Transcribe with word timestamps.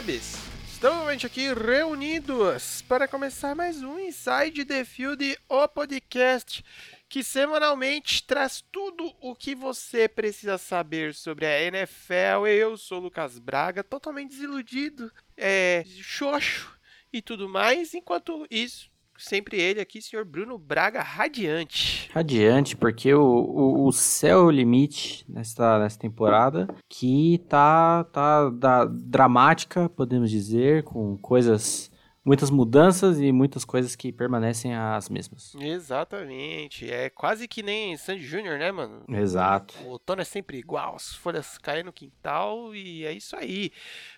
Estamos 0.00 0.80
novamente 0.80 1.26
aqui 1.26 1.52
reunidos 1.52 2.80
para 2.88 3.06
começar 3.06 3.54
mais 3.54 3.82
um 3.82 3.98
Inside 3.98 4.64
the 4.64 4.82
Field, 4.82 5.38
o 5.46 5.68
podcast 5.68 6.64
que 7.06 7.22
semanalmente 7.22 8.22
traz 8.22 8.64
tudo 8.72 9.14
o 9.20 9.34
que 9.34 9.54
você 9.54 10.08
precisa 10.08 10.56
saber 10.56 11.12
sobre 11.12 11.44
a 11.44 11.62
NFL. 11.64 12.46
Eu 12.48 12.78
sou 12.78 12.98
o 12.98 13.02
Lucas 13.02 13.38
Braga, 13.38 13.84
totalmente 13.84 14.30
desiludido, 14.30 15.12
é, 15.36 15.84
xoxo 16.00 16.74
e 17.12 17.20
tudo 17.20 17.46
mais. 17.46 17.92
Enquanto 17.92 18.46
isso, 18.50 18.90
sempre 19.20 19.60
ele 19.60 19.80
aqui, 19.80 20.00
senhor 20.02 20.24
Bruno 20.24 20.58
Braga, 20.58 21.02
radiante. 21.02 22.10
Radiante, 22.12 22.76
porque 22.76 23.12
o, 23.14 23.22
o, 23.22 23.86
o 23.86 23.92
céu 23.92 24.40
é 24.40 24.42
o 24.44 24.50
limite 24.50 25.24
nesta, 25.28 25.78
nessa 25.78 25.98
temporada, 25.98 26.66
que 26.88 27.38
tá, 27.48 28.04
tá 28.04 28.50
da, 28.50 28.84
dramática, 28.86 29.88
podemos 29.88 30.30
dizer, 30.30 30.82
com 30.84 31.16
coisas 31.18 31.90
muitas 32.24 32.50
mudanças 32.50 33.18
e 33.18 33.32
muitas 33.32 33.64
coisas 33.64 33.96
que 33.96 34.12
permanecem 34.12 34.74
as 34.74 35.08
mesmas. 35.08 35.54
Exatamente. 35.54 36.90
É 36.90 37.08
quase 37.08 37.48
que 37.48 37.62
nem 37.62 37.96
Sandy 37.96 38.22
Júnior, 38.22 38.58
né, 38.58 38.70
mano? 38.70 39.04
Exato. 39.08 39.74
O 39.84 39.90
outono 39.90 40.20
é 40.20 40.24
sempre 40.24 40.58
igual, 40.58 40.96
as 40.96 41.14
folhas 41.14 41.58
caem 41.58 41.82
no 41.82 41.92
quintal 41.92 42.74
e 42.74 43.04
é 43.04 43.12
isso 43.12 43.34
aí. 43.36 43.72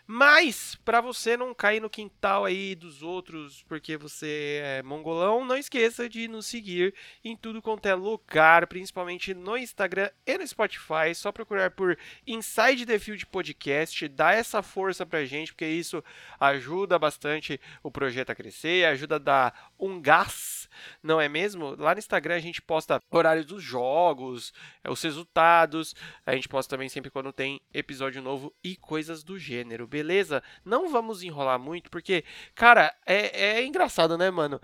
Mas, 0.07 0.75
para 0.85 1.01
você 1.01 1.37
não 1.37 1.55
cair 1.55 1.81
no 1.81 1.89
quintal 1.89 2.45
aí 2.45 2.75
dos 2.75 3.03
outros 3.03 3.63
porque 3.69 3.97
você 3.97 4.61
é 4.63 4.83
mongolão, 4.83 5.45
não 5.45 5.57
esqueça 5.57 6.09
de 6.09 6.27
nos 6.27 6.47
seguir 6.47 6.93
em 7.25 7.37
tudo 7.37 7.63
quanto 7.63 7.87
é 7.87 7.95
lugar, 7.95 8.67
principalmente 8.67 9.33
no 9.33 9.57
Instagram 9.57 10.11
e 10.27 10.37
no 10.37 10.47
Spotify. 10.47 11.15
Só 11.15 11.31
procurar 11.31 11.71
por 11.71 11.97
Inside 12.27 12.85
the 12.85 12.99
Field 12.99 13.25
Podcast, 13.27 14.09
dá 14.09 14.33
essa 14.33 14.61
força 14.63 15.07
pra 15.07 15.25
gente, 15.25 15.53
porque 15.53 15.67
isso 15.67 16.03
ajuda 16.39 16.99
bastante 16.99 17.61
o 17.83 17.91
projeto 17.91 18.31
a 18.31 18.35
crescer, 18.35 18.85
ajuda 18.87 19.17
a 19.17 19.19
dar 19.19 19.73
um 19.79 20.01
gás, 20.01 20.69
não 21.03 21.21
é 21.21 21.29
mesmo? 21.29 21.77
Lá 21.77 21.95
no 21.95 21.99
Instagram 21.99 22.37
a 22.37 22.41
gente 22.41 22.61
posta 22.61 23.01
horários 23.11 23.47
dos 23.47 23.63
jogos, 23.63 24.53
os 24.89 25.03
resultados, 25.03 25.95
a 26.27 26.35
gente 26.35 26.49
posta 26.49 26.71
também 26.71 26.89
sempre 26.89 27.11
quando 27.11 27.33
tem 27.33 27.61
episódio 27.73 28.21
novo 28.21 28.53
e 28.63 28.77
coisas 28.77 29.23
do 29.23 29.39
gênero, 29.39 29.87
beleza? 29.93 30.43
Não 30.65 30.89
vamos 30.89 31.23
enrolar 31.23 31.59
muito, 31.59 31.91
porque, 31.91 32.25
cara, 32.55 32.93
é, 33.05 33.59
é 33.59 33.65
engraçado, 33.67 34.17
né, 34.17 34.31
mano? 34.31 34.59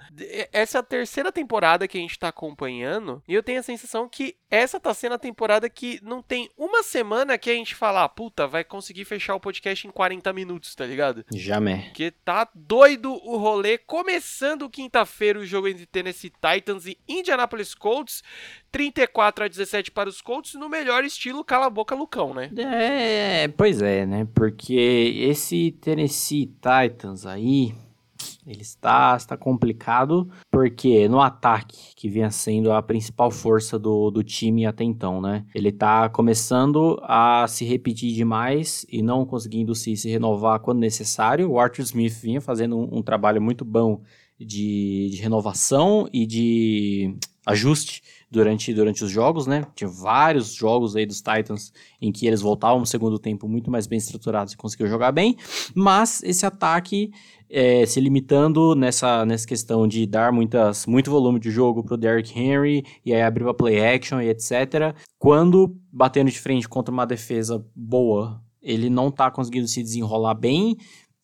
Essa 0.50 0.78
é 0.78 0.80
a 0.80 0.82
terceira 0.82 1.30
temporada 1.30 1.86
que 1.86 1.98
a 1.98 2.00
gente 2.00 2.18
tá 2.18 2.28
acompanhando, 2.28 3.22
e 3.28 3.34
eu 3.34 3.42
tenho 3.42 3.60
a 3.60 3.62
sensação 3.62 4.08
que 4.08 4.34
essa 4.50 4.80
tá 4.80 4.94
sendo 4.94 5.16
a 5.16 5.18
temporada 5.18 5.68
que 5.68 6.00
não 6.02 6.22
tem 6.22 6.50
uma 6.56 6.82
semana 6.82 7.36
que 7.36 7.50
a 7.50 7.54
gente 7.54 7.74
fala, 7.74 8.04
ah, 8.04 8.08
puta, 8.08 8.46
vai 8.46 8.64
conseguir 8.64 9.04
fechar 9.04 9.34
o 9.34 9.40
podcast 9.40 9.86
em 9.86 9.90
40 9.90 10.32
minutos, 10.32 10.74
tá 10.74 10.86
ligado? 10.86 11.22
Jamais. 11.34 11.84
Porque 11.84 12.10
tá 12.10 12.48
doido 12.54 13.12
o 13.12 13.36
rolê, 13.36 13.76
começando 13.76 14.70
quinta-feira 14.70 15.38
o 15.38 15.44
jogo 15.44 15.68
entre 15.68 15.84
Tennessee 15.84 16.30
Titans 16.30 16.86
e 16.86 16.98
Indianapolis 17.06 17.74
Colts, 17.74 18.22
34 18.72 19.44
a 19.44 19.48
17 19.48 19.90
para 19.90 20.08
os 20.08 20.22
Colts, 20.22 20.54
no 20.54 20.68
melhor 20.68 21.04
estilo 21.04 21.44
cala 21.44 21.66
a 21.66 21.70
boca 21.70 21.94
Lucão, 21.94 22.32
né? 22.32 22.50
É, 22.56 23.48
pois 23.48 23.82
é, 23.82 24.06
né? 24.06 24.26
Porque 24.34 24.74
esse 25.20 25.72
Tennessee 25.80 26.46
Titans 26.46 27.26
aí, 27.26 27.74
ele 28.46 28.62
está, 28.62 29.14
está 29.16 29.36
complicado, 29.36 30.28
porque 30.50 31.08
no 31.08 31.20
ataque, 31.20 31.94
que 31.94 32.08
vinha 32.08 32.30
sendo 32.30 32.72
a 32.72 32.82
principal 32.82 33.30
força 33.30 33.78
do, 33.78 34.10
do 34.10 34.24
time 34.24 34.64
até 34.64 34.82
então, 34.84 35.20
né? 35.20 35.44
Ele 35.54 35.68
está 35.68 36.08
começando 36.08 36.98
a 37.02 37.46
se 37.46 37.64
repetir 37.64 38.14
demais 38.14 38.86
e 38.88 39.02
não 39.02 39.26
conseguindo 39.26 39.74
se, 39.74 39.96
se 39.96 40.08
renovar 40.08 40.60
quando 40.60 40.78
necessário. 40.78 41.50
O 41.50 41.60
Arthur 41.60 41.82
Smith 41.82 42.14
vinha 42.14 42.40
fazendo 42.40 42.76
um, 42.76 42.98
um 42.98 43.02
trabalho 43.02 43.40
muito 43.40 43.64
bom 43.64 44.00
de, 44.38 45.10
de 45.10 45.16
renovação 45.20 46.08
e 46.12 46.26
de 46.26 47.14
ajuste 47.44 48.02
durante, 48.30 48.72
durante 48.74 49.04
os 49.04 49.10
jogos, 49.10 49.46
né? 49.46 49.66
Tinha 49.74 49.88
vários 49.88 50.52
jogos 50.52 50.94
aí 50.94 51.06
dos 51.06 51.22
Titans 51.22 51.72
em 52.00 52.12
que 52.12 52.26
eles 52.26 52.40
voltavam 52.40 52.80
no 52.80 52.86
segundo 52.86 53.18
tempo 53.18 53.48
muito 53.48 53.70
mais 53.70 53.86
bem 53.86 53.98
estruturados 53.98 54.52
e 54.52 54.56
conseguiam 54.56 54.88
jogar 54.88 55.12
bem, 55.12 55.36
mas 55.74 56.22
esse 56.22 56.44
ataque 56.44 57.10
é, 57.50 57.86
se 57.86 58.00
limitando 58.00 58.74
nessa, 58.74 59.24
nessa 59.24 59.46
questão 59.46 59.88
de 59.88 60.06
dar 60.06 60.32
muitas, 60.32 60.86
muito 60.86 61.10
volume 61.10 61.40
de 61.40 61.50
jogo 61.50 61.82
pro 61.82 61.96
Derrick 61.96 62.38
Henry 62.38 62.84
e 63.04 63.14
aí 63.14 63.22
abrir 63.22 63.44
pra 63.44 63.54
play 63.54 63.84
action 63.84 64.20
e 64.20 64.28
etc. 64.28 64.94
Quando 65.18 65.74
batendo 65.90 66.30
de 66.30 66.38
frente 66.38 66.68
contra 66.68 66.92
uma 66.92 67.06
defesa 67.06 67.64
boa, 67.74 68.42
ele 68.60 68.90
não 68.90 69.10
tá 69.10 69.30
conseguindo 69.30 69.66
se 69.66 69.82
desenrolar 69.82 70.34
bem 70.34 70.76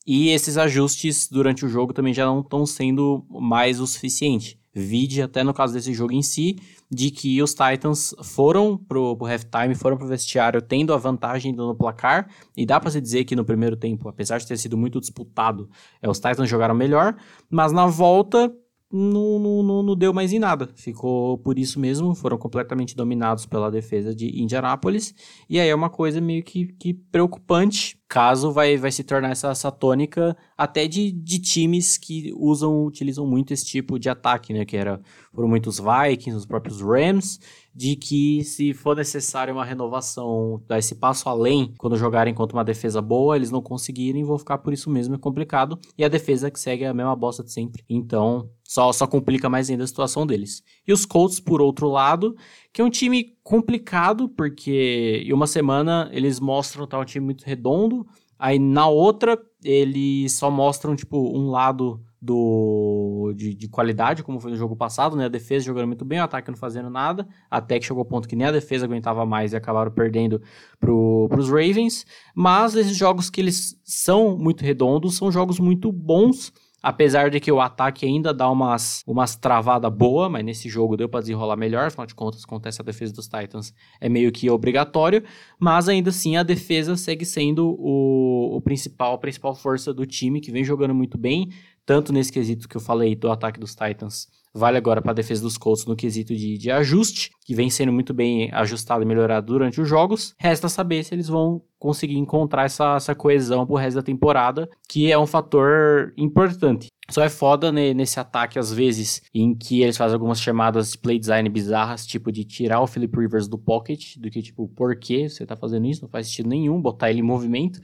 e 0.06 0.30
esses 0.30 0.56
ajustes 0.56 1.28
durante 1.28 1.64
o 1.64 1.68
jogo 1.68 1.92
também 1.92 2.14
já 2.14 2.26
não 2.26 2.40
estão 2.40 2.64
sendo 2.66 3.24
mais 3.28 3.80
o 3.80 3.86
suficiente. 3.86 4.58
Vide 4.74 5.22
até 5.22 5.44
no 5.44 5.54
caso 5.54 5.72
desse 5.72 5.94
jogo 5.94 6.12
em 6.12 6.22
si, 6.22 6.58
de 6.90 7.10
que 7.10 7.40
os 7.40 7.54
Titans 7.54 8.14
foram 8.22 8.76
pro, 8.76 9.16
pro 9.16 9.26
halftime, 9.26 9.74
foram 9.74 9.96
pro 9.96 10.06
vestiário 10.06 10.60
tendo 10.60 10.92
a 10.92 10.96
vantagem 10.96 11.52
no 11.52 11.74
placar, 11.74 12.28
e 12.56 12.66
dá 12.66 12.80
para 12.80 12.90
se 12.90 13.00
dizer 13.00 13.24
que 13.24 13.36
no 13.36 13.44
primeiro 13.44 13.76
tempo, 13.76 14.08
apesar 14.08 14.38
de 14.38 14.46
ter 14.46 14.56
sido 14.56 14.76
muito 14.76 15.00
disputado, 15.00 15.68
é, 16.02 16.08
os 16.08 16.18
Titans 16.18 16.48
jogaram 16.48 16.74
melhor, 16.74 17.16
mas 17.48 17.72
na 17.72 17.86
volta 17.86 18.52
não, 18.96 19.62
não, 19.64 19.82
não, 19.82 19.96
deu 19.96 20.14
mais 20.14 20.32
em 20.32 20.38
nada. 20.38 20.68
Ficou 20.76 21.36
por 21.38 21.58
isso 21.58 21.80
mesmo, 21.80 22.14
foram 22.14 22.38
completamente 22.38 22.94
dominados 22.94 23.44
pela 23.44 23.68
defesa 23.68 24.14
de 24.14 24.40
Indianápolis. 24.40 25.12
E 25.50 25.58
aí 25.58 25.68
é 25.68 25.74
uma 25.74 25.90
coisa 25.90 26.20
meio 26.20 26.44
que, 26.44 26.66
que 26.74 26.94
preocupante, 26.94 27.98
caso 28.08 28.52
vai, 28.52 28.76
vai 28.76 28.92
se 28.92 29.02
tornar 29.02 29.30
essa, 29.32 29.48
essa 29.48 29.72
tônica 29.72 30.36
até 30.56 30.86
de, 30.86 31.10
de 31.10 31.40
times 31.40 31.98
que 31.98 32.32
usam, 32.36 32.84
utilizam 32.84 33.26
muito 33.26 33.52
esse 33.52 33.66
tipo 33.66 33.98
de 33.98 34.08
ataque, 34.08 34.52
né? 34.52 34.64
Que 34.64 34.76
era, 34.76 35.00
foram 35.32 35.48
muitos 35.48 35.80
Vikings, 35.80 36.36
os 36.36 36.46
próprios 36.46 36.80
Rams, 36.80 37.40
de 37.74 37.96
que 37.96 38.44
se 38.44 38.72
for 38.72 38.94
necessário 38.94 39.52
uma 39.52 39.64
renovação, 39.64 40.62
dar 40.68 40.78
esse 40.78 40.94
passo 40.94 41.28
além 41.28 41.74
quando 41.76 41.96
jogarem 41.96 42.32
contra 42.32 42.56
uma 42.56 42.64
defesa 42.64 43.02
boa, 43.02 43.34
eles 43.34 43.50
não 43.50 43.60
conseguirem, 43.60 44.22
vão 44.22 44.38
ficar 44.38 44.58
por 44.58 44.72
isso 44.72 44.88
mesmo, 44.88 45.16
é 45.16 45.18
complicado. 45.18 45.80
E 45.98 46.04
a 46.04 46.08
defesa 46.08 46.48
que 46.48 46.60
segue 46.60 46.84
a 46.84 46.94
mesma 46.94 47.16
bosta 47.16 47.42
de 47.42 47.50
sempre. 47.50 47.82
Então, 47.88 48.48
só, 48.74 48.92
só 48.92 49.06
complica 49.06 49.48
mais 49.48 49.70
ainda 49.70 49.84
a 49.84 49.86
situação 49.86 50.26
deles. 50.26 50.60
E 50.84 50.92
os 50.92 51.06
Colts, 51.06 51.38
por 51.38 51.62
outro 51.62 51.88
lado, 51.88 52.36
que 52.72 52.80
é 52.80 52.84
um 52.84 52.90
time 52.90 53.36
complicado, 53.40 54.28
porque 54.28 55.22
em 55.24 55.32
uma 55.32 55.46
semana 55.46 56.10
eles 56.12 56.40
mostram 56.40 56.84
tá 56.84 56.98
um 56.98 57.04
time 57.04 57.24
muito 57.24 57.44
redondo, 57.44 58.04
aí 58.36 58.58
na 58.58 58.88
outra 58.88 59.38
eles 59.62 60.32
só 60.32 60.50
mostram, 60.50 60.96
tipo, 60.96 61.16
um 61.16 61.50
lado 61.50 62.02
do, 62.20 63.32
de, 63.36 63.54
de, 63.54 63.68
qualidade, 63.68 64.24
como 64.24 64.40
foi 64.40 64.50
no 64.50 64.56
jogo 64.56 64.74
passado, 64.74 65.14
né? 65.14 65.26
A 65.26 65.28
defesa 65.28 65.66
jogando 65.66 65.86
muito 65.86 66.04
bem, 66.04 66.18
o 66.18 66.24
ataque 66.24 66.50
não 66.50 66.58
fazendo 66.58 66.90
nada, 66.90 67.28
até 67.48 67.78
que 67.78 67.86
chegou 67.86 68.00
ao 68.00 68.06
ponto 68.06 68.26
que 68.26 68.34
nem 68.34 68.48
a 68.48 68.52
defesa 68.52 68.86
aguentava 68.86 69.24
mais 69.24 69.52
e 69.52 69.56
acabaram 69.56 69.92
perdendo 69.92 70.42
para 70.80 70.90
os 70.90 71.48
Ravens. 71.48 72.04
Mas 72.34 72.74
esses 72.74 72.96
jogos 72.96 73.30
que 73.30 73.40
eles 73.40 73.78
são 73.84 74.36
muito 74.36 74.64
redondos, 74.64 75.16
são 75.16 75.30
jogos 75.30 75.60
muito 75.60 75.92
bons 75.92 76.52
Apesar 76.86 77.30
de 77.30 77.40
que 77.40 77.50
o 77.50 77.62
ataque 77.62 78.04
ainda 78.04 78.34
dá 78.34 78.50
umas, 78.50 79.02
umas 79.06 79.34
travadas 79.34 79.90
boa, 79.90 80.28
mas 80.28 80.44
nesse 80.44 80.68
jogo 80.68 80.98
deu 80.98 81.08
para 81.08 81.20
desenrolar 81.20 81.56
melhor, 81.56 81.86
afinal 81.86 82.06
de 82.06 82.14
contas, 82.14 82.44
acontece 82.44 82.82
a 82.82 82.84
defesa 82.84 83.10
dos 83.10 83.26
Titans 83.26 83.72
é 83.98 84.06
meio 84.06 84.30
que 84.30 84.50
obrigatório, 84.50 85.24
mas 85.58 85.88
ainda 85.88 86.10
assim 86.10 86.36
a 86.36 86.42
defesa 86.42 86.94
segue 86.94 87.24
sendo 87.24 87.74
o, 87.78 88.54
o 88.54 88.60
principal, 88.60 89.14
a 89.14 89.18
principal 89.18 89.54
força 89.54 89.94
do 89.94 90.04
time, 90.04 90.42
que 90.42 90.52
vem 90.52 90.62
jogando 90.62 90.94
muito 90.94 91.16
bem, 91.16 91.48
tanto 91.86 92.12
nesse 92.12 92.30
quesito 92.30 92.68
que 92.68 92.76
eu 92.76 92.82
falei 92.82 93.16
do 93.16 93.30
ataque 93.30 93.58
dos 93.58 93.74
Titans, 93.74 94.28
vale 94.54 94.78
agora 94.78 95.02
para 95.02 95.10
a 95.10 95.14
defesa 95.14 95.42
dos 95.42 95.58
Colts 95.58 95.84
no 95.84 95.96
quesito 95.96 96.34
de, 96.34 96.56
de 96.56 96.70
ajuste, 96.70 97.30
que 97.44 97.54
vem 97.54 97.68
sendo 97.68 97.92
muito 97.92 98.14
bem 98.14 98.50
ajustado 98.52 99.02
e 99.02 99.06
melhorado 99.06 99.46
durante 99.46 99.80
os 99.80 99.88
jogos. 99.88 100.34
Resta 100.38 100.68
saber 100.68 101.02
se 101.02 101.14
eles 101.14 101.28
vão 101.28 101.60
conseguir 101.78 102.16
encontrar 102.16 102.64
essa, 102.64 102.94
essa 102.94 103.14
coesão 103.14 103.66
pro 103.66 103.74
resto 103.74 103.96
da 103.96 104.02
temporada, 104.02 104.68
que 104.88 105.10
é 105.10 105.18
um 105.18 105.26
fator 105.26 106.14
importante. 106.16 106.86
Só 107.10 107.22
é 107.22 107.28
foda 107.28 107.70
né, 107.70 107.92
nesse 107.92 108.18
ataque, 108.18 108.58
às 108.58 108.72
vezes, 108.72 109.20
em 109.34 109.54
que 109.54 109.82
eles 109.82 109.96
fazem 109.96 110.14
algumas 110.14 110.40
chamadas 110.40 110.92
de 110.92 110.98
play 110.98 111.18
design 111.18 111.46
bizarras, 111.50 112.06
tipo 112.06 112.32
de 112.32 112.44
tirar 112.44 112.80
o 112.80 112.86
Philip 112.86 113.14
Rivers 113.18 113.46
do 113.46 113.58
pocket, 113.58 114.16
do 114.16 114.30
que, 114.30 114.40
tipo, 114.40 114.68
por 114.68 114.96
que 114.96 115.28
você 115.28 115.44
tá 115.44 115.54
fazendo 115.54 115.86
isso? 115.86 116.00
Não 116.02 116.08
faz 116.08 116.28
sentido 116.28 116.48
nenhum, 116.48 116.80
botar 116.80 117.10
ele 117.10 117.20
em 117.20 117.22
movimento. 117.22 117.78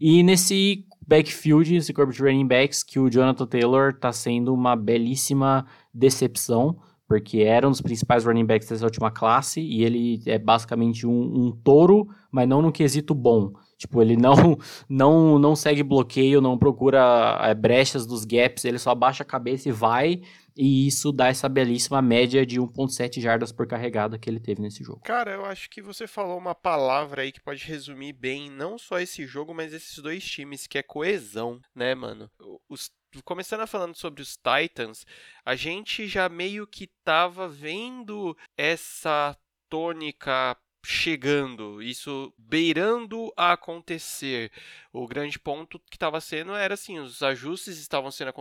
E 0.00 0.20
nesse 0.24 0.84
backfield, 1.06 1.76
esse 1.76 1.92
corpo 1.92 2.12
de 2.12 2.20
running 2.20 2.46
backs, 2.46 2.82
que 2.82 2.98
o 2.98 3.08
Jonathan 3.08 3.46
Taylor 3.46 3.94
tá 3.94 4.12
sendo 4.12 4.52
uma 4.52 4.74
belíssima 4.74 5.64
decepção, 5.96 6.76
porque 7.08 7.38
era 7.38 7.66
um 7.66 7.70
dos 7.70 7.80
principais 7.80 8.24
running 8.24 8.44
backs 8.44 8.68
dessa 8.68 8.84
última 8.84 9.10
classe, 9.10 9.60
e 9.60 9.84
ele 9.84 10.22
é 10.26 10.38
basicamente 10.38 11.06
um, 11.06 11.46
um 11.46 11.52
touro, 11.52 12.08
mas 12.30 12.48
não 12.48 12.60
no 12.60 12.72
quesito 12.72 13.14
bom. 13.14 13.52
Tipo, 13.78 14.00
ele 14.00 14.16
não 14.16 14.34
não 14.88 15.38
não 15.38 15.54
segue 15.54 15.82
bloqueio, 15.82 16.40
não 16.40 16.58
procura 16.58 17.38
é, 17.42 17.54
brechas 17.54 18.06
dos 18.06 18.24
gaps, 18.24 18.64
ele 18.64 18.78
só 18.78 18.90
abaixa 18.90 19.22
a 19.22 19.26
cabeça 19.26 19.68
e 19.68 19.72
vai. 19.72 20.22
E 20.56 20.86
isso 20.86 21.12
dá 21.12 21.28
essa 21.28 21.50
belíssima 21.50 22.00
média 22.00 22.46
de 22.46 22.58
1.7 22.58 23.20
jardas 23.20 23.52
por 23.52 23.66
carregada 23.66 24.18
que 24.18 24.30
ele 24.30 24.40
teve 24.40 24.62
nesse 24.62 24.82
jogo. 24.82 25.02
Cara, 25.04 25.32
eu 25.32 25.44
acho 25.44 25.68
que 25.68 25.82
você 25.82 26.06
falou 26.06 26.38
uma 26.38 26.54
palavra 26.54 27.20
aí 27.20 27.30
que 27.30 27.42
pode 27.42 27.62
resumir 27.66 28.14
bem 28.14 28.50
não 28.50 28.78
só 28.78 28.98
esse 28.98 29.26
jogo, 29.26 29.52
mas 29.52 29.74
esses 29.74 29.98
dois 29.98 30.24
times, 30.24 30.66
que 30.66 30.78
é 30.78 30.82
coesão, 30.82 31.60
né, 31.74 31.94
mano? 31.94 32.30
Os 32.70 32.90
começando 33.24 33.66
falando 33.66 33.96
sobre 33.96 34.22
os 34.22 34.36
Titans, 34.36 35.06
a 35.44 35.54
gente 35.54 36.06
já 36.06 36.28
meio 36.28 36.66
que 36.66 36.88
tava 37.04 37.48
vendo 37.48 38.36
essa 38.56 39.36
tônica 39.68 40.56
chegando, 40.84 41.82
isso 41.82 42.32
beirando 42.38 43.32
a 43.36 43.52
acontecer. 43.52 44.52
O 44.92 45.06
grande 45.06 45.38
ponto 45.38 45.80
que 45.90 45.96
estava 45.96 46.20
sendo 46.20 46.54
era 46.54 46.74
assim, 46.74 46.98
os 46.98 47.22
ajustes 47.22 47.78
estavam 47.78 48.10
sendo 48.10 48.32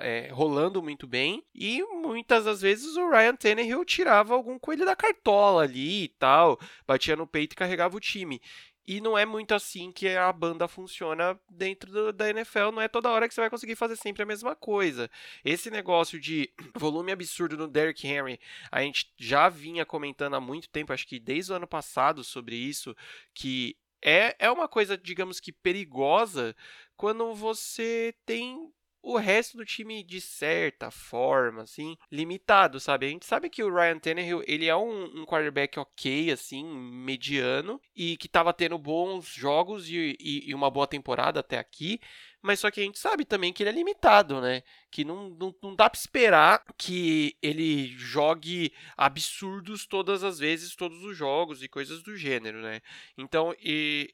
é, 0.00 0.28
rolando 0.32 0.82
muito 0.82 1.06
bem 1.06 1.44
e 1.54 1.82
muitas 1.82 2.44
das 2.44 2.60
vezes 2.62 2.96
o 2.96 3.10
Ryan 3.10 3.36
Tannehill 3.36 3.84
tirava 3.84 4.34
algum 4.34 4.58
coelho 4.58 4.84
da 4.84 4.96
cartola 4.96 5.64
ali 5.64 6.04
e 6.04 6.08
tal, 6.08 6.58
batia 6.86 7.16
no 7.16 7.26
peito 7.26 7.52
e 7.52 7.56
carregava 7.56 7.96
o 7.96 8.00
time. 8.00 8.40
E 8.86 9.00
não 9.00 9.16
é 9.16 9.24
muito 9.24 9.54
assim 9.54 9.92
que 9.92 10.08
a 10.08 10.32
banda 10.32 10.66
funciona 10.66 11.38
dentro 11.48 11.90
do, 11.92 12.12
da 12.12 12.28
NFL. 12.30 12.70
Não 12.72 12.82
é 12.82 12.88
toda 12.88 13.10
hora 13.10 13.28
que 13.28 13.34
você 13.34 13.40
vai 13.40 13.50
conseguir 13.50 13.76
fazer 13.76 13.96
sempre 13.96 14.22
a 14.22 14.26
mesma 14.26 14.56
coisa. 14.56 15.10
Esse 15.44 15.70
negócio 15.70 16.18
de 16.18 16.52
volume 16.74 17.12
absurdo 17.12 17.56
no 17.56 17.68
Derrick 17.68 18.06
Henry, 18.06 18.40
a 18.70 18.82
gente 18.82 19.12
já 19.16 19.48
vinha 19.48 19.86
comentando 19.86 20.34
há 20.34 20.40
muito 20.40 20.68
tempo, 20.68 20.92
acho 20.92 21.06
que 21.06 21.20
desde 21.20 21.52
o 21.52 21.56
ano 21.56 21.66
passado, 21.66 22.24
sobre 22.24 22.56
isso, 22.56 22.96
que 23.32 23.76
é, 24.04 24.34
é 24.38 24.50
uma 24.50 24.66
coisa, 24.66 24.98
digamos 24.98 25.38
que 25.38 25.52
perigosa 25.52 26.56
quando 26.96 27.34
você 27.34 28.14
tem 28.26 28.72
o 29.02 29.16
resto 29.16 29.56
do 29.56 29.64
time, 29.64 30.02
de 30.04 30.20
certa 30.20 30.90
forma, 30.90 31.62
assim, 31.62 31.96
limitado, 32.10 32.78
sabe? 32.78 33.06
A 33.06 33.08
gente 33.08 33.26
sabe 33.26 33.50
que 33.50 33.62
o 33.62 33.74
Ryan 33.74 33.98
Tannehill, 33.98 34.44
ele 34.46 34.68
é 34.68 34.76
um, 34.76 35.22
um 35.22 35.26
quarterback 35.26 35.78
ok, 35.78 36.30
assim, 36.30 36.64
mediano, 36.64 37.80
e 37.96 38.16
que 38.16 38.28
tava 38.28 38.54
tendo 38.54 38.78
bons 38.78 39.26
jogos 39.26 39.88
e, 39.88 40.16
e, 40.20 40.50
e, 40.50 40.54
uma 40.54 40.70
boa 40.70 40.86
temporada 40.86 41.40
até 41.40 41.58
aqui, 41.58 42.00
mas 42.40 42.60
só 42.60 42.70
que 42.70 42.80
a 42.80 42.84
gente 42.84 42.98
sabe 42.98 43.24
também 43.24 43.52
que 43.52 43.62
ele 43.62 43.70
é 43.70 43.72
limitado, 43.72 44.40
né? 44.40 44.62
Que 44.90 45.04
não, 45.04 45.30
não, 45.30 45.54
não 45.62 45.74
dá 45.74 45.88
pra 45.90 45.98
esperar 45.98 46.64
que 46.76 47.36
ele 47.42 47.88
jogue 47.88 48.72
absurdos 48.96 49.86
todas 49.86 50.22
as 50.24 50.38
vezes, 50.38 50.76
todos 50.76 51.04
os 51.04 51.16
jogos 51.16 51.62
e 51.62 51.68
coisas 51.68 52.02
do 52.02 52.16
gênero, 52.16 52.60
né? 52.60 52.80
Então, 53.16 53.54
e 53.60 54.12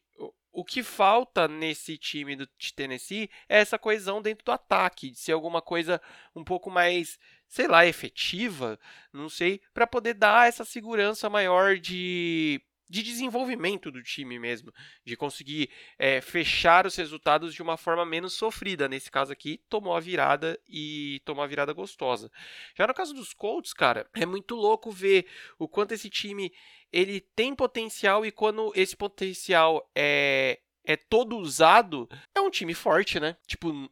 o 0.52 0.64
que 0.64 0.82
falta 0.82 1.46
nesse 1.46 1.96
time 1.96 2.34
do 2.34 2.46
Tennessee 2.74 3.30
é 3.48 3.58
essa 3.58 3.78
coesão 3.78 4.20
dentro 4.20 4.44
do 4.44 4.52
ataque, 4.52 5.10
de 5.10 5.18
ser 5.18 5.32
alguma 5.32 5.62
coisa 5.62 6.00
um 6.34 6.42
pouco 6.42 6.70
mais, 6.70 7.18
sei 7.46 7.68
lá, 7.68 7.86
efetiva, 7.86 8.78
não 9.12 9.28
sei, 9.28 9.60
para 9.72 9.86
poder 9.86 10.14
dar 10.14 10.48
essa 10.48 10.64
segurança 10.64 11.30
maior 11.30 11.76
de 11.78 12.60
de 12.88 13.02
desenvolvimento 13.02 13.90
do 13.90 14.02
time 14.02 14.38
mesmo, 14.38 14.72
de 15.04 15.16
conseguir 15.16 15.70
é, 15.98 16.20
fechar 16.20 16.86
os 16.86 16.96
resultados 16.96 17.54
de 17.54 17.62
uma 17.62 17.76
forma 17.76 18.04
menos 18.06 18.32
sofrida. 18.32 18.88
Nesse 18.88 19.10
caso 19.10 19.32
aqui, 19.32 19.60
tomou 19.68 19.94
a 19.94 20.00
virada 20.00 20.58
e 20.68 21.20
tomou 21.24 21.44
a 21.44 21.46
virada 21.46 21.72
gostosa. 21.72 22.30
Já 22.76 22.86
no 22.86 22.94
caso 22.94 23.12
dos 23.12 23.32
Colts, 23.34 23.72
cara, 23.72 24.08
é 24.14 24.24
muito 24.24 24.54
louco 24.54 24.90
ver 24.90 25.26
o 25.58 25.68
quanto 25.68 25.92
esse 25.92 26.08
time 26.08 26.52
ele 26.92 27.20
tem 27.20 27.54
potencial 27.54 28.24
e 28.24 28.32
quando 28.32 28.72
esse 28.74 28.96
potencial 28.96 29.88
é, 29.94 30.58
é 30.84 30.96
todo 30.96 31.36
usado, 31.36 32.08
é 32.34 32.40
um 32.40 32.50
time 32.50 32.72
forte, 32.72 33.20
né? 33.20 33.36
Tipo, 33.46 33.88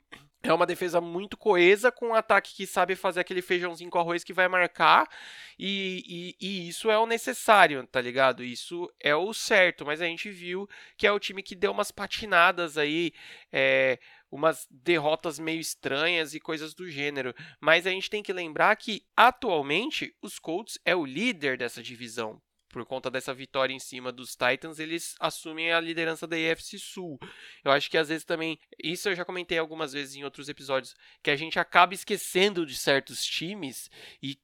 é 0.49 0.53
uma 0.53 0.67
defesa 0.67 1.01
muito 1.01 1.37
coesa, 1.37 1.91
com 1.91 2.09
um 2.09 2.15
ataque 2.15 2.55
que 2.55 2.67
sabe 2.67 2.95
fazer 2.95 3.21
aquele 3.21 3.43
feijãozinho 3.43 3.91
com 3.91 3.99
arroz 3.99 4.25
que 4.25 4.33
vai 4.33 4.49
marcar, 4.49 5.09
e, 5.59 6.35
e, 6.41 6.47
e, 6.47 6.69
isso 6.69 6.91
é 6.91 6.99
o 6.99 7.07
necessário, 7.07 7.87
tá 7.87 8.01
ligado? 8.01 8.45
Isso 8.45 8.93
é 9.01 9.15
o 9.15 9.33
certo, 9.33 9.85
mas 9.87 10.03
a 10.03 10.07
gente 10.07 10.31
viu 10.31 10.69
que 10.97 11.07
é 11.07 11.13
o 11.13 11.19
time 11.19 11.43
que 11.43 11.55
deu 11.55 11.73
umas 11.73 11.91
patinadas 11.91 12.77
aí, 12.77 13.13
é, 13.51 13.99
umas 14.31 14.67
derrotas 14.71 15.39
meio 15.39 15.61
estranhas 15.61 16.35
e 16.35 16.41
coisas 16.41 16.75
do 16.75 16.89
gênero. 16.91 17.35
Mas 17.61 17.87
a 17.87 17.91
gente 17.91 18.11
tem 18.11 18.23
que 18.23 18.33
lembrar 18.33 18.77
que, 18.77 19.03
atualmente, 19.17 20.15
os 20.21 20.39
Colts 20.39 20.79
é 20.85 20.95
o 20.95 21.07
líder 21.07 21.57
dessa 21.57 21.83
divisão 21.83 22.41
por 22.77 22.85
conta 22.85 23.11
dessa 23.11 23.33
vitória 23.33 23.73
em 23.73 23.79
cima 23.79 24.13
dos 24.13 24.37
Titans, 24.37 24.79
eles 24.79 25.15
assumem 25.19 25.73
a 25.73 25.81
liderança 25.81 26.27
da 26.27 26.37
AFC 26.37 26.79
Sul. 26.79 27.19
Eu 27.65 27.73
acho 27.73 27.91
que 27.91 27.97
às 27.97 28.11
vezes 28.11 28.23
também, 28.23 28.59
isso 28.79 29.09
eu 29.09 29.15
já 29.15 29.25
comentei 29.25 29.57
algumas 29.57 29.95
vezes 29.95 30.15
em 30.15 30.25
outros 30.25 30.51
episódios, 30.51 30.95
que 31.23 31.31
a 31.31 31.37
gente 31.37 31.59
acaba 31.59 31.95
esquecendo 31.95 32.67
de 32.67 32.77
certos 32.77 33.25
times 33.25 33.91
e 34.23 34.39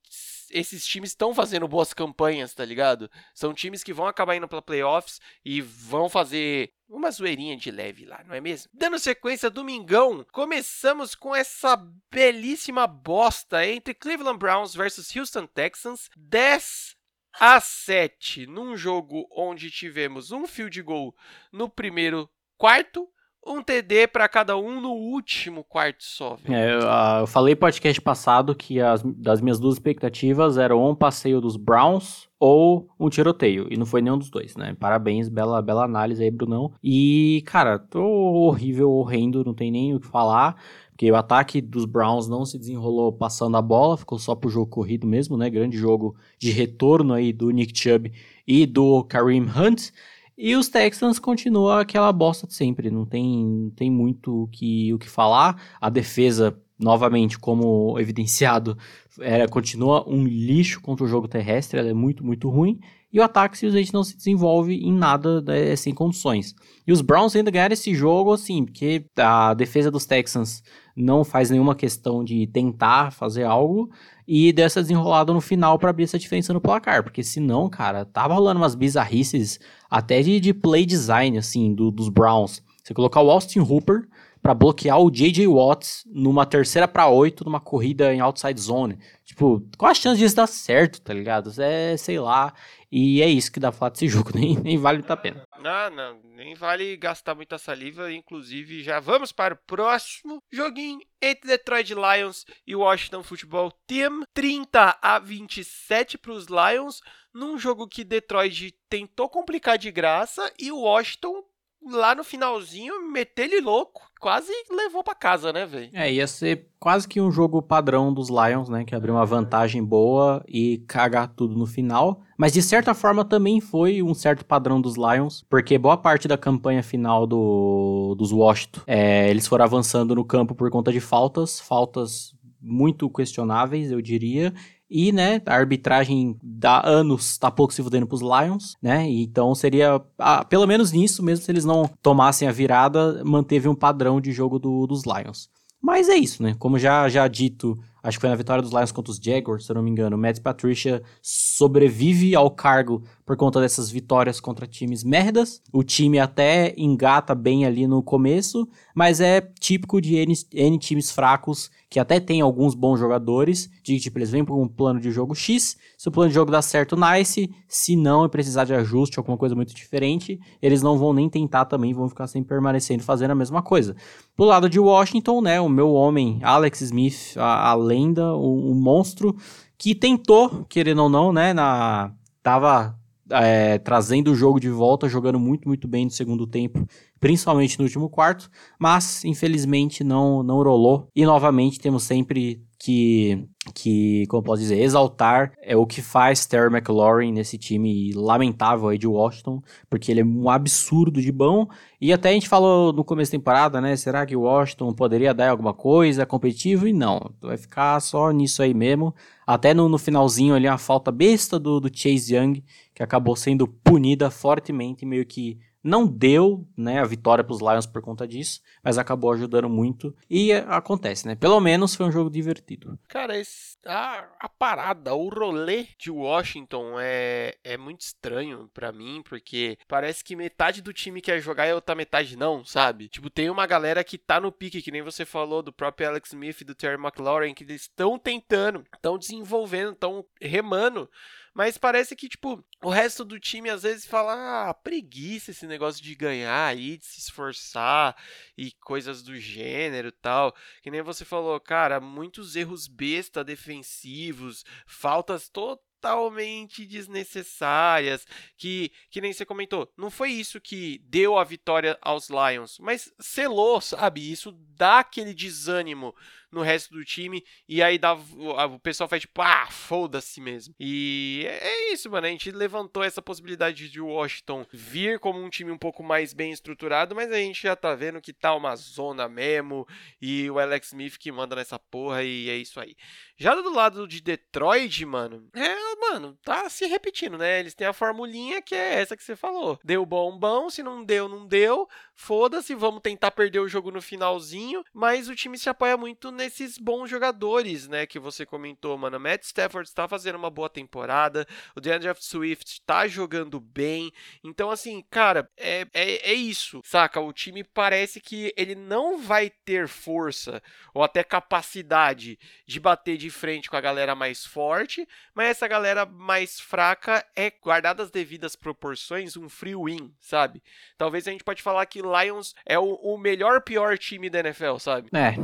esses 0.51 0.87
times 0.87 1.11
estão 1.11 1.35
fazendo 1.35 1.69
boas 1.69 1.93
campanhas, 1.93 2.55
tá 2.55 2.65
ligado? 2.65 3.11
São 3.35 3.53
times 3.53 3.85
que 3.85 3.93
vão 3.93 4.07
acabar 4.07 4.35
indo 4.35 4.49
para 4.49 4.63
playoffs 4.63 5.21
e 5.45 5.61
vão 5.61 6.09
fazer 6.09 6.73
uma 6.89 7.11
zoeirinha 7.11 7.55
de 7.55 7.71
leve 7.71 8.07
lá, 8.07 8.25
não 8.27 8.35
é 8.35 8.41
mesmo? 8.41 8.71
Dando 8.73 8.99
sequência, 8.99 9.51
domingão, 9.51 10.25
começamos 10.33 11.15
com 11.15 11.37
essa 11.37 11.77
belíssima 12.11 12.87
bosta 12.87 13.67
entre 13.67 13.93
Cleveland 13.93 14.39
Browns 14.39 14.75
versus 14.75 15.15
Houston 15.15 15.47
Texans, 15.47 16.09
10 16.17 17.02
a 17.39 17.61
7 17.61 18.47
num 18.47 18.77
jogo 18.77 19.27
onde 19.37 19.71
tivemos 19.71 20.33
um 20.33 20.47
field 20.47 20.81
goal 20.83 21.15
no 21.53 21.69
primeiro 21.69 22.29
quarto, 22.57 23.09
um 23.45 23.61
TD 23.61 24.07
para 24.07 24.29
cada 24.29 24.57
um 24.57 24.81
no 24.81 24.93
último 24.93 25.65
quarto 25.65 26.05
só. 26.05 26.39
É, 26.49 26.75
eu, 26.75 26.79
uh, 26.79 27.21
eu 27.21 27.27
falei 27.27 27.57
podcast 27.57 28.01
passado 28.01 28.55
que 28.55 28.81
as 28.81 29.03
das 29.03 29.41
minhas 29.41 29.59
duas 29.59 29.75
expectativas 29.75 30.57
eram 30.57 30.89
um 30.89 30.95
passeio 30.95 31.41
dos 31.41 31.57
Browns 31.57 32.29
ou 32.39 32.89
um 32.99 33.09
tiroteio. 33.09 33.67
E 33.71 33.77
não 33.77 33.87
foi 33.87 34.01
nenhum 34.01 34.19
dos 34.19 34.31
dois, 34.31 34.57
né? 34.57 34.77
Parabéns, 34.79 35.29
bela, 35.29 35.61
bela 35.61 35.85
análise 35.85 36.23
aí, 36.23 36.31
Brunão. 36.31 36.73
E, 36.83 37.43
cara, 37.47 37.79
tô 37.79 38.03
horrível, 38.03 38.91
horrendo, 38.91 39.45
não 39.45 39.55
tem 39.55 39.71
nem 39.71 39.95
o 39.95 40.01
que 40.01 40.07
falar 40.07 40.57
porque 40.93 41.11
o 41.11 41.17
ataque 41.17 41.61
dos 41.61 41.85
Browns 41.85 42.29
não 42.29 42.45
se 42.45 42.59
desenrolou 42.59 43.13
passando 43.13 43.57
a 43.57 43.63
bola, 43.63 43.97
ficou 43.97 44.19
só 44.19 44.35
pro 44.35 44.51
jogo 44.51 44.67
corrido 44.67 45.07
mesmo, 45.07 45.37
né? 45.37 45.49
Grande 45.49 45.77
jogo 45.77 46.15
de 46.39 46.51
retorno 46.51 47.15
aí 47.15 47.33
do 47.33 47.51
Nick 47.51 47.77
Chubb 47.77 48.13
e 48.47 48.67
do 48.67 49.03
Kareem 49.05 49.43
Hunt. 49.43 49.91
E 50.37 50.55
os 50.55 50.69
Texans 50.69 51.19
continuam 51.19 51.79
aquela 51.79 52.13
bosta 52.13 52.47
de 52.47 52.55
sempre, 52.55 52.91
não 52.91 53.07
tem, 53.07 53.73
tem 53.77 53.91
muito 53.91 54.45
o 54.45 54.49
que, 54.49 54.93
o 54.93 54.99
que 54.99 55.09
falar. 55.09 55.61
A 55.81 55.89
defesa, 55.89 56.59
novamente, 56.79 57.39
como 57.39 57.97
evidenciado, 58.01 58.77
é, 59.21 59.47
continua 59.47 60.09
um 60.09 60.25
lixo 60.25 60.81
contra 60.81 61.05
o 61.05 61.09
jogo 61.09 61.27
terrestre, 61.29 61.79
ela 61.79 61.91
é 61.91 61.95
muito, 61.95 62.25
muito 62.25 62.49
ruim. 62.49 62.79
E 63.13 63.21
o 63.21 63.23
ataque 63.23 63.59
simplesmente 63.59 63.93
não 63.93 64.03
se 64.03 64.17
desenvolve 64.17 64.75
em 64.75 64.93
nada 64.93 65.43
né, 65.43 65.77
sem 65.77 65.93
condições. 65.93 66.55
E 66.87 66.93
os 66.93 67.03
Browns 67.03 67.37
ainda 67.37 67.51
ganharam 67.51 67.75
esse 67.75 67.95
jogo, 67.95 68.33
assim, 68.33 68.65
porque 68.65 69.05
a 69.19 69.53
defesa 69.53 69.91
dos 69.91 70.07
Texans 70.07 70.63
não 70.97 71.25
faz 71.25 71.51
nenhuma 71.51 71.75
questão 71.75 72.23
de 72.23 72.47
tentar 72.47 73.13
fazer 73.13 73.45
algo 73.45 73.91
e 74.27 74.53
dessa 74.53 74.81
desenrolada 74.81 75.33
no 75.33 75.41
final 75.41 75.79
para 75.79 75.91
abrir 75.91 76.05
essa 76.05 76.19
diferença 76.19 76.53
no 76.53 76.61
placar, 76.61 77.03
porque 77.03 77.23
senão, 77.23 77.69
cara, 77.69 78.05
tava 78.05 78.35
rolando 78.35 78.61
umas 78.61 78.75
bizarrices 78.75 79.59
até 79.91 80.23
de, 80.23 80.39
de 80.41 80.55
play 80.55 80.87
design, 80.87 81.39
assim, 81.39 81.75
do, 81.75 81.91
dos 81.91 82.09
Browns. 82.09 82.63
Você 82.83 82.95
colocar 82.95 83.21
o 83.21 83.31
Austin 83.31 83.61
Hooper 83.61 84.09
para 84.43 84.55
bloquear 84.55 84.99
o 84.99 85.11
J.J. 85.11 85.47
Watts 85.47 86.05
numa 86.11 86.45
terceira 86.45 86.89
para 86.89 87.07
oito 87.09 87.45
numa 87.45 87.61
corrida 87.61 88.13
em 88.13 88.21
outside 88.21 88.61
zone. 88.61 88.99
Tipo, 89.25 89.63
qual 89.79 89.93
a 89.93 89.95
chance 89.95 90.19
disso 90.19 90.35
dar 90.35 90.49
certo, 90.49 91.01
tá 91.01 91.15
ligado? 91.15 91.53
É, 91.61 91.97
sei 91.97 92.19
lá. 92.19 92.53
E 92.91 93.23
é 93.23 93.29
isso 93.29 93.53
que 93.53 93.61
dá 93.61 93.71
pra 93.71 93.79
falar 93.79 93.91
desse 93.91 94.09
jogo, 94.09 94.33
nem, 94.35 94.57
nem 94.57 94.77
vale 94.77 95.05
a 95.09 95.17
pena. 95.17 95.43
Não, 95.63 95.91
não, 95.91 96.21
nem 96.25 96.55
vale 96.55 96.97
gastar 96.97 97.37
muita 97.37 97.57
saliva. 97.57 98.13
Inclusive, 98.13 98.83
já 98.83 98.99
vamos 98.99 99.31
para 99.31 99.55
o 99.55 99.59
próximo 99.65 100.43
joguinho 100.51 101.01
entre 101.21 101.47
Detroit 101.47 101.95
Lions 101.95 102.45
e 102.67 102.75
Washington 102.75 103.23
Football 103.23 103.71
Team. 103.87 104.23
30 104.35 104.99
a 105.01 105.19
27 105.21 106.19
para 106.19 106.33
os 106.33 106.47
Lions, 106.47 107.01
num 107.33 107.57
jogo 107.57 107.87
que 107.87 108.03
Detroit 108.03 108.75
tentou 108.89 109.29
complicar 109.29 109.79
de 109.79 109.93
graça 109.93 110.53
e 110.59 110.73
o 110.73 110.81
Washington 110.81 111.45
lá 111.91 112.15
no 112.15 112.25
finalzinho, 112.25 113.11
meter 113.11 113.45
ele 113.45 113.61
louco, 113.61 114.03
quase 114.21 114.53
levou 114.71 115.03
para 115.03 115.15
casa, 115.15 115.53
né, 115.53 115.67
velho? 115.67 115.91
É, 115.93 116.13
ia 116.13 116.27
ser 116.27 116.69
quase 116.79 117.09
que 117.09 117.21
um 117.21 117.31
jogo 117.31 117.61
padrão 117.61 118.13
dos 118.13 118.29
Lions, 118.29 118.69
né, 118.69 118.85
que 118.85 118.95
abriu 118.95 119.15
uma 119.15 119.27
vantagem 119.27 119.85
boa 119.85 120.45
e 120.47 120.79
cagar 120.87 121.29
tudo 121.29 121.57
no 121.57 121.67
final. 121.67 122.23
Mas 122.37 122.53
de 122.53 122.63
certa 122.63 122.95
forma 122.95 123.25
também 123.25 123.61
foi 123.61 124.03
um 124.03 124.15
certo 124.15 124.45
padrão 124.45 124.81
dos 124.81 124.97
Lions, 124.97 125.45
porque 125.49 125.79
boa 125.79 125.97
parte 125.97 126.29
da 126.29 126.39
campanha 126.39 126.83
final 126.83 127.27
do, 127.27 128.15
dos 128.17 128.33
Washington, 128.33 128.81
é, 128.87 129.29
eles 129.29 129.47
foram 129.47 129.65
avançando 129.65 130.15
no 130.15 130.25
campo 130.25 130.55
por 130.55 130.71
conta 130.71 130.93
de 130.93 131.01
faltas, 131.01 131.61
faltas 131.61 132.35
muito 132.61 133.11
questionáveis, 133.11 133.91
eu 133.91 134.01
diria, 134.01 134.55
e, 134.93 135.11
né, 135.11 135.41
a 135.47 135.55
arbitragem 135.55 136.37
dá 136.43 136.87
anos 136.87 137.39
tá 137.39 137.51
pouco 137.51 137.73
se 137.73 137.83
fudendo 137.83 138.07
pros 138.07 138.21
Lions, 138.21 138.77
né? 138.83 139.09
Então 139.09 139.55
seria, 139.55 140.01
ah, 140.19 140.45
pelo 140.45 140.67
menos 140.67 140.93
nisso, 140.93 141.23
mesmo 141.23 141.45
se 141.45 141.51
eles 141.51 141.65
não 141.65 141.89
tomassem 142.03 142.47
a 142.47 142.53
virada, 142.53 143.23
manteve 143.25 143.69
um 143.69 143.75
padrão 143.75 144.21
de 144.21 144.31
jogo 144.33 144.59
do, 144.59 144.87
dos 144.87 145.05
Lions. 145.05 145.49
Mas 145.81 146.09
é 146.09 146.15
isso, 146.15 146.43
né? 146.43 146.55
Como 146.59 146.79
já, 146.79 147.09
já 147.09 147.27
dito 147.27 147.79
acho 148.03 148.19
que 148.19 148.21
foi 148.21 148.31
na 148.31 148.37
vitória 148.37 148.63
dos 148.63 148.73
Lions 148.73 148.93
contra 148.93 149.13
os 149.13 149.19
Jaguars, 149.19 149.65
se 149.65 149.71
eu 149.71 149.75
não 149.75 149.83
me 149.83 149.91
engano. 149.91 150.19
Matt 150.19 150.41
Patricia 150.41 151.03
sobrevive 151.23 152.35
ao 152.35 152.51
cargo 152.51 153.05
por 153.25 153.37
conta 153.37 153.61
dessas 153.61 153.91
vitórias 153.91 154.41
contra 154.41 154.67
times 154.67 155.05
merdas. 155.05 155.63
O 155.73 155.83
time 155.83 156.19
até 156.19 156.75
engata 156.77 157.35
bem 157.35 157.65
ali 157.65 157.87
no 157.87 158.03
começo, 158.03 158.69
mas 158.95 159.21
é 159.21 159.41
típico 159.41 160.01
de 160.01 160.17
N, 160.17 160.35
N 160.53 160.79
times 160.79 161.11
fracos 161.11 161.71
que 161.89 162.01
até 162.01 162.19
tem 162.19 162.41
alguns 162.41 162.75
bons 162.75 162.99
jogadores, 162.99 163.71
de 163.83 164.01
tipo, 164.01 164.19
eles 164.19 164.31
vêm 164.31 164.43
por 164.43 164.59
um 164.59 164.67
plano 164.67 164.99
de 164.99 165.11
jogo 165.11 165.35
X, 165.35 165.77
se 165.99 166.09
o 166.09 166.11
plano 166.11 166.31
de 166.31 166.35
jogo 166.35 166.51
dá 166.51 166.63
certo, 166.63 166.97
nice, 166.97 167.55
se 167.69 167.97
não 167.97 168.25
e 168.25 168.31
precisar 168.31 168.65
de 168.65 168.73
ajuste, 168.73 169.19
alguma 169.19 169.37
coisa 169.37 169.55
muito 169.55 169.75
diferente, 169.75 170.41
eles 170.63 170.81
não 170.81 170.97
vão 170.97 171.13
nem 171.13 171.29
tentar 171.29 171.67
também, 171.67 171.93
vão 171.93 172.09
ficar 172.09 172.27
sempre 172.29 172.49
permanecendo 172.49 173.03
fazendo 173.03 173.33
a 173.33 173.35
mesma 173.35 173.61
coisa. 173.63 173.95
Do 174.39 174.45
lado 174.45 174.71
de 174.71 174.81
Washington, 174.81 175.43
né, 175.43 175.61
o 175.61 175.69
meu 175.69 175.93
homem, 175.93 176.41
Alex 176.43 176.81
Smith, 176.81 177.37
a, 177.37 177.71
a 177.71 177.75
lenda, 177.75 178.33
o, 178.35 178.71
o 178.71 178.75
monstro, 178.75 179.37
que 179.77 179.95
tentou, 179.95 180.65
querendo 180.71 181.03
ou 181.03 181.11
não, 181.11 181.31
né, 181.31 181.53
na... 181.53 182.11
tava 182.43 182.99
é, 183.33 183.79
trazendo 183.79 184.33
o 184.33 184.35
jogo 184.35 184.61
de 184.61 184.69
volta, 184.69 185.09
jogando 185.09 185.39
muito, 185.39 185.67
muito 185.67 185.89
bem 185.89 186.05
no 186.05 186.11
segundo 186.11 186.47
tempo, 186.47 186.87
principalmente 187.19 187.79
no 187.79 187.85
último 187.85 188.09
quarto, 188.09 188.51
mas 188.79 189.25
infelizmente 189.25 190.05
não, 190.05 190.43
não 190.43 190.57
rolou. 190.63 191.09
E 191.15 191.25
novamente 191.25 191.79
temos 191.79 192.03
sempre 192.03 192.63
que, 192.85 193.47
que, 193.77 194.27
como 194.27 194.43
posso 194.43 194.61
dizer, 194.61 194.81
exaltar 194.81 195.53
é 195.63 195.77
o 195.77 195.87
que 195.87 196.03
faz 196.03 196.45
Terry 196.47 196.67
McLaurin 196.67 197.31
nesse 197.31 197.57
time 197.57 198.13
lamentável 198.13 198.89
aí 198.89 198.99
de 198.99 199.07
Washington, 199.07 199.63
porque 199.89 200.11
ele 200.11 200.21
é 200.21 200.25
um 200.25 200.51
absurdo 200.51 201.23
de 201.23 201.31
bom. 201.31 201.69
E 202.01 202.13
até 202.13 202.31
a 202.31 202.33
gente 202.33 202.49
falou 202.49 202.93
no 202.93 203.05
começo 203.05 203.31
da 203.31 203.39
temporada, 203.39 203.81
né? 203.81 203.95
Será 203.95 204.27
que 204.27 204.35
o 204.35 204.41
Washington 204.41 204.93
poderia 204.93 205.33
dar 205.33 205.51
alguma 205.51 205.73
coisa 205.73 206.27
competitivo? 206.27 206.89
E 206.89 206.93
não, 206.93 207.31
vai 207.41 207.57
ficar 207.57 208.01
só 208.01 208.33
nisso 208.33 208.61
aí 208.65 208.75
mesmo. 208.75 209.15
Até 209.47 209.73
no, 209.73 209.89
no 209.89 209.97
finalzinho 209.97 210.53
ali, 210.53 210.67
a 210.67 210.77
falta 210.77 211.13
besta 211.13 211.61
do, 211.61 211.79
do 211.79 211.89
Chase 211.89 212.35
Young, 212.35 212.65
que 212.93 213.03
acabou 213.03 213.37
sendo 213.37 213.69
punida 213.69 214.29
fortemente, 214.29 215.07
meio 215.07 215.25
que 215.25 215.57
não 215.83 216.07
deu, 216.07 216.67
né, 216.77 217.01
a 217.01 217.05
vitória 217.05 217.43
para 217.43 217.53
os 217.53 217.61
Lions 217.61 217.87
por 217.87 218.01
conta 218.01 218.27
disso, 218.27 218.61
mas 218.83 218.99
acabou 218.99 219.33
ajudando 219.33 219.69
muito. 219.69 220.15
E 220.31 220.53
acontece, 220.53 221.27
né? 221.27 221.35
Pelo 221.35 221.61
menos 221.61 221.95
foi 221.95 222.07
um 222.07 222.13
jogo 222.13 222.31
divertido. 222.31 222.99
Cara, 223.09 223.37
esse, 223.37 223.77
a, 223.85 224.29
a 224.39 224.49
parada, 224.49 225.15
o 225.15 225.29
rolê 225.29 225.89
de 225.99 226.11
Washington 226.11 226.95
é, 226.99 227.57
é 227.65 227.77
muito 227.77 228.03
estranho 228.03 228.71
para 228.73 228.93
mim, 228.93 229.23
porque 229.25 229.77
parece 229.89 230.23
que 230.23 230.37
metade 230.37 230.81
do 230.83 230.93
time 230.93 231.21
quer 231.21 231.41
jogar 231.41 231.67
e 231.67 231.71
a 231.73 231.75
outra 231.75 231.95
metade 231.95 232.37
não, 232.37 232.65
sabe? 232.65 233.09
Tipo, 233.09 233.29
tem 233.29 233.51
uma 233.51 233.67
galera 233.67 234.05
que 234.05 234.19
tá 234.19 234.41
no 234.41 234.53
pique, 234.53 234.83
que 234.83 234.93
nem 234.93 235.03
você 235.03 235.25
falou, 235.25 235.63
do 235.63 235.73
próprio 235.73 236.09
Alex 236.09 236.29
Smith 236.29 236.61
e 236.61 236.65
do 236.65 236.75
Terry 236.75 237.01
McLaurin, 237.01 237.55
que 237.55 237.65
eles 237.65 237.83
estão 237.83 238.19
tentando, 238.19 238.85
estão 238.95 239.19
desenvolvendo, 239.19 239.93
estão 239.93 240.25
remando 240.41 241.09
mas 241.55 241.77
parece 241.77 242.17
que, 242.17 242.29
tipo, 242.29 242.65
o 242.83 242.89
resto 242.89 243.25
do 243.25 243.39
time 243.39 243.69
às 243.69 243.83
vezes 243.83 244.07
fala, 244.07 244.69
ah, 244.69 244.75
preguiça 244.75 245.51
esse 245.51 245.67
negócio 245.67 246.03
de 246.03 246.15
ganhar 246.15 246.67
aí, 246.67 246.97
de 246.97 247.05
se 247.05 247.21
esforçar 247.21 248.17
e 248.57 248.73
coisas 248.73 249.23
do 249.23 249.39
gênero 249.39 250.11
tal. 250.11 250.55
Que 250.83 250.91
nem 250.91 251.03
você 251.03 251.25
falou, 251.25 251.59
cara, 251.61 252.01
muitos 252.01 252.57
erros 252.57 252.89
besta 252.89 253.45
defensivos, 253.45 254.65
faltas 254.87 255.49
totalmente 255.49 255.93
totalmente 256.03 256.85
desnecessárias, 256.85 258.27
que, 258.57 258.91
que 259.09 259.21
nem 259.21 259.33
você 259.33 259.47
comentou, 259.47 259.91
não 259.97 260.11
foi 260.11 260.33
isso 260.33 260.61
que 260.61 261.01
deu 261.05 261.39
a 261.39 261.45
vitória 261.45 261.97
aos 262.03 262.29
Lions, 262.29 262.77
mas 262.81 263.13
selou, 263.21 263.81
sabe? 263.81 264.33
Isso 264.33 264.51
dá 264.77 264.99
aquele 264.99 265.33
desânimo 265.33 266.13
no 266.53 266.63
resto 266.63 266.93
do 266.93 267.05
time. 267.05 267.43
E 267.67 267.83
aí 267.83 267.99
dá, 267.99 268.13
o 268.15 268.79
pessoal 268.79 269.09
faz 269.09 269.23
tipo, 269.23 269.41
ah, 269.41 269.67
foda-se 269.71 270.41
mesmo. 270.41 270.75
E 270.79 271.45
é, 271.49 271.69
é 271.69 271.93
isso, 271.93 272.11
mano. 272.11 272.27
A 272.27 272.31
gente 272.31 272.51
levantou 272.51 273.03
essa 273.03 273.23
possibilidade 273.23 273.89
de 273.89 274.01
Washington 274.01 274.67
vir 274.73 275.19
como 275.19 275.43
um 275.43 275.49
time 275.49 275.73
um 275.73 275.79
pouco 275.79 276.03
mais 276.03 276.33
bem 276.33 276.53
estruturado, 276.53 277.15
mas 277.15 277.33
a 277.33 277.37
gente 277.37 277.63
já 277.63 277.75
tá 277.75 277.95
vendo 277.95 278.21
que 278.21 278.33
tá 278.33 278.55
uma 278.55 278.77
zona 278.77 279.29
mesmo. 279.29 279.87
E 280.21 280.51
o 280.51 280.59
Alex 280.59 280.89
Smith 280.89 281.17
que 281.19 281.33
manda 281.33 281.57
nessa 281.57 281.79
porra, 281.79 282.23
e 282.23 282.51
é 282.51 282.57
isso 282.57 282.79
aí. 282.79 282.95
Já 283.37 283.55
do 283.55 283.73
lado 283.73 284.07
de 284.07 284.21
Detroit, 284.21 285.05
mano, 285.05 285.49
é, 285.55 285.97
mano, 285.97 286.39
tá 286.45 286.69
se 286.69 286.87
repetindo, 286.87 287.39
né? 287.39 287.61
Eles 287.61 287.75
têm 287.75 287.87
a 287.87 287.93
formulinha 287.93 288.61
que 288.61 288.75
é 288.75 289.01
essa 289.01 289.17
que 289.17 289.23
você 289.23 289.35
falou. 289.35 289.81
Deu 289.83 290.05
bom, 290.05 290.39
bom, 290.39 290.69
se 290.69 290.83
não 290.83 291.05
deu, 291.05 291.29
não 291.29 291.47
deu. 291.47 291.89
Foda-se, 292.15 292.75
vamos 292.75 293.01
tentar 293.01 293.31
perder 293.31 293.61
o 293.61 293.69
jogo 293.69 293.91
no 293.91 294.03
finalzinho. 294.03 294.85
Mas 294.93 295.29
o 295.29 295.35
time 295.35 295.59
se 295.59 295.69
apoia 295.69 295.97
muito 295.97 296.31
nesses 296.31 296.79
bons 296.79 297.09
jogadores, 297.09 297.89
né? 297.89 298.07
Que 298.07 298.19
você 298.19 298.47
comentou, 298.47 298.97
mano. 298.97 299.19
Matt 299.19 299.43
Stafford 299.45 299.89
está 299.89 300.07
fazendo 300.07 300.37
uma 300.37 300.51
boa 300.51 300.69
temporada. 300.69 301.47
O 301.75 301.81
DeAndre 301.81 302.13
Swift 302.21 302.73
está 302.73 303.07
jogando 303.09 303.59
bem. 303.59 304.13
Então, 304.45 304.71
assim, 304.71 305.05
cara, 305.11 305.51
é, 305.57 305.87
é, 305.93 306.31
é 306.31 306.35
isso, 306.35 306.81
saca? 306.85 307.21
O 307.21 307.33
time 307.33 307.65
parece 307.65 308.21
que 308.21 308.53
ele 308.57 308.75
não 308.75 309.19
vai 309.19 309.51
ter 309.51 309.89
força 309.89 310.63
ou 310.95 311.03
até 311.03 311.25
capacidade 311.25 312.39
de 312.67 312.81
bater 312.81 313.17
de 313.17 313.31
frente 313.31 313.71
com 313.71 313.77
a 313.77 313.81
galera 313.81 314.15
mais 314.15 314.45
forte, 314.45 315.07
mas 315.35 315.49
essa 315.49 315.69
galera 315.69 316.05
mais 316.05 316.61
fraca 316.61 317.25
é, 317.35 317.51
guardada 317.51 318.03
as 318.03 318.11
devidas 318.11 318.57
proporções, 318.57 319.37
um 319.37 319.49
free 319.49 319.75
win, 319.75 320.15
sabe? 320.21 320.63
Talvez 320.99 321.27
a 321.27 321.31
gente 321.31 321.45
pode 321.45 321.63
falar 321.63 321.87
que 321.87 322.02
Lions 322.03 322.55
é 322.67 322.79
o, 322.79 322.95
o 322.95 323.19
melhor 323.19 323.63
pior 323.63 323.97
time 323.99 324.29
da 324.29 324.41
NFL, 324.41 324.79
sabe? 324.79 325.09
É. 325.13 325.35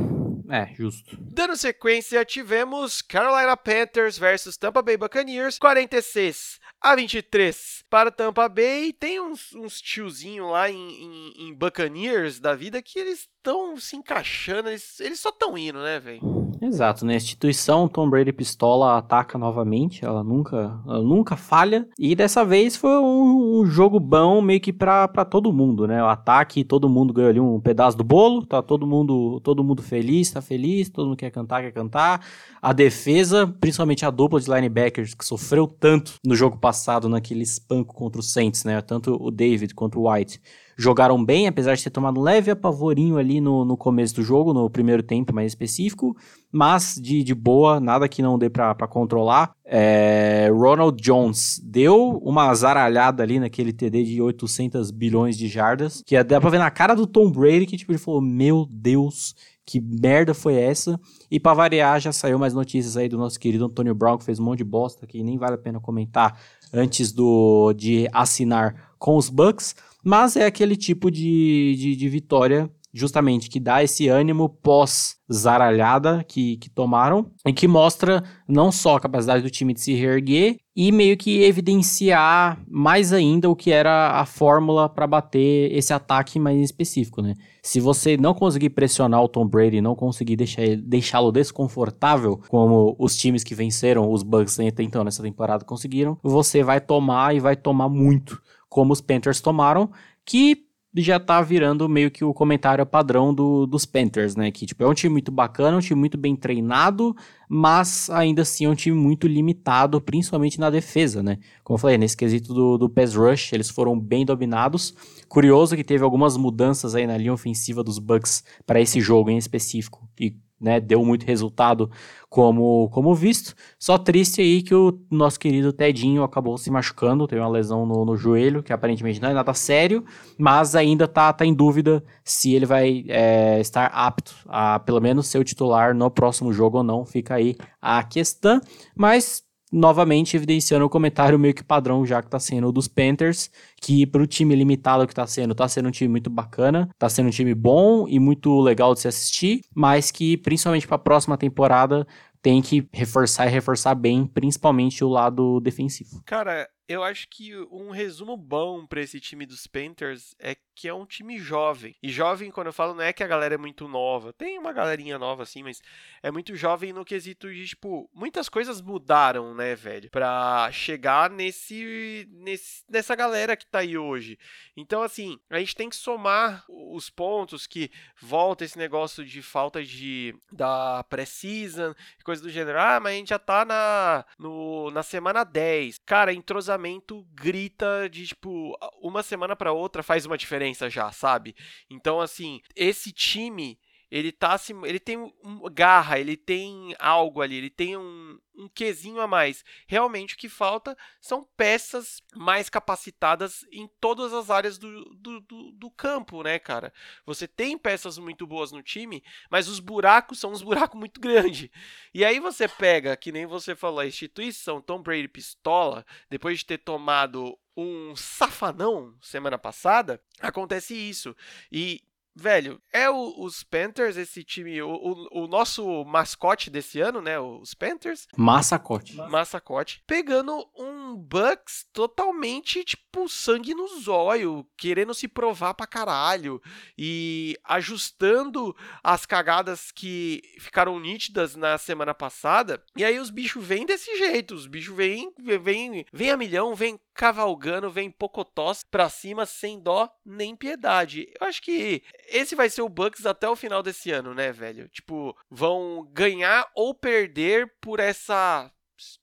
É, 0.51 0.75
justo. 0.75 1.15
Dando 1.21 1.57
sequência, 1.57 2.25
tivemos 2.25 3.03
Carolina 3.03 3.55
Panthers 3.55 4.17
versus 4.17 4.57
Tampa 4.57 4.81
Bay 4.81 4.97
Buccaneers, 4.97 5.59
46 5.59 6.59
a 6.81 6.97
23 6.97 7.85
para 7.91 8.11
Tampa 8.11 8.49
Bay. 8.49 8.95
Tem 8.95 9.21
uns, 9.21 9.55
uns 9.55 9.79
tiozinho 9.79 10.49
lá 10.49 10.71
em, 10.71 10.75
em, 10.77 11.49
em 11.49 11.55
Buccaneers 11.55 12.41
da 12.41 12.55
vida 12.55 12.81
que 12.81 12.99
eles 12.99 13.29
estão 13.37 13.77
se 13.77 13.97
encaixando, 13.97 14.71
eles, 14.71 14.99
eles 15.01 15.21
só 15.21 15.29
estão 15.29 15.57
indo, 15.57 15.83
né, 15.83 16.01
velho? 16.01 16.21
Exato, 16.61 17.05
né? 17.07 17.15
A 17.15 17.17
instituição 17.17 17.89
Tom 17.89 18.09
Brady 18.11 18.33
Pistola 18.33 18.99
ataca 18.99 19.39
novamente, 19.39 20.05
ela 20.05 20.25
nunca, 20.25 20.81
ela 20.87 21.03
nunca 21.03 21.37
falha. 21.37 21.89
E 21.99 22.15
dessa 22.15 22.45
vez 22.45 22.77
foi 22.77 22.99
um, 22.99 23.61
um 23.61 23.67
jogo 23.67 24.01
bom 24.01 24.41
meio 24.43 24.61
que 24.61 24.73
pra, 24.73 25.07
pra 25.07 25.25
todo 25.25 25.53
mundo, 25.53 25.87
né? 25.87 26.03
O 26.03 26.07
ataque, 26.07 26.65
todo 26.65 26.89
mundo 26.89 27.13
ganhou 27.13 27.31
ali 27.31 27.41
um 27.41 27.61
pedaço 27.61 27.97
do 27.97 28.05
bolo, 28.05 28.45
tá 28.45 28.61
todo 28.61 28.87
mundo, 28.87 29.41
todo 29.41 29.63
mundo 29.63 29.83
feliz, 29.83 30.31
tá 30.31 30.41
feliz, 30.41 30.89
todo 30.89 31.07
mundo 31.07 31.17
quer 31.17 31.31
cantar, 31.31 31.63
quer 31.63 31.73
cantar. 31.73 32.25
A 32.61 32.73
defesa, 32.73 33.47
principalmente 33.61 34.05
a 34.05 34.11
dupla 34.11 34.41
de 34.41 34.51
linebackers, 34.51 35.15
que 35.15 35.25
sofreu 35.25 35.67
tanto 35.67 36.15
no 36.25 36.35
jogo 36.35 36.59
passado, 36.59 37.09
naquele 37.09 37.43
espanco 37.43 37.95
contra 37.95 38.21
o 38.21 38.25
Saints, 38.25 38.65
né? 38.65 38.81
Tanto 38.81 39.17
o 39.21 39.31
David 39.31 39.75
quanto 39.75 40.01
o 40.01 40.11
White 40.11 40.41
jogaram 40.79 41.23
bem, 41.23 41.49
apesar 41.49 41.75
de 41.75 41.83
ter 41.83 41.91
tomado 41.91 42.21
um 42.21 42.23
leve 42.23 42.53
apavorinho 42.53 43.19
ali 43.19 43.41
no, 43.41 43.65
no 43.65 43.77
começo 43.77 44.15
do 44.15 44.23
jogo, 44.23 44.55
no 44.55 44.71
primeiro 44.71 45.03
tempo 45.03 45.35
mais 45.35 45.51
específico, 45.51 46.17
mas 46.53 46.95
de, 46.95 47.25
de 47.25 47.35
boa, 47.35 47.81
nada 47.81 48.09
que 48.09 48.23
não 48.23 48.39
dê 48.39 48.49
para 48.49 48.87
controlar. 48.87 49.51
É, 49.65 50.49
Ronald 50.53 51.03
Jones 51.03 51.61
deu 51.65 52.19
uma 52.23 52.55
zaralhada 52.55 53.25
ali 53.25 53.41
naquele 53.41 53.73
TD 53.73 54.05
de 54.05 54.23
800 54.23 54.93
bilhões 54.93 55.37
de 55.37 55.49
jardas, 55.49 56.01
que 56.07 56.23
dá 56.23 56.41
pra 56.41 56.49
ver 56.49 56.59
na 56.59 56.71
cara 56.71 56.95
do 56.95 57.09
Tom 57.09 57.29
Brady 57.29 57.67
que 57.67 57.77
tipo, 57.77 57.91
ele 57.91 57.99
falou: 57.99 58.21
Meu 58.21 58.65
Deus, 58.71 59.35
que 59.67 59.81
merda 59.81 60.33
foi 60.33 60.55
essa? 60.55 60.99
E 61.29 61.41
para 61.41 61.55
variar, 61.55 62.01
já 62.01 62.13
saiu 62.13 62.39
mais 62.39 62.55
notícias 62.55 62.97
aí 62.97 63.09
do 63.09 63.19
nosso 63.19 63.39
querido 63.39 63.65
Antônio 63.65 63.95
Brown, 63.95 64.17
que 64.17 64.25
fez 64.25 64.39
um 64.39 64.45
monte 64.45 64.59
de 64.59 64.65
bosta 64.65 65.07
que 65.09 65.23
nem 65.25 65.37
vale 65.37 65.57
a 65.57 65.59
pena 65.59 65.81
comentar 65.81 66.41
antes 66.73 67.13
do 67.13 67.73
de 67.75 68.09
assinar 68.13 68.93
com 68.99 69.17
os 69.17 69.29
Bucks. 69.29 69.75
Mas 70.05 70.37
é 70.37 70.47
aquele 70.47 70.77
tipo 70.77 71.11
de, 71.11 71.77
de, 71.77 71.97
de 71.97 72.09
vitória 72.09 72.71
justamente 72.93 73.51
que 73.51 73.61
dá 73.61 73.83
esse 73.83 74.09
ânimo 74.09 74.49
pós-zaralhada 74.49 76.25
que, 76.27 76.57
que 76.57 76.71
tomaram 76.71 77.31
e 77.47 77.53
que 77.53 77.69
mostra 77.69 78.23
não 78.49 78.73
só 78.73 78.97
a 78.97 79.01
capacidade 79.01 79.43
do 79.43 79.51
time 79.51 79.75
de 79.75 79.81
se 79.81 79.95
reerguer 79.95 80.57
e 80.75 80.93
meio 80.93 81.17
que 81.17 81.43
evidenciar 81.43 82.63
mais 82.69 83.13
ainda 83.13 83.51
o 83.51 83.57
que 83.57 83.71
era 83.71 84.13
a 84.13 84.25
fórmula 84.25 84.89
para 84.89 85.07
bater 85.07 85.73
esse 85.73 85.93
ataque 85.93 86.39
mais 86.39 86.61
específico, 86.61 87.21
né? 87.21 87.35
Se 87.63 87.81
você 87.81 88.17
não 88.17 88.33
conseguir 88.33 88.71
pressionar 88.71 89.23
o 89.23 89.29
Tom 89.29 89.47
Brady, 89.47 89.81
não 89.81 89.97
conseguir 89.97 90.37
deixá-lo 90.37 91.33
desconfortável, 91.33 92.41
como 92.49 92.95
os 92.99 93.17
times 93.17 93.43
que 93.43 93.55
venceram 93.55 94.11
os 94.11 94.23
Bucks 94.23 94.59
até 94.61 94.83
então 94.83 95.03
nessa 95.03 95.23
temporada 95.23 95.65
conseguiram, 95.65 96.17
você 96.23 96.63
vai 96.63 96.81
tomar 96.81 97.35
e 97.35 97.41
vai 97.41 97.57
tomar 97.57 97.89
muito 97.89 98.41
como 98.69 98.93
os 98.93 99.01
Panthers 99.01 99.41
tomaram, 99.41 99.91
que 100.25 100.69
já 100.97 101.21
tá 101.21 101.41
virando 101.43 101.89
meio 101.89 102.11
que 102.11 102.25
o 102.25 102.33
comentário 102.33 102.85
padrão 102.87 103.33
do, 103.33 103.67
dos 103.67 103.85
Panthers, 103.85 104.35
né? 104.35 104.51
Que 104.51 104.67
tipo, 104.67 104.83
é 104.83 104.87
um 104.87 104.95
time 104.95 105.13
muito 105.13 105.31
bacana, 105.31 105.77
um 105.77 105.81
time 105.81 105.99
muito 105.99 106.17
bem 106.17 106.35
treinado, 106.35 107.15
mas 107.49 108.09
ainda 108.11 108.43
assim 108.43 108.65
é 108.65 108.69
um 108.69 108.75
time 108.75 108.97
muito 108.97 109.27
limitado, 109.27 110.01
principalmente 110.01 110.59
na 110.59 110.71
defesa, 110.71 111.23
né? 111.23 111.39
Como 111.63 111.77
eu 111.77 111.81
falei, 111.81 111.99
nesse 111.99 112.17
quesito 112.17 112.55
do, 112.55 112.79
do 112.79 112.89
pass 112.89 113.15
rush, 113.15 113.53
eles 113.53 113.69
foram 113.69 113.99
bem 113.99 114.25
dominados. 114.25 114.95
Curioso 115.29 115.77
que 115.77 115.85
teve 115.85 116.03
algumas 116.03 116.37
mudanças 116.37 116.95
aí 116.95 117.07
na 117.07 117.17
linha 117.17 117.33
ofensiva 117.33 117.85
dos 117.85 117.99
Bucks 117.99 118.43
para 118.67 118.81
esse 118.81 119.01
jogo 119.01 119.31
em 119.31 119.37
específico. 119.37 120.09
E 120.19 120.35
né, 120.61 120.81
deu 120.81 121.05
muito 121.05 121.25
resultado 121.25 121.91
como, 122.29 122.89
como 122.91 123.15
visto. 123.15 123.55
Só 123.79 123.97
triste 123.97 124.41
aí 124.41 124.63
que 124.63 124.75
o 124.75 125.01
nosso 125.11 125.39
querido 125.39 125.73
Tedinho 125.73 126.23
acabou 126.23 126.59
se 126.59 126.71
machucando, 126.71 127.27
teve 127.27 127.41
uma 127.41 127.49
lesão 127.49 127.87
no, 127.87 128.05
no 128.05 128.17
joelho, 128.17 128.63
que 128.63 128.73
aparentemente 128.73 129.21
não 129.21 129.31
é 129.31 129.35
nada 129.35 129.55
sério, 129.55 130.05
mas 130.37 130.75
ainda 130.75 131.09
tá, 131.09 131.33
tá 131.33 131.47
em 131.47 131.55
dúvida 131.55 132.03
se 132.25 132.55
ele 132.55 132.67
vai 132.67 133.05
é, 133.09 133.61
estar 133.61 133.87
apto 133.87 134.35
a 134.47 134.79
pelo 134.79 135.01
menos 135.01 135.27
ser 135.27 135.39
o 135.39 135.45
titular 135.45 135.95
no 135.95 136.11
próximo 136.11 136.53
jogo 136.53 136.79
ou 136.79 136.85
não. 136.85 137.05
Fica 137.07 137.35
aí 137.35 137.57
a 137.81 138.03
questão, 138.03 138.61
mas 138.95 139.48
novamente 139.73 140.37
evidenciando 140.37 140.85
o 140.85 140.89
comentário 140.89 141.39
meio 141.39 141.55
que 141.55 141.63
padrão 141.63 142.05
já 142.05 142.23
que 142.23 142.31
tá 142.31 142.39
sendo 142.39 142.73
dos 142.73 142.89
Panthers, 142.89 143.51
que 143.81 144.07
pro 144.07 144.27
time 144.27 144.55
limitado 144.55 145.07
que 145.07 145.15
tá 145.15 145.27
sendo, 145.27 145.55
tá 145.55 145.69
sendo 145.69 145.89
um 145.89 145.93
time 145.93 146.09
muito 146.09 146.31
bacana, 146.31 146.89
tá 146.99 147.09
sendo 147.09 147.27
um 147.27 147.31
time 147.31 147.55
bom 147.55 148.07
e 148.09 148.19
muito 148.19 148.61
legal 148.61 148.95
de 148.95 149.01
se 149.01 149.09
assistir, 149.09 149.61
mas 149.75 150.11
que 150.11 150.37
principalmente 150.37 150.87
para 150.87 150.97
a 150.97 151.01
próxima 151.01 151.37
temporada 151.37 152.07
tem 152.41 152.63
que 152.63 152.89
reforçar 152.93 153.47
e 153.47 153.51
reforçar 153.51 153.95
bem, 153.95 154.27
principalmente 154.27 155.05
o 155.05 155.09
lado 155.09 155.61
defensivo. 155.61 156.23
Cara, 156.25 156.69
eu 156.89 157.05
acho 157.05 157.29
que 157.29 157.55
um 157.71 157.91
resumo 157.91 158.35
bom 158.35 158.87
para 158.87 159.03
esse 159.03 159.21
time 159.21 159.45
dos 159.45 159.67
Panthers 159.67 160.35
é 160.39 160.57
que 160.75 160.89
é 160.89 160.95
um 160.95 161.05
time 161.05 161.39
jovem. 161.39 161.95
E 162.03 162.09
jovem, 162.09 162.51
quando 162.51 162.69
eu 162.69 162.73
falo, 162.73 162.95
não 162.95 163.03
é 163.03 163.13
que 163.13 163.23
a 163.23 163.27
galera 163.27 163.57
é 163.57 163.59
muito 163.59 163.87
nova. 163.87 164.33
Tem 164.33 164.57
uma 164.59 164.73
galerinha 164.73 165.19
nova, 165.19 165.43
assim, 165.43 165.63
mas 165.63 165.83
é 166.23 166.31
muito 166.31 166.55
jovem 166.57 166.93
no 166.93 167.05
quesito 167.05 167.53
de, 167.53 167.67
tipo, 167.67 168.09
muitas 168.15 168.49
coisas 168.49 168.81
mudaram, 168.81 169.55
né, 169.55 169.75
velho? 169.75 170.09
Pra 170.11 170.71
chegar 170.73 171.29
nesse, 171.29 172.27
nesse 172.31 172.85
nessa 172.89 173.15
galera 173.15 173.57
que 173.57 173.67
tá 173.67 173.81
aí 173.81 173.99
hoje. 173.99 174.39
Então, 174.77 175.03
assim, 175.03 175.39
a 175.51 175.59
gente 175.59 175.75
tem 175.75 175.91
que 175.91 175.97
somar 175.97 176.65
os 176.69 177.11
pontos 177.11 177.67
que 177.67 177.91
volta 178.21 178.65
esse 178.65 178.79
negócio 178.79 179.25
de 179.25 179.43
falta 179.43 179.85
de 179.85 180.35
da 180.51 181.05
pré-season, 181.05 181.93
coisa 182.25 182.41
do 182.41 182.51
gênero. 182.51 182.79
Ah, 182.79 183.01
mas 183.01 183.15
a 183.15 183.17
gente 183.17 183.29
já 183.31 183.39
tá 183.39 183.65
na, 183.65 184.25
no, 184.39 184.93
na 184.93 185.03
semana 185.03 185.43
10. 185.43 185.99
Cara, 186.07 186.33
entrosamento 186.33 186.78
entrosamento 186.79 187.27
grita 187.35 188.09
de 188.09 188.27
tipo 188.29 188.77
uma 189.03 189.23
semana 189.23 189.57
para 189.57 189.73
outra 189.73 190.03
faz 190.03 190.25
uma 190.25 190.39
diferença 190.39 190.89
já, 190.89 191.11
sabe? 191.11 191.55
Então 191.91 192.21
assim, 192.21 192.61
esse 192.77 193.13
time 193.13 193.79
ele 194.11 194.33
tá 194.33 194.55
assim, 194.55 194.75
ele 194.85 194.99
tem 194.99 195.19
um, 195.19 195.33
garra, 195.73 196.19
ele 196.19 196.37
tem 196.37 196.95
algo 196.99 197.43
ali, 197.43 197.57
ele 197.57 197.71
tem 197.71 197.97
um, 197.97 198.39
um 198.57 198.69
quesinho 198.69 199.21
a 199.21 199.27
mais. 199.27 199.65
Realmente 199.87 200.35
o 200.35 200.39
que 200.39 200.49
falta 200.49 200.97
são 201.21 201.47
peças 201.57 202.23
mais 202.35 202.71
capacitadas 202.71 203.67
em 203.71 203.87
todas 204.01 204.33
as 204.33 204.51
áreas 204.51 204.79
do, 204.79 205.05
do, 205.15 205.41
do, 205.41 205.73
do 205.73 205.91
campo, 205.91 206.43
né, 206.43 206.59
cara? 206.59 206.93
Você 207.27 207.47
tem 207.47 207.77
peças 207.77 208.17
muito 208.17 208.47
boas 208.47 208.73
no 208.73 208.83
time, 208.83 209.23
mas 209.51 209.69
os 209.69 209.79
buracos 209.79 210.39
são 210.39 210.53
uns 210.53 210.63
buracos 210.65 210.99
muito 210.99 211.21
grandes. 211.21 211.69
E 212.15 212.25
aí 212.25 212.41
você 212.41 212.67
pega, 212.67 213.17
que 213.17 213.31
nem 213.31 213.45
você 213.45 213.77
falou, 213.77 214.01
a 214.01 214.07
instituição 214.07 214.81
Tom 214.81 215.03
Brady 215.03 215.29
pistola, 215.29 216.05
depois 216.31 216.61
de 216.61 216.67
ter 216.67 216.79
tomado 216.79 217.59
um 217.77 218.17
safanão 218.17 219.15
semana 219.23 219.57
passada, 219.57 220.21
acontece 220.41 220.95
isso. 220.95 221.37
E 221.71 222.03
velho, 222.39 222.81
é 222.93 223.11
o, 223.11 223.35
os 223.39 223.63
Panthers, 223.63 224.17
esse 224.17 224.45
time, 224.45 224.81
o, 224.81 224.89
o, 224.89 225.43
o, 225.45 225.47
nosso 225.49 226.05
mascote 226.05 226.71
desse 226.71 227.01
ano, 227.01 227.21
né? 227.21 227.39
Os 227.39 227.75
Panthers. 227.75 228.27
Massacote. 228.37 229.17
Massacote. 229.17 230.03
Pegando 230.07 230.65
um 230.77 231.17
Bucks 231.17 231.87
totalmente, 231.93 232.85
tipo, 232.85 233.29
sangue 233.29 233.75
no 233.75 233.89
zóio, 234.01 234.67
querendo 234.77 235.13
se 235.13 235.27
provar 235.27 235.75
pra 235.75 235.87
caralho. 235.87 236.63
E 236.97 237.57
ajustando 237.65 238.75
as 239.03 239.27
cagadas 239.27 239.91
que 239.91 240.41
ficaram 240.61 240.99
nítidas 241.01 241.57
na 241.57 241.77
semana 241.77 242.15
passada. 242.15 242.83
E 242.97 243.05
aí 243.05 243.19
os 243.19 243.31
bichos 243.31 243.65
vêm 243.65 243.85
desse 243.85 244.17
jeito. 244.17 244.55
Os 244.55 244.67
bichos 244.67 244.97
vêm, 244.97 245.33
vêm, 245.39 246.07
vêm 246.13 246.31
a 246.31 246.37
milhão, 246.37 246.75
vêm 246.75 246.99
cavalgando, 247.19 247.91
vem 247.91 248.13
pocotós 248.13 248.85
pra 248.85 249.09
cima 249.09 249.45
sem 249.45 249.81
dó 249.81 250.09
nem 250.25 250.55
piedade. 250.55 251.27
Eu 251.41 251.49
acho 251.49 251.61
que 251.61 252.01
esse 252.31 252.55
vai 252.55 252.69
ser 252.71 252.83
o 252.83 252.89
Bucks 252.89 253.27
até 253.27 253.49
o 253.49 253.57
final 253.57 253.83
desse 253.83 254.11
ano, 254.11 254.35
né, 254.35 254.53
velho? 254.53 254.89
Tipo, 254.89 255.37
vão 255.51 256.09
ganhar 256.13 256.67
ou 256.75 256.95
perder 256.95 257.73
por 257.81 258.01
essa 258.01 258.71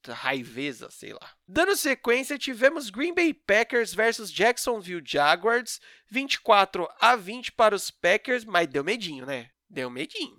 raiveza, 0.07 0.89
sei 0.89 1.13
lá. 1.13 1.29
Dando 1.47 1.75
sequência, 1.75 2.37
tivemos 2.37 2.89
Green 2.89 3.13
Bay 3.13 3.33
Packers 3.33 3.93
versus 3.93 4.31
Jacksonville 4.31 5.03
Jaguars, 5.05 5.79
24 6.09 6.87
a 6.99 7.15
20 7.15 7.51
para 7.51 7.75
os 7.75 7.91
Packers, 7.91 8.45
mas 8.45 8.67
deu 8.67 8.83
medinho, 8.83 9.25
né? 9.25 9.47
Deu 9.69 9.89
medinho. 9.89 10.37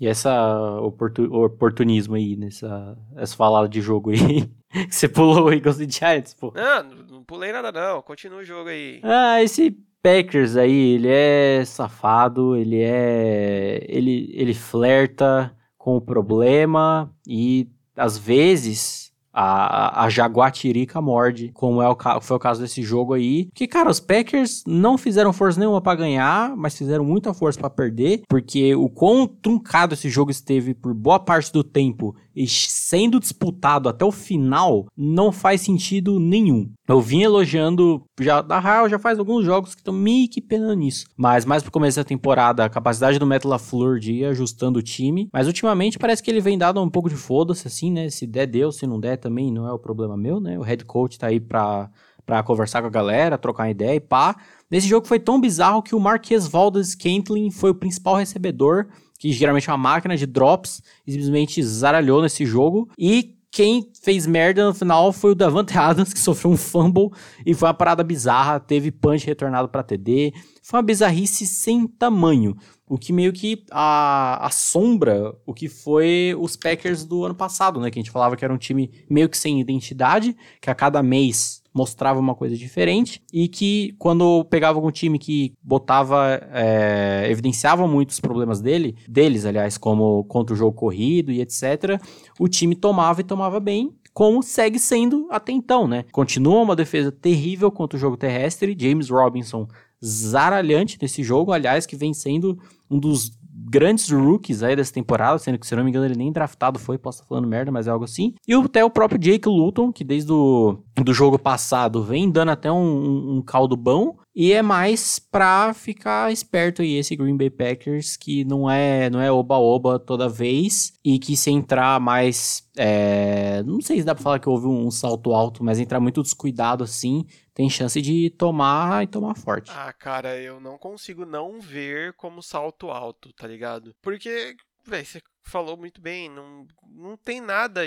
E 0.00 0.06
essa 0.06 0.78
oportun, 0.80 1.24
oportunismo 1.32 2.14
aí, 2.14 2.36
nessa 2.36 2.96
essa 3.16 3.34
falada 3.34 3.68
de 3.68 3.80
jogo 3.80 4.10
aí. 4.10 4.50
Você 4.90 5.08
pulou 5.08 5.52
Eagles 5.52 5.80
e 5.80 5.88
Giants, 5.88 6.34
pô. 6.34 6.52
Não, 6.54 6.82
não 6.82 7.24
pulei 7.24 7.50
nada 7.50 7.72
não. 7.72 8.02
Continua 8.02 8.40
o 8.40 8.44
jogo 8.44 8.68
aí. 8.68 9.00
Ah, 9.02 9.42
esse 9.42 9.74
Packers 10.06 10.56
aí, 10.56 10.94
ele 10.94 11.08
é 11.08 11.64
safado, 11.64 12.54
ele 12.54 12.80
é. 12.80 13.84
Ele, 13.88 14.30
ele 14.32 14.54
flerta 14.54 15.52
com 15.76 15.96
o 15.96 16.00
problema 16.00 17.12
e 17.26 17.68
às 17.96 18.16
vezes 18.16 19.10
a, 19.32 20.04
a 20.04 20.08
Jaguatirica 20.08 21.00
morde, 21.00 21.50
como 21.52 21.82
é 21.82 21.88
o, 21.88 21.96
foi 22.22 22.36
o 22.36 22.40
caso 22.40 22.62
desse 22.62 22.82
jogo 22.82 23.14
aí. 23.14 23.48
Que, 23.52 23.66
cara, 23.66 23.90
os 23.90 23.98
Packers 23.98 24.62
não 24.64 24.96
fizeram 24.96 25.32
força 25.32 25.58
nenhuma 25.58 25.80
para 25.80 25.98
ganhar, 25.98 26.56
mas 26.56 26.78
fizeram 26.78 27.04
muita 27.04 27.34
força 27.34 27.58
para 27.58 27.68
perder, 27.68 28.22
porque 28.28 28.76
o 28.76 28.88
quão 28.88 29.26
truncado 29.26 29.94
esse 29.94 30.08
jogo 30.08 30.30
esteve 30.30 30.72
por 30.72 30.94
boa 30.94 31.18
parte 31.18 31.52
do 31.52 31.64
tempo 31.64 32.14
sendo 32.44 33.20
disputado 33.20 33.88
até 33.88 34.04
o 34.04 34.10
final, 34.10 34.86
não 34.96 35.30
faz 35.30 35.60
sentido 35.60 36.18
nenhum. 36.18 36.70
Eu 36.88 37.00
vim 37.00 37.22
elogiando 37.22 38.04
já 38.20 38.42
da 38.42 38.58
Real 38.58 38.88
já 38.88 38.98
faz 38.98 39.18
alguns 39.18 39.44
jogos 39.44 39.74
que 39.74 39.80
estão 39.80 39.94
meio 39.94 40.28
que 40.28 40.40
penando 40.40 40.74
nisso. 40.74 41.06
Mas 41.16 41.44
mais 41.44 41.62
pro 41.62 41.72
começo 41.72 41.98
da 41.98 42.04
temporada, 42.04 42.64
a 42.64 42.68
capacidade 42.68 43.18
do 43.18 43.26
Metal 43.26 43.50
LaFleur 43.50 43.98
de 43.98 44.12
ir 44.12 44.24
ajustando 44.26 44.78
o 44.78 44.82
time. 44.82 45.28
Mas 45.32 45.46
ultimamente 45.46 45.98
parece 45.98 46.22
que 46.22 46.30
ele 46.30 46.40
vem 46.40 46.58
dado 46.58 46.82
um 46.82 46.90
pouco 46.90 47.08
de 47.08 47.16
foda-se, 47.16 47.66
assim, 47.66 47.90
né? 47.90 48.10
Se 48.10 48.26
der, 48.26 48.46
deu. 48.46 48.72
Se 48.72 48.86
não 48.86 49.00
der, 49.00 49.16
também 49.16 49.52
não 49.52 49.66
é 49.66 49.72
o 49.72 49.78
problema 49.78 50.16
meu, 50.16 50.40
né? 50.40 50.58
O 50.58 50.62
head 50.62 50.84
coach 50.84 51.18
tá 51.18 51.28
aí 51.28 51.40
pra, 51.40 51.90
pra 52.24 52.42
conversar 52.42 52.80
com 52.82 52.88
a 52.88 52.90
galera, 52.90 53.38
trocar 53.38 53.70
ideia 53.70 53.96
e 53.96 54.00
pá. 54.00 54.36
Nesse 54.70 54.88
jogo 54.88 55.06
foi 55.06 55.20
tão 55.20 55.40
bizarro 55.40 55.82
que 55.82 55.94
o 55.94 56.00
Marquês 56.00 56.48
Valdes 56.48 56.94
Caitlin 56.94 57.50
foi 57.50 57.70
o 57.70 57.74
principal 57.74 58.16
recebedor, 58.16 58.88
que 59.18 59.32
geralmente 59.32 59.68
é 59.68 59.72
uma 59.72 59.78
máquina 59.78 60.16
de 60.16 60.26
drops, 60.26 60.82
e 61.06 61.12
simplesmente 61.12 61.62
zaralhou 61.62 62.22
nesse 62.22 62.44
jogo. 62.44 62.88
E 62.98 63.36
quem 63.50 63.90
fez 64.02 64.26
merda 64.26 64.66
no 64.66 64.74
final 64.74 65.12
foi 65.12 65.32
o 65.32 65.34
Davante 65.34 65.72
Adams, 65.78 66.12
que 66.12 66.20
sofreu 66.20 66.50
um 66.50 66.56
fumble 66.58 67.10
e 67.44 67.54
foi 67.54 67.68
uma 67.68 67.74
parada 67.74 68.04
bizarra, 68.04 68.60
teve 68.60 68.90
punch 68.90 69.26
retornado 69.26 69.68
para 69.68 69.82
TD. 69.82 70.34
Foi 70.62 70.78
uma 70.78 70.82
bizarrice 70.82 71.46
sem 71.46 71.86
tamanho, 71.86 72.54
o 72.86 72.98
que 72.98 73.12
meio 73.12 73.32
que 73.32 73.64
a, 73.70 74.46
assombra 74.46 75.34
o 75.46 75.54
que 75.54 75.68
foi 75.68 76.36
os 76.38 76.54
Packers 76.54 77.04
do 77.04 77.24
ano 77.24 77.34
passado, 77.34 77.80
né? 77.80 77.90
Que 77.90 77.98
a 77.98 78.02
gente 78.02 78.10
falava 78.10 78.36
que 78.36 78.44
era 78.44 78.52
um 78.52 78.58
time 78.58 78.90
meio 79.08 79.28
que 79.28 79.38
sem 79.38 79.58
identidade, 79.58 80.36
que 80.60 80.68
a 80.68 80.74
cada 80.74 81.02
mês 81.02 81.62
mostrava 81.76 82.18
uma 82.18 82.34
coisa 82.34 82.56
diferente 82.56 83.22
e 83.30 83.46
que 83.48 83.94
quando 83.98 84.46
pegava 84.46 84.78
algum 84.78 84.90
time 84.90 85.18
que 85.18 85.52
botava, 85.62 86.40
é, 86.50 87.26
evidenciava 87.28 87.86
muito 87.86 88.10
os 88.10 88.18
problemas 88.18 88.62
dele, 88.62 88.96
deles, 89.06 89.44
aliás, 89.44 89.76
como 89.76 90.24
contra 90.24 90.54
o 90.54 90.56
jogo 90.56 90.72
corrido 90.72 91.30
e 91.30 91.42
etc., 91.42 92.00
o 92.40 92.48
time 92.48 92.74
tomava 92.74 93.20
e 93.20 93.24
tomava 93.24 93.60
bem, 93.60 93.94
como 94.14 94.42
segue 94.42 94.78
sendo 94.78 95.28
até 95.30 95.52
então, 95.52 95.86
né? 95.86 96.06
Continua 96.10 96.62
uma 96.62 96.74
defesa 96.74 97.12
terrível 97.12 97.70
contra 97.70 97.98
o 97.98 98.00
jogo 98.00 98.16
terrestre, 98.16 98.74
James 98.78 99.10
Robinson 99.10 99.68
zaralhante 100.02 100.96
nesse 101.00 101.22
jogo, 101.22 101.52
aliás, 101.52 101.84
que 101.84 101.94
vem 101.94 102.14
sendo 102.14 102.58
um 102.90 102.98
dos 102.98 103.32
grandes 103.68 104.10
rookies 104.10 104.62
aí 104.62 104.76
dessa 104.76 104.92
temporada, 104.92 105.38
sendo 105.38 105.58
que, 105.58 105.66
se 105.66 105.74
não 105.74 105.84
me 105.84 105.90
engano, 105.90 106.06
ele 106.06 106.16
nem 106.16 106.32
draftado 106.32 106.78
foi, 106.78 106.98
posso 106.98 107.18
estar 107.18 107.28
falando 107.28 107.48
merda, 107.48 107.72
mas 107.72 107.86
é 107.86 107.90
algo 107.90 108.04
assim. 108.04 108.34
E 108.46 108.54
até 108.54 108.84
o 108.84 108.90
próprio 108.90 109.18
Jake 109.18 109.48
Luton, 109.48 109.92
que 109.92 110.04
desde 110.04 110.32
o 110.32 110.78
do 111.02 111.12
jogo 111.12 111.38
passado 111.38 112.02
vem 112.02 112.30
dando 112.30 112.50
até 112.50 112.70
um, 112.70 113.36
um 113.36 113.42
caldo 113.42 113.76
bom. 113.76 114.16
E 114.34 114.52
é 114.52 114.60
mais 114.60 115.18
pra 115.18 115.72
ficar 115.72 116.30
esperto 116.30 116.82
aí 116.82 116.94
esse 116.94 117.16
Green 117.16 117.36
Bay 117.36 117.48
Packers, 117.48 118.16
que 118.16 118.44
não 118.44 118.70
é 118.70 119.08
não 119.08 119.20
é 119.20 119.32
oba-oba 119.32 119.98
toda 119.98 120.28
vez, 120.28 120.92
e 121.02 121.18
que 121.18 121.36
se 121.36 121.50
entrar 121.50 121.98
mais. 122.00 122.62
É, 122.76 123.62
não 123.62 123.80
sei 123.80 123.98
se 123.98 124.04
dá 124.04 124.14
pra 124.14 124.22
falar 124.22 124.38
que 124.38 124.48
houve 124.48 124.66
um, 124.66 124.86
um 124.86 124.90
salto 124.90 125.32
alto, 125.32 125.64
mas 125.64 125.78
entrar 125.78 126.00
muito 126.00 126.22
descuidado 126.22 126.84
assim, 126.84 127.24
tem 127.56 127.70
chance 127.70 128.02
de 128.02 128.28
tomar 128.28 129.02
e 129.02 129.06
tomar 129.06 129.34
forte. 129.34 129.70
Ah, 129.74 129.90
cara, 129.90 130.38
eu 130.38 130.60
não 130.60 130.76
consigo 130.76 131.24
não 131.24 131.58
ver 131.58 132.12
como 132.12 132.42
salto 132.42 132.90
alto, 132.90 133.32
tá 133.32 133.48
ligado? 133.48 133.96
Porque, 134.02 134.54
velho, 134.84 135.06
você 135.06 135.22
falou 135.42 135.74
muito 135.74 135.98
bem, 135.98 136.28
não, 136.28 136.66
não 136.86 137.16
tem 137.16 137.40
nada 137.40 137.80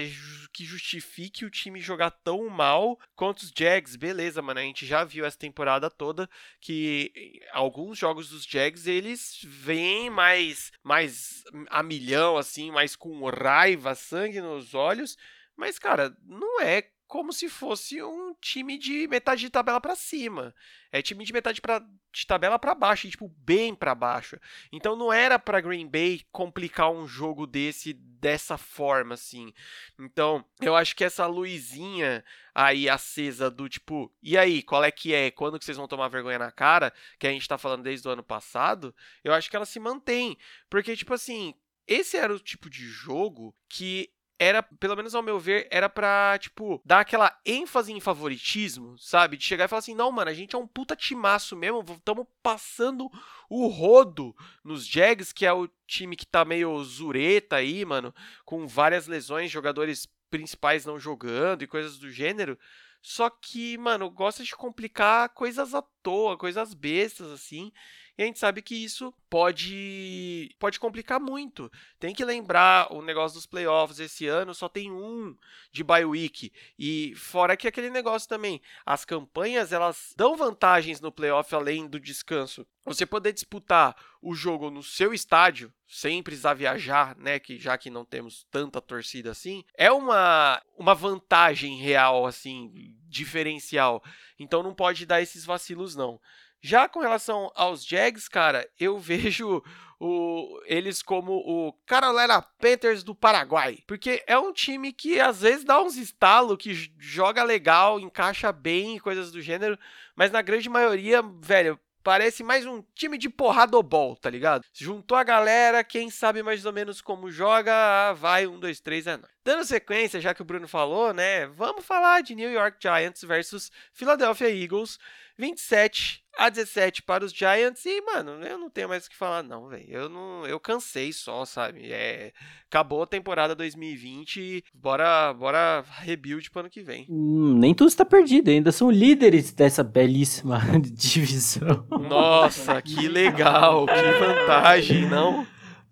que 0.52 0.66
justifique 0.66 1.46
o 1.46 1.52
time 1.52 1.80
jogar 1.80 2.10
tão 2.10 2.50
mal 2.50 2.98
quanto 3.16 3.42
os 3.42 3.52
Jags. 3.56 3.96
Beleza, 3.96 4.42
mano, 4.42 4.60
a 4.60 4.64
gente 4.64 4.88
já 4.88 5.04
viu 5.04 5.24
essa 5.24 5.38
temporada 5.38 5.88
toda 5.88 6.28
que 6.60 7.40
alguns 7.52 7.96
jogos 7.96 8.30
dos 8.30 8.46
Jags 8.46 8.88
eles 8.88 9.40
vêm 9.44 10.10
mais, 10.10 10.72
mais 10.84 11.44
a 11.70 11.84
milhão, 11.84 12.38
assim, 12.38 12.72
mais 12.72 12.96
com 12.96 13.24
raiva, 13.30 13.94
sangue 13.94 14.42
nos 14.42 14.74
olhos. 14.74 15.16
Mas, 15.56 15.78
cara, 15.78 16.12
não 16.26 16.60
é 16.60 16.90
como 17.10 17.34
se 17.34 17.50
fosse 17.50 18.04
um 18.04 18.36
time 18.36 18.78
de 18.78 19.08
metade 19.08 19.42
de 19.42 19.50
tabela 19.50 19.82
para 19.82 19.96
cima. 19.96 20.54
É 20.92 21.02
time 21.02 21.26
de 21.26 21.34
metade 21.34 21.60
pra, 21.60 21.84
de 22.14 22.28
tabela 22.28 22.60
para 22.60 22.76
baixo, 22.76 23.10
tipo, 23.10 23.28
bem 23.36 23.74
para 23.74 23.96
baixo. 23.96 24.40
Então 24.72 24.96
não 24.96 25.12
era 25.12 25.40
para 25.40 25.60
Green 25.60 25.88
Bay 25.88 26.22
complicar 26.32 26.92
um 26.92 27.08
jogo 27.08 27.48
desse 27.48 27.94
dessa 27.94 28.60
forma 28.60 29.16
assim. 29.16 29.52
Então, 30.00 30.46
eu 30.62 30.76
acho 30.76 30.96
que 30.96 31.04
essa 31.04 31.26
luzinha 31.26 32.24
aí 32.54 32.88
acesa 32.88 33.50
do 33.50 33.68
tipo, 33.68 34.14
e 34.22 34.38
aí, 34.38 34.62
qual 34.62 34.84
é 34.84 34.92
que 34.92 35.12
é? 35.12 35.32
Quando 35.32 35.58
que 35.58 35.66
vocês 35.66 35.78
vão 35.78 35.88
tomar 35.88 36.10
vergonha 36.10 36.38
na 36.38 36.52
cara? 36.52 36.94
Que 37.18 37.26
a 37.26 37.32
gente 37.32 37.48
tá 37.48 37.58
falando 37.58 37.82
desde 37.82 38.08
o 38.08 38.12
ano 38.12 38.24
passado, 38.24 38.94
eu 39.24 39.34
acho 39.34 39.50
que 39.50 39.56
ela 39.56 39.66
se 39.66 39.80
mantém, 39.80 40.38
porque 40.70 40.96
tipo 40.96 41.16
assim, 41.16 41.56
esse 41.88 42.18
era 42.18 42.32
o 42.32 42.40
tipo 42.40 42.70
de 42.70 42.86
jogo 42.86 43.56
que 43.68 44.12
era, 44.40 44.64
pelo 44.64 44.96
menos 44.96 45.14
ao 45.14 45.22
meu 45.22 45.38
ver, 45.38 45.68
era 45.70 45.90
pra, 45.90 46.38
tipo, 46.40 46.82
dar 46.86 47.02
aquela 47.02 47.38
ênfase 47.46 47.92
em 47.92 48.00
favoritismo, 48.00 48.98
sabe? 48.98 49.36
De 49.36 49.44
chegar 49.44 49.66
e 49.66 49.68
falar 49.68 49.80
assim, 49.80 49.94
não, 49.94 50.10
mano, 50.12 50.32
a 50.32 50.34
gente 50.34 50.56
é 50.56 50.58
um 50.58 50.66
puta 50.66 50.96
timaço 50.96 51.58
mesmo, 51.58 51.84
estamos 51.90 52.26
passando 52.42 53.12
o 53.50 53.68
rodo 53.68 54.34
nos 54.64 54.88
Jags, 54.88 55.34
que 55.34 55.46
é 55.46 55.52
o 55.52 55.70
time 55.86 56.16
que 56.16 56.26
tá 56.26 56.46
meio 56.46 56.82
zureta 56.84 57.58
aí, 57.58 57.84
mano, 57.84 58.16
com 58.46 58.66
várias 58.66 59.08
lesões, 59.08 59.52
jogadores 59.52 60.08
principais 60.30 60.86
não 60.86 60.98
jogando 60.98 61.64
e 61.64 61.68
coisas 61.68 61.98
do 61.98 62.10
gênero. 62.10 62.58
Só 63.02 63.30
que, 63.30 63.78
mano, 63.78 64.10
gosta 64.10 64.44
de 64.44 64.56
complicar 64.56 65.30
coisas 65.30 65.74
à 65.74 65.82
toa, 66.02 66.38
coisas 66.38 66.74
bestas, 66.74 67.32
assim. 67.32 67.72
E 68.20 68.22
a 68.22 68.26
gente 68.26 68.38
sabe 68.38 68.62
que 68.62 68.76
isso 68.76 69.14
pode 69.30 70.54
pode 70.60 70.78
complicar 70.78 71.22
muito. 71.22 71.72
Tem 71.98 72.14
que 72.14 72.26
lembrar 72.26 72.92
o 72.92 73.02
negócio 73.02 73.38
dos 73.38 73.46
playoffs 73.46 73.98
esse 73.98 74.28
ano 74.28 74.54
só 74.54 74.68
tem 74.68 74.92
um 74.92 75.38
de 75.72 75.86
bye 75.86 76.04
week 76.04 76.52
e 76.78 77.14
fora 77.16 77.56
que 77.56 77.66
aquele 77.66 77.90
negócio 77.90 78.28
também, 78.28 78.62
as 78.86 79.06
campanhas 79.06 79.72
elas 79.72 80.14
dão 80.18 80.36
vantagens 80.36 81.00
no 81.00 81.14
playoff 81.14 81.56
além 81.56 81.88
do 81.88 81.98
descanso. 81.98 82.68
Você 82.84 83.06
poder 83.06 83.32
disputar 83.32 83.96
o 84.22 84.36
jogo 84.36 84.70
no 84.70 84.84
seu 84.84 85.14
estádio 85.14 85.72
sem 85.88 86.22
precisar 86.22 86.56
viajar, 86.56 87.16
né, 87.16 87.40
que 87.40 87.58
já 87.58 87.78
que 87.78 87.90
não 87.90 88.04
temos 88.04 88.46
tanta 88.52 88.82
torcida 88.82 89.32
assim, 89.32 89.64
é 89.78 89.90
uma 89.90 90.62
uma 90.78 90.94
vantagem 90.94 91.78
real 91.78 92.26
assim, 92.26 92.94
diferencial. 93.10 94.04
Então 94.40 94.64
não 94.64 94.74
pode 94.74 95.06
dar 95.06 95.22
esses 95.22 95.46
vacilos 95.46 95.96
não. 95.96 96.20
Já 96.62 96.90
com 96.90 97.00
relação 97.00 97.52
aos 97.56 97.86
Jags, 97.86 98.28
cara, 98.28 98.70
eu 98.80 98.98
vejo 99.00 99.64
o, 100.00 100.62
eles 100.66 101.02
como 101.02 101.34
o 101.34 101.74
Carolina 101.86 102.42
Panthers 102.42 103.04
do 103.04 103.14
Paraguai. 103.16 103.80
Porque 103.88 104.24
é 104.28 104.38
um 104.38 104.54
time 104.54 104.94
que 104.94 105.20
às 105.20 105.42
vezes 105.42 105.64
dá 105.64 105.82
uns 105.82 105.98
estalos, 105.98 106.58
que 106.58 106.74
joga 106.98 107.44
legal, 107.44 108.00
encaixa 108.00 108.52
bem 108.52 109.00
coisas 109.00 109.32
do 109.32 109.42
gênero, 109.42 109.78
mas 110.16 110.32
na 110.32 110.42
grande 110.42 110.70
maioria, 110.70 111.22
velho, 111.42 111.80
Parece 112.10 112.42
mais 112.42 112.66
um 112.66 112.84
time 112.96 113.20
de 113.20 113.30
porradobol, 113.30 114.16
tá 114.16 114.32
ligado? 114.32 114.66
Juntou 114.74 115.16
a 115.16 115.24
galera, 115.24 115.84
quem 115.84 116.10
sabe 116.10 116.42
mais 116.42 116.66
ou 116.66 116.74
menos 116.74 117.02
como 117.02 117.30
joga, 117.30 117.72
ah, 117.72 118.14
vai, 118.14 118.48
um, 118.48 118.60
dois, 118.60 118.80
três, 118.80 119.06
é 119.06 119.16
nóis. 119.16 119.32
Dando 119.46 119.64
sequência, 119.64 120.20
já 120.20 120.34
que 120.34 120.42
o 120.42 120.46
Bruno 120.46 120.68
falou, 120.68 121.14
né? 121.14 121.46
Vamos 121.50 121.86
falar 121.86 122.24
de 122.24 122.34
New 122.34 122.52
York 122.52 122.78
Giants 122.82 123.22
versus 123.22 123.72
Philadelphia 123.94 124.50
Eagles. 124.50 124.98
27 125.40 126.22
a 126.38 126.50
17 126.50 127.02
para 127.04 127.24
os 127.24 127.32
Giants 127.32 127.86
e, 127.86 128.02
mano, 128.02 128.32
eu 128.44 128.58
não 128.58 128.70
tenho 128.70 128.90
mais 128.90 129.06
o 129.06 129.10
que 129.10 129.16
falar 129.16 129.42
não, 129.42 129.70
velho. 129.70 129.86
Eu 129.88 130.10
não, 130.10 130.46
eu 130.46 130.60
cansei 130.60 131.14
só, 131.14 131.46
sabe? 131.46 131.92
É, 131.94 132.34
acabou 132.68 133.04
a 133.04 133.08
temporada 133.08 133.56
2020, 133.56 134.66
bora, 134.74 135.34
bora 135.34 135.86
rebuild 136.00 136.52
para 136.52 136.64
ano 136.64 136.70
que 136.70 136.82
vem. 136.82 137.06
Hum, 137.10 137.58
nem 137.58 137.74
tudo 137.74 137.88
está 137.88 138.04
perdido, 138.04 138.50
ainda 138.50 138.72
são 138.74 138.92
líderes 138.92 139.54
dessa 139.54 139.82
belíssima 139.82 140.60
divisão. 140.92 141.88
Nossa, 141.90 142.82
que 142.82 143.08
legal, 143.08 143.86
que 143.86 143.94
vantagem, 143.94 145.10
não? 145.10 145.48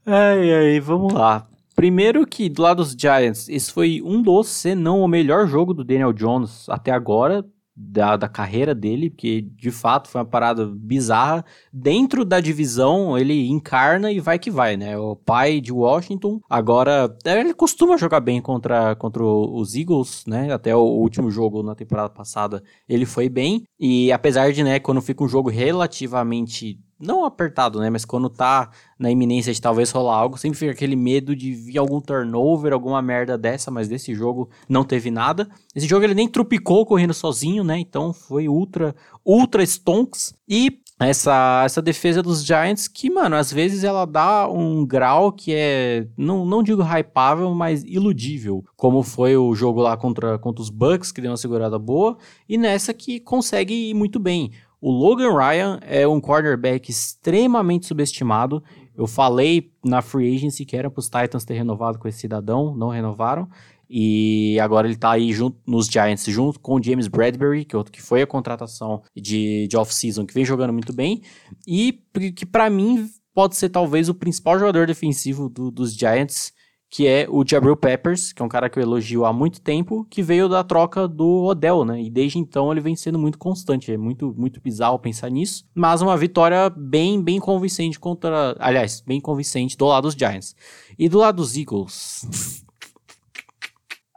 Ai, 0.06 0.54
ai, 0.54 0.80
vamos 0.82 1.14
lá. 1.14 1.48
Primeiro 1.74 2.26
que 2.26 2.50
do 2.50 2.64
lado 2.64 2.84
dos 2.84 2.94
Giants, 3.00 3.48
esse 3.48 3.72
foi 3.72 4.02
um 4.04 4.22
dos, 4.22 4.48
se 4.48 4.76
não 4.76 5.00
o 5.00 5.08
melhor 5.08 5.48
jogo 5.48 5.74
do 5.74 5.86
Daniel 5.86 6.12
Jones 6.12 6.68
até 6.68 6.92
agora 6.92 7.46
da, 7.78 8.18
da 8.18 8.28
carreira 8.28 8.74
dele, 8.74 9.12
porque 9.12 9.42
de 9.42 9.70
fato 9.70 10.10
foi 10.10 10.20
uma 10.20 10.26
parada 10.28 10.66
bizarra. 10.66 11.46
Dentro 11.72 12.26
da 12.26 12.40
divisão, 12.40 13.16
ele 13.16 13.48
encarna 13.48 14.12
e 14.12 14.20
vai 14.20 14.40
que 14.40 14.50
vai, 14.50 14.76
né? 14.76 14.98
O 14.98 15.16
pai 15.16 15.62
de 15.62 15.72
Washington. 15.72 16.40
Agora, 16.50 17.16
ele 17.24 17.54
costuma 17.54 17.98
jogar 17.98 18.20
bem 18.20 18.42
contra, 18.42 18.96
contra 18.96 19.24
os 19.24 19.76
Eagles, 19.76 20.24
né? 20.26 20.52
Até 20.52 20.76
o 20.76 20.82
último 20.82 21.30
jogo 21.30 21.62
na 21.62 21.76
temporada 21.76 22.10
passada, 22.10 22.64
ele 22.90 23.06
foi 23.06 23.30
bem. 23.30 23.64
E 23.80 24.12
apesar 24.12 24.52
de, 24.52 24.64
né, 24.64 24.80
quando 24.80 25.02
fica 25.02 25.24
um 25.24 25.30
jogo 25.30 25.50
relativamente 25.50 26.80
não 27.00 27.26
apertado, 27.26 27.80
né? 27.80 27.90
Mas 27.90 28.06
quando 28.06 28.30
tá 28.30 28.70
na 28.98 29.12
iminência 29.12 29.54
de 29.54 29.62
talvez 29.62 29.92
rolar 29.92 30.16
algo, 30.16 30.38
sempre 30.38 30.58
fica 30.58 30.72
aquele 30.72 30.96
medo 30.96 31.36
de 31.36 31.54
vir 31.54 31.78
algum 31.78 32.02
turnover, 32.02 32.74
alguma 32.74 33.02
merda 33.02 33.38
dessa, 33.38 33.70
mas 33.70 33.88
desse 33.88 34.14
jogo 34.16 34.50
não 34.68 34.84
teve 34.84 35.12
nada. 35.12 35.48
Esse 35.76 35.88
jogo 35.88 36.04
ele 36.04 36.16
nem 36.16 36.28
trupicou 36.28 36.86
correndo 36.86 37.14
sozinho, 37.14 37.64
né? 37.64 37.78
Então 37.80 38.12
foi 38.12 38.48
ultra, 38.48 38.96
ultra 39.26 39.64
stonks. 39.64 40.34
E 40.48 40.80
essa, 41.00 41.62
essa 41.64 41.82
defesa 41.82 42.24
dos 42.24 42.44
Giants 42.44 42.88
que, 42.88 43.10
mano, 43.10 43.36
às 43.36 43.54
vezes 43.54 43.84
ela 43.84 44.04
dá 44.06 44.50
um 44.50 44.84
grau 44.84 45.32
que 45.32 45.54
é, 45.54 46.08
não, 46.18 46.44
não 46.44 46.64
digo 46.64 46.82
hypável, 46.82 47.54
mas 47.54 47.84
iludível, 47.84 48.66
como 48.76 49.04
foi 49.04 49.38
o 49.38 49.54
jogo 49.54 49.80
lá 49.80 49.96
contra, 49.96 50.40
contra 50.40 50.62
os 50.62 50.72
Bucks, 50.72 51.12
que 51.12 51.22
deu 51.22 51.30
uma 51.30 51.38
segurada 51.38 51.78
boa, 51.78 52.18
e 52.50 52.58
nessa 52.58 52.96
que 52.96 53.20
consegue 53.20 53.92
ir 53.92 53.94
muito 53.94 54.20
bem. 54.20 54.52
O 54.80 54.92
Logan 54.92 55.36
Ryan 55.36 55.80
é 55.82 56.08
um 56.08 56.22
cornerback 56.22 56.90
extremamente 56.92 57.88
subestimado. 57.88 58.64
Eu 58.96 59.08
falei 59.08 59.72
na 59.84 60.02
free 60.02 60.36
agency 60.36 60.66
que 60.66 60.78
era 60.78 60.90
para 60.90 61.00
os 61.00 61.10
Titans 61.10 61.46
ter 61.46 61.56
renovado 61.56 61.98
com 61.98 62.08
esse 62.08 62.20
cidadão, 62.20 62.76
não 62.76 62.90
renovaram. 62.90 63.48
E 63.90 64.60
agora 64.60 64.86
ele 64.86 64.96
está 64.96 65.12
aí 65.12 65.32
junto 65.32 65.58
nos 65.66 65.88
Giants, 65.88 66.26
junto 66.26 66.60
com 66.60 66.76
o 66.76 66.84
James 66.84 67.08
Bradbury, 67.08 67.64
que, 67.64 67.76
é 67.76 67.84
que 67.86 68.02
foi 68.02 68.22
a 68.22 68.28
contratação 68.28 69.02
de, 69.16 69.68
de 69.68 69.78
off-season, 69.78 70.26
que 70.26 70.34
vem 70.34 70.44
jogando 70.44 70.74
muito 70.74 70.94
bem. 70.94 71.22
E 71.66 72.04
que 72.36 72.46
para 72.46 72.70
mim 72.70 73.10
pode 73.34 73.56
ser 73.56 73.70
talvez 73.70 74.10
o 74.10 74.16
principal 74.16 74.60
jogador 74.60 74.86
defensivo 74.88 75.48
do, 75.50 75.72
dos 75.72 75.94
Giants 75.94 76.52
que 76.90 77.06
é 77.06 77.28
o 77.30 77.44
Jabril 77.46 77.76
Peppers, 77.76 78.32
que 78.32 78.42
é 78.42 78.46
um 78.46 78.50
cara 78.50 78.70
que 78.70 78.80
eu 78.80 78.84
elogio 78.84 79.26
há 79.26 79.34
muito 79.34 79.60
tempo, 79.62 80.06
que 80.10 80.24
veio 80.24 80.48
da 80.48 80.64
troca 80.64 81.08
do 81.08 81.44
Odell, 81.44 81.84
né? 81.84 82.02
E 82.02 82.10
desde 82.10 82.40
então 82.40 82.72
ele 82.72 82.80
vem 82.80 82.96
sendo 82.96 83.20
muito 83.20 83.38
constante. 83.38 83.92
É 83.92 83.98
muito, 83.98 84.34
muito 84.38 84.62
bizarro 84.62 84.98
pensar 84.98 85.30
nisso. 85.30 85.66
Mas 85.76 86.02
uma 86.02 86.16
vitória 86.16 86.70
bem, 86.70 87.22
bem 87.22 87.40
convincente 87.40 88.00
contra. 88.00 88.56
Aliás, 88.60 89.02
bem 89.06 89.20
convincente 89.20 89.76
do 89.76 89.86
lado 89.86 90.04
dos 90.04 90.14
Giants. 90.14 90.56
E 90.98 91.10
do 91.10 91.18
lado 91.20 91.38
dos 91.38 91.58
Eagles. 91.58 92.64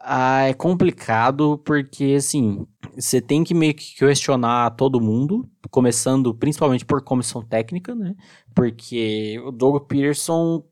ah, 0.01 0.43
é 0.43 0.55
complicado 0.55 1.59
porque, 1.65 2.15
assim, 2.17 2.65
você 2.95 3.21
tem 3.21 3.43
que 3.43 3.53
meio 3.53 3.75
que 3.75 3.97
questionar 3.97 4.71
todo 4.77 5.01
mundo, 5.01 5.49
começando 5.71 6.33
principalmente 6.35 6.85
por 6.85 7.03
comissão 7.03 7.43
técnica, 7.43 7.97
né? 7.97 8.15
Porque 8.55 9.41
o 9.45 9.51
Doug 9.51 9.87
Peterson 9.89 10.63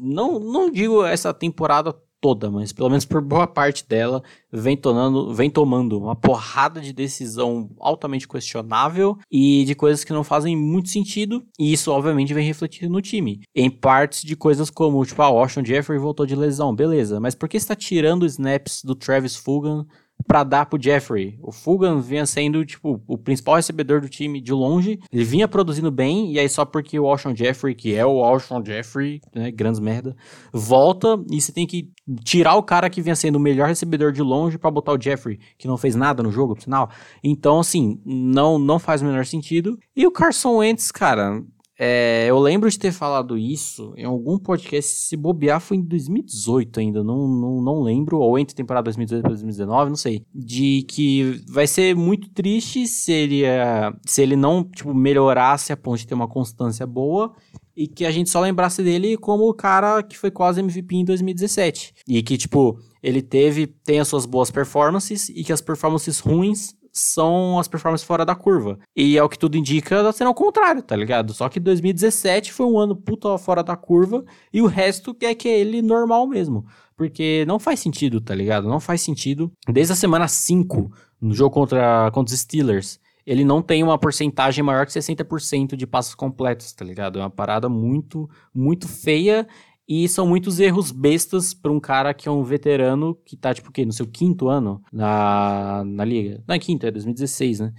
não, 0.00 0.38
não 0.38 0.70
digo 0.70 1.04
essa 1.04 1.32
temporada 1.32 1.94
toda, 2.20 2.50
mas 2.50 2.72
pelo 2.72 2.90
menos 2.90 3.04
por 3.04 3.22
boa 3.22 3.46
parte 3.46 3.86
dela, 3.88 4.22
vem, 4.52 4.76
tonando, 4.76 5.32
vem 5.32 5.48
tomando 5.48 5.98
uma 5.98 6.14
porrada 6.14 6.80
de 6.80 6.92
decisão 6.92 7.70
altamente 7.78 8.28
questionável 8.28 9.16
e 9.30 9.64
de 9.64 9.74
coisas 9.74 10.04
que 10.04 10.12
não 10.12 10.22
fazem 10.22 10.54
muito 10.54 10.90
sentido, 10.90 11.42
e 11.58 11.72
isso 11.72 11.90
obviamente 11.90 12.34
vem 12.34 12.46
refletido 12.46 12.92
no 12.92 13.00
time. 13.00 13.40
Em 13.54 13.70
partes 13.70 14.22
de 14.22 14.36
coisas 14.36 14.68
como, 14.68 15.04
tipo, 15.04 15.22
a 15.22 15.26
ah, 15.26 15.30
Washington 15.30 15.64
Jeffrey 15.64 15.98
voltou 15.98 16.26
de 16.26 16.36
lesão, 16.36 16.74
beleza, 16.74 17.18
mas 17.18 17.34
por 17.34 17.48
que 17.48 17.56
está 17.56 17.74
tirando 17.74 18.26
snaps 18.26 18.82
do 18.84 18.94
Travis 18.94 19.36
Fulgham 19.36 19.86
para 20.26 20.44
dar 20.44 20.66
pro 20.66 20.80
Jeffrey. 20.80 21.38
O 21.42 21.52
Fulgham 21.52 22.00
vinha 22.00 22.26
sendo, 22.26 22.64
tipo, 22.64 23.00
o 23.06 23.18
principal 23.18 23.56
recebedor 23.56 24.00
do 24.00 24.08
time 24.08 24.40
de 24.40 24.52
longe. 24.52 24.98
Ele 25.12 25.24
vinha 25.24 25.48
produzindo 25.48 25.90
bem, 25.90 26.32
e 26.32 26.38
aí 26.38 26.48
só 26.48 26.64
porque 26.64 26.98
o 26.98 27.06
Alshon 27.06 27.34
Jeffrey, 27.34 27.74
que 27.74 27.94
é 27.94 28.04
o 28.04 28.22
Alshon 28.22 28.64
Jeffrey, 28.64 29.20
né, 29.34 29.50
grandes 29.50 29.80
merda, 29.80 30.16
volta 30.52 31.18
e 31.30 31.40
você 31.40 31.52
tem 31.52 31.66
que 31.66 31.90
tirar 32.24 32.54
o 32.56 32.62
cara 32.62 32.90
que 32.90 33.02
vinha 33.02 33.16
sendo 33.16 33.36
o 33.36 33.40
melhor 33.40 33.68
recebedor 33.68 34.12
de 34.12 34.22
longe 34.22 34.58
para 34.58 34.70
botar 34.70 34.92
o 34.92 35.00
Jeffrey, 35.00 35.38
que 35.58 35.68
não 35.68 35.76
fez 35.76 35.94
nada 35.94 36.22
no 36.22 36.30
jogo, 36.30 36.54
por 36.54 36.62
sinal. 36.62 36.90
Então, 37.22 37.60
assim, 37.60 38.00
não, 38.04 38.58
não 38.58 38.78
faz 38.78 39.02
o 39.02 39.04
menor 39.04 39.26
sentido. 39.26 39.78
E 39.94 40.06
o 40.06 40.10
Carson 40.10 40.56
Wentz, 40.56 40.90
cara, 40.90 41.42
é, 41.82 42.26
eu 42.28 42.38
lembro 42.38 42.68
de 42.68 42.78
ter 42.78 42.92
falado 42.92 43.38
isso 43.38 43.94
em 43.96 44.04
algum 44.04 44.38
podcast, 44.38 44.92
se 44.92 45.16
bobear 45.16 45.62
foi 45.62 45.78
em 45.78 45.82
2018 45.82 46.78
ainda, 46.78 47.02
não, 47.02 47.26
não, 47.26 47.62
não 47.62 47.80
lembro, 47.80 48.18
ou 48.18 48.38
entre 48.38 48.54
temporada 48.54 48.84
2018 48.84 49.24
e 49.24 49.28
2019, 49.28 49.88
não 49.88 49.96
sei. 49.96 50.22
De 50.34 50.84
que 50.86 51.42
vai 51.48 51.66
ser 51.66 51.96
muito 51.96 52.28
triste 52.28 52.86
se 52.86 53.10
ele, 53.10 53.44
é, 53.44 53.90
se 54.06 54.20
ele 54.20 54.36
não 54.36 54.62
tipo, 54.62 54.92
melhorasse 54.92 55.72
a 55.72 55.76
ponto 55.76 55.96
de 55.96 56.06
ter 56.06 56.12
uma 56.12 56.28
constância 56.28 56.86
boa 56.86 57.32
e 57.74 57.88
que 57.88 58.04
a 58.04 58.10
gente 58.10 58.28
só 58.28 58.40
lembrasse 58.40 58.82
dele 58.82 59.16
como 59.16 59.48
o 59.48 59.54
cara 59.54 60.02
que 60.02 60.18
foi 60.18 60.30
quase 60.30 60.60
MVP 60.60 60.96
em 60.96 61.04
2017. 61.06 61.94
E 62.06 62.22
que, 62.22 62.36
tipo, 62.36 62.78
ele 63.02 63.22
teve, 63.22 63.66
tem 63.66 64.00
as 64.00 64.08
suas 64.08 64.26
boas 64.26 64.50
performances 64.50 65.30
e 65.30 65.42
que 65.42 65.50
as 65.50 65.62
performances 65.62 66.18
ruins 66.18 66.74
são 66.92 67.58
as 67.58 67.68
performances 67.68 68.06
fora 68.06 68.24
da 68.24 68.34
curva. 68.34 68.78
E 68.96 69.16
é 69.16 69.22
o 69.22 69.28
que 69.28 69.38
tudo 69.38 69.56
indica, 69.56 70.02
tá 70.02 70.12
sendo 70.12 70.28
ao 70.28 70.34
contrário, 70.34 70.82
tá 70.82 70.96
ligado? 70.96 71.32
Só 71.32 71.48
que 71.48 71.60
2017 71.60 72.52
foi 72.52 72.66
um 72.66 72.78
ano 72.78 72.96
puta 72.96 73.36
fora 73.38 73.62
da 73.62 73.76
curva 73.76 74.24
e 74.52 74.60
o 74.60 74.66
resto 74.66 75.16
é 75.20 75.34
que 75.34 75.48
é 75.48 75.58
ele 75.58 75.82
normal 75.82 76.26
mesmo. 76.26 76.64
Porque 76.96 77.44
não 77.46 77.58
faz 77.58 77.80
sentido, 77.80 78.20
tá 78.20 78.34
ligado? 78.34 78.68
Não 78.68 78.80
faz 78.80 79.00
sentido. 79.00 79.50
Desde 79.68 79.92
a 79.92 79.96
semana 79.96 80.28
5, 80.28 80.90
no 81.20 81.32
jogo 81.32 81.54
contra, 81.54 82.10
contra 82.12 82.34
os 82.34 82.40
Steelers, 82.40 83.00
ele 83.26 83.44
não 83.44 83.62
tem 83.62 83.82
uma 83.82 83.98
porcentagem 83.98 84.64
maior 84.64 84.84
que 84.86 84.92
60% 84.92 85.76
de 85.76 85.86
passos 85.86 86.14
completos, 86.14 86.72
tá 86.72 86.84
ligado? 86.84 87.18
É 87.18 87.22
uma 87.22 87.30
parada 87.30 87.68
muito, 87.68 88.28
muito 88.54 88.88
feia 88.88 89.46
e 89.90 90.08
são 90.08 90.24
muitos 90.24 90.60
erros 90.60 90.92
bestas 90.92 91.52
para 91.52 91.72
um 91.72 91.80
cara 91.80 92.14
que 92.14 92.28
é 92.28 92.30
um 92.30 92.44
veterano 92.44 93.12
que 93.24 93.36
tá, 93.36 93.52
tipo, 93.52 93.70
o 93.70 93.72
quê? 93.72 93.84
No 93.84 93.92
seu 93.92 94.06
quinto 94.06 94.48
ano 94.48 94.80
na, 94.92 95.82
na 95.84 96.04
liga. 96.04 96.40
Não 96.46 96.54
é 96.54 96.60
quinto, 96.60 96.86
é 96.86 96.92
2016, 96.92 97.58
né? 97.58 97.72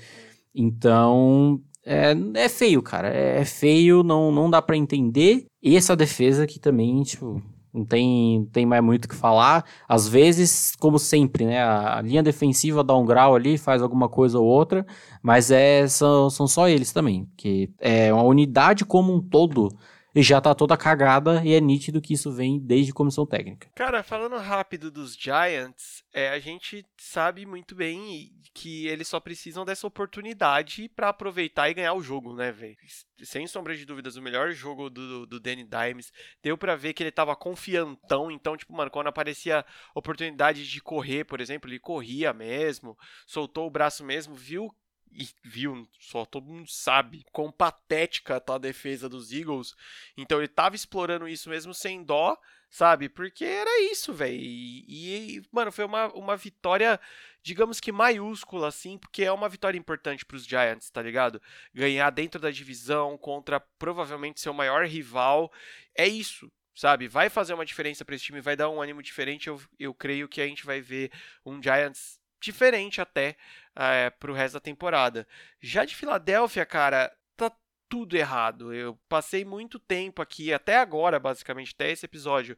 Então, 0.53 1.61
é, 1.85 2.13
é 2.35 2.49
feio, 2.49 2.81
cara. 2.81 3.07
É, 3.07 3.39
é 3.39 3.45
feio, 3.45 4.03
não, 4.03 4.29
não 4.29 4.49
dá 4.49 4.61
para 4.61 4.75
entender. 4.75 5.45
E 5.63 5.77
essa 5.77 5.95
defesa 5.95 6.45
que 6.45 6.59
também, 6.59 7.01
tipo, 7.03 7.41
não 7.73 7.85
tem, 7.85 8.45
tem 8.51 8.65
mais 8.65 8.83
muito 8.83 9.05
o 9.05 9.07
que 9.07 9.15
falar. 9.15 9.63
Às 9.87 10.05
vezes, 10.05 10.75
como 10.81 10.99
sempre, 10.99 11.45
né? 11.45 11.63
A, 11.63 11.99
a, 11.99 12.01
linha 12.01 12.21
defensiva 12.21 12.83
dá 12.83 12.93
um 12.93 13.05
grau 13.05 13.35
ali, 13.35 13.57
faz 13.57 13.81
alguma 13.81 14.09
coisa 14.09 14.37
ou 14.37 14.45
outra, 14.45 14.85
mas 15.23 15.49
é, 15.49 15.87
são, 15.87 16.29
são 16.29 16.45
só 16.45 16.67
eles 16.67 16.91
também. 16.91 17.25
Que 17.37 17.69
é 17.79 18.13
uma 18.13 18.23
unidade 18.23 18.83
como 18.83 19.15
um 19.15 19.21
todo 19.21 19.69
e 20.13 20.21
já 20.21 20.41
tá 20.41 20.53
toda 20.53 20.77
cagada 20.77 21.41
e 21.43 21.53
é 21.53 21.59
nítido 21.59 22.01
que 22.01 22.13
isso 22.13 22.31
vem 22.31 22.59
desde 22.59 22.93
comissão 22.93 23.25
técnica. 23.25 23.69
Cara, 23.75 24.03
falando 24.03 24.37
rápido 24.37 24.91
dos 24.91 25.15
Giants, 25.15 26.03
é, 26.13 26.29
a 26.29 26.39
gente 26.39 26.85
sabe 26.97 27.45
muito 27.45 27.73
bem 27.73 28.31
que 28.53 28.87
eles 28.87 29.07
só 29.07 29.19
precisam 29.19 29.63
dessa 29.63 29.87
oportunidade 29.87 30.89
para 30.89 31.09
aproveitar 31.09 31.69
e 31.69 31.73
ganhar 31.73 31.93
o 31.93 32.03
jogo, 32.03 32.35
né, 32.35 32.51
velho? 32.51 32.75
Sem 33.23 33.47
sombra 33.47 33.75
de 33.75 33.85
dúvidas, 33.85 34.15
o 34.15 34.21
melhor 34.21 34.51
jogo 34.51 34.89
do, 34.89 35.25
do 35.25 35.39
Danny 35.39 35.63
Dimes 35.63 36.11
deu 36.43 36.57
para 36.57 36.75
ver 36.75 36.93
que 36.93 37.03
ele 37.03 37.11
tava 37.11 37.35
confiantão, 37.35 38.29
então, 38.29 38.57
tipo, 38.57 38.73
mano, 38.73 38.91
quando 38.91 39.07
aparecia 39.07 39.65
oportunidade 39.95 40.67
de 40.67 40.81
correr, 40.81 41.23
por 41.23 41.39
exemplo, 41.39 41.69
ele 41.69 41.79
corria 41.79 42.33
mesmo, 42.33 42.97
soltou 43.25 43.67
o 43.67 43.71
braço 43.71 44.03
mesmo, 44.03 44.35
viu 44.35 44.69
e 45.13 45.29
viu, 45.43 45.87
só 45.99 46.25
todo 46.25 46.47
mundo 46.47 46.69
sabe 46.69 47.23
quão 47.31 47.51
patética 47.51 48.39
tá 48.39 48.55
a 48.55 48.59
defesa 48.59 49.09
dos 49.09 49.31
Eagles. 49.31 49.75
Então 50.15 50.39
ele 50.39 50.47
tava 50.47 50.75
explorando 50.75 51.27
isso 51.27 51.49
mesmo 51.49 51.73
sem 51.73 52.03
dó, 52.03 52.37
sabe? 52.69 53.09
Porque 53.09 53.43
era 53.43 53.81
isso, 53.91 54.13
velho. 54.13 54.39
E, 54.39 55.37
e, 55.37 55.41
mano, 55.51 55.71
foi 55.71 55.85
uma, 55.85 56.07
uma 56.13 56.37
vitória, 56.37 56.99
digamos 57.43 57.79
que 57.79 57.91
maiúscula, 57.91 58.69
assim, 58.69 58.97
porque 58.97 59.23
é 59.23 59.31
uma 59.31 59.49
vitória 59.49 59.77
importante 59.77 60.25
pros 60.25 60.45
Giants, 60.45 60.89
tá 60.89 61.01
ligado? 61.01 61.41
Ganhar 61.73 62.09
dentro 62.09 62.39
da 62.39 62.49
divisão 62.49 63.17
contra 63.17 63.59
provavelmente 63.59 64.39
seu 64.39 64.53
maior 64.53 64.85
rival. 64.85 65.51
É 65.93 66.07
isso, 66.07 66.49
sabe? 66.73 67.07
Vai 67.07 67.29
fazer 67.29 67.53
uma 67.53 67.65
diferença 67.65 68.05
para 68.05 68.15
esse 68.15 68.23
time, 68.23 68.39
vai 68.39 68.55
dar 68.55 68.69
um 68.69 68.81
ânimo 68.81 69.03
diferente. 69.03 69.47
Eu, 69.47 69.61
eu 69.77 69.93
creio 69.93 70.29
que 70.29 70.41
a 70.41 70.47
gente 70.47 70.65
vai 70.65 70.79
ver 70.79 71.11
um 71.45 71.61
Giants 71.61 72.21
diferente 72.41 72.99
até 72.99 73.37
é, 73.75 74.09
pro 74.09 74.33
resto 74.33 74.55
da 74.55 74.59
temporada. 74.59 75.27
Já 75.61 75.85
de 75.85 75.95
Filadélfia, 75.95 76.65
cara, 76.65 77.11
tá 77.35 77.51
tudo 77.89 78.15
errado. 78.15 78.73
Eu 78.73 78.99
passei 79.07 79.45
muito 79.45 79.79
tempo 79.79 80.21
aqui, 80.21 80.53
até 80.53 80.77
agora, 80.77 81.19
basicamente, 81.19 81.73
até 81.73 81.91
esse 81.91 82.05
episódio, 82.05 82.57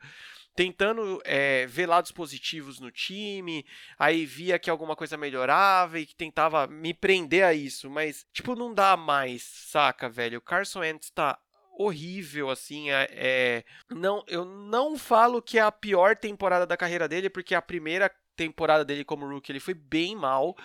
tentando 0.56 1.22
é, 1.26 1.66
ver 1.66 1.88
lados 1.88 2.12
positivos 2.12 2.80
no 2.80 2.92
time, 2.92 3.66
aí 3.98 4.26
via 4.26 4.60
que 4.60 4.70
alguma 4.70 4.96
coisa 4.96 5.18
melhorava 5.18 6.00
e 6.00 6.06
que 6.06 6.16
tentava 6.16 6.68
me 6.68 6.94
prender 6.94 7.44
a 7.44 7.54
isso, 7.54 7.90
mas, 7.90 8.26
tipo, 8.32 8.56
não 8.56 8.74
dá 8.74 8.96
mais, 8.96 9.44
saca, 9.44 10.10
velho? 10.10 10.38
O 10.38 10.42
Carson 10.42 10.80
Wentz 10.80 11.10
tá 11.10 11.40
horrível, 11.76 12.52
assim, 12.52 12.92
é, 12.92 13.08
é, 13.12 13.64
não, 13.90 14.24
eu 14.28 14.46
não 14.46 14.96
falo 14.96 15.42
que 15.42 15.58
é 15.58 15.62
a 15.62 15.72
pior 15.72 16.16
temporada 16.16 16.68
da 16.68 16.78
carreira 16.78 17.08
dele, 17.08 17.30
porque 17.30 17.56
a 17.56 17.62
primeira 17.62 18.12
temporada 18.36 18.86
dele 18.86 19.04
como 19.04 19.28
rookie 19.28 19.52
ele 19.52 19.60
foi 19.60 19.74
bem 19.74 20.16
mal, 20.16 20.56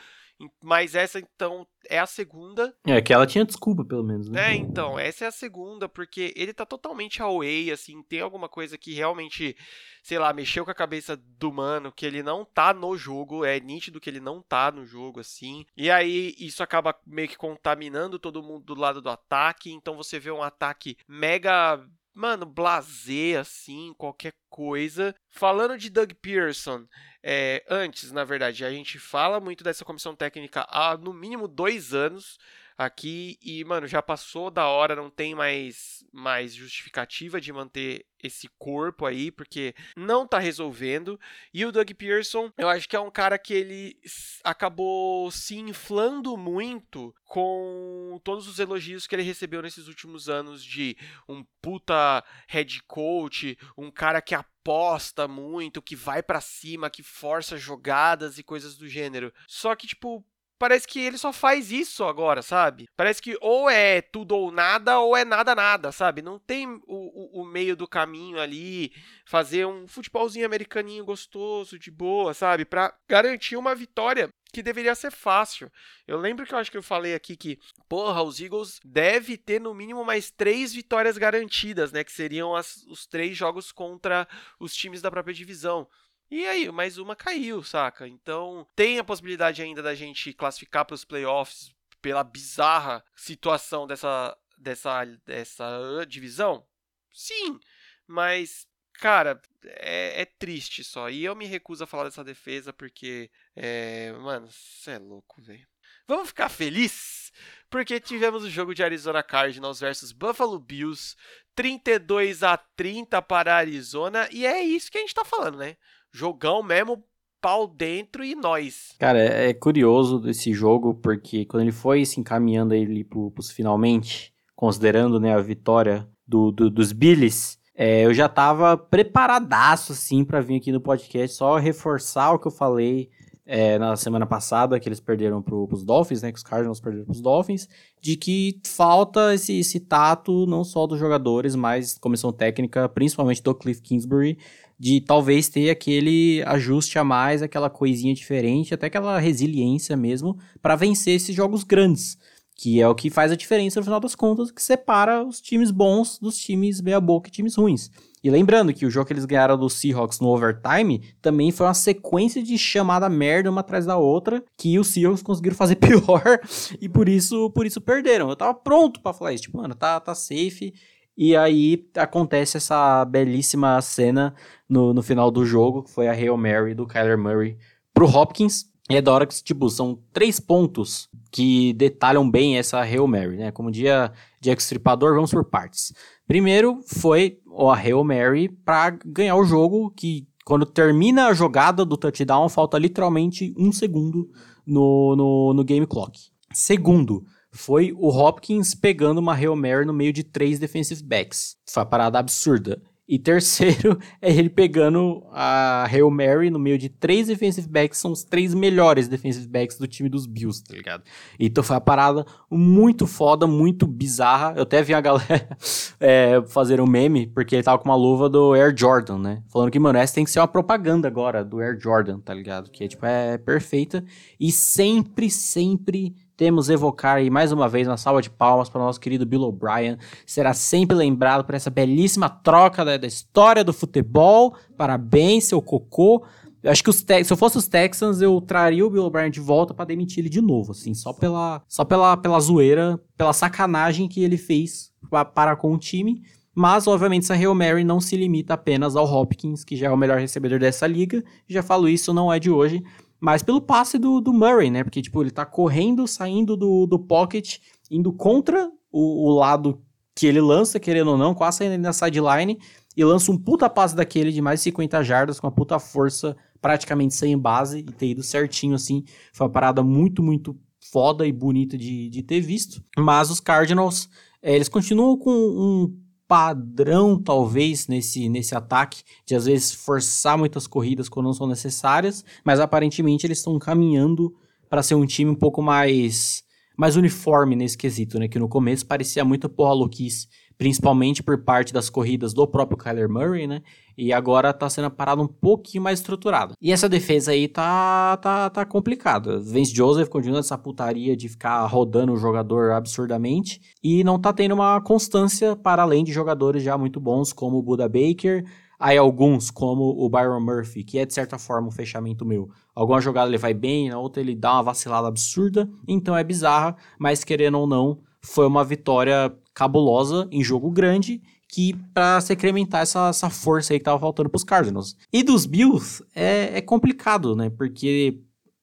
mas 0.62 0.94
essa 0.94 1.18
então 1.18 1.66
é 1.88 1.98
a 1.98 2.06
segunda. 2.06 2.74
É, 2.86 3.00
que 3.00 3.12
ela 3.12 3.26
tinha 3.26 3.44
desculpa, 3.44 3.84
pelo 3.84 4.04
menos, 4.04 4.28
né? 4.28 4.52
É, 4.52 4.54
então, 4.54 4.98
essa 4.98 5.24
é 5.24 5.28
a 5.28 5.32
segunda, 5.32 5.88
porque 5.88 6.32
ele 6.36 6.52
tá 6.52 6.64
totalmente 6.64 7.22
away, 7.22 7.70
assim, 7.70 8.02
tem 8.02 8.20
alguma 8.20 8.48
coisa 8.48 8.76
que 8.76 8.94
realmente, 8.94 9.56
sei 10.02 10.18
lá, 10.18 10.32
mexeu 10.32 10.64
com 10.64 10.70
a 10.70 10.74
cabeça 10.74 11.16
do 11.16 11.52
mano, 11.52 11.92
que 11.92 12.06
ele 12.06 12.22
não 12.22 12.44
tá 12.44 12.72
no 12.72 12.96
jogo, 12.96 13.44
é 13.44 13.58
nítido 13.58 14.00
que 14.00 14.10
ele 14.10 14.20
não 14.20 14.42
tá 14.42 14.70
no 14.70 14.86
jogo, 14.86 15.20
assim. 15.20 15.64
E 15.76 15.90
aí 15.90 16.34
isso 16.38 16.62
acaba 16.62 16.94
meio 17.06 17.28
que 17.28 17.36
contaminando 17.36 18.18
todo 18.18 18.42
mundo 18.42 18.64
do 18.64 18.80
lado 18.80 19.00
do 19.00 19.10
ataque, 19.10 19.72
então 19.72 19.96
você 19.96 20.18
vê 20.18 20.30
um 20.30 20.42
ataque 20.42 20.96
mega 21.08 21.84
mano, 22.18 22.44
blazer, 22.44 23.38
assim, 23.38 23.94
qualquer 23.96 24.32
coisa. 24.50 25.14
Falando 25.28 25.78
de 25.78 25.88
Doug 25.88 26.10
Pearson, 26.20 26.84
é, 27.22 27.64
antes, 27.70 28.10
na 28.10 28.24
verdade, 28.24 28.64
a 28.64 28.70
gente 28.72 28.98
fala 28.98 29.38
muito 29.38 29.62
dessa 29.62 29.84
comissão 29.84 30.16
técnica 30.16 30.66
há 30.68 30.96
no 30.96 31.12
mínimo 31.12 31.46
dois 31.46 31.94
anos 31.94 32.36
aqui 32.78 33.36
e, 33.42 33.64
mano, 33.64 33.88
já 33.88 34.00
passou 34.00 34.52
da 34.52 34.68
hora, 34.68 34.94
não 34.94 35.10
tem 35.10 35.34
mais, 35.34 36.06
mais 36.12 36.54
justificativa 36.54 37.40
de 37.40 37.52
manter 37.52 38.06
esse 38.22 38.48
corpo 38.56 39.04
aí, 39.04 39.32
porque 39.32 39.74
não 39.96 40.26
tá 40.26 40.38
resolvendo. 40.38 41.18
E 41.52 41.66
o 41.66 41.72
Doug 41.72 41.90
Pearson, 41.90 42.52
eu 42.56 42.68
acho 42.68 42.88
que 42.88 42.94
é 42.94 43.00
um 43.00 43.10
cara 43.10 43.36
que 43.36 43.52
ele 43.52 43.96
acabou 44.44 45.28
se 45.32 45.56
inflando 45.56 46.36
muito 46.36 47.12
com 47.24 48.20
todos 48.22 48.46
os 48.46 48.60
elogios 48.60 49.08
que 49.08 49.14
ele 49.14 49.22
recebeu 49.22 49.60
nesses 49.60 49.88
últimos 49.88 50.28
anos 50.28 50.62
de 50.64 50.96
um 51.28 51.44
puta 51.60 52.24
head 52.46 52.80
coach, 52.84 53.58
um 53.76 53.90
cara 53.90 54.22
que 54.22 54.34
aposta 54.36 55.26
muito, 55.26 55.82
que 55.82 55.96
vai 55.96 56.22
para 56.22 56.40
cima, 56.40 56.90
que 56.90 57.02
força 57.02 57.56
jogadas 57.56 58.38
e 58.38 58.42
coisas 58.44 58.76
do 58.76 58.88
gênero. 58.88 59.32
Só 59.46 59.74
que, 59.74 59.86
tipo, 59.86 60.24
parece 60.58 60.86
que 60.86 61.00
ele 61.00 61.16
só 61.16 61.32
faz 61.32 61.70
isso 61.70 62.04
agora, 62.04 62.42
sabe? 62.42 62.88
Parece 62.96 63.22
que 63.22 63.36
ou 63.40 63.70
é 63.70 64.00
tudo 64.00 64.36
ou 64.36 64.50
nada, 64.50 64.98
ou 64.98 65.16
é 65.16 65.24
nada 65.24 65.54
nada, 65.54 65.92
sabe? 65.92 66.20
Não 66.20 66.38
tem 66.38 66.66
o, 66.66 66.80
o, 66.86 67.42
o, 67.42 67.44
meio 67.44 67.76
do 67.76 67.86
caminho 67.86 68.40
ali, 68.40 68.92
fazer 69.24 69.66
um 69.66 69.86
futebolzinho 69.86 70.46
americaninho 70.46 71.04
gostoso, 71.04 71.78
de 71.78 71.90
boa, 71.90 72.34
sabe? 72.34 72.64
Pra 72.64 72.92
garantir 73.08 73.56
uma 73.56 73.74
vitória 73.74 74.28
que 74.52 74.62
deveria 74.62 74.94
ser 74.94 75.10
fácil. 75.10 75.70
Eu 76.06 76.18
lembro 76.18 76.46
que 76.46 76.54
eu 76.54 76.58
acho 76.58 76.70
que 76.70 76.76
eu 76.76 76.82
falei 76.82 77.14
aqui 77.14 77.36
que, 77.36 77.58
porra, 77.88 78.22
os 78.22 78.40
Eagles 78.40 78.80
deve 78.84 79.36
ter 79.36 79.60
no 79.60 79.74
mínimo 79.74 80.04
mais 80.04 80.30
três 80.30 80.72
vitórias 80.72 81.18
garantidas, 81.18 81.92
né? 81.92 82.02
Que 82.02 82.12
seriam 82.12 82.56
as, 82.56 82.78
os 82.88 83.06
três 83.06 83.36
jogos 83.36 83.70
contra 83.70 84.26
os 84.58 84.74
times 84.74 85.02
da 85.02 85.10
própria 85.10 85.34
divisão. 85.34 85.86
E 86.30 86.46
aí, 86.46 86.70
mais 86.70 86.98
uma 86.98 87.16
caiu, 87.16 87.62
saca? 87.62 88.06
Então, 88.06 88.66
tem 88.76 88.98
a 88.98 89.04
possibilidade 89.04 89.62
ainda 89.62 89.82
da 89.82 89.94
gente 89.94 90.34
classificar 90.34 90.84
para 90.84 90.94
os 90.94 91.04
playoffs 91.04 91.74
pela 92.02 92.22
bizarra 92.22 93.02
situação 93.16 93.86
dessa, 93.86 94.36
dessa, 94.58 95.06
dessa 95.24 96.04
divisão? 96.06 96.66
Sim, 97.10 97.58
mas, 98.06 98.68
cara, 98.92 99.40
é, 99.64 100.20
é, 100.20 100.24
triste 100.26 100.84
só. 100.84 101.08
E 101.08 101.24
eu 101.24 101.34
me 101.34 101.46
recuso 101.46 101.84
a 101.84 101.86
falar 101.86 102.04
dessa 102.04 102.22
defesa 102.22 102.74
porque, 102.74 103.30
é, 103.56 104.12
mano, 104.12 104.50
você 104.50 104.92
é 104.92 104.98
louco, 104.98 105.40
velho. 105.40 105.66
Vamos 106.06 106.28
ficar 106.28 106.50
felizes? 106.50 107.32
Porque 107.70 108.00
tivemos 108.00 108.44
o 108.44 108.50
jogo 108.50 108.74
de 108.74 108.82
Arizona 108.82 109.22
Cardinals 109.22 109.80
versus 109.80 110.12
Buffalo 110.12 110.58
Bills, 110.58 111.16
32 111.54 112.42
a 112.42 112.56
30 112.56 113.20
para 113.22 113.56
Arizona, 113.56 114.28
e 114.30 114.46
é 114.46 114.62
isso 114.62 114.90
que 114.90 114.98
a 114.98 115.00
gente 115.00 115.14
tá 115.14 115.24
falando, 115.24 115.58
né? 115.58 115.76
Jogão 116.12 116.62
mesmo 116.62 117.02
pau 117.40 117.66
dentro 117.66 118.24
e 118.24 118.34
nós. 118.34 118.94
Cara, 118.98 119.18
é, 119.18 119.50
é 119.50 119.54
curioso 119.54 120.18
desse 120.18 120.52
jogo, 120.52 120.94
porque 120.94 121.44
quando 121.44 121.62
ele 121.62 121.72
foi 121.72 122.04
se 122.04 122.20
encaminhando 122.20 122.74
ele 122.74 123.04
pro, 123.04 123.30
pros 123.30 123.50
finalmente, 123.50 124.32
considerando 124.56 125.20
né, 125.20 125.34
a 125.34 125.40
vitória 125.40 126.08
do, 126.26 126.50
do 126.50 126.70
dos 126.70 126.92
Billys, 126.92 127.58
é, 127.74 128.04
eu 128.04 128.12
já 128.12 128.28
tava 128.28 128.76
preparadaço, 128.76 129.92
assim, 129.92 130.24
para 130.24 130.40
vir 130.40 130.56
aqui 130.56 130.72
no 130.72 130.80
podcast, 130.80 131.36
só 131.36 131.56
reforçar 131.58 132.32
o 132.32 132.38
que 132.38 132.48
eu 132.48 132.52
falei 132.52 133.08
é, 133.46 133.78
na 133.78 133.96
semana 133.96 134.26
passada, 134.26 134.78
que 134.78 134.88
eles 134.88 135.00
perderam 135.00 135.40
pro, 135.40 135.66
pros 135.68 135.84
Dolphins, 135.84 136.20
né, 136.20 136.32
que 136.32 136.38
os 136.38 136.42
Cardinals 136.42 136.80
perderam 136.80 137.06
pros 137.06 137.20
Dolphins, 137.20 137.68
de 138.00 138.16
que 138.16 138.60
falta 138.66 139.32
esse, 139.32 139.60
esse 139.60 139.80
tato, 139.80 140.44
não 140.46 140.64
só 140.64 140.86
dos 140.86 140.98
jogadores, 140.98 141.54
mas 141.54 141.96
comissão 141.96 142.32
técnica, 142.32 142.88
principalmente 142.88 143.42
do 143.42 143.54
Cliff 143.54 143.80
Kingsbury, 143.80 144.36
de 144.78 145.00
talvez 145.00 145.48
ter 145.48 145.70
aquele 145.70 146.42
ajuste 146.46 146.98
a 146.98 147.04
mais, 147.04 147.42
aquela 147.42 147.68
coisinha 147.68 148.14
diferente, 148.14 148.72
até 148.72 148.86
aquela 148.86 149.18
resiliência 149.18 149.96
mesmo, 149.96 150.38
para 150.62 150.76
vencer 150.76 151.16
esses 151.16 151.34
jogos 151.34 151.64
grandes 151.64 152.16
que 152.58 152.80
é 152.80 152.88
o 152.88 152.94
que 152.94 153.08
faz 153.08 153.30
a 153.30 153.36
diferença 153.36 153.78
no 153.78 153.84
final 153.84 154.00
das 154.00 154.16
contas, 154.16 154.50
que 154.50 154.60
separa 154.60 155.24
os 155.24 155.40
times 155.40 155.70
bons 155.70 156.18
dos 156.18 156.36
times 156.36 156.80
meia-boca 156.80 157.28
e 157.28 157.30
times 157.30 157.54
ruins. 157.54 157.88
E 158.22 158.28
lembrando 158.28 158.74
que 158.74 158.84
o 158.84 158.90
jogo 158.90 159.06
que 159.06 159.12
eles 159.12 159.24
ganharam 159.24 159.56
do 159.56 159.70
Seahawks 159.70 160.18
no 160.18 160.26
overtime 160.26 161.00
também 161.22 161.52
foi 161.52 161.66
uma 161.66 161.74
sequência 161.74 162.42
de 162.42 162.58
chamada 162.58 163.08
merda 163.08 163.48
uma 163.48 163.60
atrás 163.60 163.86
da 163.86 163.96
outra, 163.96 164.42
que 164.56 164.76
os 164.76 164.88
Seahawks 164.88 165.22
conseguiram 165.22 165.54
fazer 165.54 165.76
pior 165.78 166.40
e 166.80 166.88
por 166.88 167.08
isso, 167.08 167.48
por 167.50 167.64
isso 167.64 167.80
perderam. 167.80 168.28
Eu 168.28 168.34
tava 168.34 168.52
pronto 168.54 169.00
para 169.00 169.12
falar 169.12 169.32
isso, 169.32 169.44
tipo, 169.44 169.58
mano, 169.58 169.76
tá, 169.76 170.00
tá 170.00 170.12
safe. 170.12 170.74
E 171.20 171.34
aí 171.34 171.84
acontece 171.96 172.58
essa 172.58 173.04
belíssima 173.04 173.82
cena 173.82 174.32
no, 174.68 174.94
no 174.94 175.02
final 175.02 175.32
do 175.32 175.44
jogo, 175.44 175.82
que 175.82 175.90
foi 175.90 176.06
a 176.06 176.12
Hail 176.12 176.36
Mary 176.36 176.76
do 176.76 176.86
Kyler 176.86 177.18
Murray 177.18 177.58
pro 177.92 178.06
Hopkins. 178.06 178.66
E 178.88 178.94
é 178.94 179.02
da 179.02 179.12
hora 179.12 179.26
que, 179.26 179.42
tipo, 179.42 179.68
são 179.68 179.98
três 180.12 180.38
pontos 180.38 181.08
que 181.32 181.72
detalham 181.72 182.30
bem 182.30 182.56
essa 182.56 182.80
Hail 182.80 183.08
Mary, 183.08 183.36
né? 183.36 183.50
Como 183.50 183.68
dia 183.68 184.12
de 184.40 184.48
Extripador, 184.50 185.16
vamos 185.16 185.32
por 185.32 185.44
partes. 185.44 185.92
Primeiro 186.24 186.78
foi 186.86 187.40
a 187.68 187.74
Hail 187.74 188.04
Mary 188.04 188.48
para 188.48 188.96
ganhar 189.04 189.34
o 189.34 189.44
jogo, 189.44 189.90
que 189.90 190.28
quando 190.44 190.64
termina 190.64 191.26
a 191.26 191.34
jogada 191.34 191.84
do 191.84 191.96
touchdown, 191.96 192.48
falta 192.48 192.78
literalmente 192.78 193.52
um 193.58 193.72
segundo 193.72 194.30
no, 194.64 195.16
no, 195.16 195.52
no 195.52 195.64
game 195.64 195.84
clock. 195.84 196.16
Segundo, 196.52 197.24
foi 197.50 197.92
o 197.96 198.08
Hopkins 198.08 198.74
pegando 198.74 199.18
uma 199.18 199.34
Hail 199.34 199.56
Mary 199.56 199.84
no 199.84 199.92
meio 199.92 200.12
de 200.12 200.22
três 200.22 200.58
defensive 200.58 201.02
backs. 201.02 201.56
Foi 201.66 201.82
uma 201.82 201.88
parada 201.88 202.18
absurda. 202.18 202.80
E 203.08 203.18
terceiro 203.18 203.98
é 204.20 204.30
ele 204.30 204.50
pegando 204.50 205.26
a 205.32 205.88
Hail 205.90 206.10
Mary 206.10 206.50
no 206.50 206.58
meio 206.58 206.76
de 206.76 206.90
três 206.90 207.28
defensive 207.28 207.66
backs, 207.66 207.98
são 207.98 208.12
os 208.12 208.22
três 208.22 208.52
melhores 208.52 209.08
defensive 209.08 209.48
backs 209.48 209.78
do 209.78 209.86
time 209.86 210.10
dos 210.10 210.26
Bills, 210.26 210.62
tá 210.62 210.74
ligado? 210.74 211.02
Então 211.40 211.64
foi 211.64 211.74
uma 211.74 211.80
parada 211.80 212.26
muito 212.50 213.06
foda, 213.06 213.46
muito 213.46 213.86
bizarra. 213.86 214.52
Eu 214.54 214.64
até 214.64 214.82
vi 214.82 214.92
a 214.92 215.00
galera 215.00 215.48
é, 215.98 216.42
fazer 216.48 216.82
um 216.82 216.86
meme, 216.86 217.26
porque 217.26 217.56
ele 217.56 217.62
tava 217.62 217.78
com 217.78 217.88
uma 217.88 217.96
luva 217.96 218.28
do 218.28 218.52
Air 218.52 218.74
Jordan, 218.76 219.18
né? 219.18 219.42
Falando 219.48 219.70
que, 219.70 219.78
mano, 219.78 219.98
essa 219.98 220.14
tem 220.14 220.24
que 220.24 220.30
ser 220.30 220.40
uma 220.40 220.48
propaganda 220.48 221.08
agora 221.08 221.42
do 221.42 221.60
Air 221.60 221.78
Jordan, 221.80 222.20
tá 222.20 222.34
ligado? 222.34 222.70
Que 222.70 222.86
tipo, 222.86 223.06
é 223.06 223.38
perfeita. 223.38 224.04
E 224.38 224.52
sempre, 224.52 225.30
sempre 225.30 226.14
temos 226.38 226.70
evocar 226.70 227.16
aí 227.16 227.28
mais 227.28 227.50
uma 227.50 227.68
vez 227.68 227.88
uma 227.88 227.96
salva 227.96 228.22
de 228.22 228.30
palmas 228.30 228.68
para 228.68 228.80
o 228.80 228.84
nosso 228.84 229.00
querido 229.00 229.26
Bill 229.26 229.42
O'Brien. 229.42 229.98
Será 230.24 230.54
sempre 230.54 230.96
lembrado 230.96 231.44
por 231.44 231.56
essa 231.56 231.68
belíssima 231.68 232.30
troca 232.30 232.84
da, 232.84 232.96
da 232.96 233.08
história 233.08 233.64
do 233.64 233.72
futebol. 233.72 234.54
Parabéns, 234.76 235.46
seu 235.46 235.60
cocô. 235.60 236.24
Eu 236.62 236.70
acho 236.70 236.84
que 236.84 236.92
se 236.92 237.04
eu 237.28 237.36
fosse 237.36 237.58
os 237.58 237.66
Texans, 237.66 238.22
eu 238.22 238.40
traria 238.40 238.86
o 238.86 238.90
Bill 238.90 239.04
O'Brien 239.04 239.32
de 239.32 239.40
volta 239.40 239.74
para 239.74 239.86
demitir 239.86 240.20
ele 240.20 240.28
de 240.28 240.40
novo, 240.40 240.70
assim, 240.70 240.94
só 240.94 241.12
pela, 241.12 241.60
só 241.66 241.84
pela, 241.84 242.16
pela 242.16 242.38
zoeira, 242.38 243.00
pela 243.16 243.32
sacanagem 243.32 244.08
que 244.08 244.22
ele 244.22 244.36
fez 244.36 244.92
para 245.34 245.56
com 245.56 245.74
o 245.74 245.78
time. 245.78 246.22
Mas, 246.54 246.86
obviamente, 246.86 247.24
essa 247.24 247.34
Hail 247.34 247.54
Mary 247.54 247.82
não 247.82 248.00
se 248.00 248.16
limita 248.16 248.54
apenas 248.54 248.94
ao 248.94 249.12
Hopkins, 249.12 249.64
que 249.64 249.76
já 249.76 249.88
é 249.88 249.90
o 249.90 249.96
melhor 249.96 250.18
recebedor 250.20 250.60
dessa 250.60 250.86
liga. 250.86 251.22
Já 251.48 251.64
falo 251.64 251.88
isso, 251.88 252.14
não 252.14 252.32
é 252.32 252.38
de 252.38 252.50
hoje 252.50 252.82
mas 253.20 253.42
pelo 253.42 253.60
passe 253.60 253.98
do, 253.98 254.20
do 254.20 254.32
Murray, 254.32 254.70
né? 254.70 254.84
Porque, 254.84 255.02
tipo, 255.02 255.22
ele 255.22 255.30
tá 255.30 255.44
correndo, 255.44 256.06
saindo 256.06 256.56
do, 256.56 256.86
do 256.86 256.98
pocket, 256.98 257.58
indo 257.90 258.12
contra 258.12 258.70
o, 258.90 259.28
o 259.28 259.34
lado 259.34 259.82
que 260.14 260.26
ele 260.26 260.40
lança, 260.40 260.80
querendo 260.80 261.12
ou 261.12 261.18
não, 261.18 261.34
quase 261.34 261.58
saindo 261.58 261.80
na 261.80 261.92
sideline, 261.92 262.58
e 262.96 263.04
lança 263.04 263.30
um 263.30 263.38
puta 263.38 263.70
passe 263.70 263.94
daquele 263.94 264.32
de 264.32 264.42
mais 264.42 264.60
de 264.60 264.64
50 264.64 265.02
jardas, 265.04 265.38
com 265.38 265.46
uma 265.46 265.52
puta 265.52 265.78
força, 265.78 266.36
praticamente 266.60 267.14
sem 267.14 267.38
base, 267.38 267.78
e 267.78 267.84
ter 267.84 268.08
ido 268.08 268.22
certinho, 268.22 268.74
assim. 268.74 269.04
Foi 269.32 269.46
uma 269.46 269.52
parada 269.52 269.82
muito, 269.82 270.22
muito 270.22 270.56
foda 270.80 271.26
e 271.26 271.32
bonita 271.32 271.78
de, 271.78 272.08
de 272.08 272.22
ter 272.22 272.40
visto. 272.40 272.82
Mas 272.96 273.30
os 273.30 273.40
Cardinals, 273.40 274.08
é, 274.42 274.54
eles 274.54 274.68
continuam 274.68 275.16
com 275.16 275.30
um 275.30 275.96
padrão, 276.28 277.20
talvez, 277.20 277.88
nesse, 277.88 278.28
nesse 278.28 278.54
ataque, 278.54 279.02
de 279.24 279.34
às 279.34 279.46
vezes 279.46 279.72
forçar 279.72 280.36
muitas 280.36 280.66
corridas 280.66 281.08
quando 281.08 281.26
não 281.26 281.32
são 281.32 281.46
necessárias, 281.46 282.22
mas 282.44 282.60
aparentemente 282.60 283.26
eles 283.26 283.38
estão 283.38 283.58
caminhando 283.58 284.34
para 284.68 284.82
ser 284.82 284.94
um 284.94 285.06
time 285.06 285.30
um 285.30 285.34
pouco 285.34 285.62
mais 285.62 286.46
mais 286.76 286.94
uniforme 286.94 287.56
nesse 287.56 287.76
quesito, 287.76 288.20
né? 288.20 288.28
Que 288.28 288.38
no 288.38 288.48
começo 288.48 288.86
parecia 288.86 289.24
muito 289.24 289.48
porra 289.48 289.72
louquice 289.72 290.28
principalmente 290.58 291.22
por 291.22 291.38
parte 291.38 291.72
das 291.72 291.88
corridas 291.88 292.34
do 292.34 292.46
próprio 292.46 292.76
Kyler 292.76 293.08
Murray, 293.08 293.46
né? 293.46 293.62
E 293.96 294.12
agora 294.12 294.52
tá 294.52 294.68
sendo 294.68 294.90
parado 294.90 295.22
um 295.22 295.26
pouquinho 295.26 295.82
mais 295.82 296.00
estruturado. 296.00 296.54
E 296.60 296.72
essa 296.72 296.88
defesa 296.88 297.30
aí 297.30 297.48
tá, 297.48 298.16
tá, 298.18 298.50
tá 298.50 298.64
complicada. 298.64 299.38
Vince 299.40 299.74
Joseph 299.74 300.08
continua 300.08 300.40
essa 300.40 300.58
putaria 300.58 301.16
de 301.16 301.28
ficar 301.28 301.64
rodando 301.66 302.12
o 302.12 302.16
jogador 302.16 302.72
absurdamente 302.72 303.60
e 303.82 304.02
não 304.02 304.18
tá 304.18 304.32
tendo 304.32 304.54
uma 304.54 304.80
constância 304.80 305.56
para 305.56 305.82
além 305.82 306.04
de 306.04 306.12
jogadores 306.12 306.62
já 306.62 306.76
muito 306.76 307.00
bons 307.00 307.32
como 307.32 307.58
o 307.58 307.62
Buda 307.62 307.88
Baker, 307.88 308.44
Aí 308.80 308.96
alguns, 308.96 309.50
como 309.50 309.82
o 309.82 310.08
Byron 310.08 310.40
Murphy, 310.40 310.84
que 310.84 310.98
é 310.98 311.04
de 311.04 311.12
certa 311.12 311.36
forma 311.36 311.66
um 311.66 311.72
fechamento 311.72 312.24
meu. 312.24 312.48
Alguma 312.72 313.00
jogada 313.00 313.28
ele 313.28 313.36
vai 313.36 313.52
bem, 313.52 313.90
na 313.90 313.98
outra 313.98 314.22
ele 314.22 314.36
dá 314.36 314.52
uma 314.52 314.62
vacilada 314.62 315.08
absurda, 315.08 315.68
então 315.86 316.16
é 316.16 316.22
bizarra, 316.22 316.76
mas 316.96 317.24
querendo 317.24 317.58
ou 317.58 317.66
não, 317.66 317.98
foi 318.22 318.46
uma 318.46 318.64
vitória 318.64 319.34
cabulosa 319.58 320.28
em 320.30 320.44
jogo 320.44 320.70
grande 320.70 321.20
que 321.48 321.74
para 321.92 322.20
se 322.20 322.32
incrementar 322.32 322.82
essa, 322.82 323.08
essa 323.08 323.28
força 323.28 323.72
aí 323.72 323.80
que 323.80 323.84
tava 323.84 323.98
faltando 323.98 324.30
pros 324.30 324.44
Cardinals. 324.44 324.94
E 325.12 325.24
dos 325.24 325.46
Bills 325.46 326.04
é, 326.14 326.58
é 326.58 326.60
complicado, 326.60 327.34
né? 327.34 327.50
Porque 327.50 328.20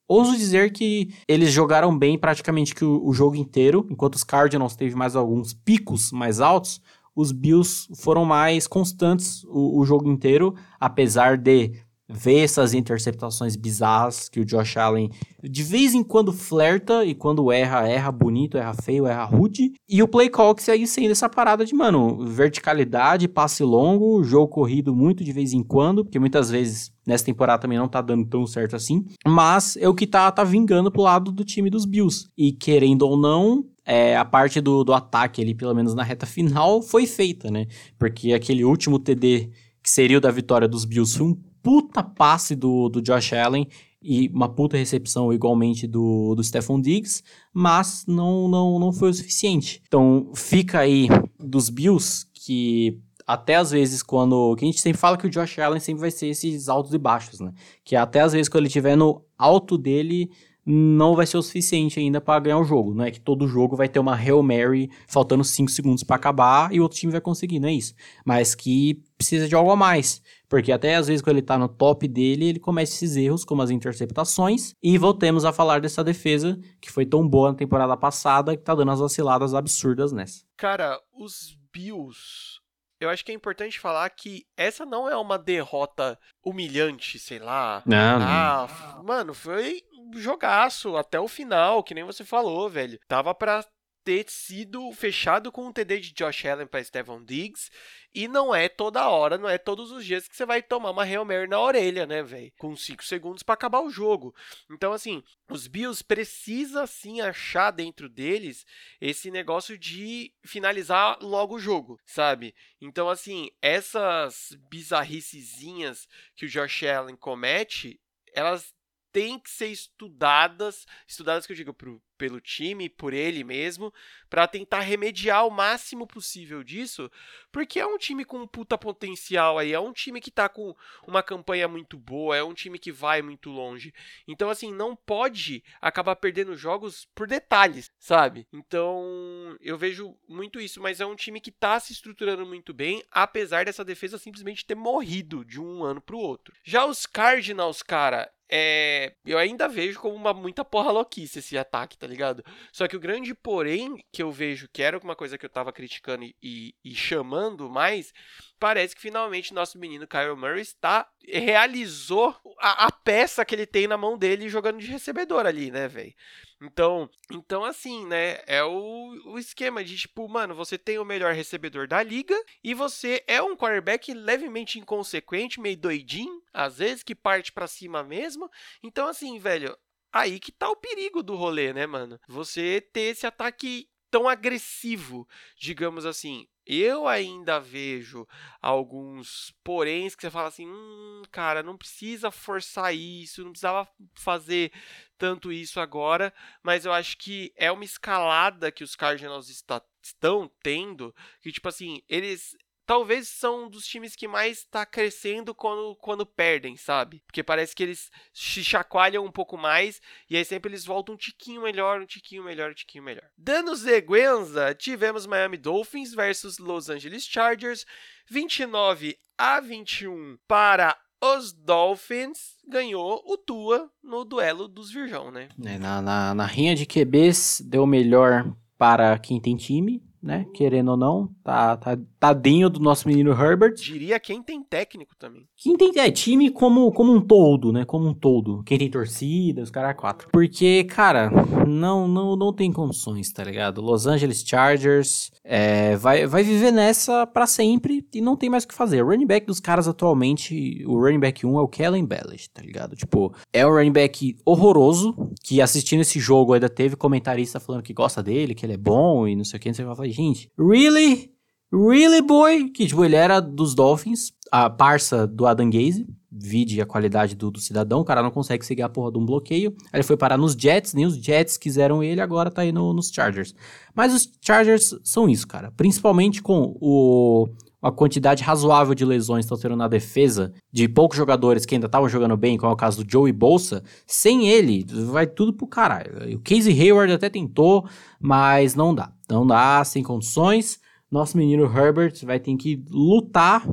ouso 0.08 0.38
dizer 0.38 0.72
que 0.72 1.14
eles 1.28 1.52
jogaram 1.52 1.98
bem 1.98 2.18
praticamente 2.18 2.74
que 2.74 2.86
o, 2.86 3.06
o, 3.06 3.14
jogo 3.14 3.36
inteiro, 3.36 3.86
enquanto 3.92 4.16
os 4.16 4.24
Cardinals 4.24 4.78
teve 4.78 4.96
mais 4.96 5.18
alguns 5.18 5.54
picos 5.54 6.14
mais 6.14 6.40
altos, 6.40 6.80
os 7.14 7.34
Bills 7.34 7.90
foram 7.98 8.24
mais 8.24 8.66
constantes 8.66 9.44
o, 9.50 9.80
o 9.80 9.84
jogo 9.84 10.10
inteiro, 10.10 10.56
apesar 10.80 11.38
de 11.38 11.74
ver 12.08 12.40
essas 12.40 12.74
interceptações 12.74 13.56
bizarras 13.56 14.30
que 14.30 14.40
o 14.40 14.46
Josh 14.46 14.78
Allen 14.78 15.10
de 15.44 15.64
vez 15.64 15.94
em 15.94 16.04
quando 16.04 16.34
flerta 16.34 17.06
e 17.06 17.14
quando 17.14 17.52
erra, 17.52 17.88
erra 17.88 18.12
bonito, 18.12 18.58
erra 18.58 18.74
feio, 18.74 19.06
erra 19.06 19.24
rude. 19.24 19.74
E 19.88 20.02
o 20.02 20.08
play 20.08 20.30
call 20.30 20.56
que 20.56 20.64
segue 20.64 20.88
sendo 20.88 21.12
essa 21.12 21.30
parada 21.30 21.66
de, 21.66 21.74
mano, 21.74 22.26
verticalidade, 22.26 23.28
passe 23.28 23.64
longo, 23.64 24.24
jogo 24.24 24.48
corrido 24.48 24.96
muito 24.96 25.24
de 25.24 25.32
vez 25.32 25.54
em 25.54 25.64
quando, 25.64 26.04
porque 26.04 26.20
muitas 26.20 26.50
vezes 26.50 26.92
nessa 27.06 27.26
temporada 27.26 27.62
também 27.62 27.78
não 27.78 27.88
tá 27.88 28.02
dando 28.02 28.26
tão 28.26 28.46
certo 28.48 28.76
assim. 28.76 29.06
Mas 29.26 29.78
é 29.78 29.88
o 29.88 29.94
que 29.94 30.08
tá, 30.08 30.32
tá 30.32 30.44
vingando 30.44 30.92
pro 30.92 31.04
lado 31.04 31.32
do 31.32 31.44
time 31.44 31.70
dos 31.70 31.86
Bills. 31.86 32.28
E 32.38 32.52
querendo 32.52 33.04
ou 33.04 33.16
não, 33.16 33.64
é, 33.86 34.18
a 34.18 34.26
parte 34.26 34.60
do, 34.60 34.84
do 34.84 34.94
ataque 34.94 35.42
ali, 35.42 35.54
pelo 35.54 35.76
menos 35.76 35.94
na 35.94 36.04
reta 36.04 36.26
final, 36.26 36.82
foi 36.82 37.06
feita, 37.06 37.52
né? 37.52 37.68
Porque 38.00 38.34
aquele 38.34 38.66
último 38.66 38.98
TD 38.98 39.52
que 39.84 39.92
seria 39.92 40.18
o 40.18 40.22
da 40.22 40.32
vitória 40.32 40.68
dos 40.68 40.84
Bills 40.84 41.16
foi 41.16 41.28
um 41.28 41.38
puta 41.66 42.04
passe 42.04 42.56
do, 42.56 42.88
do 42.90 43.02
Josh 43.02 43.34
Allen 43.34 43.68
e 44.00 44.28
uma 44.28 44.48
puta 44.48 44.78
recepção 44.78 45.34
igualmente 45.34 45.88
do, 45.88 46.36
do 46.36 46.44
Stephon 46.44 46.80
Diggs, 46.80 47.24
mas 47.52 48.06
não, 48.08 48.48
não, 48.48 48.78
não 48.78 48.94
foi 48.94 49.10
o 49.10 49.14
suficiente. 49.16 49.82
Então 49.88 50.30
fica 50.36 50.82
aí 50.82 51.08
dos 51.40 51.72
Bills 51.72 52.28
que 52.32 53.02
até 53.26 53.56
às 53.56 53.72
vezes 53.72 54.04
quando. 54.04 54.56
Que 54.56 54.64
a 54.64 54.68
gente 54.68 54.80
sempre 54.80 55.00
fala 55.00 55.18
que 55.18 55.26
o 55.26 55.30
Josh 55.30 55.58
Allen 55.58 55.80
sempre 55.80 56.02
vai 56.02 56.12
ser 56.12 56.28
esses 56.28 56.70
altos 56.70 56.94
e 56.94 57.00
baixos, 57.00 57.40
né? 57.40 57.52
Que 57.84 57.96
até 57.96 58.20
às 58.20 58.34
vezes 58.34 58.48
quando 58.48 58.62
ele 58.62 58.68
estiver 58.68 58.96
no 58.96 59.26
alto 59.36 59.76
dele, 59.76 60.30
não 60.64 61.16
vai 61.16 61.26
ser 61.26 61.38
o 61.38 61.42
suficiente 61.42 62.00
ainda 62.00 62.20
para 62.20 62.40
ganhar 62.40 62.60
o 62.60 62.64
jogo. 62.64 62.94
Não 62.94 63.06
é 63.06 63.10
que 63.10 63.20
todo 63.20 63.48
jogo 63.48 63.76
vai 63.76 63.88
ter 63.88 63.98
uma 64.00 64.16
Hail 64.16 64.44
Mary 64.44 64.90
faltando 65.08 65.44
5 65.44 65.70
segundos 65.72 66.04
para 66.04 66.16
acabar 66.16 66.74
e 66.74 66.80
o 66.80 66.84
outro 66.84 66.98
time 66.98 67.12
vai 67.12 67.22
conseguir, 67.22 67.60
não 67.60 67.70
é 67.70 67.74
isso. 67.74 67.94
Mas 68.24 68.56
que 68.56 69.04
precisa 69.18 69.48
de 69.48 69.56
algo 69.56 69.72
a 69.72 69.76
mais. 69.76 70.22
Porque 70.56 70.72
até 70.72 70.96
às 70.96 71.08
vezes 71.08 71.22
quando 71.22 71.36
ele 71.36 71.46
tá 71.46 71.58
no 71.58 71.68
top 71.68 72.08
dele, 72.08 72.46
ele 72.46 72.62
comete 72.62 72.90
esses 72.90 73.18
erros, 73.18 73.44
como 73.44 73.62
as 73.62 73.70
interceptações. 73.70 74.72
E 74.82 74.98
voltemos 74.98 75.44
a 75.44 75.52
falar 75.52 75.82
dessa 75.82 76.02
defesa, 76.02 76.58
que 76.80 76.90
foi 76.90 77.06
tão 77.06 77.28
boa 77.28 77.52
na 77.52 77.58
temporada 77.58 77.98
passada, 77.98 78.56
que 78.56 78.64
tá 78.64 78.74
dando 78.74 78.90
as 78.92 79.02
vaciladas 79.02 79.54
absurdas 79.54 80.14
nessa. 80.14 80.46
Cara, 80.56 80.98
os 81.14 81.58
Bills. 81.74 82.62
eu 83.02 83.10
acho 83.10 83.26
que 83.26 83.34
é 83.34 83.36
importante 83.36 83.82
falar 83.82 84.10
que 84.12 84.46
essa 84.56 84.86
não 84.86 85.10
é 85.10 85.18
uma 85.18 85.38
derrota 85.38 86.18
humilhante, 86.42 87.20
sei 87.20 87.40
lá. 87.40 87.84
Não, 87.86 88.22
ah, 88.22 89.02
mano, 89.04 89.34
foi 89.34 89.82
jogaço 90.16 90.96
até 90.96 91.20
o 91.20 91.28
final, 91.28 91.84
que 91.84 91.94
nem 91.94 92.06
você 92.06 92.24
falou, 92.24 92.70
velho. 92.70 92.98
Tava 93.10 93.36
pra 93.36 93.62
ter 94.06 94.30
sido 94.30 94.92
fechado 94.92 95.52
com 95.52 95.66
um 95.66 95.74
TD 95.74 96.00
de 96.00 96.14
Josh 96.14 96.46
Allen 96.46 96.68
para 96.68 96.84
Stephon 96.84 97.24
Diggs. 97.24 97.72
E 98.14 98.28
não 98.28 98.56
é 98.56 98.70
toda 98.70 99.10
hora, 99.10 99.38
não 99.38 99.50
é 99.50 99.58
todos 99.58 99.92
os 99.92 100.06
dias 100.06 100.28
que 100.28 100.36
você 100.38 100.46
vai 100.46 100.62
tomar 100.62 100.92
uma 100.92 101.04
Hail 101.04 101.26
Mary 101.26 101.48
na 101.48 101.60
orelha, 101.60 102.06
né, 102.06 102.24
velho? 102.24 102.54
Com 102.58 102.74
5 102.76 103.04
segundos 103.04 103.44
para 103.44 103.56
acabar 103.56 103.82
o 103.82 103.90
jogo. 103.90 104.34
Então, 104.72 104.94
assim, 104.94 105.22
os 105.50 105.68
Bills 105.68 106.04
precisa 106.04 106.86
sim 106.88 107.20
achar 107.20 107.72
dentro 107.72 108.08
deles 108.08 108.66
esse 109.02 109.32
negócio 109.32 109.78
de 109.78 110.32
finalizar 110.46 111.18
logo 111.22 111.56
o 111.56 111.60
jogo, 111.60 112.00
sabe? 112.06 112.56
Então, 112.80 113.10
assim, 113.10 113.50
essas 113.62 114.56
bizarricezinhas 114.70 116.08
que 116.36 116.46
o 116.46 116.50
Josh 116.50 116.84
Allen 116.84 117.18
comete, 117.18 118.00
elas 118.34 118.75
têm 119.16 119.40
que 119.40 119.50
ser 119.50 119.68
estudadas, 119.68 120.86
estudadas 121.08 121.46
que 121.46 121.54
eu 121.54 121.56
digo 121.56 121.74
pro, 121.74 122.04
pelo 122.18 122.42
time, 122.42 122.90
por 122.90 123.14
ele 123.14 123.46
mesmo, 123.46 123.94
para 124.30 124.46
tentar 124.46 124.82
remediar 124.82 125.48
o 125.48 125.50
máximo 125.50 126.06
possível 126.06 126.62
disso, 126.62 127.10
porque 127.50 127.80
é 127.80 127.88
um 127.88 127.98
time 127.98 128.26
com 128.26 128.40
um 128.40 128.48
puta 128.48 128.78
potencial 128.78 129.58
aí, 129.58 129.72
é 129.72 129.80
um 129.80 129.94
time 129.94 130.20
que 130.20 130.30
tá 130.30 130.50
com 130.50 130.76
uma 131.08 131.24
campanha 131.24 131.66
muito 131.66 131.98
boa, 131.98 132.36
é 132.36 132.44
um 132.44 132.54
time 132.54 132.78
que 132.78 132.92
vai 132.92 133.22
muito 133.22 133.50
longe. 133.50 133.94
Então, 134.28 134.50
assim, 134.50 134.74
não 134.74 134.98
pode 134.98 135.64
acabar 135.80 136.18
perdendo 136.18 136.54
jogos 136.54 137.08
por 137.16 137.26
detalhes, 137.26 137.90
sabe? 137.98 138.46
Então, 138.52 139.58
eu 139.62 139.78
vejo 139.78 140.18
muito 140.28 140.60
isso, 140.60 140.82
mas 140.82 141.00
é 141.00 141.06
um 141.06 141.16
time 141.16 141.40
que 141.40 141.54
tá 141.54 141.80
se 141.80 141.94
estruturando 141.94 142.46
muito 142.46 142.74
bem, 142.74 143.02
apesar 143.10 143.64
dessa 143.64 143.86
defesa 143.86 144.18
simplesmente 144.18 144.66
ter 144.66 144.76
morrido 144.76 145.46
de 145.46 145.62
um 145.62 145.86
ano 145.86 146.02
pro 146.02 146.18
outro. 146.18 146.54
Já 146.66 146.86
os 146.86 147.06
Cardinals, 147.06 147.82
cara, 147.82 148.30
é, 148.50 149.16
eu 149.26 149.38
ainda 149.38 149.68
vejo 149.68 150.00
como 150.00 150.16
uma 150.16 150.34
muita 150.34 150.64
porra 150.64 150.92
louquice 150.92 151.40
esse 151.40 151.58
ataque, 151.58 151.98
tá 151.98 152.06
ligado? 152.06 152.44
Só 152.72 152.88
que 152.88 152.96
o 152.96 153.00
grande 153.00 153.34
porém 153.34 154.04
que 154.12 154.22
eu 154.22 154.32
vejo, 154.32 154.70
que 154.72 154.84
era 154.84 154.98
uma 154.98 155.16
coisa 155.16 155.38
que 155.38 155.46
eu 155.46 155.50
tava 155.50 155.74
criticando 155.74 156.24
e, 156.24 156.36
e, 156.42 156.76
e 156.84 156.96
chamando 156.96 157.70
mais, 157.70 158.14
parece 158.60 158.96
que 158.96 159.02
finalmente 159.02 159.54
nosso 159.54 159.80
menino 159.80 160.08
Kyle 160.08 160.36
Murray 160.36 160.62
está 160.62 161.08
realizou 161.28 162.36
a, 162.60 162.86
a, 162.86 162.92
peça 162.92 163.44
que 163.44 163.56
ele 163.56 163.66
tem 163.66 163.88
na 163.88 163.98
mão 163.98 164.18
dele 164.18 164.48
jogando 164.48 164.80
de 164.80 164.88
recebedor 164.88 165.46
ali, 165.46 165.72
né, 165.72 165.88
velho? 165.88 166.14
Então, 166.62 167.10
então 167.30 167.66
assim, 167.66 168.06
né, 168.06 168.40
é 168.48 168.64
o, 168.64 169.34
o 169.34 169.38
esquema 169.38 169.84
de 169.84 169.98
tipo, 169.98 170.28
mano, 170.28 170.56
você 170.56 170.78
tem 170.78 170.98
o 170.98 171.06
melhor 171.06 171.34
recebedor 171.34 171.88
da 171.88 172.02
liga 172.02 172.36
e 172.64 172.74
você 172.74 173.24
é 173.28 173.42
um 173.42 173.56
quarterback 173.58 174.14
levemente 174.14 174.80
inconsequente, 174.80 175.60
meio 175.60 175.78
doidinho, 175.78 176.42
às 176.54 176.78
vezes 176.78 177.04
que 177.04 177.14
parte 177.14 177.52
para 177.52 177.68
cima 177.68 178.04
mesmo. 178.04 178.50
Então 178.82 179.08
assim, 179.08 179.38
velho, 179.38 179.78
aí 180.14 180.40
que 180.40 180.52
tá 180.52 180.70
o 180.70 180.78
perigo 180.78 181.22
do 181.22 181.36
rolê, 181.36 181.74
né, 181.74 181.86
mano? 181.86 182.20
Você 182.28 182.80
ter 182.94 183.12
esse 183.12 183.28
ataque 183.28 183.90
tão 184.10 184.30
agressivo, 184.30 185.28
digamos 185.58 186.06
assim. 186.06 186.48
Eu 186.66 187.08
ainda 187.08 187.60
vejo 187.60 188.28
alguns 188.60 189.54
poréns 189.64 190.16
que 190.16 190.22
você 190.22 190.32
fala 190.32 190.48
assim, 190.48 190.68
hum, 190.68 191.22
cara, 191.32 191.62
não 191.62 191.78
precisa 191.78 192.32
forçar 192.32 192.96
isso, 192.96 193.44
não 193.44 193.52
precisava 193.52 193.88
fazer 194.16 194.72
tanto 195.18 195.52
isso 195.52 195.80
agora, 195.80 196.34
mas 196.64 196.86
eu 196.86 196.92
acho 196.92 197.18
que 197.18 197.54
é 197.56 197.72
uma 197.72 197.86
escalada 197.86 198.72
que 198.72 198.84
os 198.84 198.96
Cardinals 198.96 199.50
está, 199.50 199.82
estão 200.02 200.52
tendo, 200.64 201.14
que 201.42 201.52
tipo 201.52 201.68
assim, 201.70 202.02
eles 202.10 202.56
talvez 202.86 203.28
são 203.28 203.66
um 203.66 203.70
dos 203.70 203.86
times 203.86 204.16
que 204.16 204.28
mais 204.28 204.60
está 204.60 204.86
crescendo 204.86 205.54
quando, 205.54 205.96
quando 205.96 206.26
perdem, 206.26 206.76
sabe? 206.78 207.22
Porque 207.26 207.44
parece 207.44 207.76
que 207.76 207.84
eles 207.84 208.12
se 208.34 208.64
chacoalham 208.64 209.26
um 209.26 209.32
pouco 209.32 209.58
mais 209.58 210.02
e 210.30 210.38
aí 210.38 210.46
sempre 210.46 210.70
eles 210.70 210.86
voltam 210.86 211.16
um 211.16 211.18
tiquinho 211.18 211.62
melhor, 211.62 212.02
um 212.02 212.06
tiquinho 212.06 212.44
melhor, 212.44 212.72
um 212.72 212.76
tiquinho 212.76 213.04
melhor. 213.04 213.28
Danos 213.38 213.82
de 213.82 214.00
Guenza, 214.02 214.74
tivemos 214.76 215.26
Miami 215.26 215.58
Dolphins 215.58 216.14
versus 216.14 216.58
Los 216.60 216.90
Angeles 216.90 217.26
Chargers, 217.26 217.86
29 218.30 219.18
a 219.38 219.60
21 219.60 220.38
para 220.48 220.98
os 221.22 221.52
Dolphins 221.52 222.56
ganhou 222.68 223.24
o 223.26 223.38
Tua 223.38 223.90
no 224.04 224.24
duelo 224.24 224.68
dos 224.68 224.92
Virgão, 224.92 225.32
né? 225.32 225.50
É, 225.64 225.78
na, 225.78 226.02
na, 226.02 226.36
na 226.36 226.46
rinha 226.46 226.76
de 226.76 226.86
QBs 226.86 227.62
deu 227.66 227.86
melhor 227.86 228.56
para 228.78 229.18
quem 229.18 229.40
tem 229.40 229.56
time, 229.56 230.04
né? 230.26 230.48
Querendo 230.56 230.90
ou 230.90 230.98
não, 230.98 231.30
tá, 231.44 231.78
tá 231.78 231.96
tadinho 232.20 232.68
do 232.68 232.80
nosso 232.80 233.08
menino 233.08 233.32
Herbert. 233.32 233.76
Diria 233.76 234.20
quem 234.20 234.42
tem 234.42 234.64
técnico 234.64 235.16
também. 235.20 235.48
Quem 235.56 235.78
tem 235.78 235.92
é, 235.98 236.10
time 236.10 236.50
como, 236.50 236.92
como 236.92 237.14
um 237.14 237.22
todo, 237.22 237.72
né? 237.72 237.86
Como 237.86 238.08
um 238.08 238.14
todo. 238.14 238.64
Quem 238.64 238.80
tem 238.80 238.90
torcida, 238.90 239.62
os 239.62 239.70
caras 239.70 239.96
quatro. 239.96 240.28
Porque, 240.32 240.84
cara, 240.86 241.30
não, 241.68 242.08
não, 242.08 242.36
não 242.36 242.52
tem 242.52 242.72
condições, 242.72 243.32
tá 243.32 243.44
ligado? 243.44 243.82
Los 243.82 244.08
Angeles 244.08 244.44
Chargers 244.44 245.32
é, 245.44 245.96
vai, 245.96 246.26
vai 246.26 246.42
viver 246.42 246.72
nessa 246.72 247.28
para 247.28 247.46
sempre 247.46 248.04
e 248.12 248.20
não 248.20 248.36
tem 248.36 248.50
mais 248.50 248.64
o 248.64 248.68
que 248.68 248.74
fazer. 248.74 249.04
O 249.04 249.08
running 249.08 249.28
back 249.28 249.46
dos 249.46 249.60
caras 249.60 249.88
atualmente, 249.88 250.84
o 250.88 251.00
running 251.00 251.20
back 251.20 251.46
1 251.46 251.60
é 251.60 251.62
o 251.62 251.68
Kellen 251.68 252.06
Bellish, 252.06 252.50
tá 252.52 252.64
ligado? 252.64 252.96
Tipo, 252.96 253.32
é 253.54 253.66
um 253.66 253.72
running 253.72 253.92
back 253.92 254.36
horroroso, 254.44 255.16
que 255.44 255.62
assistindo 255.62 256.02
esse 256.02 256.20
jogo 256.20 256.54
ainda 256.54 256.70
teve 256.70 256.96
comentarista 256.96 257.60
falando 257.60 257.84
que 257.84 257.94
gosta 257.94 258.24
dele, 258.24 258.56
que 258.56 258.66
ele 258.66 258.74
é 258.74 258.78
bom 258.78 259.28
e 259.28 259.36
não 259.36 259.44
sei 259.44 259.58
o 259.58 259.62
que. 259.62 259.72
Você 259.72 259.84
vai 259.84 259.96
falar, 259.96 260.15
gente, 260.16 260.52
really? 260.58 261.32
Really 261.74 262.22
Boy, 262.22 262.70
que 262.70 262.88
tipo, 262.88 263.04
ele 263.04 263.16
era 263.16 263.40
dos 263.40 263.76
Dolphins, 263.76 264.32
a 264.52 264.70
parça 264.70 265.28
do 265.28 265.46
Adam 265.46 265.70
Gaze, 265.70 266.08
vide 266.32 266.82
a 266.82 266.86
qualidade 266.86 267.36
do, 267.36 267.50
do, 267.50 267.60
cidadão, 267.60 268.02
o 268.02 268.06
cara 268.06 268.22
não 268.22 268.32
consegue 268.32 268.66
seguir 268.66 268.82
a 268.82 268.90
porra 268.90 269.12
de 269.12 269.18
um 269.18 269.26
bloqueio. 269.26 269.74
Aí 269.92 269.98
ele 269.98 270.04
foi 270.04 270.18
parar 270.18 270.38
nos 270.38 270.54
Jets, 270.54 270.94
nem 270.94 271.06
os 271.06 271.16
Jets 271.16 271.58
quiseram 271.58 272.04
ele, 272.04 272.22
agora 272.22 272.52
tá 272.52 272.62
aí 272.62 272.72
no, 272.72 272.94
nos 272.94 273.10
Chargers. 273.10 273.56
Mas 273.94 274.14
os 274.14 274.30
Chargers 274.42 274.98
são 275.04 275.30
isso, 275.30 275.48
cara. 275.48 275.72
Principalmente 275.76 276.42
com 276.42 276.78
o, 276.80 277.48
a 277.82 277.92
quantidade 277.92 278.44
razoável 278.44 278.94
de 278.94 279.06
lesões 279.06 279.46
que 279.46 279.54
estão 279.54 279.58
tendo 279.58 279.78
na 279.78 279.88
defesa, 279.88 280.54
de 280.72 280.88
poucos 280.88 281.18
jogadores 281.18 281.66
que 281.66 281.76
ainda 281.76 281.86
estavam 281.86 282.10
jogando 282.10 282.36
bem, 282.36 282.58
como 282.58 282.72
é 282.72 282.74
o 282.74 282.78
caso 282.78 283.04
do 283.04 283.10
Joey 283.10 283.32
Bolsa, 283.32 283.84
sem 284.06 284.50
ele, 284.50 284.86
vai 285.08 285.26
tudo 285.28 285.54
pro 285.54 285.68
caralho. 285.68 286.36
O 286.36 286.40
Casey 286.40 286.80
Hayward 286.80 287.14
até 287.14 287.30
tentou, 287.30 287.88
mas 288.20 288.76
não 288.76 288.94
dá. 288.94 289.15
Não 289.30 289.46
dá, 289.46 289.84
sem 289.84 290.04
condições 290.04 290.80
nosso 291.16 291.38
menino 291.38 291.64
Herbert 291.64 292.14
vai 292.24 292.40
ter 292.40 292.56
que 292.56 292.84
lutar 292.90 293.66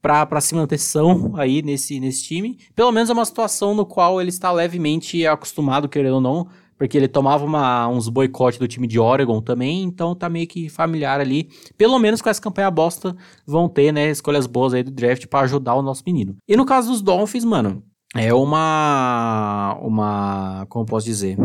para 0.00 0.40
se 0.40 0.54
manter 0.54 0.78
são 0.78 1.36
aí 1.36 1.62
nesse, 1.62 2.00
nesse 2.00 2.24
time. 2.24 2.58
Pelo 2.74 2.92
menos 2.92 3.10
é 3.10 3.12
uma 3.12 3.24
situação 3.24 3.74
no 3.74 3.84
qual 3.84 4.20
ele 4.20 4.30
está 4.30 4.50
levemente 4.50 5.26
acostumado, 5.26 5.88
querendo 5.88 6.14
ou 6.14 6.20
não, 6.20 6.48
porque 6.76 6.96
ele 6.96 7.08
tomava 7.08 7.44
uma, 7.44 7.88
uns 7.88 8.08
boicotes 8.08 8.58
do 8.58 8.68
time 8.68 8.86
de 8.86 8.98
Oregon 8.98 9.40
também, 9.42 9.82
então 9.82 10.14
tá 10.14 10.28
meio 10.28 10.46
que 10.46 10.68
familiar 10.68 11.20
ali. 11.20 11.48
Pelo 11.76 11.98
menos 11.98 12.22
com 12.22 12.30
essa 12.30 12.40
campanha 12.40 12.70
bosta 12.70 13.16
vão 13.46 13.68
ter, 13.68 13.92
né, 13.92 14.10
escolhas 14.10 14.46
boas 14.46 14.72
aí 14.72 14.82
do 14.82 14.90
draft 14.90 15.26
para 15.26 15.44
ajudar 15.44 15.74
o 15.74 15.82
nosso 15.82 16.02
menino. 16.06 16.36
E 16.48 16.56
no 16.56 16.64
caso 16.64 16.90
dos 16.90 17.02
Dolphins, 17.02 17.44
mano, 17.44 17.82
é 18.14 18.32
uma 18.32 19.76
uma, 19.82 20.64
como 20.68 20.86
posso 20.86 21.06
dizer, 21.06 21.36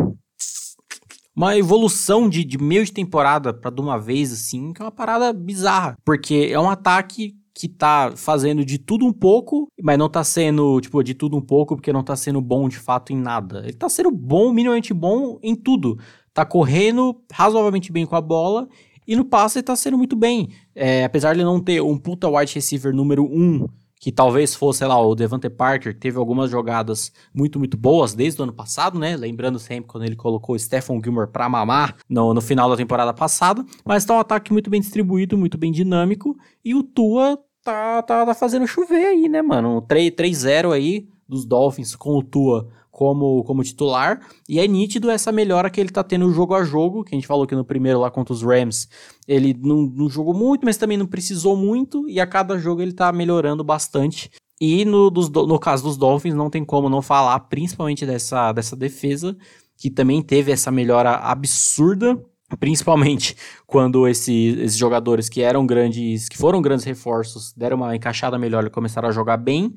uma 1.34 1.56
evolução 1.56 2.28
de, 2.28 2.44
de 2.44 2.58
meio 2.58 2.84
de 2.84 2.92
temporada 2.92 3.52
para 3.52 3.70
de 3.70 3.80
uma 3.80 3.98
vez, 3.98 4.32
assim, 4.32 4.72
que 4.72 4.80
é 4.80 4.84
uma 4.84 4.92
parada 4.92 5.32
bizarra. 5.32 5.96
Porque 6.04 6.48
é 6.50 6.60
um 6.60 6.70
ataque 6.70 7.34
que 7.54 7.68
tá 7.68 8.12
fazendo 8.16 8.64
de 8.64 8.78
tudo 8.78 9.06
um 9.06 9.12
pouco, 9.12 9.68
mas 9.80 9.96
não 9.96 10.08
tá 10.08 10.24
sendo, 10.24 10.80
tipo, 10.80 11.02
de 11.02 11.14
tudo 11.14 11.36
um 11.36 11.40
pouco, 11.40 11.76
porque 11.76 11.92
não 11.92 12.02
tá 12.02 12.16
sendo 12.16 12.40
bom 12.40 12.68
de 12.68 12.78
fato 12.78 13.12
em 13.12 13.16
nada. 13.16 13.60
Ele 13.64 13.72
tá 13.72 13.88
sendo 13.88 14.10
bom, 14.10 14.52
minimamente 14.52 14.92
bom 14.92 15.38
em 15.42 15.54
tudo. 15.54 15.98
Tá 16.32 16.44
correndo 16.44 17.20
razoavelmente 17.32 17.92
bem 17.92 18.04
com 18.04 18.16
a 18.16 18.20
bola. 18.20 18.68
E 19.06 19.14
no 19.14 19.24
passe 19.24 19.58
ele 19.58 19.64
tá 19.64 19.76
sendo 19.76 19.98
muito 19.98 20.16
bem. 20.16 20.48
É, 20.74 21.04
apesar 21.04 21.32
de 21.32 21.40
ele 21.40 21.44
não 21.44 21.60
ter 21.60 21.80
um 21.80 21.96
puta 21.96 22.28
wide 22.28 22.54
receiver 22.54 22.92
número 22.92 23.24
1 23.24 23.28
um, 23.28 23.68
que 24.04 24.12
talvez 24.12 24.54
fosse, 24.54 24.80
sei 24.80 24.86
lá, 24.86 25.00
o 25.00 25.14
Devante 25.14 25.48
Parker, 25.48 25.94
que 25.94 25.98
teve 25.98 26.18
algumas 26.18 26.50
jogadas 26.50 27.10
muito, 27.32 27.58
muito 27.58 27.74
boas 27.74 28.12
desde 28.12 28.38
o 28.38 28.42
ano 28.42 28.52
passado, 28.52 28.98
né? 28.98 29.16
Lembrando 29.16 29.58
sempre 29.58 29.88
quando 29.88 30.04
ele 30.04 30.14
colocou 30.14 30.54
o 30.54 30.58
Stephen 30.58 31.00
Gilmore 31.02 31.26
pra 31.26 31.48
mamar 31.48 31.96
no, 32.06 32.34
no 32.34 32.42
final 32.42 32.68
da 32.68 32.76
temporada 32.76 33.14
passada. 33.14 33.64
Mas 33.82 34.04
tá 34.04 34.12
um 34.12 34.18
ataque 34.18 34.52
muito 34.52 34.68
bem 34.68 34.78
distribuído, 34.78 35.38
muito 35.38 35.56
bem 35.56 35.72
dinâmico. 35.72 36.36
E 36.62 36.74
o 36.74 36.82
Tua 36.82 37.38
tá, 37.64 38.02
tá, 38.02 38.26
tá 38.26 38.34
fazendo 38.34 38.66
chover 38.66 39.06
aí, 39.06 39.26
né, 39.26 39.40
mano? 39.40 39.80
3-0 39.80 40.74
aí 40.74 41.08
dos 41.26 41.46
Dolphins 41.46 41.96
com 41.96 42.18
o 42.18 42.22
Tua 42.22 42.68
como, 42.94 43.42
como 43.42 43.64
titular. 43.64 44.20
E 44.48 44.60
é 44.60 44.68
nítido 44.68 45.10
essa 45.10 45.32
melhora 45.32 45.68
que 45.68 45.80
ele 45.80 45.90
tá 45.90 46.04
tendo 46.04 46.32
jogo 46.32 46.54
a 46.54 46.62
jogo, 46.62 47.02
que 47.02 47.12
a 47.12 47.18
gente 47.18 47.26
falou 47.26 47.44
que 47.44 47.54
no 47.54 47.64
primeiro 47.64 47.98
lá 47.98 48.08
contra 48.08 48.32
os 48.32 48.40
Rams, 48.40 48.88
ele 49.26 49.52
não, 49.60 49.82
não 49.82 50.08
jogou 50.08 50.32
muito, 50.32 50.64
mas 50.64 50.76
também 50.76 50.96
não 50.96 51.06
precisou 51.06 51.56
muito, 51.56 52.08
e 52.08 52.20
a 52.20 52.26
cada 52.26 52.56
jogo 52.56 52.80
ele 52.80 52.92
tá 52.92 53.10
melhorando 53.12 53.64
bastante. 53.64 54.30
E 54.60 54.84
no, 54.84 55.10
dos, 55.10 55.28
no 55.28 55.58
caso 55.58 55.82
dos 55.82 55.96
Dolphins, 55.96 56.34
não 56.34 56.48
tem 56.48 56.64
como 56.64 56.88
não 56.88 57.02
falar, 57.02 57.40
principalmente 57.40 58.06
dessa, 58.06 58.52
dessa 58.52 58.76
defesa, 58.76 59.36
que 59.76 59.90
também 59.90 60.22
teve 60.22 60.52
essa 60.52 60.70
melhora 60.70 61.16
absurda 61.16 62.16
Principalmente 62.60 63.36
quando 63.66 64.06
esse, 64.06 64.56
esses 64.60 64.76
jogadores 64.76 65.28
que 65.28 65.42
eram 65.42 65.66
grandes, 65.66 66.28
que 66.28 66.36
foram 66.36 66.60
grandes 66.62 66.84
reforços, 66.84 67.52
deram 67.56 67.76
uma 67.76 67.96
encaixada 67.96 68.38
melhor 68.38 68.64
e 68.64 68.70
começaram 68.70 69.08
a 69.08 69.12
jogar 69.12 69.36
bem. 69.36 69.74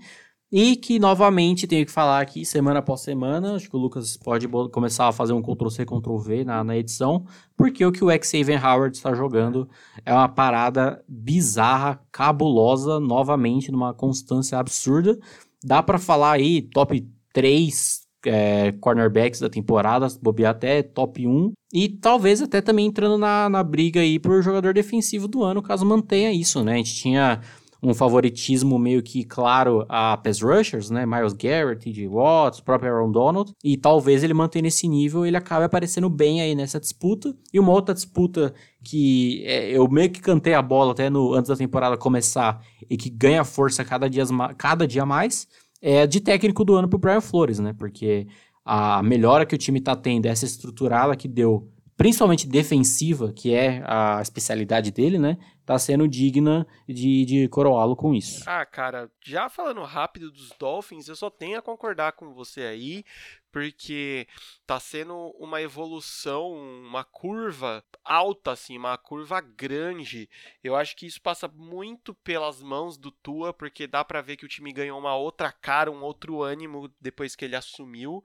E 0.50 0.78
que, 0.78 0.98
novamente, 0.98 1.68
tenho 1.68 1.86
que 1.86 1.92
falar 1.92 2.22
aqui, 2.22 2.46
semana 2.46 2.80
após 2.80 3.02
semana, 3.02 3.56
acho 3.56 3.70
que 3.70 3.76
o 3.76 3.80
Lucas 3.80 4.16
pode 4.16 4.48
começar 4.72 5.08
a 5.08 5.12
fazer 5.12 5.34
um 5.34 5.42
Ctrl-C, 5.42 5.86
Ctrl-V 5.86 6.46
na, 6.46 6.64
na 6.64 6.78
edição, 6.78 7.26
porque 7.56 7.86
o 7.86 7.92
que 7.92 8.04
o 8.04 8.08
Xavier 8.10 8.66
Howard 8.66 8.96
está 8.96 9.14
jogando 9.14 9.68
é 10.06 10.14
uma 10.14 10.30
parada 10.30 11.04
bizarra, 11.06 12.00
cabulosa, 12.14 12.98
novamente, 12.98 13.72
numa 13.72 13.94
constância 13.94 14.58
absurda. 14.58 15.20
Dá 15.62 15.84
para 15.84 16.00
falar 16.00 16.34
aí 16.34 16.62
top 16.62 17.06
3 17.34 18.08
é, 18.26 18.72
cornerbacks 18.74 19.42
da 19.42 19.50
temporada, 19.50 20.08
bobear 20.22 20.52
até 20.52 20.82
top 20.82 21.28
1. 21.28 21.52
E 21.74 21.90
talvez 21.90 22.42
até 22.42 22.62
também 22.62 22.86
entrando 22.86 23.18
na, 23.18 23.50
na 23.50 23.62
briga 23.64 24.00
aí 24.00 24.18
por 24.18 24.42
jogador 24.42 24.74
defensivo 24.74 25.28
do 25.28 25.44
ano, 25.44 25.62
caso 25.62 25.86
mantenha 25.86 26.32
isso, 26.32 26.64
né? 26.64 26.76
A 26.76 26.78
gente 26.78 26.96
tinha 26.96 27.42
um 27.82 27.94
favoritismo 27.94 28.78
meio 28.80 29.04
que 29.04 29.24
claro 29.24 29.86
a 29.88 30.18
pass 30.18 30.42
rushers, 30.42 30.90
né? 30.90 31.06
Miles 31.06 31.34
Garrett, 31.34 31.84
T.J. 31.84 32.08
Watts, 32.08 32.60
próprio 32.60 32.92
Aaron 32.92 33.12
Donald. 33.12 33.54
E 33.64 33.78
talvez 33.78 34.24
ele 34.24 34.34
mantenha 34.34 34.68
esse 34.68 34.88
nível 34.88 35.26
ele 35.26 35.38
acabe 35.38 35.66
aparecendo 35.66 36.10
bem 36.10 36.42
aí 36.42 36.56
nessa 36.56 36.80
disputa. 36.80 37.36
E 37.54 37.60
uma 37.60 37.72
outra 37.72 37.94
disputa 37.94 38.54
que 38.84 39.44
é, 39.46 39.70
eu 39.70 39.88
meio 39.90 40.10
que 40.10 40.22
cantei 40.22 40.54
a 40.54 40.62
bola 40.62 40.92
até 40.92 41.10
no, 41.10 41.34
antes 41.34 41.50
da 41.50 41.56
temporada 41.56 41.98
começar 41.98 42.62
e 42.90 42.98
que 42.98 43.10
ganha 43.10 43.44
força 43.44 43.84
cada 43.86 44.10
dia, 44.10 44.24
cada 44.58 44.88
dia 44.88 45.06
mais 45.06 45.48
é 45.82 46.08
de 46.08 46.20
técnico 46.20 46.66
do 46.66 46.76
ano 46.76 46.88
pro 46.88 46.98
Brian 46.98 47.22
Flores, 47.22 47.60
né? 47.60 47.74
Porque 47.78 48.28
a 48.66 49.02
melhora 49.04 49.46
que 49.46 49.56
o 49.56 49.58
time 49.58 49.80
tá 49.80 49.96
tendo, 49.96 50.26
essa 50.26 50.46
estruturada 50.46 51.16
que 51.16 51.28
deu 51.28 51.70
principalmente 51.98 52.48
defensiva, 52.48 53.34
que 53.34 53.54
é 53.54 53.84
a 53.86 54.22
especialidade 54.22 54.92
dele, 54.92 55.18
né? 55.18 55.38
Tá 55.66 55.78
sendo 55.78 56.08
digna 56.08 56.66
de, 56.88 57.26
de 57.26 57.50
coroá-lo 57.50 57.96
com 57.96 58.14
isso. 58.14 58.44
Ah, 58.48 58.66
cara, 58.66 59.12
já 59.26 59.50
falando 59.50 59.84
rápido 59.84 60.32
dos 60.32 60.54
Dolphins, 60.58 61.10
eu 61.10 61.16
só 61.16 61.30
tenho 61.30 61.58
a 61.58 61.62
concordar 61.62 62.14
com 62.14 62.34
você 62.34 62.62
aí, 62.62 63.04
porque 63.52 64.28
tá 64.66 64.80
sendo 64.80 65.36
uma 65.40 65.62
evolução, 65.62 66.54
uma 66.54 67.04
curva 67.04 67.84
alta, 68.06 68.52
assim, 68.52 68.78
uma 68.78 68.98
curva 68.98 69.42
grande. 69.42 70.30
Eu 70.64 70.76
acho 70.76 70.96
que 70.96 71.06
isso 71.06 71.22
passa 71.22 71.48
muito 71.50 72.14
pelas 72.14 72.62
mãos 72.62 72.98
do 72.98 73.12
Tua, 73.12 73.52
porque 73.52 73.88
dá 73.88 74.06
para 74.06 74.22
ver 74.22 74.38
que 74.38 74.46
o 74.46 74.50
time 74.50 74.72
ganhou 74.72 74.98
uma 74.98 75.16
outra 75.16 75.52
cara, 75.52 75.92
um 75.92 76.02
outro 76.02 76.44
ânimo 76.44 76.90
depois 77.02 77.36
que 77.36 77.44
ele 77.44 77.56
assumiu. 77.56 78.24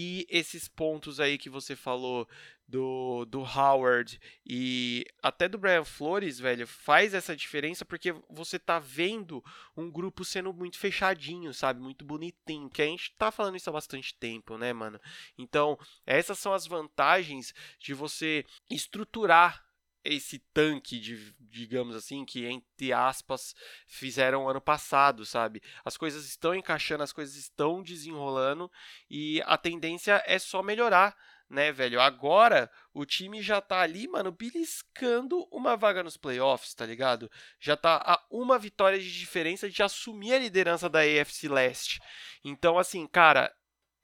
E 0.00 0.24
esses 0.30 0.68
pontos 0.68 1.18
aí 1.18 1.36
que 1.36 1.50
você 1.50 1.74
falou 1.74 2.28
do, 2.68 3.24
do 3.24 3.40
Howard 3.40 4.20
e 4.46 5.04
até 5.20 5.48
do 5.48 5.58
Brian 5.58 5.84
Flores, 5.84 6.38
velho, 6.38 6.68
faz 6.68 7.14
essa 7.14 7.34
diferença 7.34 7.84
porque 7.84 8.14
você 8.30 8.60
tá 8.60 8.78
vendo 8.78 9.44
um 9.76 9.90
grupo 9.90 10.24
sendo 10.24 10.54
muito 10.54 10.78
fechadinho, 10.78 11.52
sabe? 11.52 11.80
Muito 11.80 12.04
bonitinho. 12.04 12.70
Que 12.70 12.82
a 12.82 12.86
gente 12.86 13.12
tá 13.18 13.32
falando 13.32 13.56
isso 13.56 13.68
há 13.68 13.72
bastante 13.72 14.14
tempo, 14.14 14.56
né, 14.56 14.72
mano? 14.72 15.00
Então, 15.36 15.76
essas 16.06 16.38
são 16.38 16.52
as 16.52 16.64
vantagens 16.64 17.52
de 17.80 17.92
você 17.92 18.46
estruturar 18.70 19.67
esse 20.04 20.38
tanque, 20.52 20.98
de, 20.98 21.34
digamos 21.40 21.94
assim, 21.96 22.24
que 22.24 22.46
entre 22.46 22.92
aspas 22.92 23.54
fizeram 23.86 24.48
ano 24.48 24.60
passado, 24.60 25.24
sabe? 25.24 25.62
As 25.84 25.96
coisas 25.96 26.26
estão 26.26 26.54
encaixando, 26.54 27.02
as 27.02 27.12
coisas 27.12 27.36
estão 27.36 27.82
desenrolando 27.82 28.70
e 29.10 29.42
a 29.46 29.56
tendência 29.56 30.22
é 30.26 30.38
só 30.38 30.62
melhorar, 30.62 31.16
né, 31.48 31.72
velho? 31.72 32.00
Agora 32.00 32.70
o 32.92 33.04
time 33.06 33.42
já 33.42 33.60
tá 33.60 33.80
ali, 33.80 34.06
mano, 34.06 34.30
beliscando 34.30 35.46
uma 35.50 35.76
vaga 35.76 36.02
nos 36.02 36.16
playoffs, 36.16 36.74
tá 36.74 36.84
ligado? 36.84 37.30
Já 37.58 37.76
tá 37.76 37.96
a 38.04 38.24
uma 38.30 38.58
vitória 38.58 38.98
de 38.98 39.12
diferença 39.12 39.68
de 39.68 39.82
assumir 39.82 40.34
a 40.34 40.38
liderança 40.38 40.88
da 40.88 41.00
AFC 41.00 41.48
Leste. 41.48 42.00
Então, 42.44 42.78
assim, 42.78 43.06
cara, 43.06 43.54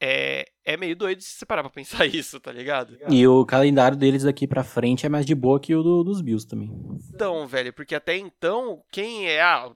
é, 0.00 0.46
é 0.64 0.76
meio 0.76 0.96
doido 0.96 1.22
se 1.22 1.30
você 1.30 1.46
parar 1.46 1.62
pra 1.62 1.70
pensar 1.70 2.04
isso, 2.06 2.40
tá 2.40 2.52
ligado? 2.52 2.96
E 3.08 3.26
o 3.26 3.44
calendário 3.44 3.96
deles 3.96 4.24
daqui 4.24 4.46
pra 4.46 4.64
frente 4.64 5.06
é 5.06 5.08
mais 5.08 5.26
de 5.26 5.34
boa 5.34 5.60
que 5.60 5.74
o 5.74 5.82
do, 5.82 6.04
dos 6.04 6.20
Bills 6.20 6.46
também. 6.46 6.70
Então, 7.14 7.46
velho, 7.46 7.72
porque 7.72 7.94
até 7.94 8.16
então, 8.16 8.82
quem 8.90 9.28
é 9.28 9.40
a 9.40 9.66
ah, 9.66 9.72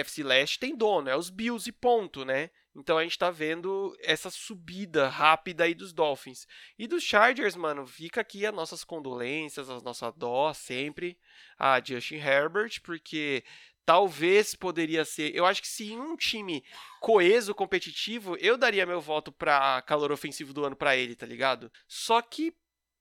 AFC 0.00 0.22
Leste 0.22 0.58
tem 0.58 0.76
dono, 0.76 1.08
é 1.08 1.16
os 1.16 1.30
Bills 1.30 1.68
e 1.68 1.72
ponto, 1.72 2.24
né? 2.24 2.50
Então 2.78 2.98
a 2.98 3.02
gente 3.02 3.18
tá 3.18 3.30
vendo 3.30 3.96
essa 4.02 4.28
subida 4.28 5.08
rápida 5.08 5.64
aí 5.64 5.74
dos 5.74 5.94
Dolphins. 5.94 6.46
E 6.78 6.86
dos 6.86 7.02
Chargers, 7.02 7.56
mano, 7.56 7.86
fica 7.86 8.20
aqui 8.20 8.44
as 8.44 8.54
nossas 8.54 8.84
condolências, 8.84 9.70
a 9.70 9.80
nossa 9.80 10.12
dó 10.12 10.52
sempre 10.52 11.18
a 11.58 11.80
Justin 11.82 12.16
Herbert, 12.16 12.82
porque 12.82 13.42
talvez 13.86 14.54
poderia 14.56 15.04
ser. 15.04 15.34
Eu 15.34 15.46
acho 15.46 15.62
que 15.62 15.68
se 15.68 15.96
um 15.96 16.16
time 16.16 16.64
coeso, 17.00 17.54
competitivo, 17.54 18.36
eu 18.38 18.58
daria 18.58 18.84
meu 18.84 19.00
voto 19.00 19.30
pra 19.30 19.80
calor 19.82 20.10
ofensivo 20.10 20.52
do 20.52 20.64
ano 20.64 20.74
para 20.74 20.96
ele, 20.96 21.14
tá 21.14 21.24
ligado? 21.24 21.72
Só 21.86 22.20
que. 22.20 22.52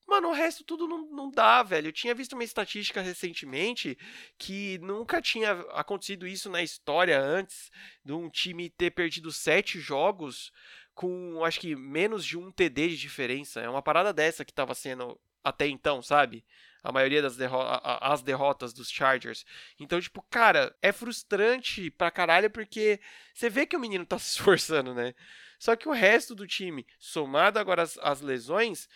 Mano, 0.08 0.30
o 0.30 0.34
resto 0.34 0.64
tudo 0.64 0.88
não, 0.88 1.10
não 1.10 1.32
dá, 1.32 1.64
velho. 1.64 1.88
Eu 1.88 1.92
tinha 1.92 2.14
visto 2.14 2.34
uma 2.34 2.44
estatística 2.44 3.02
recentemente 3.02 3.98
que 4.38 4.78
nunca 4.78 5.20
tinha 5.20 5.54
acontecido 5.72 6.28
isso 6.28 6.48
na 6.48 6.62
história 6.62 7.20
antes 7.20 7.72
de 8.04 8.14
um 8.14 8.30
time 8.30 8.70
ter 8.70 8.92
perdido 8.92 9.32
sete 9.32 9.80
jogos 9.80 10.52
com, 10.94 11.44
acho 11.44 11.60
que, 11.60 11.76
menos 11.76 12.24
de 12.24 12.38
um 12.38 12.52
TD 12.52 12.90
de 12.90 12.98
diferença. 12.98 13.62
É 13.62 13.68
uma 13.68 13.82
parada 13.82 14.14
dessa 14.14 14.46
que 14.46 14.54
tava 14.54 14.76
sendo 14.76 15.20
até 15.44 15.68
então, 15.68 16.04
sabe? 16.04 16.46
A 16.86 16.92
maioria 16.92 17.20
das 17.20 17.36
derro 17.36 17.60
as 18.00 18.22
derrotas 18.22 18.72
dos 18.72 18.92
Chargers. 18.92 19.44
Então, 19.80 20.00
tipo, 20.00 20.22
cara, 20.30 20.74
é 20.84 20.92
frustrante 20.92 21.90
pra 21.90 22.12
caralho 22.12 22.50
porque 22.50 23.00
você 23.34 23.50
vê 23.50 23.66
que 23.66 23.76
o 23.76 23.80
menino 23.80 24.06
tá 24.06 24.18
se 24.20 24.38
esforçando, 24.38 24.94
né? 24.94 25.16
Só 25.58 25.76
que 25.76 25.90
o 25.90 25.94
resto 25.94 26.36
do 26.36 26.46
time, 26.46 26.86
somado 27.00 27.58
agora 27.58 27.82
as 28.02 28.22
lesões, 28.22 28.88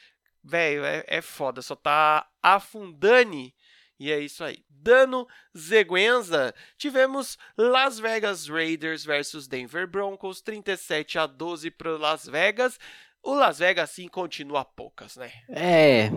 velho, 0.43 0.85
é, 0.85 1.03
é 1.07 1.19
foda, 1.19 1.63
só 1.63 1.75
tá 1.75 2.29
afundando. 2.43 3.51
E 3.99 4.11
é 4.11 4.19
isso 4.19 4.43
aí. 4.43 4.63
Dano 4.69 5.27
Zeguenza. 5.57 6.53
Tivemos 6.77 7.37
Las 7.57 7.99
Vegas 7.99 8.47
Raiders 8.47 9.03
versus 9.03 9.47
Denver 9.47 9.87
Broncos, 9.87 10.41
37 10.41 11.17
a 11.17 11.25
12 11.25 11.71
para 11.71 11.97
Las 11.97 12.25
Vegas. 12.27 12.79
O 13.21 13.33
Las 13.33 13.59
Vegas 13.59 13.89
sim 13.89 14.07
continua 14.07 14.63
poucas, 14.63 15.17
né? 15.17 15.33
É, 15.49 16.09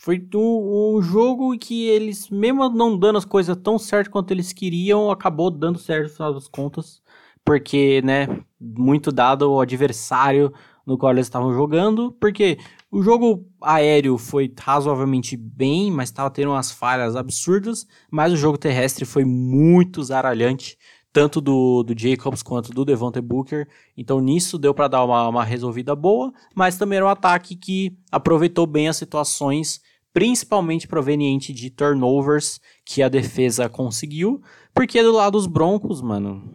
foi 0.00 0.24
um 0.32 1.02
jogo 1.02 1.58
que 1.58 1.88
eles, 1.88 2.30
mesmo 2.30 2.68
não 2.68 2.96
dando 2.96 3.18
as 3.18 3.24
coisas 3.24 3.56
tão 3.56 3.76
certo 3.80 4.10
quanto 4.12 4.30
eles 4.30 4.52
queriam, 4.52 5.10
acabou 5.10 5.50
dando 5.50 5.76
certo 5.76 6.04
no 6.04 6.14
final 6.14 6.34
das 6.34 6.46
contas. 6.46 7.02
Porque, 7.44 8.00
né, 8.02 8.28
muito 8.60 9.10
dado 9.10 9.50
o 9.50 9.60
adversário 9.60 10.52
no 10.86 10.96
qual 10.96 11.10
eles 11.10 11.26
estavam 11.26 11.52
jogando. 11.52 12.12
Porque 12.20 12.58
o 12.92 13.02
jogo 13.02 13.44
aéreo 13.60 14.16
foi 14.16 14.54
razoavelmente 14.56 15.36
bem, 15.36 15.90
mas 15.90 16.10
estava 16.10 16.30
tendo 16.30 16.52
umas 16.52 16.70
falhas 16.70 17.16
absurdas. 17.16 17.84
Mas 18.08 18.32
o 18.32 18.36
jogo 18.36 18.56
terrestre 18.56 19.04
foi 19.04 19.24
muito 19.24 20.00
zaralhante 20.04 20.78
tanto 21.12 21.40
do, 21.40 21.82
do 21.82 21.98
Jacobs 21.98 22.44
quanto 22.44 22.70
do 22.70 22.84
Devontae 22.84 23.20
Booker. 23.20 23.66
Então 23.96 24.20
nisso 24.20 24.58
deu 24.58 24.72
para 24.72 24.86
dar 24.86 25.04
uma, 25.04 25.26
uma 25.26 25.44
resolvida 25.44 25.96
boa, 25.96 26.32
mas 26.54 26.78
também 26.78 26.98
era 26.98 27.06
um 27.06 27.10
ataque 27.10 27.56
que 27.56 27.98
aproveitou 28.12 28.64
bem 28.64 28.88
as 28.88 28.96
situações 28.96 29.80
principalmente 30.12 30.88
proveniente 30.88 31.52
de 31.52 31.70
turnovers 31.70 32.60
que 32.84 33.02
a 33.02 33.08
defesa 33.08 33.68
conseguiu, 33.68 34.40
porque 34.74 35.02
do 35.02 35.12
lado 35.12 35.32
dos 35.32 35.46
Broncos, 35.46 36.00
mano, 36.00 36.54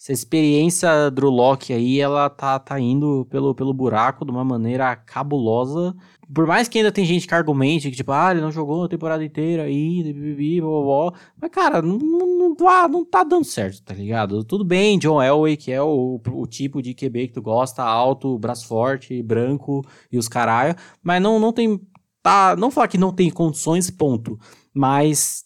essa 0.00 0.12
experiência 0.12 1.10
Drew 1.10 1.30
Locke 1.30 1.72
aí, 1.72 2.00
ela 2.00 2.28
tá, 2.30 2.58
tá 2.58 2.80
indo 2.80 3.26
pelo, 3.30 3.54
pelo 3.54 3.72
buraco 3.72 4.24
de 4.24 4.30
uma 4.30 4.44
maneira 4.44 4.96
cabulosa. 4.96 5.94
Por 6.32 6.46
mais 6.46 6.68
que 6.68 6.78
ainda 6.78 6.90
tem 6.90 7.04
gente 7.04 7.26
que 7.26 7.34
argumente 7.34 7.90
que, 7.90 7.96
tipo, 7.96 8.10
ah, 8.10 8.30
ele 8.30 8.40
não 8.40 8.50
jogou 8.50 8.84
a 8.84 8.88
temporada 8.88 9.24
inteira 9.24 9.64
aí, 9.64 10.14
blá. 10.60 11.12
mas, 11.40 11.50
cara, 11.50 11.82
não, 11.82 11.98
não, 11.98 12.54
tá, 12.54 12.88
não 12.88 13.04
tá 13.04 13.22
dando 13.22 13.44
certo, 13.44 13.82
tá 13.82 13.94
ligado? 13.94 14.42
Tudo 14.42 14.64
bem, 14.64 14.98
John 14.98 15.22
Elway, 15.22 15.56
que 15.56 15.70
é 15.70 15.82
o, 15.82 16.20
o 16.26 16.46
tipo 16.46 16.80
de 16.80 16.94
QB 16.94 17.28
que 17.28 17.34
tu 17.34 17.42
gosta, 17.42 17.82
alto, 17.82 18.38
braço 18.38 18.66
forte, 18.66 19.22
branco 19.22 19.84
e 20.10 20.16
os 20.16 20.28
caralho, 20.28 20.74
mas 21.02 21.20
não, 21.20 21.38
não 21.38 21.52
tem 21.52 21.78
tá. 22.22 22.56
Não 22.56 22.70
falar 22.70 22.88
que 22.88 22.98
não 22.98 23.12
tem 23.12 23.30
condições, 23.30 23.90
ponto. 23.90 24.38
Mas 24.74 25.44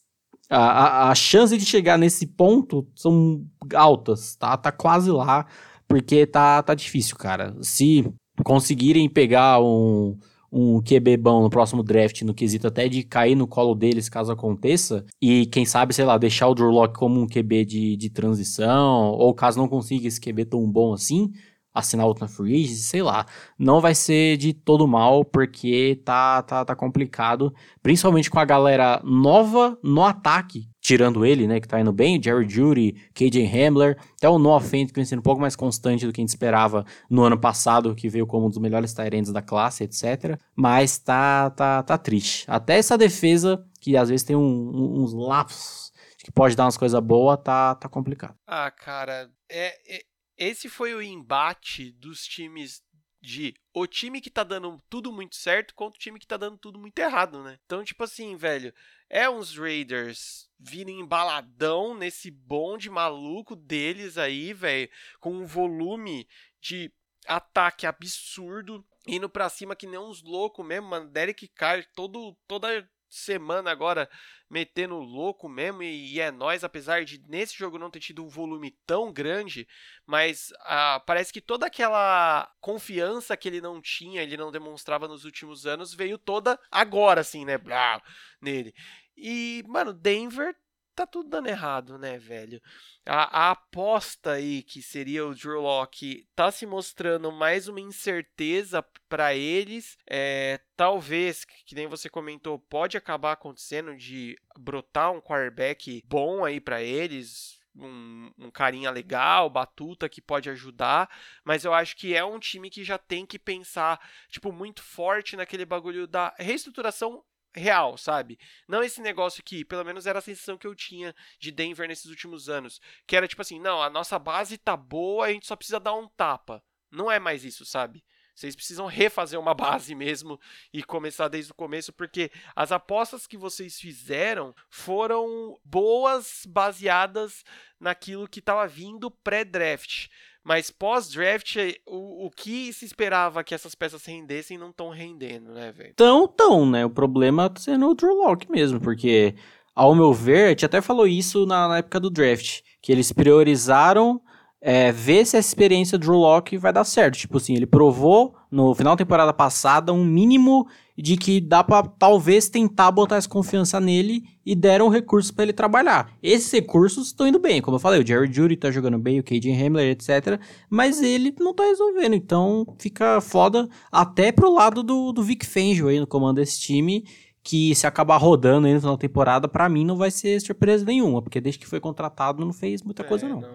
a, 0.51 0.59
a, 0.59 1.11
a 1.11 1.15
chance 1.15 1.57
de 1.57 1.65
chegar 1.65 1.99
nesse 1.99 2.27
ponto 2.27 2.87
são 2.95 3.45
altas, 3.75 4.37
tá? 4.37 4.57
Tá 4.57 4.71
quase 4.71 5.11
lá, 5.11 5.47
porque 5.89 6.27
tá, 6.27 6.63
tá 6.63 6.75
difícil, 6.75 7.17
cara. 7.17 7.57
Se 7.61 8.05
conseguirem 8.45 9.09
pegar 9.09 9.61
um, 9.61 10.19
um 10.53 10.81
QB 10.81 11.17
bom 11.17 11.43
no 11.43 11.51
próximo 11.51 11.83
draft, 11.83 12.23
no 12.23 12.33
quesito 12.33 12.67
até 12.67 12.89
de 12.89 13.03
cair 13.03 13.35
no 13.35 13.47
colo 13.47 13.75
deles 13.75 14.09
caso 14.09 14.31
aconteça, 14.31 15.05
e 15.21 15.47
quem 15.47 15.65
sabe, 15.65 15.95
sei 15.95 16.05
lá, 16.05 16.17
deixar 16.17 16.49
o 16.49 16.55
Drew 16.55 16.73
como 16.93 17.21
um 17.21 17.27
QB 17.27 17.65
de, 17.65 17.97
de 17.97 18.11
transição, 18.11 19.11
ou 19.11 19.35
caso 19.35 19.59
não 19.59 19.69
consiga 19.69 20.07
esse 20.07 20.21
QB 20.21 20.47
tão 20.47 20.71
bom 20.71 20.93
assim, 20.93 21.33
assinar 21.75 22.07
outro 22.07 22.25
na 22.25 22.29
Free 22.29 22.65
Agency, 22.65 22.83
sei 22.83 23.03
lá. 23.03 23.27
Não 23.59 23.81
vai 23.81 23.95
ser 23.95 24.37
de 24.37 24.53
todo 24.53 24.87
mal, 24.87 25.25
porque 25.25 26.01
tá, 26.05 26.41
tá, 26.43 26.65
tá 26.65 26.77
complicado. 26.77 27.53
Principalmente 27.83 28.31
com 28.31 28.39
a 28.39 28.45
galera 28.45 29.01
nova 29.03 29.77
no 29.83 30.05
ataque, 30.05 30.69
tirando 30.81 31.25
ele, 31.25 31.49
né, 31.49 31.61
que 31.61 31.67
tá 31.67 31.81
indo 31.81 31.93
bem, 31.93 32.23
Jerry 32.23 32.49
Judy, 32.49 32.93
KJ 33.13 33.45
Hamler, 33.47 33.99
até 34.17 34.29
o 34.29 34.39
Noah 34.39 34.61
Fent, 34.61 34.89
que 34.89 34.95
vem 34.95 35.05
sendo 35.05 35.19
um 35.19 35.23
pouco 35.23 35.41
mais 35.41 35.57
constante 35.57 36.07
do 36.07 36.13
que 36.13 36.21
a 36.21 36.23
gente 36.23 36.29
esperava 36.29 36.85
no 37.11 37.25
ano 37.25 37.39
passado, 37.39 37.95
que 37.95 38.09
veio 38.09 38.27
como 38.27 38.47
um 38.47 38.51
dos 38.51 38.59
melhores 38.59 38.95
Tyrants 38.95 39.33
da 39.33 39.43
classe, 39.43 39.83
etc. 39.83 40.39
Mas 40.55 40.99
tá, 40.99 41.51
tá, 41.51 41.83
tá 41.83 41.99
triste. 41.99 42.45
Até 42.47 42.79
essa 42.79 42.97
defesa, 42.97 43.65
que 43.81 43.97
às 43.97 44.11
vezes 44.11 44.25
tem 44.25 44.37
um, 44.37 44.41
um, 44.41 45.03
uns 45.03 45.13
lapsos, 45.13 45.93
que 46.23 46.31
pode 46.31 46.55
dar 46.55 46.65
umas 46.65 46.77
coisas 46.77 46.99
boas, 47.03 47.39
tá, 47.43 47.75
tá 47.75 47.89
complicado. 47.89 48.35
Ah, 48.47 48.71
cara, 48.71 49.29
é, 49.51 49.97
é 49.97 50.01
esse 50.37 50.69
foi 50.69 50.95
o 50.95 51.03
embate 51.03 51.93
dos 51.93 52.27
times 52.27 52.83
de 53.25 53.55
o 53.73 53.87
time 53.87 54.21
que 54.21 54.29
tá 54.29 54.45
dando 54.45 54.79
tudo 54.91 55.11
muito 55.11 55.35
certo 55.35 55.75
contra 55.75 55.97
o 55.97 56.01
time 56.01 56.19
que 56.19 56.27
tá 56.27 56.37
dando 56.37 56.59
tudo 56.59 56.79
muito 56.79 56.99
errado, 56.99 57.43
né? 57.43 57.59
Então, 57.65 57.83
tipo 57.83 58.05
assim, 58.05 58.37
velho, 58.37 58.73
é 59.09 59.29
uns 59.29 59.57
Raiders 59.57 60.51
vindo 60.61 60.91
embaladão 60.91 61.95
nesse 61.95 62.31
bonde 62.31 62.91
maluco 62.91 63.57
deles 63.57 64.19
aí, 64.19 64.53
velho, 64.53 64.91
com 65.21 65.33
um 65.33 65.47
volume 65.47 66.29
de 66.61 66.93
ataque 67.27 67.87
absurdo, 67.87 68.85
indo 69.07 69.29
pra 69.29 69.49
cima 69.49 69.75
que 69.75 69.87
nem 69.87 69.99
uns 69.99 70.23
loucos 70.23 70.65
mesmo, 70.65 70.89
mano. 70.89 71.09
Derek 71.09 71.49
Carr 71.49 71.83
todo, 71.95 72.37
toda 72.47 72.87
semana 73.09 73.71
agora 73.71 74.11
metendo 74.55 75.01
louco 75.01 75.49
mesmo 75.49 75.83
e, 75.83 76.21
é 76.21 76.31
nós, 76.31 76.63
apesar 76.63 77.05
de 77.05 77.21
nesse 77.27 77.59
jogo 77.59 77.77
não 77.77 77.91
ter 77.91 77.99
tido 77.99 78.25
um 78.25 78.29
volume 78.29 78.71
tão 78.87 79.13
grande, 79.13 79.67
mas 80.07 80.53
ah, 80.61 81.03
parece 81.05 81.33
que 81.33 81.41
toda 81.41 81.67
aquela 81.67 82.49
confiança 82.61 83.37
que 83.37 83.49
ele 83.49 83.61
não 83.61 83.83
tinha, 83.83 84.23
ele 84.23 84.37
não 84.37 84.53
demonstrava 84.53 85.09
nos 85.09 85.25
últimos 85.25 85.67
anos, 85.67 85.93
veio 85.93 86.17
toda 86.17 86.57
agora, 86.71 87.23
assim, 87.23 87.45
né? 87.45 87.59
Blá, 87.59 88.01
nele. 88.41 88.73
E, 89.17 89.65
mano, 89.67 89.93
Denver 89.93 90.55
tá 90.95 91.07
tudo 91.07 91.29
dando 91.29 91.49
errado, 91.49 91.99
né, 91.99 92.19
velho? 92.19 92.63
A, 93.05 93.49
a, 93.49 93.51
aposta 93.51 94.33
aí 94.33 94.63
que 94.63 94.81
seria 94.81 95.27
o 95.27 95.35
Drew 95.35 95.61
Locke 95.61 96.27
tá 96.35 96.51
se 96.51 96.65
mostrando 96.65 97.31
mais 97.33 97.69
uma 97.69 97.81
incerteza 97.81 98.83
para 99.09 99.35
eles. 99.35 99.99
É, 100.09 100.61
talvez, 100.77 101.45
que 101.45 101.75
nem 101.75 101.87
você 101.87 102.09
comentou, 102.09 102.59
pode 102.59 102.97
acabar 102.97 103.33
acontecendo 103.33 103.97
de 103.97 104.37
brotar 104.59 105.13
um 105.13 105.21
quarterback 105.21 106.03
bom 106.07 106.45
aí 106.45 106.61
para 106.61 106.83
eles. 106.83 107.63
Um, 107.77 108.31
um 108.39 108.51
carinha 108.53 108.89
legal, 108.89 109.51
batuta 109.51 110.09
que 110.09 110.23
pode 110.23 110.49
ajudar, 110.49 111.11
mas 111.43 111.65
eu 111.65 111.75
acho 111.75 111.97
que 111.97 112.15
é 112.15 112.25
um 112.25 112.39
time 112.39 112.71
que 112.71 112.85
já 112.85 112.97
tem 112.97 113.27
que 113.27 113.37
pensar, 113.37 114.01
tipo, 114.29 114.53
muito 114.53 114.81
forte 114.81 115.35
naquele 115.35 115.65
bagulho 115.65 116.07
da 116.07 116.33
reestruturação 116.39 117.25
real, 117.55 117.97
sabe? 117.97 118.39
Não 118.69 118.83
esse 118.83 119.01
negócio 119.01 119.43
que, 119.43 119.65
pelo 119.65 119.85
menos 119.85 120.07
era 120.07 120.19
a 120.19 120.23
sensação 120.23 120.59
que 120.59 120.67
eu 120.67 120.75
tinha 120.75 121.15
de 121.39 121.51
Denver 121.51 121.89
nesses 121.89 122.07
últimos 122.07 122.49
anos, 122.49 122.81
que 123.07 123.17
era 123.17 123.29
tipo 123.29 123.43
assim, 123.43 123.61
não, 123.61 123.83
a 123.83 123.89
nossa 123.89 124.19
base 124.19 124.59
tá 124.59 124.77
boa, 124.77 125.27
a 125.27 125.33
gente 125.33 125.47
só 125.47 125.57
precisa 125.57 125.81
dar 125.81 125.95
um 125.95 126.09
tapa. 126.09 126.63
Não 126.91 127.11
é 127.11 127.19
mais 127.19 127.45
isso, 127.45 127.65
sabe? 127.65 128.05
Vocês 128.35 128.57
precisam 128.57 128.87
refazer 128.87 129.39
uma 129.39 129.55
base 129.55 129.95
mesmo 129.95 130.41
e 130.73 130.83
começar 130.83 131.29
desde 131.29 131.53
o 131.53 131.55
começo, 131.55 131.93
porque 131.93 132.31
as 132.55 132.73
apostas 132.73 133.27
que 133.27 133.37
vocês 133.37 133.79
fizeram 133.79 134.55
foram 134.69 135.59
boas, 135.65 136.43
baseadas 136.47 137.45
naquilo 137.79 138.29
que 138.29 138.41
estava 138.41 138.67
vindo 138.67 139.11
pré-draft. 139.11 140.09
Mas 140.45 140.71
pós-draft, 140.71 141.57
o, 141.87 142.27
o 142.27 142.31
que 142.31 142.71
se 142.73 142.85
esperava 142.85 143.43
que 143.43 143.55
essas 143.55 143.75
peças 143.75 144.05
rendessem 144.05 144.59
não 144.59 144.69
estão 144.69 144.91
rendendo, 144.91 145.53
né, 145.53 145.73
velho? 145.73 145.95
Tão, 145.97 146.29
tão, 146.29 146.67
né? 146.67 146.85
O 146.85 146.91
problema 146.91 147.49
tá 147.49 147.61
sendo 147.61 147.89
o 147.89 147.95
Drew 147.95 148.15
Lock 148.15 148.51
mesmo, 148.51 148.79
porque, 148.79 149.35
ao 149.75 149.95
meu 149.95 150.13
ver, 150.13 150.45
a 150.45 150.49
gente 150.51 150.67
até 150.67 150.83
falou 150.83 151.07
isso 151.07 151.47
na, 151.47 151.67
na 151.67 151.79
época 151.79 151.99
do 151.99 152.11
draft, 152.11 152.61
que 152.83 152.93
eles 152.93 153.11
priorizaram 153.11 154.21
é, 154.61 154.93
ver 154.93 155.25
se 155.25 155.37
a 155.37 155.41
experiência 155.41 155.97
do 155.97 156.03
Drew 156.03 156.19
Locke 156.19 156.59
vai 156.59 156.75
dar 156.75 156.85
certo. 156.85 157.17
Tipo 157.17 157.39
assim, 157.39 157.55
ele 157.55 157.67
provou 157.67 158.35
no 158.51 158.75
final 158.75 158.95
da 158.95 159.05
temporada 159.05 159.33
passada 159.33 159.95
um 159.95 160.05
mínimo 160.05 160.69
de 160.97 161.17
que 161.17 161.41
dá 161.41 161.65
para 161.65 161.87
talvez 161.87 162.49
tentar 162.49 162.91
botar 162.91 163.17
essa 163.17 163.29
confiança 163.29 163.81
nele 163.81 164.23
e 164.47 164.55
deram 164.55 164.89
recursos 164.89 165.31
para 165.31 165.45
ele 165.45 165.53
trabalhar. 165.53 166.13
Esses 166.23 166.51
recursos 166.53 167.09
estão 167.09 167.27
indo 167.27 167.39
bem, 167.39 167.61
como 167.61 167.77
eu 167.77 167.81
falei, 167.81 168.01
o 168.01 168.07
Jerry 168.07 168.33
Judy 168.33 168.57
tá 168.57 168.71
jogando 168.71 168.99
bem, 168.99 169.19
o 169.19 169.25
KJ 169.25 169.53
Hamler, 169.53 169.91
etc. 169.91 170.41
Mas 170.71 171.03
ele 171.03 171.35
não 171.39 171.55
tá 171.55 171.65
resolvendo, 171.65 172.15
então 172.15 172.67
fica 172.79 173.21
foda 173.21 173.69
até 173.91 174.31
pro 174.31 174.53
lado 174.53 174.83
do, 174.83 175.13
do 175.13 175.23
Vic 175.23 175.45
Fangio 175.45 175.89
aí 175.89 175.99
no 175.99 176.07
comando 176.07 176.37
desse 176.37 176.61
time, 176.61 177.05
que 177.43 177.75
se 177.75 177.87
acabar 177.87 178.17
rodando 178.17 178.67
aí 178.67 178.75
no 178.75 178.81
final 178.81 178.97
da 178.97 179.01
temporada, 179.01 179.49
para 179.49 179.69
mim 179.69 179.85
não 179.85 179.97
vai 179.97 180.11
ser 180.11 180.41
surpresa 180.41 180.85
nenhuma, 180.85 181.21
porque 181.21 181.41
desde 181.41 181.59
que 181.59 181.67
foi 181.67 181.81
contratado 181.81 182.45
não 182.45 182.53
fez 182.53 182.83
muita 182.83 183.03
é, 183.03 183.07
coisa 183.07 183.29
não. 183.29 183.41
não, 183.41 183.51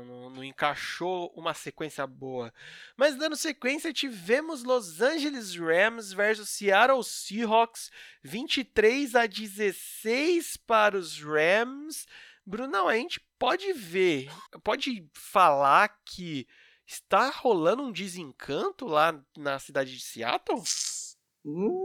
encaixou 0.50 1.32
uma 1.36 1.54
sequência 1.54 2.06
boa. 2.06 2.54
Mas 2.97 3.16
dando 3.16 3.36
sequência, 3.36 3.93
tivemos 3.93 4.64
Los 4.64 5.02
Angeles 5.02 5.56
Rams 5.56 6.12
versus 6.12 6.50
Seattle 6.50 7.04
Seahawks, 7.04 7.91
23 8.24 9.16
a 9.16 9.26
16 9.26 10.58
para 10.58 10.97
os 10.97 11.22
Rams. 11.22 12.06
Brunão, 12.45 12.88
a 12.88 12.95
gente 12.95 13.22
pode 13.38 13.72
ver, 13.74 14.30
pode 14.64 15.08
falar 15.14 15.88
que 16.06 16.47
está 16.86 17.30
rolando 17.30 17.84
um 17.84 17.91
desencanto 17.91 18.86
lá 18.86 19.18
na 19.38 19.60
cidade 19.60 19.95
de 19.95 20.04
Seattle? 20.04 20.64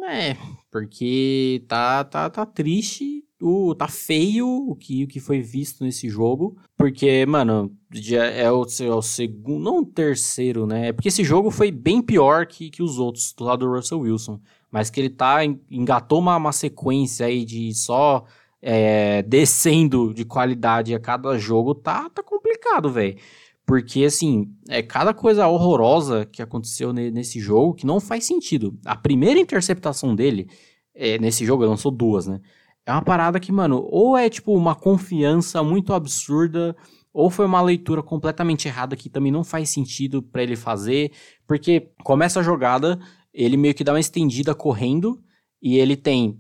É, 0.09 0.37
porque 0.71 1.65
tá, 1.69 2.03
tá, 2.05 2.29
tá 2.29 2.45
triste 2.45 3.25
o, 3.45 3.75
tá 3.75 3.87
feio 3.87 4.49
o 4.49 4.75
que, 4.75 5.05
o 5.05 5.07
que 5.07 5.21
foi 5.21 5.41
visto 5.41 5.85
nesse 5.85 6.09
jogo. 6.09 6.57
Porque, 6.79 7.27
mano, 7.27 7.71
é 8.11 8.51
o, 8.51 8.65
é 8.81 8.95
o 8.95 9.03
segundo, 9.03 9.63
não 9.63 9.79
o 9.81 9.85
terceiro, 9.87 10.67
né? 10.67 10.89
É 10.89 10.93
porque 10.93 11.09
esse 11.09 11.23
jogo 11.23 11.51
foi 11.51 11.71
bem 11.71 12.01
pior 12.01 12.47
que, 12.47 12.71
que 12.71 12.83
os 12.83 12.99
outros 12.99 13.35
do 13.35 13.45
lado 13.45 13.67
do 13.67 13.71
Russell 13.71 14.01
Wilson. 14.01 14.41
Mas 14.71 14.89
que 14.89 14.99
ele 14.99 15.11
tá, 15.11 15.45
engatou 15.71 16.21
uma, 16.21 16.37
uma 16.37 16.53
sequência 16.53 17.27
aí 17.27 17.45
de 17.45 17.75
só 17.75 18.25
é, 18.63 19.23
descendo 19.23 20.15
de 20.15 20.25
qualidade 20.25 20.95
a 20.95 20.99
cada 20.99 21.37
jogo, 21.37 21.75
tá, 21.75 22.09
tá 22.09 22.23
complicado, 22.23 22.91
velho. 22.91 23.19
Porque, 23.67 24.05
assim, 24.05 24.51
é 24.69 24.83
cada 24.83 25.13
coisa 25.13 25.47
horrorosa 25.47 26.25
que 26.25 26.41
aconteceu 26.41 26.95
nesse 26.95 27.41
jogo 27.41 27.75
que 27.75 27.87
não 27.87 28.01
faz 28.01 28.25
sentido. 28.25 28.79
A 28.87 28.97
primeira 28.97 29.39
interceptação 29.39 30.15
dele, 30.15 30.49
é, 30.95 31.19
nesse 31.19 31.45
jogo, 31.45 31.63
ele 31.63 31.71
lançou 31.71 31.93
duas, 31.93 32.27
né? 32.27 32.41
É 32.87 32.93
uma 32.93 33.03
parada 33.03 33.41
que, 33.41 33.51
mano, 33.51 33.87
ou 33.91 34.17
é 34.17 34.29
tipo 34.29 34.55
uma 34.55 34.75
confiança 34.75 35.63
muito 35.63 35.95
absurda, 35.95 36.77
ou 37.13 37.31
foi 37.31 37.47
uma 37.47 37.63
leitura 37.63 38.03
completamente 38.03 38.69
errada 38.69 38.97
que 38.97 39.09
também 39.09 39.33
não 39.33 39.45
faz 39.45 39.71
sentido 39.71 40.23
para 40.23 40.43
ele 40.43 40.57
fazer, 40.57 41.13
porque 41.47 41.93
começa 42.03 42.41
a 42.41 42.43
jogada, 42.43 42.99
ele 43.33 43.57
meio 43.57 43.75
que 43.75 43.85
dá 43.85 43.93
uma 43.93 44.01
estendida 44.01 44.55
correndo 44.55 45.23
e 45.63 45.79
ele 45.79 45.97
tem 45.97 46.39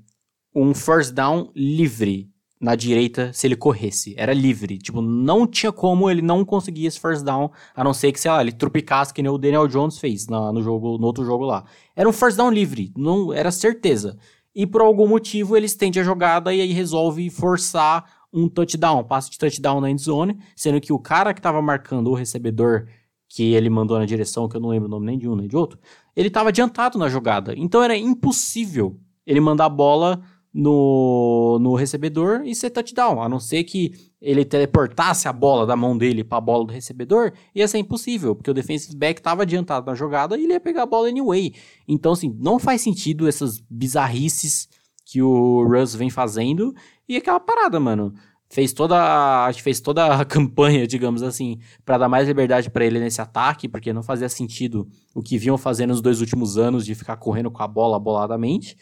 um 0.55 0.74
first 0.74 1.12
down 1.14 1.51
livre 1.55 2.28
na 2.61 2.74
direita 2.74 3.32
se 3.32 3.47
ele 3.47 3.57
corresse. 3.57 4.14
Era 4.16 4.32
livre. 4.32 4.78
Tipo, 4.78 5.01
não 5.01 5.47
tinha 5.47 5.72
como 5.72 6.11
ele 6.11 6.22
não 6.22 6.45
conseguir 6.45 6.86
esse 6.86 7.01
first 7.01 7.24
down, 7.24 7.51
a 7.74 7.84
não 7.84 7.95
ser 7.95 8.12
que, 8.12 8.20
sei 8.20 8.30
lá, 8.30 8.40
ele 8.40 8.53
trupicasse 8.53 9.12
que 9.12 9.22
nem 9.22 9.30
o 9.30 9.38
Daniel 9.38 9.68
Jones 9.68 9.99
fez 9.99 10.26
na, 10.26 10.53
no 10.53 10.62
jogo, 10.62 10.99
no 10.99 11.07
outro 11.07 11.24
jogo 11.24 11.45
lá. 11.45 11.64
Era 11.97 12.09
um 12.09 12.12
first 12.12 12.36
down 12.36 12.51
livre, 12.51 12.92
não 12.97 13.32
era 13.32 13.51
certeza 13.51 14.18
e 14.55 14.66
por 14.66 14.80
algum 14.80 15.07
motivo 15.07 15.57
ele 15.57 15.66
estende 15.66 15.98
a 15.98 16.05
jogada 16.05 16.55
e 16.55 16.61
aí 16.61 16.72
resolve 16.72 17.28
forçar 17.30 18.05
um 18.32 18.48
touchdown, 18.48 19.00
um 19.00 19.05
passe 19.05 19.30
de 19.30 19.38
touchdown 19.38 19.80
na 19.80 19.90
endzone, 19.90 20.38
sendo 20.57 20.80
que 20.80 20.92
o 20.92 20.98
cara 20.98 21.32
que 21.32 21.40
estava 21.40 21.62
marcando 21.62 22.11
o 22.11 22.14
recebedor 22.14 22.86
que 23.28 23.55
ele 23.55 23.70
mandou 23.70 23.98
na 23.98 24.05
direção, 24.05 24.48
que 24.48 24.57
eu 24.57 24.61
não 24.61 24.68
lembro 24.68 24.86
o 24.86 24.90
nome 24.90 25.07
nem 25.07 25.18
de 25.18 25.28
um 25.28 25.34
nem 25.34 25.48
de 25.48 25.57
outro, 25.57 25.78
ele 26.14 26.28
estava 26.28 26.50
adiantado 26.50 26.98
na 26.98 27.09
jogada. 27.09 27.55
Então 27.57 27.82
era 27.82 27.96
impossível 27.96 28.98
ele 29.26 29.40
mandar 29.40 29.66
a 29.66 29.68
bola 29.68 30.22
no, 30.55 31.59
no 31.61 31.74
recebedor 31.74 32.42
e 32.44 32.55
ser 32.55 32.70
touchdown, 32.70 33.20
a 33.20 33.28
não 33.28 33.40
ser 33.40 33.64
que 33.64 33.92
ele 34.22 34.44
teleportasse 34.44 35.26
a 35.26 35.32
bola 35.32 35.66
da 35.66 35.74
mão 35.74 35.98
dele 35.98 36.22
para 36.22 36.38
a 36.38 36.40
bola 36.40 36.64
do 36.64 36.72
recebedor, 36.72 37.32
ia 37.52 37.66
ser 37.66 37.78
impossível, 37.78 38.36
porque 38.36 38.50
o 38.50 38.55
defensive 38.55 38.96
back 38.96 39.18
estava 39.18 39.42
adiantado 39.42 39.84
na 39.84 39.94
jogada 39.94 40.38
e 40.38 40.44
ele 40.44 40.52
ia 40.52 40.61
pegar 40.61 40.84
a 40.84 40.86
bola 40.86 41.09
anyway. 41.09 41.52
Então, 41.88 42.12
assim, 42.12 42.34
não 42.38 42.61
faz 42.61 42.80
sentido 42.82 43.26
essas 43.26 43.59
bizarrices 43.68 44.68
que 45.05 45.20
o 45.20 45.66
Russ 45.66 45.94
vem 45.96 46.09
fazendo 46.09 46.72
e 47.09 47.16
aquela 47.16 47.40
parada, 47.40 47.80
mano. 47.80 48.14
Fez 48.48 48.72
toda 48.72 48.96
a, 48.96 49.52
fez 49.52 49.80
toda 49.80 50.07
a 50.07 50.22
campanha, 50.24 50.86
digamos 50.86 51.22
assim, 51.22 51.59
para 51.84 51.98
dar 51.98 52.09
mais 52.09 52.28
liberdade 52.28 52.70
para 52.70 52.84
ele 52.84 53.00
nesse 53.00 53.20
ataque, 53.20 53.68
porque 53.68 53.92
não 53.92 54.02
fazia 54.02 54.28
sentido 54.28 54.86
o 55.12 55.20
que 55.20 55.36
vinham 55.36 55.59
fazendo 55.59 55.90
nos 55.90 56.00
dois 56.00 56.20
últimos 56.20 56.57
anos 56.57 56.86
de 56.86 56.94
ficar 56.94 57.16
correndo 57.16 57.50
com 57.50 57.62
a 57.62 57.66
bola 57.66 57.98
boladamente. 57.98 58.76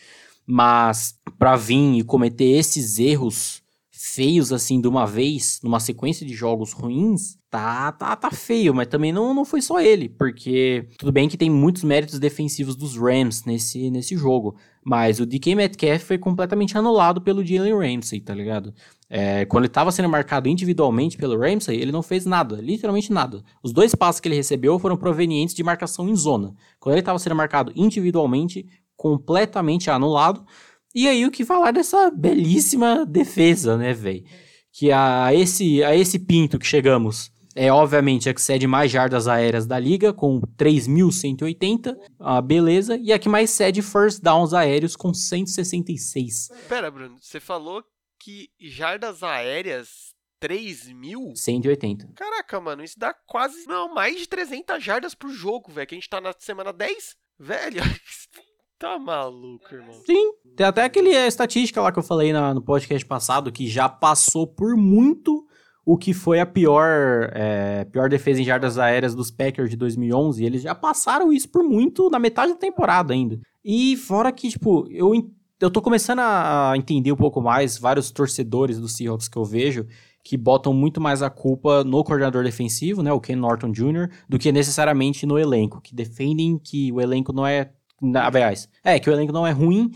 Mas 0.46 1.14
para 1.38 1.56
vir 1.56 1.98
e 1.98 2.04
cometer 2.04 2.44
esses 2.44 2.98
erros 2.98 3.62
feios 3.90 4.52
assim 4.52 4.80
de 4.80 4.88
uma 4.88 5.06
vez, 5.06 5.60
numa 5.62 5.78
sequência 5.78 6.26
de 6.26 6.34
jogos 6.34 6.72
ruins, 6.72 7.38
tá, 7.48 7.92
tá, 7.92 8.16
tá 8.16 8.30
feio, 8.30 8.74
mas 8.74 8.88
também 8.88 9.12
não, 9.12 9.32
não 9.32 9.44
foi 9.44 9.62
só 9.62 9.80
ele, 9.80 10.08
porque 10.08 10.88
tudo 10.98 11.12
bem 11.12 11.28
que 11.28 11.36
tem 11.36 11.48
muitos 11.48 11.84
méritos 11.84 12.18
defensivos 12.18 12.74
dos 12.74 12.96
Rams 12.96 13.44
nesse, 13.44 13.90
nesse 13.90 14.16
jogo, 14.16 14.56
mas 14.84 15.20
o 15.20 15.26
DK 15.26 15.54
Metcalf 15.54 16.02
foi 16.02 16.18
completamente 16.18 16.76
anulado 16.76 17.20
pelo 17.20 17.44
Jalen 17.44 17.74
Ramsey, 17.74 18.20
tá 18.20 18.34
ligado? 18.34 18.74
É, 19.08 19.44
quando 19.44 19.64
ele 19.64 19.70
estava 19.70 19.92
sendo 19.92 20.08
marcado 20.08 20.48
individualmente 20.48 21.16
pelo 21.16 21.38
Ramsey, 21.38 21.78
ele 21.78 21.92
não 21.92 22.02
fez 22.02 22.26
nada, 22.26 22.56
literalmente 22.56 23.12
nada. 23.12 23.44
Os 23.62 23.72
dois 23.72 23.94
passos 23.94 24.20
que 24.20 24.28
ele 24.28 24.34
recebeu 24.34 24.78
foram 24.78 24.96
provenientes 24.96 25.54
de 25.54 25.62
marcação 25.62 26.08
em 26.08 26.16
zona. 26.16 26.54
Quando 26.80 26.94
ele 26.94 27.00
estava 27.00 27.18
sendo 27.18 27.36
marcado 27.36 27.70
individualmente, 27.76 28.66
completamente 29.02 29.90
anulado. 29.90 30.46
E 30.94 31.08
aí 31.08 31.26
o 31.26 31.30
que 31.30 31.44
falar 31.44 31.72
dessa 31.72 32.08
belíssima 32.08 33.04
defesa, 33.04 33.76
né, 33.76 33.92
velho? 33.92 34.24
Que 34.72 34.92
a 34.92 35.34
esse, 35.34 35.82
a 35.82 35.96
esse 35.96 36.20
pinto 36.20 36.56
que 36.56 36.66
chegamos 36.66 37.32
é 37.56 37.70
obviamente 37.72 38.28
a 38.28 38.34
que 38.34 38.40
cede 38.40 38.66
mais 38.68 38.92
jardas 38.92 39.26
aéreas 39.26 39.66
da 39.66 39.76
liga, 39.76 40.12
com 40.12 40.40
3.180, 40.56 41.96
ah, 42.20 42.40
beleza, 42.40 42.96
e 42.96 43.12
a 43.12 43.18
que 43.18 43.28
mais 43.28 43.50
cede 43.50 43.82
first 43.82 44.22
downs 44.22 44.54
aéreos, 44.54 44.94
com 44.94 45.12
166. 45.12 46.48
Pera, 46.68 46.88
Bruno, 46.88 47.16
você 47.20 47.40
falou 47.40 47.82
que 48.20 48.48
jardas 48.60 49.22
aéreas 49.24 50.14
3 50.40 50.88
mil? 50.92 51.32
180. 51.34 52.12
Caraca, 52.14 52.60
mano, 52.60 52.84
isso 52.84 52.98
dá 52.98 53.12
quase, 53.26 53.66
não, 53.66 53.92
mais 53.92 54.16
de 54.16 54.28
300 54.28 54.82
jardas 54.82 55.14
por 55.14 55.30
jogo, 55.30 55.72
velho, 55.72 55.88
que 55.88 55.94
a 55.94 55.98
gente 55.98 56.08
tá 56.08 56.20
na 56.20 56.32
semana 56.38 56.72
10. 56.72 57.16
Velho, 57.38 57.82
tá 58.82 58.98
maluco, 58.98 59.72
irmão. 59.72 59.94
Sim, 60.04 60.32
tem 60.56 60.66
até 60.66 60.82
aquele 60.82 61.14
a 61.14 61.28
estatística 61.28 61.80
lá 61.80 61.92
que 61.92 62.00
eu 62.00 62.02
falei 62.02 62.32
na, 62.32 62.52
no 62.52 62.60
podcast 62.60 63.06
passado, 63.06 63.52
que 63.52 63.68
já 63.68 63.88
passou 63.88 64.44
por 64.44 64.76
muito 64.76 65.46
o 65.86 65.96
que 65.96 66.12
foi 66.12 66.40
a 66.40 66.46
pior, 66.46 67.30
é, 67.32 67.84
pior 67.84 68.08
defesa 68.08 68.40
em 68.40 68.44
jardas 68.44 68.78
aéreas 68.78 69.14
dos 69.14 69.30
Packers 69.30 69.70
de 69.70 69.76
2011. 69.76 70.44
Eles 70.44 70.62
já 70.62 70.74
passaram 70.74 71.32
isso 71.32 71.48
por 71.48 71.62
muito 71.62 72.10
na 72.10 72.18
metade 72.18 72.52
da 72.52 72.58
temporada 72.58 73.14
ainda. 73.14 73.38
E 73.64 73.96
fora 73.96 74.32
que, 74.32 74.48
tipo, 74.48 74.86
eu, 74.90 75.12
eu 75.60 75.70
tô 75.70 75.80
começando 75.80 76.18
a 76.20 76.72
entender 76.76 77.12
um 77.12 77.16
pouco 77.16 77.40
mais 77.40 77.78
vários 77.78 78.10
torcedores 78.10 78.80
do 78.80 78.88
Seahawks 78.88 79.28
que 79.28 79.38
eu 79.38 79.44
vejo 79.44 79.86
que 80.24 80.36
botam 80.36 80.72
muito 80.72 81.00
mais 81.00 81.20
a 81.20 81.28
culpa 81.28 81.82
no 81.82 82.04
coordenador 82.04 82.44
defensivo, 82.44 83.02
né, 83.02 83.12
o 83.12 83.20
Ken 83.20 83.34
Norton 83.34 83.72
Jr., 83.72 84.08
do 84.28 84.38
que 84.38 84.52
necessariamente 84.52 85.26
no 85.26 85.38
elenco, 85.38 85.80
que 85.80 85.94
defendem 85.94 86.58
que 86.58 86.92
o 86.92 87.00
elenco 87.00 87.32
não 87.32 87.46
é, 87.46 87.72
aliás, 88.16 88.68
é, 88.84 88.98
que 88.98 89.08
o 89.08 89.12
elenco 89.12 89.32
não 89.32 89.46
é 89.46 89.50
ruim, 89.50 89.90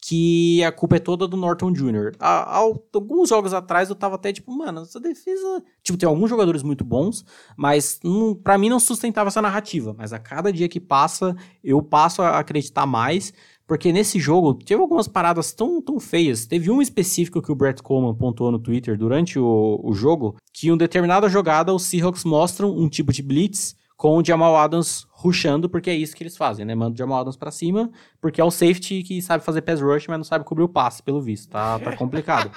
que 0.00 0.62
a 0.62 0.70
culpa 0.70 0.96
é 0.96 0.98
toda 0.98 1.26
do 1.26 1.36
Norton 1.36 1.72
Jr. 1.72 2.12
Alguns 2.20 3.28
jogos 3.28 3.52
atrás 3.52 3.88
eu 3.88 3.94
tava 3.94 4.14
até 4.14 4.32
tipo, 4.32 4.50
mano, 4.52 4.82
essa 4.82 5.00
defesa. 5.00 5.62
Tipo, 5.82 5.98
tem 5.98 6.08
alguns 6.08 6.30
jogadores 6.30 6.62
muito 6.62 6.84
bons, 6.84 7.24
mas 7.56 8.00
para 8.42 8.56
mim 8.56 8.68
não 8.68 8.78
sustentava 8.78 9.28
essa 9.28 9.42
narrativa. 9.42 9.94
Mas 9.96 10.12
a 10.12 10.18
cada 10.18 10.52
dia 10.52 10.68
que 10.68 10.80
passa, 10.80 11.36
eu 11.62 11.82
passo 11.82 12.22
a 12.22 12.38
acreditar 12.38 12.86
mais. 12.86 13.32
Porque 13.66 13.92
nesse 13.92 14.18
jogo 14.18 14.54
teve 14.54 14.80
algumas 14.80 15.06
paradas 15.06 15.52
tão, 15.52 15.82
tão 15.82 16.00
feias. 16.00 16.46
Teve 16.46 16.70
um 16.70 16.80
específico 16.80 17.42
que 17.42 17.52
o 17.52 17.54
Brett 17.54 17.82
Coleman 17.82 18.14
pontuou 18.14 18.50
no 18.50 18.58
Twitter 18.58 18.96
durante 18.96 19.38
o, 19.38 19.78
o 19.84 19.92
jogo, 19.92 20.36
que 20.54 20.70
em 20.70 20.76
determinada 20.76 21.28
jogada 21.28 21.74
os 21.74 21.82
Seahawks 21.82 22.24
mostram 22.24 22.74
um 22.74 22.88
tipo 22.88 23.12
de 23.12 23.22
blitz 23.22 23.76
com 23.98 24.16
o 24.16 24.24
Jamal 24.24 24.56
Adams 24.56 25.08
rushando, 25.10 25.68
porque 25.68 25.90
é 25.90 25.94
isso 25.94 26.14
que 26.14 26.22
eles 26.22 26.36
fazem, 26.36 26.64
né? 26.64 26.72
Manda 26.72 26.94
o 26.94 26.96
Jamal 26.96 27.20
Adams 27.20 27.36
pra 27.36 27.50
cima, 27.50 27.90
porque 28.20 28.40
é 28.40 28.44
o 28.44 28.50
safety 28.50 29.02
que 29.02 29.20
sabe 29.20 29.44
fazer 29.44 29.60
pass 29.60 29.80
rush, 29.80 30.06
mas 30.06 30.18
não 30.18 30.24
sabe 30.24 30.44
cobrir 30.44 30.62
o 30.62 30.68
passe, 30.68 31.02
pelo 31.02 31.20
visto. 31.20 31.50
Tá, 31.50 31.80
tá 31.80 31.96
complicado. 31.96 32.48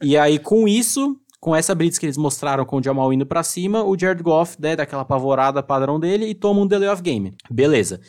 e 0.00 0.16
aí, 0.16 0.38
com 0.38 0.68
isso, 0.68 1.18
com 1.40 1.54
essa 1.54 1.74
blitz 1.74 1.98
que 1.98 2.06
eles 2.06 2.16
mostraram 2.16 2.64
com 2.64 2.76
o 2.76 2.82
Jamal 2.82 3.12
indo 3.12 3.26
pra 3.26 3.42
cima, 3.42 3.82
o 3.82 3.98
Jared 3.98 4.22
Goff, 4.22 4.56
né, 4.60 4.76
daquela 4.76 5.02
apavorada 5.02 5.64
padrão 5.64 5.98
dele 5.98 6.26
e 6.26 6.34
toma 6.34 6.60
um 6.60 6.66
delay 6.66 6.88
of 6.88 7.02
game. 7.02 7.34
Beleza. 7.50 8.00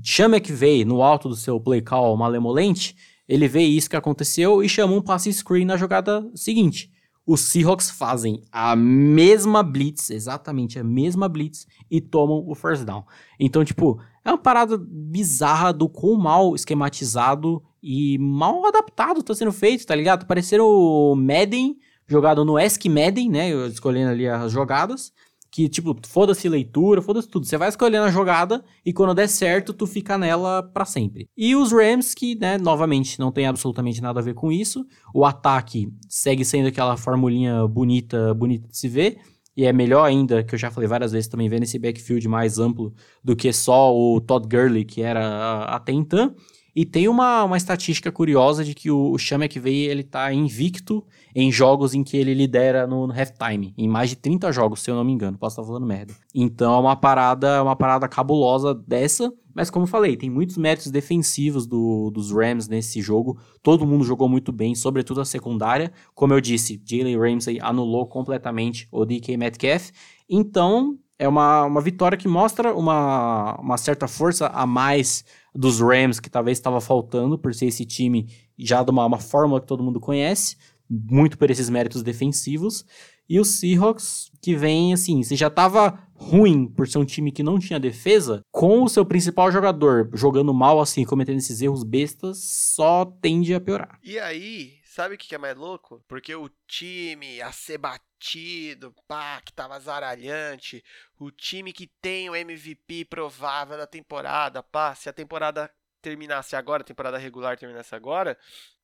Chama 0.00 0.38
que 0.38 0.52
veio 0.52 0.86
no 0.86 1.02
alto 1.02 1.28
do 1.28 1.34
seu 1.34 1.58
play 1.58 1.82
call 1.82 2.16
malemolente, 2.16 2.94
ele 3.28 3.48
vê 3.48 3.62
isso 3.62 3.90
que 3.90 3.96
aconteceu 3.96 4.62
e 4.62 4.68
chama 4.68 4.94
um 4.94 5.02
passe 5.02 5.32
screen 5.32 5.64
na 5.64 5.76
jogada 5.76 6.24
seguinte 6.36 6.92
os 7.30 7.42
Seahawks 7.42 7.90
fazem 7.90 8.42
a 8.50 8.74
mesma 8.74 9.62
blitz, 9.62 10.10
exatamente 10.10 10.80
a 10.80 10.82
mesma 10.82 11.28
blitz, 11.28 11.64
e 11.88 12.00
tomam 12.00 12.44
o 12.44 12.56
first 12.56 12.84
down. 12.84 13.04
Então, 13.38 13.64
tipo, 13.64 14.00
é 14.24 14.30
uma 14.30 14.38
parada 14.38 14.76
bizarra 14.76 15.72
do 15.72 15.88
quão 15.88 16.16
mal 16.16 16.56
esquematizado 16.56 17.62
e 17.80 18.18
mal 18.18 18.66
adaptado 18.66 19.22
tá 19.22 19.32
sendo 19.32 19.52
feito, 19.52 19.86
tá 19.86 19.94
ligado? 19.94 20.26
Parecendo 20.26 20.66
o 20.66 21.14
Madden, 21.14 21.78
jogado 22.04 22.44
no 22.44 22.56
Ask 22.56 22.84
Madden, 22.86 23.30
né? 23.30 23.50
Escolhendo 23.68 24.10
ali 24.10 24.26
as 24.26 24.50
jogadas 24.50 25.12
que, 25.50 25.68
tipo, 25.68 25.96
foda-se 26.06 26.48
leitura, 26.48 27.02
foda-se 27.02 27.28
tudo. 27.28 27.44
Você 27.44 27.58
vai 27.58 27.68
escolhendo 27.68 28.04
a 28.04 28.10
jogada 28.10 28.64
e 28.84 28.92
quando 28.92 29.14
der 29.14 29.28
certo, 29.28 29.72
tu 29.72 29.86
fica 29.86 30.16
nela 30.16 30.62
para 30.62 30.84
sempre. 30.84 31.28
E 31.36 31.56
os 31.56 31.72
Rams, 31.72 32.14
que, 32.14 32.36
né, 32.36 32.56
novamente, 32.56 33.18
não 33.18 33.32
tem 33.32 33.46
absolutamente 33.46 34.00
nada 34.00 34.20
a 34.20 34.22
ver 34.22 34.34
com 34.34 34.52
isso. 34.52 34.86
O 35.14 35.24
ataque 35.24 35.88
segue 36.08 36.44
sendo 36.44 36.68
aquela 36.68 36.96
formulinha 36.96 37.66
bonita, 37.66 38.32
bonita 38.34 38.68
de 38.68 38.76
se 38.76 38.88
ver. 38.88 39.18
E 39.56 39.64
é 39.64 39.72
melhor 39.72 40.04
ainda, 40.04 40.44
que 40.44 40.54
eu 40.54 40.58
já 40.58 40.70
falei 40.70 40.88
várias 40.88 41.10
vezes 41.10 41.28
também, 41.28 41.48
vendo 41.48 41.64
esse 41.64 41.78
backfield 41.78 42.26
mais 42.28 42.58
amplo 42.58 42.94
do 43.22 43.34
que 43.34 43.52
só 43.52 43.94
o 43.94 44.20
Todd 44.20 44.46
Gurley, 44.46 44.84
que 44.84 45.02
era 45.02 45.64
até 45.64 45.92
então. 45.92 46.34
E 46.74 46.84
tem 46.84 47.08
uma, 47.08 47.44
uma 47.44 47.56
estatística 47.56 48.12
curiosa 48.12 48.64
de 48.64 48.74
que 48.74 48.90
o, 48.90 49.10
o 49.10 49.18
Sean 49.18 49.38
McVay, 49.38 49.86
ele 49.86 50.04
tá 50.04 50.32
invicto 50.32 51.04
em 51.34 51.50
jogos 51.50 51.94
em 51.94 52.02
que 52.02 52.16
ele 52.16 52.34
lidera 52.34 52.86
no, 52.86 53.06
no 53.06 53.12
halftime, 53.12 53.74
em 53.76 53.88
mais 53.88 54.10
de 54.10 54.16
30 54.16 54.52
jogos, 54.52 54.80
se 54.80 54.90
eu 54.90 54.94
não 54.94 55.04
me 55.04 55.12
engano, 55.12 55.38
posso 55.38 55.54
estar 55.54 55.66
falando 55.66 55.86
merda. 55.86 56.14
Então 56.34 56.74
é 56.74 56.78
uma 56.78 56.96
parada, 56.96 57.62
uma 57.62 57.76
parada 57.76 58.08
cabulosa 58.08 58.74
dessa, 58.74 59.32
mas 59.54 59.70
como 59.70 59.84
eu 59.84 59.88
falei, 59.88 60.16
tem 60.16 60.30
muitos 60.30 60.56
méritos 60.56 60.90
defensivos 60.90 61.66
do, 61.66 62.10
dos 62.10 62.30
Rams 62.30 62.68
nesse 62.68 63.00
jogo. 63.02 63.38
Todo 63.62 63.86
mundo 63.86 64.04
jogou 64.04 64.28
muito 64.28 64.52
bem, 64.52 64.74
sobretudo 64.74 65.20
a 65.20 65.24
secundária. 65.24 65.92
Como 66.14 66.32
eu 66.32 66.40
disse, 66.40 66.80
Jalen 66.84 67.18
Ramsey 67.18 67.58
anulou 67.60 68.06
completamente 68.06 68.88
o 68.92 69.04
DK 69.04 69.36
Metcalf. 69.36 69.90
Então, 70.28 70.96
é 71.18 71.28
uma, 71.28 71.64
uma 71.64 71.80
vitória 71.80 72.16
que 72.16 72.26
mostra 72.26 72.74
uma, 72.74 73.54
uma 73.60 73.76
certa 73.76 74.08
força 74.08 74.46
a 74.46 74.64
mais 74.64 75.24
dos 75.54 75.80
Rams, 75.80 76.20
que 76.20 76.30
talvez 76.30 76.56
estava 76.56 76.80
faltando, 76.80 77.38
por 77.38 77.52
ser 77.54 77.66
esse 77.66 77.84
time 77.84 78.26
já 78.58 78.82
de 78.82 78.90
uma, 78.90 79.04
uma 79.04 79.18
fórmula 79.18 79.60
que 79.60 79.66
todo 79.66 79.82
mundo 79.82 80.00
conhece, 80.00 80.56
muito 80.90 81.38
por 81.38 81.50
esses 81.50 81.70
méritos 81.70 82.02
defensivos. 82.02 82.84
E 83.28 83.38
o 83.38 83.44
Seahawks, 83.44 84.32
que 84.42 84.56
vem 84.56 84.92
assim, 84.92 85.22
você 85.22 85.36
já 85.36 85.46
estava 85.46 86.04
ruim 86.14 86.66
por 86.66 86.88
ser 86.88 86.98
um 86.98 87.04
time 87.04 87.30
que 87.30 87.44
não 87.44 87.60
tinha 87.60 87.78
defesa, 87.78 88.44
com 88.50 88.82
o 88.82 88.88
seu 88.88 89.06
principal 89.06 89.52
jogador 89.52 90.10
jogando 90.14 90.52
mal 90.52 90.80
assim, 90.80 91.04
cometendo 91.04 91.38
esses 91.38 91.62
erros 91.62 91.84
bestas, 91.84 92.42
só 92.42 93.04
tende 93.04 93.54
a 93.54 93.60
piorar. 93.60 94.00
E 94.02 94.18
aí, 94.18 94.80
sabe 94.84 95.14
o 95.14 95.18
que 95.18 95.32
é 95.32 95.38
mais 95.38 95.56
louco? 95.56 96.04
Porque 96.08 96.34
o 96.34 96.50
time 96.66 97.40
a 97.40 97.52
ser 97.52 97.78
batido, 97.78 98.92
pá, 99.06 99.40
que 99.40 99.52
tava 99.52 99.78
zaralhante, 99.78 100.82
o 101.18 101.30
time 101.30 101.72
que 101.72 101.86
tem 101.86 102.28
o 102.28 102.34
MVP 102.34 103.04
provável 103.04 103.78
da 103.78 103.86
temporada, 103.86 104.60
pá, 104.60 104.94
se 104.96 105.08
a 105.08 105.12
temporada 105.12 105.70
terminasse 106.02 106.56
agora, 106.56 106.82
a 106.82 106.86
temporada 106.86 107.16
regular 107.16 107.56
terminasse 107.56 107.94
agora, 107.94 108.36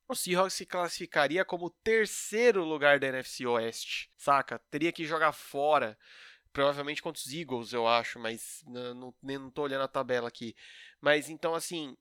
o 0.09 0.15
Seahawks 0.15 0.55
se 0.55 0.67
classificaria 0.67 1.45
como 1.45 1.71
terceiro 1.71 2.65
lugar 2.65 2.99
da 2.99 3.09
NFC 3.09 3.47
Oeste, 3.47 4.11
saca? 4.17 4.59
Teria 4.71 4.93
que 4.93 5.05
jogar 5.05 5.33
fora, 5.33 5.99
provavelmente 6.53 7.03
contra 7.03 7.21
os 7.21 7.33
Eagles, 7.33 7.73
eu 7.73 7.87
acho, 7.87 8.19
mas 8.19 8.63
não, 8.67 8.95
não, 8.95 9.15
não 9.23 9.51
tô 9.51 9.63
olhando 9.63 9.83
a 9.83 9.89
tabela 9.89 10.29
aqui. 10.29 10.55
Mas 11.01 11.29
então, 11.29 11.55
assim, 11.55 11.97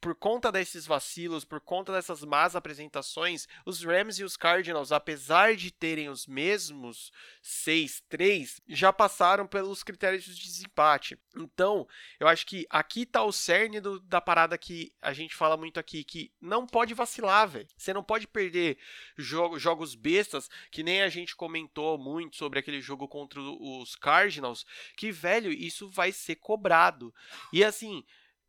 por 0.00 0.14
conta 0.14 0.50
desses 0.52 0.86
vacilos, 0.86 1.44
por 1.44 1.60
conta 1.60 1.92
dessas 1.92 2.22
más 2.22 2.54
apresentações, 2.56 3.46
os 3.64 3.82
Rams 3.82 4.18
e 4.18 4.24
os 4.24 4.36
Cardinals, 4.36 4.92
apesar 4.92 5.56
de 5.56 5.70
terem 5.70 6.08
os 6.08 6.26
mesmos 6.26 7.12
6-3, 7.42 8.60
já 8.68 8.92
passaram 8.92 9.46
pelos 9.46 9.82
critérios 9.82 10.24
de 10.24 10.34
desempate. 10.34 11.18
Então, 11.36 11.86
eu 12.18 12.28
acho 12.28 12.46
que 12.46 12.66
aqui 12.70 13.04
tá 13.06 13.22
o 13.22 13.32
cerne 13.32 13.80
do, 13.80 14.00
da 14.00 14.20
parada 14.20 14.56
que 14.56 14.92
a 15.00 15.12
gente 15.12 15.34
fala 15.34 15.56
muito 15.56 15.78
aqui, 15.78 16.04
que 16.04 16.32
não 16.40 16.66
pode 16.66 16.94
vacilar, 16.94 17.48
velho. 17.48 17.68
Você 17.76 17.92
não 17.92 18.02
pode 18.02 18.26
perder 18.26 18.78
jogo, 19.16 19.58
jogos 19.58 19.94
bestas, 19.94 20.48
que 20.70 20.82
nem 20.82 21.02
a 21.02 21.08
gente 21.08 21.36
comentou 21.36 21.98
muito 21.98 22.36
sobre 22.36 22.58
aquele 22.58 22.80
jogo 22.80 23.08
contra 23.08 23.40
os 23.40 23.96
Cardinals, 23.96 24.64
que, 24.96 25.10
velho, 25.10 25.52
isso 25.52 25.88
vai 25.88 26.12
ser 26.12 26.36
cobrado. 26.36 27.14
E 27.52 27.64
assim, 27.64 28.04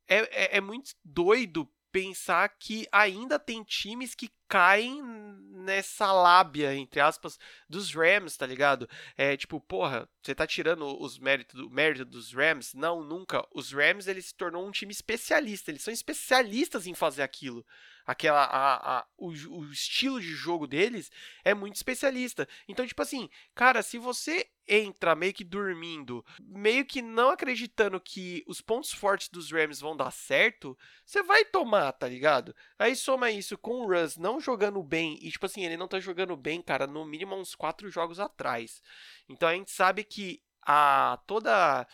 é, 0.08 0.18
é, 0.45 0.58
é 0.58 0.62
muito 0.62 0.91
doido 1.03 1.70
pensar 1.91 2.47
que 2.60 2.88
ainda 2.91 3.39
tem 3.39 3.64
times 3.64 4.14
que 4.14 4.30
caem 4.47 5.01
nessa 5.49 6.12
lábia, 6.12 6.76
entre 6.76 6.99
aspas, 6.99 7.39
dos 7.68 7.93
Rams, 7.93 8.38
tá 8.38 8.45
ligado? 8.45 8.88
É 9.18 9.36
tipo, 9.36 9.60
porra, 9.60 10.08
você 10.22 10.36
tá 10.36 10.45
tirando 10.45 10.86
os 11.01 11.18
méritos 11.18 11.55
do 11.60 11.70
mérito 11.70 12.05
dos 12.05 12.32
Rams? 12.34 12.74
Não, 12.74 13.03
nunca. 13.03 13.45
Os 13.53 13.72
Rams, 13.72 14.08
ele 14.08 14.22
se 14.22 14.36
tornou 14.36 14.68
um 14.68 14.72
time 14.72 14.91
especialista. 14.91 15.72
Eles 15.72 15.82
são 15.82 15.93
especialistas 15.93 16.86
em 16.86 16.93
fazer 16.93 17.24
aquilo 17.24 17.66
aquela 18.08 18.45
a, 18.45 18.99
a, 18.99 19.05
o, 19.18 19.28
o, 19.28 19.70
estilo 19.70 20.22
de 20.22 20.30
jogo 20.30 20.66
deles 20.66 21.12
é 21.43 21.53
muito 21.53 21.76
especialista. 21.76 22.47
Então, 22.66 22.88
tipo 22.88 23.01
assim, 23.01 23.30
cara, 23.53 23.84
se 23.84 23.97
você 23.97 24.49
entra 24.66 25.16
meio 25.16 25.34
que 25.34 25.43
dormindo, 25.43 26.26
meio 26.39 26.86
que 26.86 27.01
não 27.01 27.30
acreditando 27.30 27.99
que 27.99 28.43
os 28.47 28.62
pontos 28.62 28.93
fortes 28.93 29.28
dos 29.28 29.51
Rams 29.51 29.82
vão 29.82 29.95
dar 29.95 30.12
certo, 30.12 30.78
você 31.05 31.22
vai 31.22 31.43
tomar, 31.43 31.91
tá 31.91 32.08
ligado? 32.08 32.55
Aí 32.80 32.95
soma 32.95 33.30
isso 33.30 33.58
com 33.58 33.82
o 33.82 33.88
Russ 33.88 34.16
não 34.16 34.39
jogando 34.39 34.82
bem, 34.82 35.20
e 35.22 35.30
tipo 35.30 35.45
assim, 35.45 35.66
ele 35.66 35.78
não 35.78 35.88
tá 35.88 35.99
jogando 35.99 36.36
bem, 36.38 36.62
cara, 36.62 36.88
no 36.88 37.05
mínimo 37.05 37.36
uns 37.36 37.55
quatro 37.55 37.89
jogos 37.89 38.20
atrás. 38.20 38.82
Então 39.28 39.49
a 39.49 39.53
gente 39.53 39.72
sabe 39.72 40.03
que 40.03 40.41
a 40.66 41.20
toda 41.26 41.88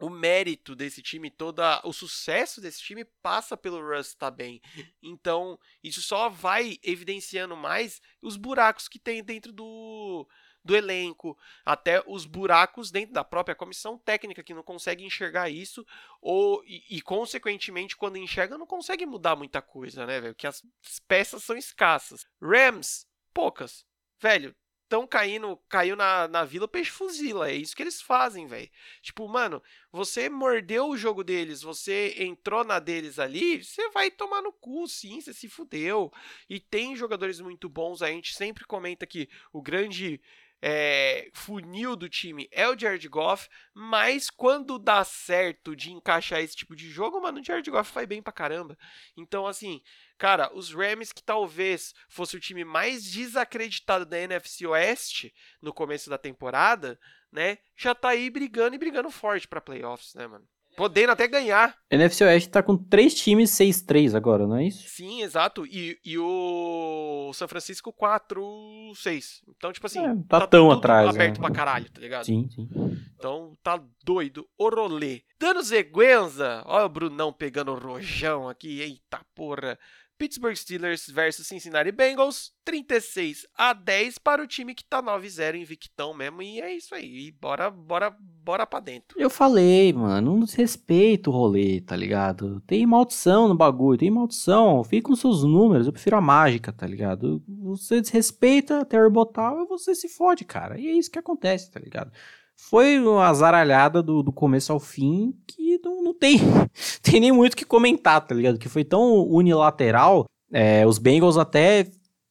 o 0.00 0.08
mérito 0.08 0.74
desse 0.74 1.02
time, 1.02 1.30
todo 1.30 1.60
o 1.84 1.92
sucesso 1.92 2.60
desse 2.60 2.80
time 2.80 3.04
passa 3.22 3.56
pelo 3.56 3.80
Russ 3.80 4.08
estar 4.08 4.30
tá 4.30 4.36
bem. 4.36 4.60
Então, 5.02 5.58
isso 5.82 6.00
só 6.00 6.28
vai 6.28 6.78
evidenciando 6.82 7.56
mais 7.56 8.00
os 8.22 8.36
buracos 8.36 8.88
que 8.88 8.98
tem 8.98 9.22
dentro 9.22 9.52
do, 9.52 10.26
do 10.64 10.74
elenco, 10.74 11.36
até 11.64 12.02
os 12.06 12.24
buracos 12.24 12.90
dentro 12.90 13.12
da 13.12 13.24
própria 13.24 13.54
comissão 13.54 13.98
técnica 13.98 14.42
que 14.42 14.54
não 14.54 14.62
consegue 14.62 15.04
enxergar 15.04 15.50
isso, 15.50 15.86
ou 16.20 16.62
e, 16.64 16.96
e 16.96 17.02
consequentemente, 17.02 17.96
quando 17.96 18.16
enxerga, 18.16 18.58
não 18.58 18.66
consegue 18.66 19.04
mudar 19.04 19.36
muita 19.36 19.60
coisa, 19.60 20.06
né, 20.06 20.20
velho? 20.20 20.34
Porque 20.34 20.46
as 20.46 20.62
peças 21.06 21.44
são 21.44 21.56
escassas. 21.56 22.26
Rams, 22.40 23.06
poucas. 23.32 23.84
Velho, 24.18 24.54
estão 24.90 25.06
caindo, 25.06 25.56
caiu 25.68 25.94
na, 25.94 26.26
na 26.26 26.44
vila, 26.44 26.64
o 26.64 26.68
peixe 26.68 26.90
fuzila. 26.90 27.48
É 27.48 27.54
isso 27.54 27.76
que 27.76 27.82
eles 27.82 28.02
fazem, 28.02 28.48
velho. 28.48 28.68
Tipo, 29.00 29.28
mano, 29.28 29.62
você 29.92 30.28
mordeu 30.28 30.88
o 30.88 30.96
jogo 30.96 31.22
deles, 31.22 31.62
você 31.62 32.16
entrou 32.18 32.64
na 32.64 32.80
deles 32.80 33.20
ali, 33.20 33.62
você 33.62 33.88
vai 33.90 34.10
tomar 34.10 34.42
no 34.42 34.52
cu, 34.52 34.88
sim, 34.88 35.20
você 35.20 35.32
se 35.32 35.48
fudeu. 35.48 36.12
E 36.48 36.58
tem 36.58 36.96
jogadores 36.96 37.40
muito 37.40 37.68
bons, 37.68 38.02
a 38.02 38.08
gente 38.08 38.34
sempre 38.34 38.64
comenta 38.64 39.06
que 39.06 39.28
o 39.52 39.62
grande 39.62 40.20
é, 40.62 41.30
funil 41.32 41.96
do 41.96 42.08
time 42.08 42.48
é 42.52 42.68
o 42.68 42.78
Jared 42.78 43.08
Goff, 43.08 43.48
mas 43.74 44.28
quando 44.28 44.78
dá 44.78 45.02
certo 45.04 45.74
de 45.74 45.90
encaixar 45.92 46.40
esse 46.40 46.56
tipo 46.56 46.76
de 46.76 46.88
jogo, 46.90 47.20
mano, 47.20 47.40
o 47.40 47.44
Jared 47.44 47.70
Goff 47.70 47.92
vai 47.92 48.06
bem 48.06 48.22
pra 48.22 48.32
caramba. 48.32 48.76
Então, 49.16 49.46
assim, 49.46 49.82
cara, 50.18 50.50
os 50.54 50.72
Rams, 50.74 51.12
que 51.12 51.22
talvez 51.22 51.94
fosse 52.08 52.36
o 52.36 52.40
time 52.40 52.64
mais 52.64 53.04
desacreditado 53.04 54.04
da 54.04 54.18
NFC 54.18 54.66
Oeste 54.66 55.34
no 55.62 55.72
começo 55.72 56.10
da 56.10 56.18
temporada, 56.18 57.00
né, 57.32 57.58
já 57.76 57.94
tá 57.94 58.10
aí 58.10 58.28
brigando 58.28 58.74
e 58.74 58.78
brigando 58.78 59.10
forte 59.10 59.48
pra 59.48 59.60
playoffs, 59.60 60.14
né, 60.14 60.26
mano? 60.26 60.46
Podendo 60.80 61.12
até 61.12 61.28
ganhar. 61.28 61.76
NFC 61.90 62.24
Oeste 62.24 62.48
tá 62.48 62.62
com 62.62 62.74
três 62.74 63.12
times 63.12 63.50
6-3 63.50 64.14
agora, 64.14 64.46
não 64.46 64.56
é 64.56 64.64
isso? 64.64 64.88
Sim, 64.88 65.20
exato. 65.20 65.66
E, 65.66 65.98
e 66.02 66.16
o 66.16 67.30
São 67.34 67.46
Francisco 67.46 67.92
4-6. 67.92 69.42
Então, 69.46 69.74
tipo 69.74 69.86
assim, 69.86 69.98
é, 69.98 70.14
tá, 70.26 70.40
tá 70.40 70.46
tão 70.46 70.70
atrás. 70.70 71.10
aberto 71.10 71.38
né? 71.38 71.46
pra 71.46 71.54
caralho, 71.54 71.90
tá 71.90 72.00
ligado? 72.00 72.24
Sim, 72.24 72.48
sim. 72.48 72.66
Então 73.14 73.58
tá 73.62 73.78
doido. 74.02 74.48
O 74.56 74.70
rolê. 74.70 75.20
Dando 75.38 75.62
Zeguenza. 75.62 76.62
Olha 76.64 76.86
o 76.86 76.88
Brunão 76.88 77.30
pegando 77.30 77.72
o 77.72 77.78
rojão 77.78 78.48
aqui. 78.48 78.80
Eita 78.80 79.20
porra. 79.34 79.78
Pittsburgh 80.20 80.54
Steelers 80.54 81.08
versus 81.08 81.46
Cincinnati 81.46 81.90
Bengals, 81.90 82.52
36 82.62 83.46
a 83.56 83.72
10 83.72 84.18
para 84.18 84.42
o 84.42 84.46
time 84.46 84.74
que 84.74 84.84
tá 84.84 85.02
9-0 85.02 85.54
invictão 85.54 86.12
mesmo. 86.12 86.42
E 86.42 86.60
é 86.60 86.76
isso 86.76 86.94
aí. 86.94 87.32
Bora, 87.40 87.70
bora, 87.70 88.14
bora 88.20 88.66
pra 88.66 88.80
dentro. 88.80 89.18
Eu 89.18 89.30
falei, 89.30 89.94
mano, 89.94 90.36
não 90.36 90.44
desrespeita 90.44 91.30
o 91.30 91.32
rolê, 91.32 91.80
tá 91.80 91.96
ligado? 91.96 92.60
Tem 92.66 92.84
maldição 92.84 93.48
no 93.48 93.54
bagulho, 93.54 93.98
tem 93.98 94.10
maldição. 94.10 94.84
Fica 94.84 95.08
com 95.08 95.16
seus 95.16 95.42
números, 95.42 95.86
eu 95.86 95.92
prefiro 95.92 96.18
a 96.18 96.20
mágica, 96.20 96.70
tá 96.70 96.86
ligado? 96.86 97.42
Você 97.62 98.02
desrespeita 98.02 98.80
até 98.80 99.08
botar, 99.08 99.54
você 99.64 99.94
se 99.94 100.06
fode, 100.06 100.44
cara. 100.44 100.78
E 100.78 100.86
é 100.86 100.92
isso 100.92 101.10
que 101.10 101.18
acontece, 101.18 101.70
tá 101.70 101.80
ligado? 101.80 102.12
Foi 102.68 103.00
uma 103.00 103.32
zaralhada 103.32 104.02
do, 104.02 104.22
do 104.22 104.30
começo 104.30 104.72
ao 104.72 104.78
fim 104.78 105.34
que 105.46 105.80
não, 105.82 106.02
não 106.02 106.14
tem, 106.14 106.38
tem 107.02 107.18
nem 107.18 107.32
muito 107.32 107.54
o 107.54 107.56
que 107.56 107.64
comentar, 107.64 108.20
tá 108.20 108.34
ligado? 108.34 108.58
Que 108.58 108.68
foi 108.68 108.84
tão 108.84 109.26
unilateral. 109.26 110.26
É, 110.52 110.86
os 110.86 110.98
Bengals 110.98 111.38
até 111.38 111.86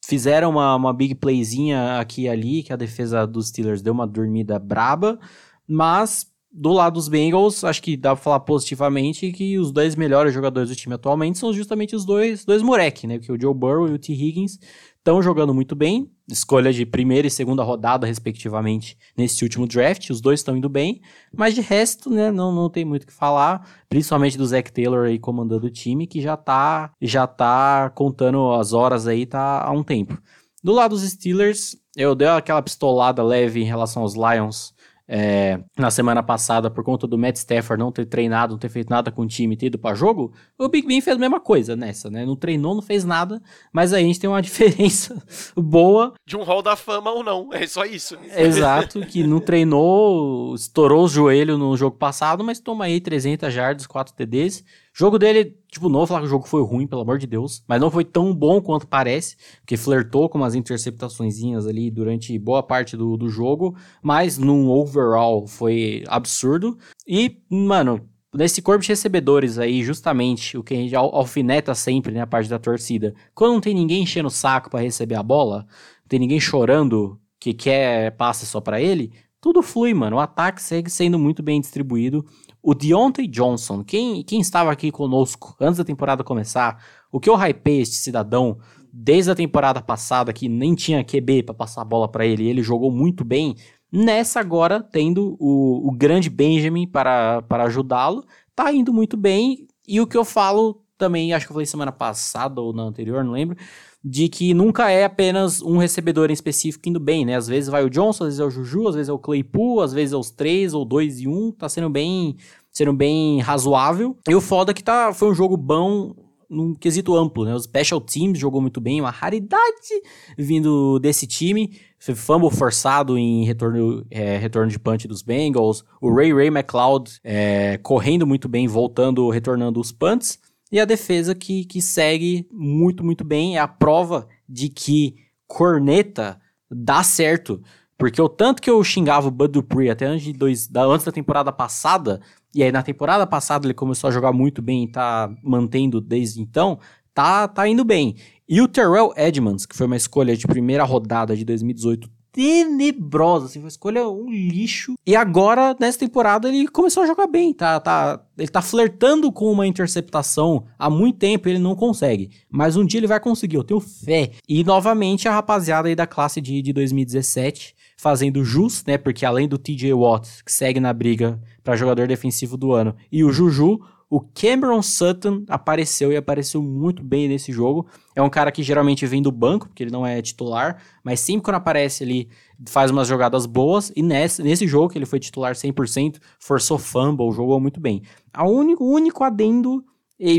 fizeram 0.05 0.51
uma, 0.51 0.75
uma 0.75 0.93
big 0.93 1.15
playzinha 1.15 1.99
aqui 1.99 2.23
e 2.23 2.29
ali, 2.29 2.63
que 2.63 2.71
a 2.71 2.75
defesa 2.75 3.25
dos 3.25 3.47
Steelers 3.47 3.81
deu 3.81 3.93
uma 3.93 4.07
dormida 4.07 4.57
braba, 4.59 5.19
mas 5.67 6.27
do 6.51 6.71
lado 6.71 6.93
dos 6.93 7.07
Bengals, 7.07 7.63
acho 7.63 7.81
que 7.81 7.95
dá 7.95 8.15
pra 8.15 8.23
falar 8.23 8.39
positivamente 8.39 9.31
que 9.31 9.57
os 9.59 9.71
dois 9.71 9.95
melhores 9.95 10.33
jogadores 10.33 10.69
do 10.69 10.75
time 10.75 10.95
atualmente 10.95 11.37
são 11.37 11.53
justamente 11.53 11.95
os 11.95 12.05
dois, 12.05 12.43
dois 12.43 12.63
moleque, 12.63 13.05
né? 13.05 13.19
Que 13.19 13.29
é 13.29 13.33
o 13.33 13.39
Joe 13.39 13.53
Burrow 13.53 13.87
e 13.87 13.93
o 13.93 13.99
T. 13.99 14.13
Higgins 14.13 14.57
estão 14.99 15.21
jogando 15.21 15.53
muito 15.53 15.75
bem, 15.75 16.11
escolha 16.27 16.71
de 16.71 16.85
primeira 16.85 17.27
e 17.27 17.31
segunda 17.31 17.63
rodada, 17.63 18.05
respectivamente, 18.05 18.97
nesse 19.17 19.43
último 19.43 19.65
draft. 19.65 20.09
Os 20.09 20.21
dois 20.21 20.39
estão 20.41 20.55
indo 20.55 20.69
bem, 20.69 21.01
mas 21.35 21.55
de 21.55 21.61
resto, 21.61 22.09
né, 22.09 22.31
não, 22.31 22.53
não 22.53 22.69
tem 22.69 22.85
muito 22.85 23.03
o 23.03 23.07
que 23.07 23.13
falar, 23.13 23.67
principalmente 23.89 24.37
do 24.37 24.45
Zach 24.45 24.71
Taylor 24.71 25.07
aí 25.07 25.17
comandando 25.17 25.67
o 25.67 25.71
time, 25.71 26.05
que 26.05 26.21
já 26.21 26.37
tá, 26.37 26.93
já 27.01 27.25
tá 27.25 27.89
contando 27.95 28.51
as 28.53 28.73
horas 28.73 29.07
aí, 29.07 29.25
tá 29.25 29.63
há 29.63 29.71
um 29.71 29.83
tempo. 29.83 30.17
Do 30.63 30.73
lado 30.73 30.91
dos 30.91 31.09
Steelers, 31.09 31.75
eu 31.95 32.13
dei 32.13 32.27
aquela 32.27 32.61
pistolada 32.61 33.23
leve 33.23 33.61
em 33.61 33.65
relação 33.65 34.03
aos 34.03 34.13
Lions 34.13 34.73
é, 35.11 35.59
na 35.75 35.89
semana 35.89 36.21
passada 36.21 36.69
por 36.69 36.83
conta 36.83 37.07
do 37.07 37.17
Matt 37.17 37.37
Stafford 37.37 37.79
não 37.79 37.91
ter 37.91 38.05
treinado, 38.05 38.53
não 38.53 38.59
ter 38.59 38.69
feito 38.69 38.91
nada 38.91 39.11
com 39.11 39.23
o 39.23 39.27
time, 39.27 39.57
ter 39.57 39.65
ido 39.65 39.79
pra 39.79 39.95
jogo, 39.95 40.31
o 40.55 40.69
Big 40.69 40.87
Ben 40.87 41.01
fez 41.01 41.17
a 41.17 41.19
mesma 41.19 41.39
coisa 41.39 41.75
nessa, 41.75 42.11
né? 42.11 42.23
Não 42.27 42.35
treinou, 42.35 42.75
não 42.75 42.81
fez 42.83 43.03
nada, 43.03 43.41
mas 43.73 43.91
aí 43.91 44.03
a 44.03 44.05
gente 44.07 44.19
tem 44.19 44.29
uma 44.29 44.39
diferença 44.43 45.19
boa. 45.57 46.13
De 46.27 46.37
um 46.37 46.43
hall 46.43 46.61
da 46.61 46.75
fama 46.75 47.09
ou 47.09 47.23
não, 47.23 47.51
é 47.51 47.65
só 47.65 47.85
isso. 47.85 48.15
Exato, 48.37 48.99
que 49.07 49.23
não 49.25 49.39
treinou, 49.39 50.53
estourou 50.53 51.05
o 51.05 51.09
joelho 51.09 51.57
no 51.57 51.75
jogo 51.75 51.97
passado, 51.97 52.43
mas 52.43 52.59
toma 52.59 52.85
aí 52.85 53.01
300 53.01 53.51
jardas, 53.51 53.87
4 53.87 54.13
TDs. 54.13 54.63
Jogo 54.99 55.17
dele, 55.17 55.57
tipo, 55.71 55.87
não 55.87 55.99
vou 55.99 56.07
falar 56.07 56.19
que 56.19 56.25
o 56.25 56.29
jogo 56.29 56.45
foi 56.45 56.61
ruim, 56.61 56.85
pelo 56.85 57.03
amor 57.03 57.17
de 57.17 57.25
Deus, 57.25 57.63
mas 57.65 57.79
não 57.79 57.89
foi 57.89 58.03
tão 58.03 58.35
bom 58.35 58.61
quanto 58.61 58.85
parece, 58.85 59.37
porque 59.61 59.77
flertou 59.77 60.27
com 60.27 60.37
umas 60.37 60.55
interceptaçõezinhas 60.55 61.65
ali 61.65 61.89
durante 61.89 62.37
boa 62.37 62.61
parte 62.61 62.97
do, 62.97 63.15
do 63.15 63.29
jogo, 63.29 63.77
mas 64.03 64.37
num 64.37 64.69
overall 64.69 65.47
foi 65.47 66.03
absurdo. 66.05 66.77
E, 67.07 67.37
mano, 67.49 68.09
nesse 68.35 68.61
corpo 68.61 68.81
de 68.81 68.89
recebedores 68.89 69.57
aí, 69.57 69.81
justamente 69.85 70.57
o 70.57 70.63
que 70.63 70.73
a 70.73 70.77
gente 70.77 70.93
alfineta 70.93 71.73
sempre, 71.73 72.11
né, 72.11 72.19
a 72.19 72.27
parte 72.27 72.49
da 72.49 72.59
torcida. 72.59 73.15
Quando 73.33 73.53
não 73.53 73.61
tem 73.61 73.73
ninguém 73.73 74.03
enchendo 74.03 74.27
o 74.27 74.29
saco 74.29 74.69
para 74.69 74.81
receber 74.81 75.15
a 75.15 75.23
bola, 75.23 75.59
não 75.59 76.09
tem 76.09 76.19
ninguém 76.19 76.41
chorando 76.41 77.17
que 77.39 77.53
quer 77.53 78.17
passe 78.17 78.45
só 78.45 78.59
para 78.59 78.81
ele, 78.81 79.13
tudo 79.41 79.61
flui, 79.61 79.93
mano. 79.93 80.17
O 80.17 80.19
ataque 80.19 80.61
segue 80.61 80.89
sendo 80.89 81.17
muito 81.17 81.41
bem 81.41 81.61
distribuído. 81.61 82.25
O 82.61 82.73
Deontay 82.73 83.27
Johnson, 83.27 83.83
quem, 83.83 84.23
quem 84.23 84.41
estava 84.41 84.71
aqui 84.71 84.91
conosco 84.91 85.55
antes 85.59 85.77
da 85.77 85.83
temporada 85.83 86.23
começar, 86.23 86.83
o 87.11 87.19
que 87.19 87.29
eu 87.29 87.35
hypei 87.35 87.81
este 87.81 87.95
cidadão 87.95 88.57
desde 88.91 89.31
a 89.31 89.35
temporada 89.35 89.81
passada, 89.81 90.33
que 90.33 90.49
nem 90.49 90.75
tinha 90.75 91.03
QB 91.03 91.43
para 91.43 91.53
passar 91.53 91.81
a 91.81 91.85
bola 91.85 92.07
para 92.07 92.25
ele, 92.25 92.47
ele 92.47 92.61
jogou 92.63 92.91
muito 92.91 93.23
bem. 93.23 93.55
Nessa 93.91 94.39
agora, 94.39 94.81
tendo 94.81 95.37
o, 95.39 95.87
o 95.87 95.91
grande 95.91 96.29
Benjamin 96.29 96.87
para, 96.87 97.41
para 97.43 97.63
ajudá-lo, 97.63 98.25
tá 98.55 98.71
indo 98.73 98.93
muito 98.93 99.15
bem. 99.15 99.67
E 99.87 100.01
o 100.01 100.07
que 100.07 100.17
eu 100.17 100.25
falo 100.25 100.83
também, 100.97 101.33
acho 101.33 101.45
que 101.45 101.51
eu 101.51 101.55
falei 101.55 101.65
semana 101.65 101.91
passada 101.91 102.59
ou 102.59 102.73
na 102.73 102.83
anterior, 102.83 103.23
não 103.23 103.31
lembro, 103.31 103.57
de 104.03 104.29
que 104.29 104.53
nunca 104.53 104.89
é 104.89 105.03
apenas 105.03 105.61
um 105.61 105.77
recebedor 105.77 106.29
em 106.29 106.33
específico 106.33 106.87
indo 106.87 106.99
bem, 106.99 107.25
né? 107.25 107.35
Às 107.35 107.47
vezes 107.47 107.69
vai 107.69 107.83
o 107.83 107.89
Johnson, 107.89 108.23
às 108.23 108.29
vezes 108.29 108.39
é 108.39 108.45
o 108.45 108.49
Juju, 108.49 108.87
às 108.87 108.95
vezes 108.95 109.09
é 109.09 109.13
o 109.13 109.19
Claypool, 109.19 109.81
às 109.81 109.91
vezes 109.91 110.13
é 110.13 110.17
os 110.17 110.31
três 110.31 110.73
ou 110.73 110.85
dois 110.85 111.19
e 111.19 111.27
um, 111.27 111.51
tá 111.51 111.67
sendo 111.67 111.89
bem, 111.89 112.37
sendo 112.71 112.93
bem 112.93 113.39
razoável. 113.41 114.15
E 114.27 114.33
o 114.33 114.41
foda 114.41 114.71
é 114.71 114.73
que 114.73 114.83
tá, 114.83 115.13
foi 115.13 115.29
um 115.29 115.33
jogo 115.33 115.57
bom 115.57 116.15
num 116.49 116.73
quesito 116.73 117.15
amplo, 117.15 117.45
né? 117.45 117.53
Os 117.53 117.63
special 117.63 118.01
teams 118.01 118.39
jogou 118.39 118.59
muito 118.59 118.81
bem, 118.81 118.99
uma 118.99 119.11
raridade 119.11 120.01
vindo 120.37 120.97
desse 120.99 121.27
time. 121.27 121.77
Fumble 121.99 122.49
forçado 122.49 123.17
em 123.17 123.43
retorno, 123.43 124.05
é, 124.09 124.37
retorno 124.37 124.71
de 124.71 124.79
punch 124.79 125.07
dos 125.07 125.21
Bengals. 125.21 125.83
O 126.01 126.11
Ray 126.11 126.33
Ray 126.33 126.47
McLeod 126.47 127.19
é, 127.23 127.77
correndo 127.77 128.25
muito 128.25 128.47
bem, 128.47 128.67
voltando, 128.67 129.29
retornando 129.29 129.79
os 129.79 129.91
punts. 129.91 130.39
E 130.71 130.79
a 130.79 130.85
defesa 130.85 131.33
que, 131.33 131.65
que 131.65 131.81
segue 131.81 132.47
muito, 132.51 133.03
muito 133.03 133.23
bem. 133.23 133.57
É 133.57 133.59
a 133.59 133.67
prova 133.67 134.27
de 134.47 134.69
que 134.69 135.15
corneta 135.47 136.39
dá 136.69 137.03
certo. 137.03 137.61
Porque 137.97 138.21
o 138.21 138.29
tanto 138.29 138.61
que 138.61 138.69
eu 138.69 138.81
xingava 138.83 139.27
o 139.27 139.31
Bud 139.31 139.51
Dupree 139.51 139.89
até 139.89 140.05
antes, 140.05 140.23
de 140.23 140.33
dois, 140.33 140.67
da, 140.67 140.83
antes 140.83 141.05
da 141.05 141.11
temporada 141.11 141.51
passada, 141.51 142.21
e 142.55 142.63
aí 142.63 142.71
na 142.71 142.81
temporada 142.81 143.27
passada 143.27 143.65
ele 143.65 143.73
começou 143.73 144.07
a 144.07 144.11
jogar 144.11 144.31
muito 144.31 144.61
bem 144.61 144.85
e 144.85 144.91
tá 144.91 145.29
mantendo 145.43 145.99
desde 145.99 146.39
então, 146.39 146.79
tá, 147.13 147.47
tá 147.47 147.67
indo 147.67 147.83
bem. 147.83 148.15
E 148.47 148.61
o 148.61 148.67
Terrell 148.67 149.11
Edmonds, 149.17 149.65
que 149.65 149.75
foi 149.75 149.85
uma 149.85 149.97
escolha 149.97 150.37
de 150.37 150.47
primeira 150.47 150.83
rodada 150.83 151.35
de 151.35 151.43
2018 151.43 152.09
tenebrosa, 152.39 153.47
assim, 153.47 153.59
uma 153.59 153.67
escolha 153.67 154.07
um 154.07 154.31
lixo. 154.31 154.93
E 155.05 155.13
agora, 155.13 155.75
nessa 155.77 155.99
temporada, 155.99 156.47
ele 156.47 156.69
começou 156.69 157.03
a 157.03 157.05
jogar 157.05 157.27
bem, 157.27 157.53
tá, 157.53 157.81
tá, 157.81 158.23
ele 158.37 158.47
tá 158.47 158.61
flertando 158.61 159.29
com 159.29 159.51
uma 159.51 159.67
interceptação 159.67 160.63
há 160.77 160.89
muito 160.89 161.19
tempo, 161.19 161.49
ele 161.49 161.59
não 161.59 161.75
consegue. 161.75 162.29
Mas 162.49 162.77
um 162.77 162.85
dia 162.85 163.01
ele 163.01 163.07
vai 163.07 163.19
conseguir, 163.19 163.57
eu 163.57 163.63
tenho 163.63 163.81
fé. 163.81 164.31
E 164.47 164.63
novamente 164.63 165.27
a 165.27 165.33
rapaziada 165.33 165.89
aí 165.89 165.95
da 165.95 166.07
classe 166.07 166.39
de, 166.39 166.61
de 166.61 166.71
2017 166.71 167.75
fazendo 167.97 168.45
jus, 168.45 168.85
né, 168.87 168.97
porque 168.97 169.25
além 169.25 169.45
do 169.45 169.57
TJ 169.57 169.93
Watt, 169.93 170.41
que 170.45 170.53
segue 170.53 170.79
na 170.79 170.93
briga 170.93 171.37
para 171.61 171.75
jogador 171.75 172.07
defensivo 172.07 172.55
do 172.55 172.71
ano, 172.71 172.95
e 173.11 173.25
o 173.25 173.33
Juju, 173.33 173.81
o 174.09 174.19
Cameron 174.19 174.81
Sutton 174.81 175.43
apareceu 175.47 176.11
e 176.11 176.17
apareceu 176.17 176.63
muito 176.63 177.03
bem 177.03 177.27
nesse 177.27 177.51
jogo. 177.51 177.85
É 178.15 178.21
um 178.21 178.29
cara 178.29 178.51
que 178.51 178.63
geralmente 178.63 179.05
vem 179.05 179.21
do 179.21 179.31
banco, 179.31 179.67
porque 179.67 179.83
ele 179.83 179.91
não 179.91 180.05
é 180.05 180.19
titular, 180.19 180.81
mas 181.03 181.19
sempre 181.19 181.43
quando 181.43 181.57
aparece 181.57 182.03
ele 182.03 182.27
faz 182.67 182.89
umas 182.89 183.07
jogadas 183.07 183.45
boas. 183.45 183.91
E 183.95 184.01
nesse, 184.01 184.41
nesse 184.41 184.67
jogo, 184.67 184.89
que 184.89 184.97
ele 184.97 185.05
foi 185.05 185.19
titular 185.19 185.53
100%, 185.53 186.17
forçou 186.39 186.79
fumble, 186.79 187.31
jogou 187.31 187.59
muito 187.59 187.79
bem. 187.79 188.01
O 188.35 188.45
único, 188.45 188.83
único 188.83 189.23
adendo, 189.23 189.85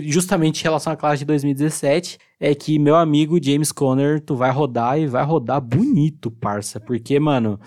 justamente 0.07 0.61
em 0.61 0.65
relação 0.65 0.93
à 0.93 0.97
classe 0.97 1.21
de 1.21 1.27
2017, 1.27 2.19
é 2.41 2.53
que 2.57 2.77
meu 2.77 2.97
amigo 2.97 3.39
James 3.41 3.71
Conner, 3.71 4.21
tu 4.21 4.35
vai 4.35 4.51
rodar 4.51 4.99
e 4.99 5.07
vai 5.07 5.25
rodar 5.25 5.61
bonito, 5.61 6.29
parça. 6.29 6.81
Porque, 6.81 7.21
mano, 7.21 7.61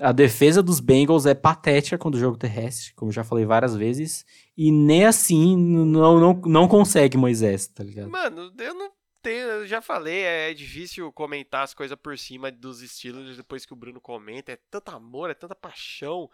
a 0.00 0.10
defesa 0.10 0.60
dos 0.60 0.80
Bengals 0.80 1.26
é 1.26 1.34
patética 1.34 1.96
quando 1.96 2.16
o 2.16 2.18
jogo 2.18 2.36
terrestre, 2.36 2.92
como 2.94 3.12
já 3.12 3.22
falei 3.22 3.44
várias 3.44 3.76
vezes. 3.76 4.24
E 4.56 4.70
nem 4.70 5.04
assim 5.04 5.56
não, 5.56 6.18
não, 6.18 6.32
não 6.46 6.68
consegue 6.68 7.16
Moisés, 7.16 7.66
tá 7.66 7.82
ligado? 7.82 8.10
Mano, 8.10 8.52
eu 8.58 8.74
não 8.74 8.92
tenho. 9.20 9.48
Eu 9.48 9.66
já 9.66 9.80
falei, 9.80 10.22
é 10.22 10.54
difícil 10.54 11.10
comentar 11.12 11.64
as 11.64 11.74
coisas 11.74 11.98
por 12.00 12.16
cima 12.16 12.52
dos 12.52 12.80
estilos 12.80 13.36
depois 13.36 13.66
que 13.66 13.72
o 13.72 13.76
Bruno 13.76 14.00
comenta. 14.00 14.52
É 14.52 14.58
tanto 14.70 14.90
amor, 14.90 15.30
é 15.30 15.34
tanta 15.34 15.54
paixão. 15.54 16.30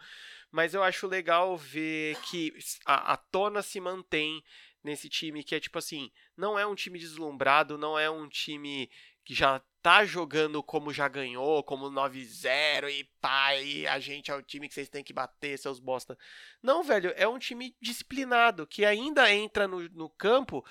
Mas 0.51 0.73
eu 0.73 0.83
acho 0.83 1.07
legal 1.07 1.57
ver 1.57 2.17
que 2.29 2.53
a, 2.85 3.13
a 3.13 3.17
tona 3.17 3.61
se 3.61 3.79
mantém 3.79 4.43
nesse 4.83 5.07
time 5.07 5.43
que 5.43 5.55
é 5.55 5.59
tipo 5.59 5.77
assim, 5.77 6.11
não 6.35 6.57
é 6.57 6.65
um 6.65 6.75
time 6.75 6.99
deslumbrado, 6.99 7.77
não 7.77 7.97
é 7.97 8.09
um 8.09 8.27
time 8.27 8.89
que 9.23 9.33
já 9.33 9.61
tá 9.81 10.05
jogando 10.05 10.61
como 10.61 10.93
já 10.93 11.07
ganhou, 11.07 11.63
como 11.63 11.89
9-0 11.89 12.89
e 12.89 13.03
pá, 13.19 13.55
e 13.55 13.87
a 13.87 13.99
gente 13.99 14.29
é 14.29 14.35
o 14.35 14.43
time 14.43 14.67
que 14.67 14.75
vocês 14.75 14.89
têm 14.89 15.03
que 15.03 15.13
bater, 15.13 15.57
seus 15.57 15.79
bosta. 15.79 16.17
Não, 16.61 16.83
velho, 16.83 17.11
é 17.15 17.27
um 17.27 17.39
time 17.39 17.75
disciplinado, 17.81 18.67
que 18.67 18.85
ainda 18.85 19.31
entra 19.33 19.67
no, 19.67 19.89
no 19.89 20.09
campo 20.09 20.63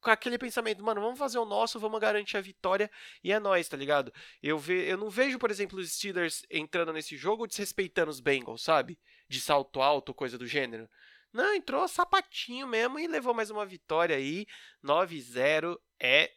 com 0.00 0.10
aquele 0.10 0.36
pensamento, 0.36 0.82
mano, 0.82 1.00
vamos 1.00 1.18
fazer 1.18 1.38
o 1.38 1.44
nosso, 1.44 1.78
vamos 1.78 2.00
garantir 2.00 2.36
a 2.36 2.40
vitória 2.40 2.90
e 3.22 3.32
é 3.32 3.38
nós, 3.38 3.68
tá 3.68 3.76
ligado? 3.76 4.12
Eu, 4.42 4.58
ve, 4.58 4.88
eu 4.88 4.96
não 4.96 5.08
vejo, 5.08 5.38
por 5.38 5.50
exemplo, 5.50 5.78
os 5.78 5.92
Steelers 5.92 6.44
entrando 6.50 6.92
nesse 6.92 7.16
jogo 7.16 7.46
desrespeitando 7.46 8.10
os 8.10 8.18
Bengals, 8.18 8.62
sabe? 8.62 8.98
De 9.28 9.40
salto 9.40 9.80
alto, 9.80 10.12
coisa 10.12 10.36
do 10.36 10.46
gênero. 10.46 10.88
Não, 11.32 11.54
entrou 11.54 11.86
sapatinho 11.86 12.66
mesmo 12.66 12.98
e 12.98 13.06
levou 13.06 13.32
mais 13.32 13.50
uma 13.50 13.64
vitória 13.64 14.16
aí. 14.16 14.46
9-0 14.84 15.78
é 16.00 16.32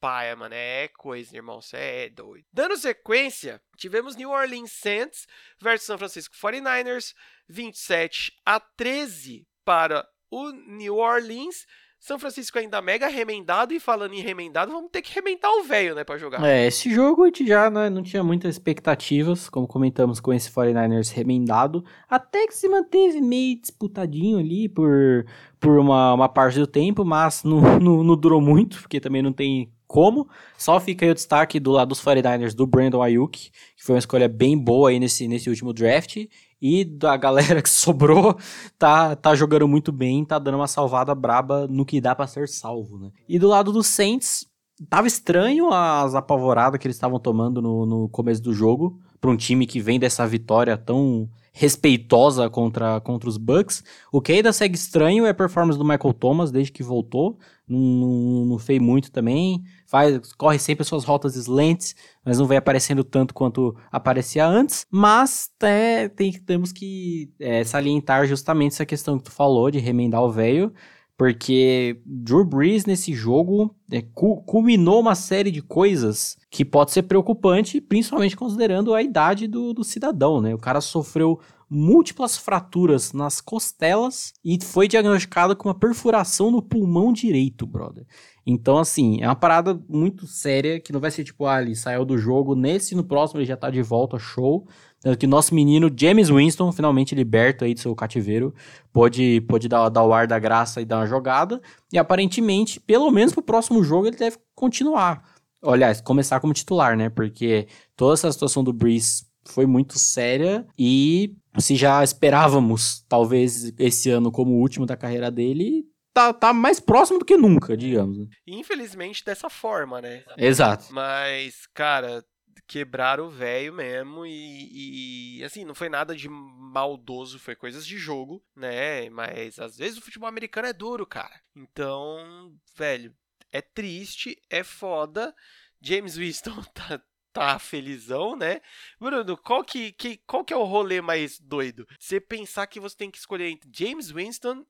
paia, 0.00 0.34
mano. 0.36 0.54
É 0.54 0.88
coisa, 0.88 1.36
irmão. 1.36 1.60
Você 1.60 1.76
é 1.76 2.08
doido. 2.08 2.44
Dando 2.52 2.76
sequência, 2.76 3.60
tivemos 3.76 4.16
New 4.16 4.30
Orleans 4.30 4.72
Saints 4.72 5.26
versus 5.60 5.86
São 5.86 5.98
Francisco 5.98 6.34
49ers, 6.34 7.14
27 7.48 8.32
a 8.44 8.58
13 8.60 9.46
para 9.64 10.06
o 10.30 10.50
New 10.50 10.96
Orleans. 10.96 11.66
São 12.00 12.16
Francisco 12.16 12.56
ainda 12.56 12.80
mega 12.80 13.08
remendado 13.08 13.74
e 13.74 13.80
falando 13.80 14.14
em 14.14 14.20
remendado, 14.20 14.70
vamos 14.70 14.90
ter 14.90 15.02
que 15.02 15.12
remendar 15.12 15.50
o 15.50 15.64
velho, 15.64 15.96
né, 15.96 16.04
para 16.04 16.16
jogar. 16.16 16.44
É, 16.44 16.64
esse 16.64 16.88
jogo 16.90 17.24
a 17.24 17.26
gente 17.26 17.44
já 17.44 17.68
né, 17.68 17.90
não 17.90 18.04
tinha 18.04 18.22
muitas 18.22 18.54
expectativas, 18.54 19.48
como 19.48 19.66
comentamos 19.66 20.20
com 20.20 20.32
esse 20.32 20.48
49ers 20.48 21.12
remendado, 21.12 21.84
até 22.08 22.46
que 22.46 22.54
se 22.54 22.68
manteve 22.68 23.20
meio 23.20 23.60
disputadinho 23.60 24.38
ali 24.38 24.68
por, 24.68 25.26
por 25.58 25.76
uma, 25.76 26.14
uma 26.14 26.28
parte 26.28 26.60
do 26.60 26.68
tempo, 26.68 27.04
mas 27.04 27.42
não, 27.42 27.60
não, 27.80 28.04
não 28.04 28.16
durou 28.16 28.40
muito, 28.40 28.80
porque 28.80 29.00
também 29.00 29.20
não 29.20 29.32
tem 29.32 29.72
como. 29.88 30.28
Só 30.56 30.78
fica 30.78 31.04
aí 31.04 31.10
o 31.10 31.14
destaque 31.14 31.58
do 31.58 31.72
lado 31.72 31.88
dos 31.88 32.00
49ers 32.00 32.54
do 32.54 32.66
Brandon 32.66 33.02
Ayuk, 33.02 33.50
que 33.50 33.82
foi 33.82 33.94
uma 33.94 33.98
escolha 33.98 34.28
bem 34.28 34.56
boa 34.56 34.90
aí 34.90 35.00
nesse, 35.00 35.26
nesse 35.26 35.48
último 35.48 35.72
draft. 35.72 36.26
E 36.60 36.84
da 36.84 37.16
galera 37.16 37.62
que 37.62 37.70
sobrou, 37.70 38.36
tá, 38.78 39.16
tá 39.16 39.34
jogando 39.34 39.66
muito 39.66 39.90
bem, 39.90 40.24
tá 40.24 40.38
dando 40.38 40.56
uma 40.56 40.68
salvada 40.68 41.14
braba 41.14 41.66
no 41.66 41.86
que 41.86 42.00
dá 42.00 42.14
para 42.14 42.26
ser 42.26 42.48
salvo, 42.48 42.98
né? 42.98 43.10
E 43.28 43.38
do 43.38 43.48
lado 43.48 43.72
dos 43.72 43.86
Saints, 43.86 44.46
tava 44.88 45.08
estranho 45.08 45.72
as 45.72 46.14
apavoradas 46.14 46.78
que 46.78 46.86
eles 46.86 46.96
estavam 46.96 47.18
tomando 47.18 47.62
no, 47.62 47.86
no 47.86 48.08
começo 48.08 48.42
do 48.42 48.52
jogo, 48.52 49.00
para 49.20 49.30
um 49.30 49.36
time 49.36 49.66
que 49.66 49.80
vem 49.80 49.98
dessa 49.98 50.26
vitória 50.26 50.76
tão 50.76 51.28
respeitosa 51.52 52.48
contra, 52.48 53.00
contra 53.00 53.28
os 53.28 53.36
Bucks. 53.36 53.82
O 54.12 54.20
que 54.20 54.32
ainda 54.32 54.52
segue 54.52 54.76
estranho 54.76 55.26
é 55.26 55.30
a 55.30 55.34
performance 55.34 55.78
do 55.78 55.84
Michael 55.84 56.14
Thomas 56.14 56.50
desde 56.50 56.72
que 56.72 56.82
voltou. 56.82 57.38
Não, 57.66 57.78
não, 57.78 58.44
não 58.46 58.58
fez 58.58 58.80
muito 58.80 59.10
também. 59.10 59.62
Faz, 59.86 60.32
corre 60.32 60.58
sempre 60.58 60.82
as 60.82 60.88
suas 60.88 61.04
rotas 61.04 61.36
slants, 61.36 61.94
mas 62.24 62.38
não 62.38 62.46
vem 62.46 62.58
aparecendo 62.58 63.04
tanto 63.04 63.34
quanto 63.34 63.76
aparecia 63.90 64.46
antes. 64.46 64.86
Mas 64.90 65.50
é, 65.62 66.08
tem, 66.08 66.32
temos 66.32 66.72
que 66.72 67.30
é, 67.38 67.64
salientar 67.64 68.26
justamente 68.26 68.72
essa 68.72 68.86
questão 68.86 69.18
que 69.18 69.24
tu 69.24 69.32
falou 69.32 69.70
de 69.70 69.78
remendar 69.78 70.22
o 70.22 70.30
velho. 70.30 70.72
Porque 71.18 72.00
Drew 72.06 72.44
Brees 72.44 72.86
nesse 72.86 73.12
jogo 73.12 73.74
é, 73.90 74.00
culminou 74.46 75.00
uma 75.00 75.16
série 75.16 75.50
de 75.50 75.60
coisas 75.60 76.38
que 76.48 76.64
pode 76.64 76.92
ser 76.92 77.02
preocupante, 77.02 77.80
principalmente 77.80 78.36
considerando 78.36 78.94
a 78.94 79.02
idade 79.02 79.48
do, 79.48 79.74
do 79.74 79.82
cidadão, 79.82 80.40
né? 80.40 80.54
O 80.54 80.58
cara 80.58 80.80
sofreu 80.80 81.40
múltiplas 81.68 82.36
fraturas 82.36 83.12
nas 83.12 83.40
costelas 83.40 84.32
e 84.44 84.58
foi 84.62 84.86
diagnosticado 84.86 85.56
com 85.56 85.68
uma 85.68 85.74
perfuração 85.74 86.52
no 86.52 86.62
pulmão 86.62 87.12
direito, 87.12 87.66
brother. 87.66 88.06
Então, 88.46 88.78
assim, 88.78 89.20
é 89.20 89.26
uma 89.26 89.36
parada 89.36 89.78
muito 89.88 90.26
séria 90.26 90.80
que 90.80 90.92
não 90.92 91.00
vai 91.00 91.10
ser 91.10 91.24
tipo, 91.24 91.46
ah, 91.46 91.60
ele 91.60 91.76
saiu 91.76 92.04
do 92.04 92.16
jogo, 92.16 92.54
nesse 92.54 92.94
no 92.94 93.04
próximo 93.04 93.40
ele 93.40 93.46
já 93.46 93.56
tá 93.56 93.68
de 93.68 93.82
volta, 93.82 94.18
show. 94.18 94.66
Tanto 95.00 95.18
que 95.18 95.26
nosso 95.26 95.54
menino 95.54 95.90
James 95.94 96.28
Winston, 96.28 96.72
finalmente 96.72 97.14
liberto 97.14 97.64
aí 97.64 97.72
do 97.72 97.80
seu 97.80 97.94
cativeiro, 97.94 98.54
pode, 98.92 99.40
pode 99.42 99.68
dar, 99.68 99.88
dar 99.88 100.04
o 100.04 100.12
ar 100.12 100.26
da 100.26 100.38
graça 100.38 100.80
e 100.80 100.84
dar 100.84 100.98
uma 100.98 101.06
jogada. 101.06 101.60
E 101.92 101.98
aparentemente, 101.98 102.80
pelo 102.80 103.10
menos 103.10 103.32
pro 103.32 103.42
próximo 103.42 103.82
jogo, 103.84 104.08
ele 104.08 104.16
deve 104.16 104.36
continuar. 104.54 105.22
Aliás, 105.62 106.00
começar 106.00 106.40
como 106.40 106.52
titular, 106.52 106.96
né? 106.96 107.08
Porque 107.08 107.68
toda 107.96 108.14
essa 108.14 108.30
situação 108.32 108.64
do 108.64 108.72
Breeze 108.72 109.24
foi 109.46 109.66
muito 109.66 109.98
séria 109.98 110.66
e 110.78 111.34
se 111.58 111.76
já 111.76 112.02
esperávamos, 112.02 113.04
talvez, 113.08 113.72
esse 113.78 114.10
ano 114.10 114.30
como 114.30 114.52
o 114.52 114.60
último 114.60 114.86
da 114.86 114.96
carreira 114.96 115.30
dele, 115.30 115.84
tá, 116.12 116.32
tá 116.32 116.52
mais 116.52 116.80
próximo 116.80 117.18
do 117.18 117.24
que 117.24 117.36
nunca, 117.36 117.76
digamos. 117.76 118.18
Né? 118.18 118.26
Infelizmente, 118.46 119.24
dessa 119.24 119.48
forma, 119.48 120.00
né? 120.00 120.22
Exato. 120.36 120.86
Mas, 120.90 121.66
cara, 121.74 122.24
quebraram 122.68 123.26
o 123.26 123.30
velho 123.30 123.72
mesmo 123.72 124.26
e, 124.26 125.38
e, 125.38 125.44
assim, 125.44 125.64
não 125.64 125.74
foi 125.74 125.88
nada 125.88 126.14
de 126.14 126.28
maldoso, 126.28 127.38
foi 127.38 127.56
coisas 127.56 127.86
de 127.86 127.96
jogo, 127.96 128.44
né? 128.54 129.08
Mas 129.08 129.58
às 129.58 129.78
vezes 129.78 129.98
o 129.98 130.02
futebol 130.02 130.28
americano 130.28 130.68
é 130.68 130.72
duro, 130.72 131.06
cara. 131.06 131.40
Então, 131.56 132.54
velho, 132.76 133.16
é 133.50 133.62
triste, 133.62 134.40
é 134.50 134.62
foda. 134.62 135.34
James 135.80 136.16
Winston 136.16 136.62
tá, 136.74 137.02
tá 137.32 137.58
felizão, 137.58 138.36
né? 138.36 138.60
Bruno, 139.00 139.36
qual 139.38 139.64
que, 139.64 139.92
que, 139.92 140.18
qual 140.18 140.44
que 140.44 140.52
é 140.52 140.56
o 140.56 140.64
rolê 140.64 141.00
mais 141.00 141.40
doido? 141.40 141.86
Você 141.98 142.20
pensar 142.20 142.66
que 142.66 142.78
você 142.78 142.96
tem 142.96 143.10
que 143.10 143.18
escolher 143.18 143.48
entre 143.48 143.70
James 143.72 144.10
Winston 144.10 144.66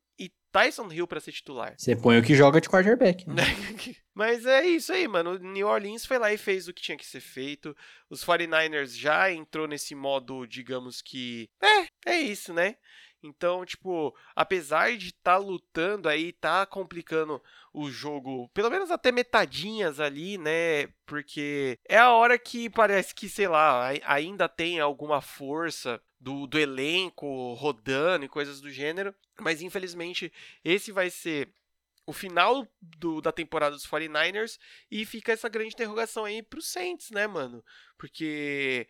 Tyson 0.53 0.91
Hill 0.91 1.07
para 1.07 1.21
ser 1.21 1.33
titular. 1.33 1.75
Você 1.77 1.95
põe 1.95 2.19
o 2.19 2.23
que 2.23 2.35
joga 2.35 2.61
de 2.61 2.69
quarterback. 2.69 3.29
Né? 3.29 3.43
Mas 4.15 4.45
é 4.47 4.67
isso 4.67 4.93
aí, 4.93 5.07
mano. 5.07 5.33
O 5.33 5.39
New 5.39 5.67
Orleans 5.67 6.05
foi 6.05 6.19
lá 6.19 6.33
e 6.33 6.39
fez 6.39 6.67
o 6.67 6.73
que 6.73 6.83
tinha 6.83 6.97
que 6.97 7.07
ser 7.07 7.21
feito. 7.21 7.77
Os 8.11 8.25
49ers 8.25 8.99
já 8.99 9.31
entrou 9.31 9.69
nesse 9.69 9.95
modo, 9.95 10.47
digamos 10.47 11.01
que. 11.01 11.49
É, 11.63 12.13
é 12.15 12.21
isso, 12.21 12.53
né? 12.53 12.77
Então, 13.29 13.65
tipo, 13.65 14.15
apesar 14.35 14.97
de 14.97 15.09
estar 15.09 15.35
tá 15.35 15.37
lutando 15.37 16.09
aí, 16.09 16.33
tá 16.33 16.65
complicando 16.67 17.43
o 17.73 17.91
jogo, 17.91 18.49
pelo 18.55 18.71
menos 18.71 18.91
até 18.91 19.13
metadinhas 19.13 20.01
ali, 20.01 20.39
né? 20.39 20.89
Porque 21.07 21.79
é 21.89 21.99
a 21.99 22.11
hora 22.11 22.39
que 22.39 22.69
parece 22.71 23.15
que, 23.15 23.29
sei 23.29 23.49
lá, 23.49 23.91
ainda 24.05 24.49
tem 24.49 24.81
alguma 24.81 25.21
força 25.21 26.01
do, 26.21 26.47
do 26.47 26.59
elenco 26.59 27.55
rodando 27.55 28.25
e 28.25 28.29
coisas 28.29 28.61
do 28.61 28.71
gênero. 28.71 29.15
Mas 29.41 29.63
infelizmente 29.63 30.33
esse 30.65 30.91
vai 30.91 31.11
ser 31.11 31.53
o 32.07 32.13
final 32.13 32.67
do, 32.81 33.21
da 33.21 33.31
temporada 33.31 33.77
dos 33.77 33.87
49ers 33.87 34.59
e 34.91 35.05
fica 35.05 35.31
essa 35.33 35.49
grande 35.49 35.75
interrogação 35.75 36.25
aí 36.25 36.43
pro 36.43 36.63
Saints, 36.63 37.11
né, 37.11 37.27
mano? 37.27 37.63
Porque 37.99 38.89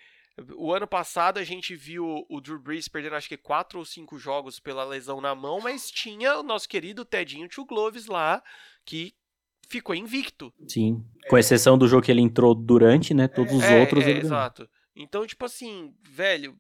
o 0.57 0.73
ano 0.73 0.87
passado 0.87 1.39
a 1.39 1.45
gente 1.45 1.75
viu 1.75 2.25
o 2.29 2.41
Drew 2.41 2.59
Brees 2.59 2.89
perdendo 2.89 3.17
acho 3.17 3.29
que 3.29 3.37
quatro 3.37 3.79
ou 3.79 3.85
cinco 3.85 4.19
jogos 4.19 4.61
pela 4.61 4.85
lesão 4.85 5.21
na 5.21 5.35
mão, 5.35 5.61
mas 5.61 5.91
tinha 5.91 6.39
o 6.39 6.43
nosso 6.43 6.69
querido 6.69 7.05
Tedinho 7.05 7.49
Two 7.49 7.65
Gloves 7.65 8.07
lá, 8.07 8.43
que 8.85 9.15
ficou 9.69 9.95
invicto. 9.95 10.53
Sim. 10.67 11.05
Com 11.29 11.39
exceção 11.39 11.77
do 11.77 11.89
jogo 11.89 12.03
que 12.03 12.11
ele 12.11 12.23
entrou 12.23 12.55
durante, 12.55 13.13
né? 13.13 13.29
Todos 13.29 13.53
os 13.53 13.65
é, 13.65 13.81
outros 13.81 14.05
é, 14.05 14.11
ele 14.11 14.21
Exato. 14.21 14.69
Então, 14.97 15.27
tipo 15.27 15.45
assim, 15.45 15.95
velho, 16.03 16.59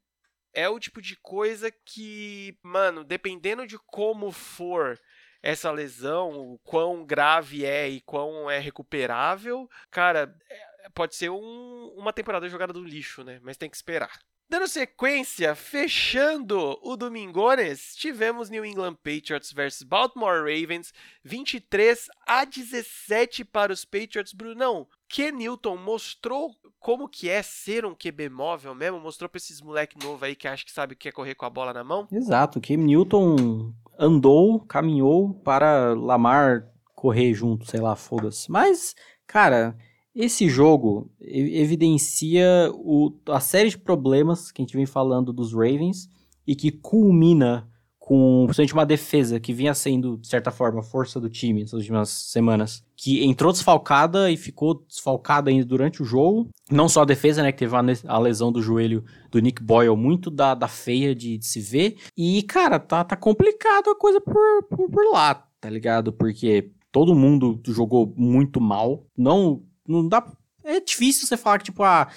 é 0.52 0.68
o 0.68 0.78
tipo 0.78 1.00
de 1.00 1.16
coisa 1.16 1.70
que, 1.70 2.56
mano, 2.62 3.04
dependendo 3.04 3.66
de 3.66 3.78
como 3.86 4.30
for 4.30 4.98
essa 5.42 5.70
lesão, 5.70 6.52
o 6.52 6.58
quão 6.58 7.04
grave 7.04 7.64
é 7.64 7.88
e 7.88 8.00
quão 8.00 8.50
é 8.50 8.58
recuperável, 8.58 9.68
cara, 9.90 10.34
é, 10.50 10.67
pode 10.95 11.14
ser 11.14 11.30
um, 11.30 11.95
uma 11.97 12.12
temporada 12.12 12.49
jogada 12.49 12.72
do 12.72 12.82
lixo, 12.82 13.24
né? 13.24 13.41
Mas 13.43 13.57
tem 13.57 13.68
que 13.68 13.76
esperar. 13.76 14.11
Dando 14.51 14.66
sequência, 14.66 15.55
fechando 15.55 16.78
o 16.82 16.97
Domingones, 16.97 17.95
tivemos 17.95 18.49
New 18.49 18.64
England 18.64 18.95
Patriots 18.95 19.53
versus 19.53 19.82
Baltimore 19.82 20.39
Ravens, 20.39 20.91
23 21.22 22.07
a 22.26 22.47
17 22.47 23.45
para 23.45 23.74
os 23.74 23.84
Patriots. 23.84 24.32
Brunão, 24.32 24.89
Ken 25.07 25.32
Newton 25.32 25.76
mostrou 25.76 26.57
como 26.78 27.11
que 27.11 27.28
é 27.28 27.43
ser 27.43 27.84
um 27.84 27.95
QB 27.95 28.30
móvel 28.30 28.74
mesmo, 28.74 28.99
mostrou 28.99 29.28
para 29.28 29.36
esses 29.36 29.61
moleque 29.61 30.03
novo 30.03 30.24
aí 30.24 30.34
que 30.34 30.49
acha 30.49 30.64
que 30.64 30.72
sabe 30.72 30.97
que 30.97 31.11
é 31.11 31.12
correr 31.12 31.34
com 31.34 31.45
a 31.45 31.51
bola 31.51 31.74
na 31.74 31.84
mão. 31.84 32.09
Exato, 32.11 32.59
Ken 32.59 32.78
Newton 32.78 33.74
andou, 33.99 34.61
caminhou 34.61 35.34
para 35.34 35.93
Lamar 35.93 36.66
correr 36.95 37.34
junto, 37.34 37.70
sei 37.70 37.80
lá, 37.80 37.95
foda-se. 37.95 38.51
Mas, 38.51 38.95
cara, 39.26 39.76
esse 40.18 40.48
jogo 40.48 41.08
evidencia 41.20 42.44
o, 42.74 43.12
a 43.28 43.38
série 43.38 43.70
de 43.70 43.78
problemas 43.78 44.50
que 44.50 44.60
a 44.60 44.64
gente 44.64 44.76
vem 44.76 44.84
falando 44.84 45.32
dos 45.32 45.52
Ravens 45.52 46.10
e 46.44 46.56
que 46.56 46.72
culmina 46.72 47.68
com 48.00 48.44
principalmente 48.46 48.72
uma 48.72 48.86
defesa 48.86 49.38
que 49.38 49.52
vinha 49.52 49.72
sendo, 49.74 50.16
de 50.16 50.26
certa 50.26 50.50
forma, 50.50 50.80
a 50.80 50.82
força 50.82 51.20
do 51.20 51.28
time 51.28 51.60
nas 51.60 51.72
últimas 51.72 52.08
semanas, 52.08 52.82
que 52.96 53.22
entrou 53.22 53.52
desfalcada 53.52 54.28
e 54.28 54.36
ficou 54.36 54.82
desfalcada 54.88 55.50
ainda 55.50 55.64
durante 55.64 56.02
o 56.02 56.06
jogo. 56.06 56.48
Não 56.68 56.88
só 56.88 57.02
a 57.02 57.04
defesa, 57.04 57.42
né, 57.42 57.52
que 57.52 57.58
teve 57.58 57.76
a 57.76 58.18
lesão 58.18 58.50
do 58.50 58.60
joelho 58.62 59.04
do 59.30 59.38
Nick 59.38 59.62
Boyle, 59.62 59.94
muito 59.94 60.30
da, 60.30 60.54
da 60.54 60.66
feia 60.66 61.14
de, 61.14 61.38
de 61.38 61.46
se 61.46 61.60
ver. 61.60 61.96
E, 62.16 62.42
cara, 62.42 62.80
tá, 62.80 63.04
tá 63.04 63.14
complicado 63.14 63.90
a 63.90 63.96
coisa 63.96 64.20
por, 64.20 64.64
por, 64.68 64.90
por 64.90 65.12
lá, 65.12 65.46
tá 65.60 65.70
ligado? 65.70 66.12
Porque 66.12 66.72
todo 66.90 67.14
mundo 67.14 67.60
jogou 67.66 68.12
muito 68.16 68.60
mal. 68.60 69.04
Não 69.16 69.62
não 69.89 70.07
dá. 70.07 70.24
É 70.64 70.80
difícil 70.80 71.26
você 71.26 71.36
falar 71.36 71.59
que, 71.59 71.64
tipo, 71.64 71.82
ah, 71.82 72.09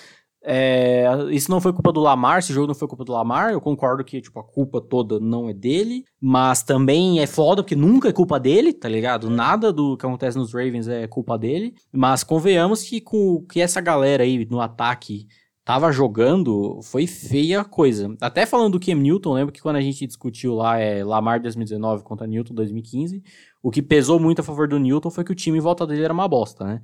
é, 0.43 1.05
isso 1.29 1.51
não 1.51 1.61
foi 1.61 1.71
culpa 1.71 1.91
do 1.91 1.99
Lamar, 1.99 2.39
esse 2.39 2.51
jogo 2.51 2.67
não 2.67 2.73
foi 2.73 2.87
culpa 2.87 3.05
do 3.05 3.11
Lamar. 3.11 3.51
Eu 3.51 3.61
concordo 3.61 4.03
que, 4.03 4.19
tipo, 4.19 4.39
a 4.39 4.43
culpa 4.43 4.81
toda 4.81 5.19
não 5.19 5.47
é 5.49 5.53
dele. 5.53 6.03
Mas 6.19 6.63
também 6.63 7.19
é 7.19 7.27
foda, 7.27 7.61
porque 7.63 7.75
nunca 7.75 8.09
é 8.09 8.13
culpa 8.13 8.39
dele, 8.39 8.73
tá 8.73 8.89
ligado? 8.89 9.29
Nada 9.29 9.71
do 9.71 9.95
que 9.95 10.05
acontece 10.05 10.37
nos 10.37 10.53
Ravens 10.53 10.87
é 10.87 11.07
culpa 11.07 11.37
dele. 11.37 11.73
Mas 11.91 12.23
convenhamos 12.23 12.83
que 12.83 12.99
com 12.99 13.45
que 13.47 13.61
essa 13.61 13.79
galera 13.79 14.23
aí 14.23 14.45
no 14.45 14.59
ataque 14.59 15.27
tava 15.63 15.91
jogando, 15.91 16.81
foi 16.81 17.05
feia 17.05 17.63
coisa. 17.63 18.15
Até 18.19 18.45
falando 18.45 18.73
do 18.73 18.79
Cam 18.79 18.95
Newton, 18.95 19.33
lembro 19.33 19.53
que 19.53 19.61
quando 19.61 19.75
a 19.75 19.81
gente 19.81 20.07
discutiu 20.07 20.55
lá 20.55 20.79
é 20.79 21.03
Lamar 21.03 21.39
2019 21.39 22.03
contra 22.03 22.25
Newton 22.25 22.53
2015, 22.55 23.23
o 23.61 23.69
que 23.69 23.81
pesou 23.81 24.19
muito 24.19 24.39
a 24.39 24.43
favor 24.43 24.67
do 24.67 24.79
Newton 24.79 25.11
foi 25.11 25.23
que 25.23 25.31
o 25.31 25.35
time 25.35 25.59
em 25.59 25.61
volta 25.61 25.85
dele 25.85 26.03
era 26.03 26.13
uma 26.13 26.27
bosta, 26.27 26.65
né? 26.65 26.81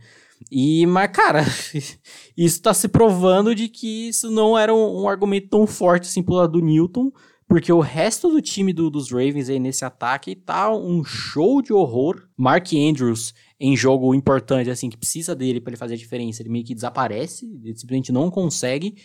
E, 0.51 0.85
mas, 0.85 1.11
cara, 1.11 1.43
isso 2.37 2.61
tá 2.61 2.73
se 2.73 2.87
provando 2.87 3.53
de 3.53 3.67
que 3.67 4.09
isso 4.09 4.29
não 4.31 4.57
era 4.57 4.73
um, 4.73 5.03
um, 5.03 5.09
argumento 5.09 5.49
tão 5.49 5.67
forte 5.67 6.07
assim 6.07 6.23
pro 6.23 6.35
lado 6.35 6.53
do 6.53 6.65
Newton, 6.65 7.11
porque 7.47 7.71
o 7.71 7.79
resto 7.79 8.29
do 8.29 8.41
time 8.41 8.73
do, 8.73 8.89
dos 8.89 9.11
Ravens 9.11 9.49
aí 9.49 9.59
nesse 9.59 9.83
ataque 9.83 10.35
tá 10.35 10.73
um 10.73 11.03
show 11.03 11.61
de 11.61 11.73
horror. 11.73 12.27
Mark 12.37 12.67
Andrews, 12.73 13.33
em 13.59 13.75
jogo 13.75 14.13
importante, 14.13 14.69
assim, 14.69 14.89
que 14.89 14.97
precisa 14.97 15.35
dele 15.35 15.59
para 15.59 15.71
ele 15.71 15.77
fazer 15.77 15.95
a 15.95 15.97
diferença, 15.97 16.41
ele 16.41 16.49
meio 16.49 16.65
que 16.65 16.75
desaparece, 16.75 17.45
ele 17.63 17.75
simplesmente 17.75 18.11
não 18.11 18.29
consegue. 18.29 18.95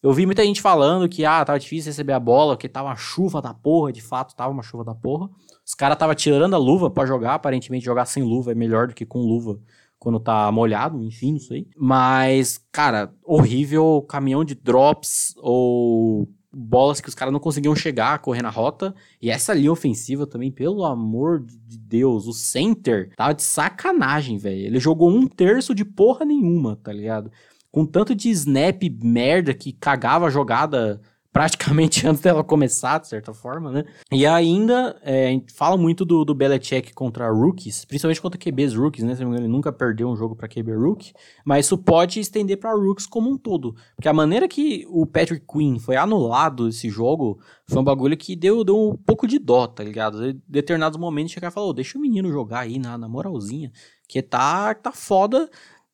Eu 0.00 0.12
vi 0.12 0.24
muita 0.26 0.44
gente 0.44 0.62
falando 0.62 1.08
que, 1.08 1.24
ah, 1.24 1.44
tava 1.44 1.58
difícil 1.58 1.90
receber 1.90 2.12
a 2.12 2.20
bola, 2.20 2.56
que 2.56 2.68
tava 2.68 2.88
uma 2.88 2.96
chuva 2.96 3.42
da 3.42 3.52
porra, 3.52 3.92
de 3.92 4.00
fato 4.00 4.34
tava 4.36 4.52
uma 4.52 4.62
chuva 4.62 4.84
da 4.84 4.94
porra. 4.94 5.28
Os 5.66 5.74
caras 5.74 5.98
tava 5.98 6.14
tirando 6.14 6.54
a 6.54 6.58
luva 6.58 6.88
para 6.88 7.04
jogar, 7.04 7.34
aparentemente 7.34 7.84
jogar 7.84 8.06
sem 8.06 8.22
luva 8.22 8.52
é 8.52 8.54
melhor 8.54 8.86
do 8.86 8.94
que 8.94 9.04
com 9.04 9.18
luva 9.18 9.58
quando 9.98 10.20
tá 10.20 10.50
molhado, 10.52 11.02
enfim, 11.02 11.32
não 11.32 11.40
sei. 11.40 11.66
Mas, 11.76 12.58
cara, 12.70 13.12
horrível 13.24 14.04
caminhão 14.08 14.44
de 14.44 14.54
drops 14.54 15.34
ou 15.38 16.28
bolas 16.52 17.00
que 17.00 17.08
os 17.08 17.14
caras 17.14 17.32
não 17.32 17.40
conseguiam 17.40 17.74
chegar 17.74 18.18
correr 18.20 18.42
na 18.42 18.50
rota. 18.50 18.94
E 19.20 19.30
essa 19.30 19.54
linha 19.54 19.72
ofensiva 19.72 20.26
também, 20.26 20.50
pelo 20.50 20.84
amor 20.84 21.44
de 21.44 21.78
Deus, 21.78 22.26
o 22.26 22.32
center 22.32 23.10
tava 23.16 23.34
de 23.34 23.42
sacanagem, 23.42 24.38
velho. 24.38 24.66
Ele 24.66 24.80
jogou 24.80 25.10
um 25.10 25.26
terço 25.26 25.74
de 25.74 25.84
porra 25.84 26.24
nenhuma, 26.24 26.76
tá 26.76 26.92
ligado? 26.92 27.30
Com 27.70 27.84
tanto 27.84 28.14
de 28.14 28.30
snap 28.30 28.82
merda 29.02 29.52
que 29.52 29.72
cagava 29.72 30.26
a 30.26 30.30
jogada 30.30 31.00
praticamente 31.32 32.06
antes 32.08 32.22
dela 32.22 32.42
começar, 32.42 32.98
de 32.98 33.08
certa 33.08 33.32
forma, 33.32 33.70
né? 33.70 33.84
E 34.10 34.26
ainda, 34.26 34.98
é, 35.02 35.40
fala 35.54 35.76
muito 35.76 36.04
do, 36.04 36.24
do 36.24 36.34
Belichick 36.34 36.92
contra 36.92 37.30
rookies, 37.30 37.84
principalmente 37.84 38.20
contra 38.20 38.38
QBs 38.38 38.74
rookies, 38.74 39.04
né? 39.04 39.16
Ele 39.18 39.48
nunca 39.48 39.72
perdeu 39.72 40.08
um 40.08 40.16
jogo 40.16 40.34
para 40.34 40.48
QB 40.48 40.74
rookie, 40.74 41.12
mas 41.44 41.66
isso 41.66 41.78
pode 41.78 42.20
estender 42.20 42.58
para 42.58 42.74
rookies 42.74 43.06
como 43.06 43.30
um 43.30 43.36
todo. 43.36 43.74
Porque 43.94 44.08
a 44.08 44.12
maneira 44.12 44.48
que 44.48 44.86
o 44.88 45.06
Patrick 45.06 45.44
Quinn 45.46 45.78
foi 45.78 45.96
anulado 45.96 46.68
esse 46.68 46.88
jogo 46.88 47.38
foi 47.66 47.80
um 47.80 47.84
bagulho 47.84 48.16
que 48.16 48.34
deu, 48.34 48.64
deu 48.64 48.90
um 48.90 48.96
pouco 48.96 49.26
de 49.26 49.38
dó, 49.38 49.66
tá 49.66 49.84
ligado? 49.84 50.24
Em 50.24 50.42
determinados 50.48 50.98
momentos 50.98 51.32
chegar 51.32 51.48
e 51.48 51.50
falar, 51.50 51.66
oh, 51.66 51.72
deixa 51.72 51.98
o 51.98 52.00
menino 52.00 52.30
jogar 52.30 52.60
aí 52.60 52.78
na, 52.78 52.96
na 52.96 53.08
moralzinha, 53.08 53.70
que 54.08 54.22
tá, 54.22 54.74
tá 54.74 54.92
foda. 54.92 55.48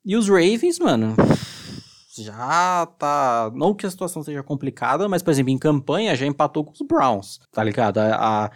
E 0.04 0.16
os 0.16 0.28
Ravens, 0.28 0.78
mano 0.78 1.16
já 2.18 2.86
tá. 2.98 3.50
Não 3.54 3.74
que 3.74 3.86
a 3.86 3.90
situação 3.90 4.22
seja 4.22 4.42
complicada, 4.42 5.08
mas, 5.08 5.22
por 5.22 5.30
exemplo, 5.30 5.50
em 5.50 5.58
campanha 5.58 6.16
já 6.16 6.26
empatou 6.26 6.64
com 6.64 6.72
os 6.72 6.82
Browns, 6.82 7.40
tá 7.52 7.62
ligado? 7.62 7.98
A, 7.98 8.44
a 8.44 8.50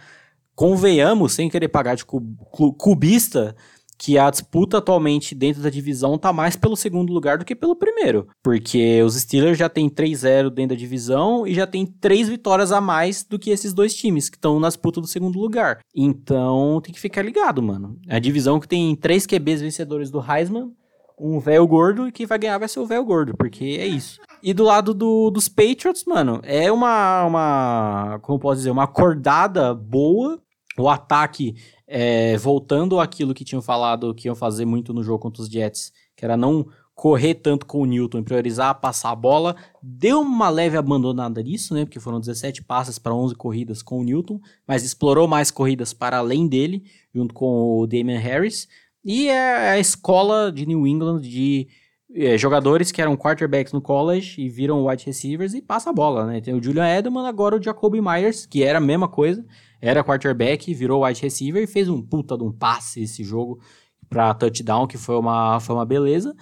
convenhamos, 0.55 1.33
sem 1.33 1.49
querer 1.49 1.69
pagar 1.69 1.95
de 1.95 2.05
cub, 2.05 2.35
cubista, 2.77 3.55
que 3.99 4.17
a 4.17 4.29
disputa 4.29 4.77
atualmente 4.77 5.35
dentro 5.35 5.61
da 5.61 5.69
divisão 5.69 6.17
tá 6.17 6.31
mais 6.31 6.55
pelo 6.55 6.77
segundo 6.77 7.11
lugar 7.11 7.37
do 7.37 7.43
que 7.43 7.53
pelo 7.53 7.75
primeiro. 7.75 8.27
Porque 8.41 9.03
os 9.03 9.15
Steelers 9.15 9.57
já 9.57 9.67
tem 9.67 9.89
3-0 9.89 10.49
dentro 10.49 10.75
da 10.75 10.79
divisão 10.79 11.45
e 11.45 11.53
já 11.53 11.67
tem 11.67 11.85
três 11.85 12.29
vitórias 12.29 12.71
a 12.71 12.79
mais 12.79 13.23
do 13.23 13.37
que 13.37 13.51
esses 13.51 13.73
dois 13.73 13.93
times 13.93 14.29
que 14.29 14.37
estão 14.37 14.57
na 14.57 14.69
disputa 14.69 15.01
do 15.01 15.07
segundo 15.07 15.37
lugar. 15.37 15.79
Então 15.93 16.79
tem 16.81 16.93
que 16.93 16.99
ficar 16.99 17.21
ligado, 17.21 17.61
mano. 17.61 17.99
É 18.07 18.15
a 18.15 18.19
divisão 18.19 18.57
que 18.57 18.67
tem 18.69 18.95
três 18.95 19.25
QBs 19.25 19.61
vencedores 19.61 20.09
do 20.09 20.23
Heisman 20.23 20.71
um 21.19 21.39
véu 21.39 21.67
gordo 21.67 22.07
e 22.07 22.11
quem 22.11 22.25
vai 22.25 22.39
ganhar 22.39 22.57
vai 22.57 22.67
ser 22.67 22.79
o 22.79 22.85
véu 22.85 23.03
gordo, 23.03 23.35
porque 23.35 23.77
é 23.79 23.85
isso. 23.85 24.19
E 24.41 24.53
do 24.53 24.63
lado 24.63 24.93
do, 24.93 25.29
dos 25.29 25.49
Patriots, 25.49 26.05
mano, 26.05 26.39
é 26.43 26.71
uma, 26.71 27.25
uma, 27.25 28.19
como 28.21 28.39
posso 28.39 28.57
dizer, 28.57 28.71
uma 28.71 28.83
acordada 28.83 29.73
boa. 29.73 30.39
O 30.77 30.87
ataque, 30.87 31.55
é, 31.85 32.37
voltando 32.37 33.01
àquilo 33.01 33.33
que 33.33 33.43
tinham 33.43 33.61
falado 33.61 34.15
que 34.15 34.29
iam 34.29 34.35
fazer 34.35 34.63
muito 34.63 34.93
no 34.93 35.03
jogo 35.03 35.19
contra 35.19 35.41
os 35.41 35.49
Jets, 35.49 35.91
que 36.15 36.23
era 36.23 36.37
não 36.37 36.65
correr 36.99 37.35
tanto 37.35 37.65
com 37.65 37.81
o 37.81 37.85
Newton 37.85 38.21
priorizar 38.23 38.79
passar 38.79 39.11
a 39.11 39.15
bola. 39.15 39.55
Deu 39.81 40.19
uma 40.19 40.49
leve 40.49 40.75
abandonada 40.75 41.41
nisso, 41.41 41.73
né? 41.73 41.85
Porque 41.85 41.99
foram 41.99 42.19
17 42.19 42.61
passes 42.63 42.99
para 42.99 43.13
11 43.13 43.35
corridas 43.35 43.81
com 43.81 43.99
o 43.99 44.03
Newton, 44.03 44.39
mas 44.67 44.83
explorou 44.83 45.25
mais 45.25 45.49
corridas 45.49 45.93
para 45.93 46.17
além 46.17 46.45
dele, 46.45 46.83
junto 47.15 47.33
com 47.33 47.79
o 47.79 47.87
Damian 47.87 48.19
Harris. 48.19 48.67
E 49.11 49.27
é 49.27 49.71
a 49.71 49.79
escola 49.79 50.51
de 50.51 50.67
New 50.67 50.85
England 50.85 51.21
de 51.21 51.67
é, 52.13 52.37
jogadores 52.37 52.91
que 52.91 53.01
eram 53.01 53.17
quarterbacks 53.17 53.73
no 53.73 53.81
college 53.81 54.39
e 54.39 54.47
viram 54.47 54.85
wide 54.85 55.03
receivers 55.03 55.55
e 55.55 55.63
passa 55.63 55.89
a 55.89 55.93
bola, 55.93 56.27
né? 56.27 56.39
Tem 56.39 56.53
o 56.53 56.61
Julian 56.61 56.87
Edelman, 56.87 57.25
agora 57.25 57.55
o 57.55 57.63
Jacoby 57.63 58.01
Myers, 58.01 58.45
que 58.45 58.61
era 58.61 58.77
a 58.77 58.81
mesma 58.81 59.07
coisa, 59.07 59.43
era 59.81 60.03
quarterback, 60.03 60.71
virou 60.75 61.03
wide 61.03 61.23
receiver 61.23 61.63
e 61.63 61.65
fez 61.65 61.89
um 61.89 62.03
puta 62.03 62.37
de 62.37 62.43
um 62.43 62.51
passe 62.51 63.01
esse 63.01 63.23
jogo 63.23 63.59
para 64.07 64.31
touchdown, 64.35 64.85
que 64.85 64.95
foi 64.95 65.17
uma, 65.17 65.59
foi 65.59 65.73
uma 65.73 65.87
beleza. 65.87 66.35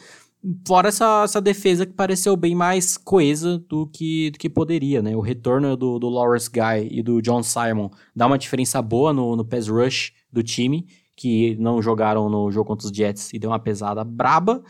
Fora 0.68 0.90
essa, 0.90 1.24
essa 1.24 1.40
defesa 1.40 1.86
que 1.86 1.94
pareceu 1.94 2.36
bem 2.36 2.54
mais 2.54 2.98
coesa 2.98 3.60
do 3.60 3.88
que, 3.88 4.32
do 4.32 4.38
que 4.38 4.50
poderia, 4.50 5.02
né? 5.02 5.16
O 5.16 5.22
retorno 5.22 5.78
do, 5.78 5.98
do 6.00 6.10
Lawrence 6.10 6.50
Guy 6.52 6.90
e 6.92 7.02
do 7.02 7.22
John 7.22 7.44
Simon 7.44 7.90
dá 8.14 8.28
uma 8.28 8.38
diferença 8.38 8.82
boa 8.82 9.14
no, 9.14 9.38
no 9.38 9.46
pass 9.46 9.70
rush 9.70 10.12
do 10.30 10.44
time 10.44 10.86
que 11.18 11.56
não 11.58 11.82
jogaram 11.82 12.30
no 12.30 12.52
jogo 12.52 12.68
contra 12.68 12.86
os 12.88 12.96
Jets 12.96 13.34
e 13.34 13.40
deu 13.40 13.50
uma 13.50 13.60
pesada 13.60 14.04
braba. 14.04 14.64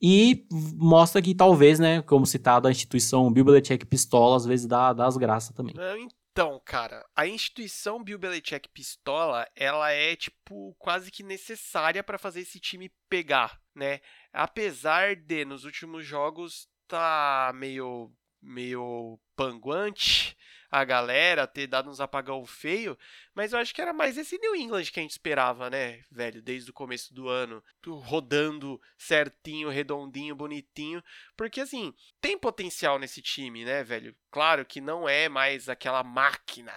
E 0.00 0.46
mostra 0.76 1.20
que 1.20 1.34
talvez, 1.34 1.80
né, 1.80 2.02
como 2.02 2.24
citado, 2.24 2.68
a 2.68 2.70
instituição 2.70 3.32
Bill 3.32 3.46
Belichick 3.46 3.84
Pistola 3.84 4.36
às 4.36 4.46
vezes 4.46 4.66
dá, 4.66 4.92
dá 4.92 5.06
as 5.06 5.16
graças 5.16 5.52
também. 5.56 5.74
Então, 6.30 6.60
cara, 6.64 7.04
a 7.16 7.26
instituição 7.26 8.04
Bill 8.04 8.16
Belichick 8.16 8.68
Pistola, 8.68 9.44
ela 9.56 9.90
é, 9.90 10.14
tipo, 10.14 10.76
quase 10.78 11.10
que 11.10 11.24
necessária 11.24 12.04
para 12.04 12.16
fazer 12.16 12.42
esse 12.42 12.60
time 12.60 12.92
pegar, 13.08 13.58
né? 13.74 13.98
Apesar 14.32 15.16
de, 15.16 15.44
nos 15.44 15.64
últimos 15.64 16.06
jogos, 16.06 16.68
tá 16.86 17.50
meio, 17.56 18.12
meio 18.40 19.18
panguante, 19.34 20.36
a 20.70 20.84
galera, 20.84 21.46
ter 21.46 21.66
dado 21.66 21.88
uns 21.88 22.00
apagão 22.00 22.44
feio, 22.44 22.96
mas 23.34 23.52
eu 23.52 23.58
acho 23.58 23.74
que 23.74 23.80
era 23.80 23.92
mais 23.92 24.18
esse 24.18 24.38
New 24.38 24.54
England 24.54 24.84
que 24.84 25.00
a 25.00 25.02
gente 25.02 25.12
esperava, 25.12 25.70
né, 25.70 26.02
velho, 26.10 26.42
desde 26.42 26.70
o 26.70 26.74
começo 26.74 27.14
do 27.14 27.28
ano, 27.28 27.62
rodando 27.86 28.80
certinho, 28.96 29.70
redondinho, 29.70 30.34
bonitinho, 30.34 31.02
porque 31.36 31.60
assim, 31.60 31.94
tem 32.20 32.38
potencial 32.38 32.98
nesse 32.98 33.22
time, 33.22 33.64
né, 33.64 33.82
velho? 33.82 34.14
Claro 34.30 34.64
que 34.64 34.80
não 34.80 35.08
é 35.08 35.28
mais 35.28 35.68
aquela 35.68 36.02
máquina 36.02 36.74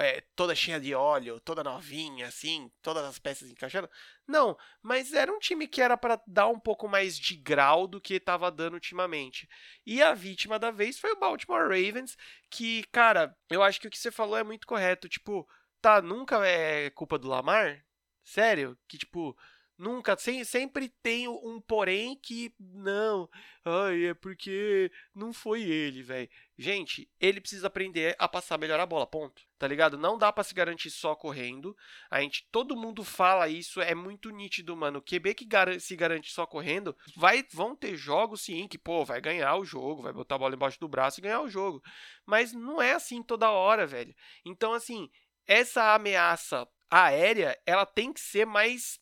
é, 0.00 0.20
toda 0.34 0.54
cheia 0.54 0.80
de 0.80 0.94
óleo, 0.94 1.40
toda 1.40 1.62
novinha, 1.62 2.26
assim, 2.26 2.70
todas 2.82 3.04
as 3.04 3.18
peças 3.18 3.50
encaixando. 3.50 3.88
Não, 4.26 4.56
mas 4.82 5.12
era 5.12 5.32
um 5.32 5.38
time 5.38 5.68
que 5.68 5.80
era 5.80 5.96
para 5.96 6.20
dar 6.26 6.48
um 6.48 6.58
pouco 6.58 6.88
mais 6.88 7.16
de 7.18 7.36
grau 7.36 7.86
do 7.86 8.00
que 8.00 8.14
estava 8.14 8.50
dando 8.50 8.74
ultimamente. 8.74 9.48
E 9.86 10.02
a 10.02 10.14
vítima 10.14 10.58
da 10.58 10.70
vez 10.70 10.98
foi 10.98 11.12
o 11.12 11.18
Baltimore 11.18 11.62
Ravens, 11.62 12.16
que, 12.50 12.82
cara, 12.92 13.36
eu 13.50 13.62
acho 13.62 13.80
que 13.80 13.86
o 13.86 13.90
que 13.90 13.98
você 13.98 14.10
falou 14.10 14.36
é 14.36 14.42
muito 14.42 14.66
correto. 14.66 15.08
Tipo, 15.08 15.46
tá, 15.80 16.02
nunca 16.02 16.46
é 16.46 16.90
culpa 16.90 17.18
do 17.18 17.28
Lamar? 17.28 17.84
Sério? 18.24 18.78
Que, 18.88 18.98
tipo, 18.98 19.36
Nunca, 19.82 20.16
sem, 20.16 20.44
sempre 20.44 20.88
tem 20.88 21.26
um 21.26 21.60
porém 21.60 22.14
que 22.14 22.54
não, 22.60 23.28
ai, 23.64 24.04
é 24.04 24.14
porque 24.14 24.92
não 25.12 25.32
foi 25.32 25.62
ele, 25.62 26.04
velho. 26.04 26.30
Gente, 26.56 27.10
ele 27.18 27.40
precisa 27.40 27.66
aprender 27.66 28.14
a 28.16 28.28
passar 28.28 28.56
melhor 28.58 28.78
a 28.78 28.86
bola, 28.86 29.08
ponto. 29.08 29.42
Tá 29.58 29.66
ligado? 29.66 29.98
Não 29.98 30.16
dá 30.16 30.32
para 30.32 30.44
se 30.44 30.54
garantir 30.54 30.88
só 30.88 31.16
correndo. 31.16 31.76
A 32.08 32.20
gente, 32.20 32.46
todo 32.52 32.76
mundo 32.76 33.02
fala 33.02 33.48
isso, 33.48 33.80
é 33.80 33.92
muito 33.92 34.30
nítido, 34.30 34.76
mano. 34.76 35.00
O 35.00 35.02
QB 35.02 35.34
que 35.34 35.44
gar 35.44 35.80
se 35.80 35.96
garante 35.96 36.30
só 36.30 36.46
correndo, 36.46 36.96
vai, 37.16 37.44
vão 37.52 37.74
ter 37.74 37.96
jogos 37.96 38.42
sim 38.42 38.68
que, 38.68 38.78
pô, 38.78 39.04
vai 39.04 39.20
ganhar 39.20 39.56
o 39.56 39.64
jogo, 39.64 40.02
vai 40.02 40.12
botar 40.12 40.36
a 40.36 40.38
bola 40.38 40.54
embaixo 40.54 40.78
do 40.78 40.86
braço 40.86 41.18
e 41.18 41.22
ganhar 41.22 41.40
o 41.40 41.50
jogo. 41.50 41.82
Mas 42.24 42.52
não 42.52 42.80
é 42.80 42.92
assim 42.92 43.20
toda 43.20 43.50
hora, 43.50 43.84
velho. 43.84 44.14
Então, 44.44 44.74
assim, 44.74 45.10
essa 45.44 45.92
ameaça 45.92 46.68
aérea, 46.88 47.58
ela 47.66 47.84
tem 47.84 48.12
que 48.12 48.20
ser 48.20 48.46
mais 48.46 49.01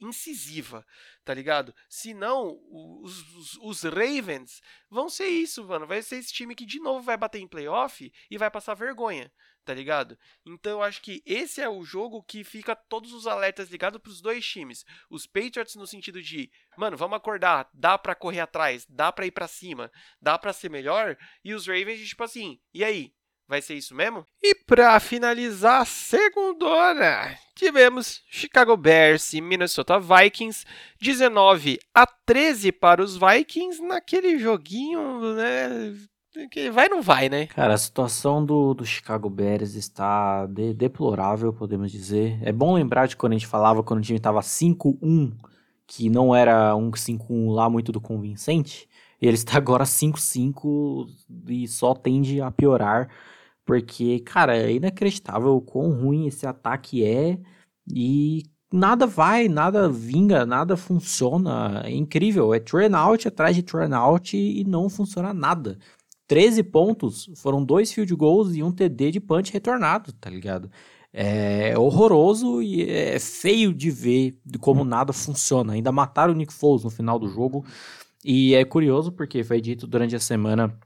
incisiva, 0.00 0.84
tá 1.24 1.34
ligado? 1.34 1.74
Senão, 1.88 2.58
os, 2.70 3.34
os, 3.34 3.58
os, 3.60 3.82
Ravens 3.82 4.60
vão 4.88 5.08
ser 5.08 5.28
isso, 5.28 5.64
mano. 5.64 5.86
Vai 5.86 6.02
ser 6.02 6.16
esse 6.16 6.32
time 6.32 6.54
que 6.54 6.64
de 6.64 6.80
novo 6.80 7.02
vai 7.02 7.16
bater 7.16 7.40
em 7.40 7.48
playoff 7.48 8.12
e 8.30 8.38
vai 8.38 8.50
passar 8.50 8.74
vergonha, 8.74 9.30
tá 9.64 9.74
ligado? 9.74 10.18
Então 10.46 10.72
eu 10.72 10.82
acho 10.82 11.02
que 11.02 11.22
esse 11.26 11.60
é 11.60 11.68
o 11.68 11.84
jogo 11.84 12.22
que 12.22 12.42
fica 12.42 12.74
todos 12.74 13.12
os 13.12 13.26
alertas 13.26 13.70
ligados 13.70 14.00
pros 14.00 14.20
dois 14.20 14.46
times. 14.46 14.84
Os 15.10 15.26
Patriots 15.26 15.74
no 15.74 15.86
sentido 15.86 16.22
de, 16.22 16.50
mano, 16.76 16.96
vamos 16.96 17.16
acordar, 17.16 17.68
dá 17.74 17.98
para 17.98 18.14
correr 18.14 18.40
atrás, 18.40 18.86
dá 18.88 19.12
para 19.12 19.26
ir 19.26 19.30
para 19.30 19.46
cima, 19.46 19.92
dá 20.20 20.38
para 20.38 20.52
ser 20.52 20.70
melhor. 20.70 21.16
E 21.44 21.54
os 21.54 21.66
Ravens, 21.66 22.08
tipo 22.08 22.24
assim, 22.24 22.60
e 22.72 22.82
aí? 22.82 23.14
Vai 23.50 23.60
ser 23.60 23.74
isso 23.74 23.96
mesmo? 23.96 24.24
E 24.40 24.54
para 24.54 25.00
finalizar 25.00 25.82
a 25.82 25.84
segundona, 25.84 27.36
tivemos 27.52 28.22
Chicago 28.30 28.76
Bears 28.76 29.32
e 29.32 29.40
Minnesota 29.40 29.98
Vikings, 29.98 30.64
19 31.00 31.80
a 31.92 32.06
13 32.06 32.70
para 32.70 33.02
os 33.02 33.16
Vikings 33.16 33.82
naquele 33.82 34.38
joguinho, 34.38 35.34
né? 35.34 35.96
Que 36.48 36.70
vai 36.70 36.88
não 36.88 37.02
vai, 37.02 37.28
né? 37.28 37.46
Cara, 37.48 37.74
a 37.74 37.78
situação 37.78 38.46
do, 38.46 38.72
do 38.72 38.86
Chicago 38.86 39.28
Bears 39.28 39.74
está 39.74 40.46
de, 40.46 40.72
deplorável, 40.72 41.52
podemos 41.52 41.90
dizer. 41.90 42.38
É 42.42 42.52
bom 42.52 42.74
lembrar 42.74 43.08
de 43.08 43.16
quando 43.16 43.32
a 43.32 43.36
gente 43.36 43.48
falava 43.48 43.82
quando 43.82 43.98
o 43.98 44.02
time 44.02 44.18
estava 44.18 44.38
5-1, 44.38 45.32
que 45.88 46.08
não 46.08 46.32
era 46.32 46.76
um 46.76 46.92
5-1 46.92 47.52
lá 47.52 47.68
muito 47.68 47.90
do 47.90 48.00
convincente. 48.00 48.88
E 49.20 49.26
ele 49.26 49.34
está 49.34 49.56
agora 49.56 49.82
5-5 49.82 51.08
e 51.48 51.66
só 51.66 51.94
tende 51.94 52.40
a 52.40 52.48
piorar. 52.52 53.10
Porque, 53.70 54.18
cara, 54.18 54.56
é 54.56 54.72
inacreditável 54.72 55.54
o 55.54 55.60
quão 55.60 55.92
ruim 55.92 56.26
esse 56.26 56.44
ataque 56.44 57.04
é 57.04 57.38
e 57.88 58.42
nada 58.72 59.06
vai, 59.06 59.46
nada 59.46 59.88
vinga, 59.88 60.44
nada 60.44 60.76
funciona. 60.76 61.82
É 61.84 61.92
incrível. 61.92 62.52
É 62.52 62.58
turn 62.58 62.96
out 62.96 63.28
atrás 63.28 63.54
de 63.54 63.62
turn 63.62 63.94
out 63.94 64.36
e 64.36 64.64
não 64.64 64.88
funciona 64.88 65.32
nada. 65.32 65.78
13 66.26 66.64
pontos, 66.64 67.30
foram 67.36 67.64
dois 67.64 67.92
field 67.92 68.12
goals 68.16 68.56
e 68.56 68.62
um 68.62 68.72
TD 68.72 69.12
de 69.12 69.20
punch 69.20 69.52
retornado, 69.52 70.12
tá 70.14 70.28
ligado? 70.28 70.68
É 71.12 71.78
horroroso 71.78 72.60
e 72.60 72.82
é 72.90 73.20
feio 73.20 73.72
de 73.72 73.88
ver 73.88 74.36
como 74.58 74.84
nada 74.84 75.12
funciona. 75.12 75.74
Ainda 75.74 75.92
mataram 75.92 76.32
o 76.34 76.36
Nick 76.36 76.52
Foles 76.52 76.82
no 76.82 76.90
final 76.90 77.20
do 77.20 77.28
jogo. 77.28 77.64
E 78.24 78.52
é 78.52 78.64
curioso 78.64 79.12
porque 79.12 79.44
foi 79.44 79.60
dito 79.60 79.86
durante 79.86 80.16
a 80.16 80.20
semana 80.20 80.76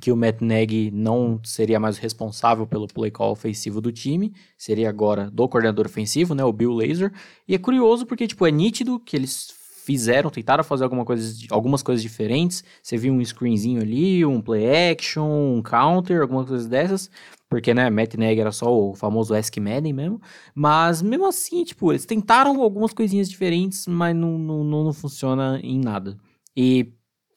que 0.00 0.12
o 0.12 0.16
Matt 0.16 0.40
Nagy 0.40 0.90
não 0.92 1.40
seria 1.44 1.78
mais 1.80 1.98
responsável 1.98 2.66
pelo 2.66 2.86
play 2.86 3.10
call 3.10 3.32
ofensivo 3.32 3.80
do 3.80 3.92
time, 3.92 4.32
seria 4.58 4.88
agora 4.88 5.30
do 5.30 5.48
coordenador 5.48 5.86
ofensivo, 5.86 6.34
né, 6.34 6.44
o 6.44 6.52
Bill 6.52 6.72
Lazor. 6.72 7.10
E 7.46 7.54
é 7.54 7.58
curioso 7.58 8.06
porque 8.06 8.26
tipo 8.26 8.46
é 8.46 8.50
nítido 8.50 8.98
que 8.98 9.16
eles 9.16 9.54
fizeram, 9.84 10.30
tentaram 10.30 10.64
fazer 10.64 10.84
alguma 10.84 11.04
coisa, 11.04 11.34
algumas 11.50 11.82
coisas 11.82 12.02
diferentes. 12.02 12.64
Você 12.82 12.96
viu 12.96 13.12
um 13.12 13.22
screenzinho 13.22 13.82
ali, 13.82 14.24
um 14.24 14.40
play 14.40 14.90
action, 14.92 15.56
um 15.56 15.62
counter, 15.62 16.22
algumas 16.22 16.48
coisas 16.48 16.66
dessas, 16.66 17.10
porque 17.48 17.74
né, 17.74 17.90
Matt 17.90 18.14
Nagy 18.14 18.40
era 18.40 18.50
só 18.50 18.74
o 18.74 18.94
famoso 18.94 19.34
Ask 19.34 19.54
Madden 19.58 19.92
mesmo. 19.92 20.20
Mas 20.54 21.02
mesmo 21.02 21.26
assim, 21.26 21.64
tipo, 21.64 21.92
eles 21.92 22.06
tentaram 22.06 22.60
algumas 22.62 22.94
coisinhas 22.94 23.28
diferentes, 23.28 23.86
mas 23.86 24.16
não, 24.16 24.38
não, 24.38 24.64
não 24.64 24.92
funciona 24.92 25.60
em 25.62 25.78
nada. 25.78 26.16
E 26.56 26.92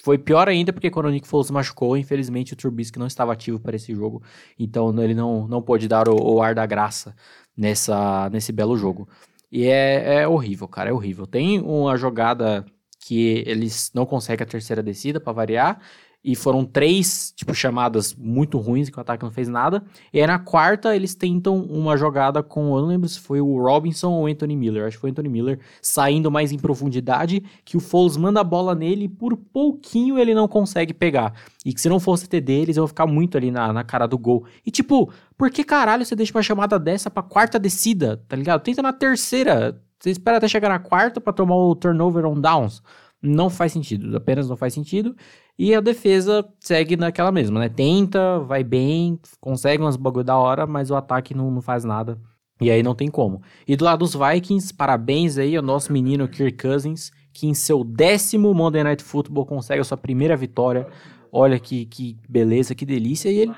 foi 0.07 0.17
pior 0.17 0.47
ainda 0.47 0.71
porque 0.71 0.89
quando 0.89 1.07
o 1.07 1.09
Nick 1.09 1.27
Foles 1.27 1.51
machucou, 1.51 1.97
infelizmente 1.97 2.53
o 2.53 2.55
Trubisky 2.55 2.97
não 2.97 3.07
estava 3.07 3.33
ativo 3.33 3.59
para 3.59 3.75
esse 3.75 3.93
jogo, 3.93 4.23
então 4.57 4.97
ele 5.03 5.13
não, 5.13 5.45
não 5.49 5.61
pôde 5.61 5.85
dar 5.85 6.07
o, 6.07 6.15
o 6.15 6.41
ar 6.41 6.55
da 6.55 6.65
graça 6.65 7.13
nessa, 7.57 8.29
nesse 8.29 8.53
belo 8.53 8.77
jogo. 8.77 9.05
E 9.51 9.65
é, 9.67 10.21
é 10.21 10.27
horrível, 10.27 10.65
cara, 10.65 10.91
é 10.91 10.93
horrível. 10.93 11.27
Tem 11.27 11.59
uma 11.59 11.97
jogada 11.97 12.65
que 13.01 13.43
eles 13.45 13.91
não 13.93 14.05
conseguem 14.05 14.45
a 14.45 14.47
terceira 14.47 14.81
descida 14.81 15.19
para 15.19 15.33
variar, 15.33 15.81
e 16.27 16.35
foram 16.35 16.65
três, 16.65 17.31
tipo, 17.37 17.53
chamadas 17.53 18.13
muito 18.13 18.57
ruins, 18.57 18.89
que 18.89 18.97
o 18.97 18.99
ataque 18.99 19.23
não 19.23 19.31
fez 19.31 19.47
nada. 19.47 19.81
E 20.11 20.19
aí 20.19 20.27
na 20.27 20.37
quarta 20.37 20.93
eles 20.93 21.15
tentam 21.15 21.61
uma 21.61 21.95
jogada 21.95 22.43
com, 22.43 22.75
eu 22.75 22.81
não 22.81 22.89
lembro 22.89 23.07
se 23.07 23.17
foi 23.17 23.39
o 23.39 23.57
Robinson 23.57 24.11
ou 24.11 24.23
o 24.25 24.27
Anthony 24.27 24.53
Miller, 24.53 24.85
acho 24.85 24.97
que 24.97 25.01
foi 25.01 25.09
o 25.09 25.11
Anthony 25.11 25.29
Miller, 25.29 25.57
saindo 25.81 26.29
mais 26.29 26.51
em 26.51 26.59
profundidade, 26.59 27.41
que 27.63 27.77
o 27.77 27.79
Foles 27.79 28.17
manda 28.17 28.41
a 28.41 28.43
bola 28.43 28.75
nele 28.75 29.05
e 29.05 29.07
por 29.07 29.37
pouquinho 29.37 30.19
ele 30.19 30.35
não 30.35 30.49
consegue 30.49 30.93
pegar. 30.93 31.33
E 31.65 31.73
que 31.73 31.79
se 31.79 31.87
não 31.87 31.97
fosse 31.97 32.27
TD, 32.27 32.51
eles 32.51 32.75
vão 32.75 32.89
ficar 32.89 33.07
muito 33.07 33.37
ali 33.37 33.49
na, 33.49 33.71
na 33.71 33.85
cara 33.85 34.05
do 34.05 34.17
gol. 34.17 34.43
E 34.65 34.69
tipo, 34.69 35.09
por 35.37 35.49
que 35.49 35.63
caralho 35.63 36.03
você 36.03 36.13
deixa 36.13 36.37
uma 36.37 36.43
chamada 36.43 36.77
dessa 36.77 37.09
pra 37.09 37.23
quarta 37.23 37.57
descida, 37.57 38.21
tá 38.27 38.35
ligado? 38.35 38.63
Tenta 38.63 38.81
na 38.81 38.91
terceira, 38.91 39.81
você 39.97 40.09
espera 40.09 40.39
até 40.39 40.47
chegar 40.49 40.67
na 40.67 40.79
quarta 40.79 41.21
para 41.21 41.31
tomar 41.31 41.55
o 41.55 41.73
turnover 41.73 42.25
on 42.25 42.41
downs. 42.41 42.83
Não 43.21 43.49
faz 43.49 43.71
sentido, 43.71 44.15
apenas 44.15 44.47
não 44.47 44.55
faz 44.55 44.73
sentido. 44.73 45.15
E 45.57 45.73
a 45.73 45.81
defesa 45.81 46.47
segue 46.59 46.95
naquela 46.95 47.31
mesma, 47.31 47.59
né? 47.59 47.69
Tenta, 47.69 48.39
vai 48.39 48.63
bem, 48.63 49.19
consegue 49.39 49.81
umas 49.81 49.95
bagulho 49.95 50.23
da 50.23 50.37
hora, 50.37 50.67
mas 50.67 50.91
o 50.91 50.95
ataque 50.95 51.33
não, 51.33 51.49
não 51.49 51.61
faz 51.61 51.83
nada. 51.83 52.19
E 52.59 52.71
aí 52.71 52.81
não 52.81 52.95
tem 52.95 53.09
como. 53.09 53.41
E 53.67 53.75
do 53.75 53.85
lado 53.85 53.99
dos 53.99 54.15
Vikings, 54.15 54.73
parabéns 54.73 55.37
aí 55.37 55.55
ao 55.55 55.63
nosso 55.63 55.93
menino 55.93 56.27
Kirk 56.27 56.57
Cousins, 56.57 57.11
que 57.33 57.47
em 57.47 57.53
seu 57.53 57.83
décimo 57.83 58.53
Monday 58.53 58.83
Night 58.83 59.03
Football 59.03 59.45
consegue 59.45 59.81
a 59.81 59.83
sua 59.83 59.97
primeira 59.97 60.35
vitória. 60.35 60.87
Olha 61.31 61.59
que, 61.59 61.85
que 61.85 62.17
beleza, 62.27 62.73
que 62.73 62.85
delícia. 62.85 63.29
E 63.29 63.37
ele, 63.37 63.53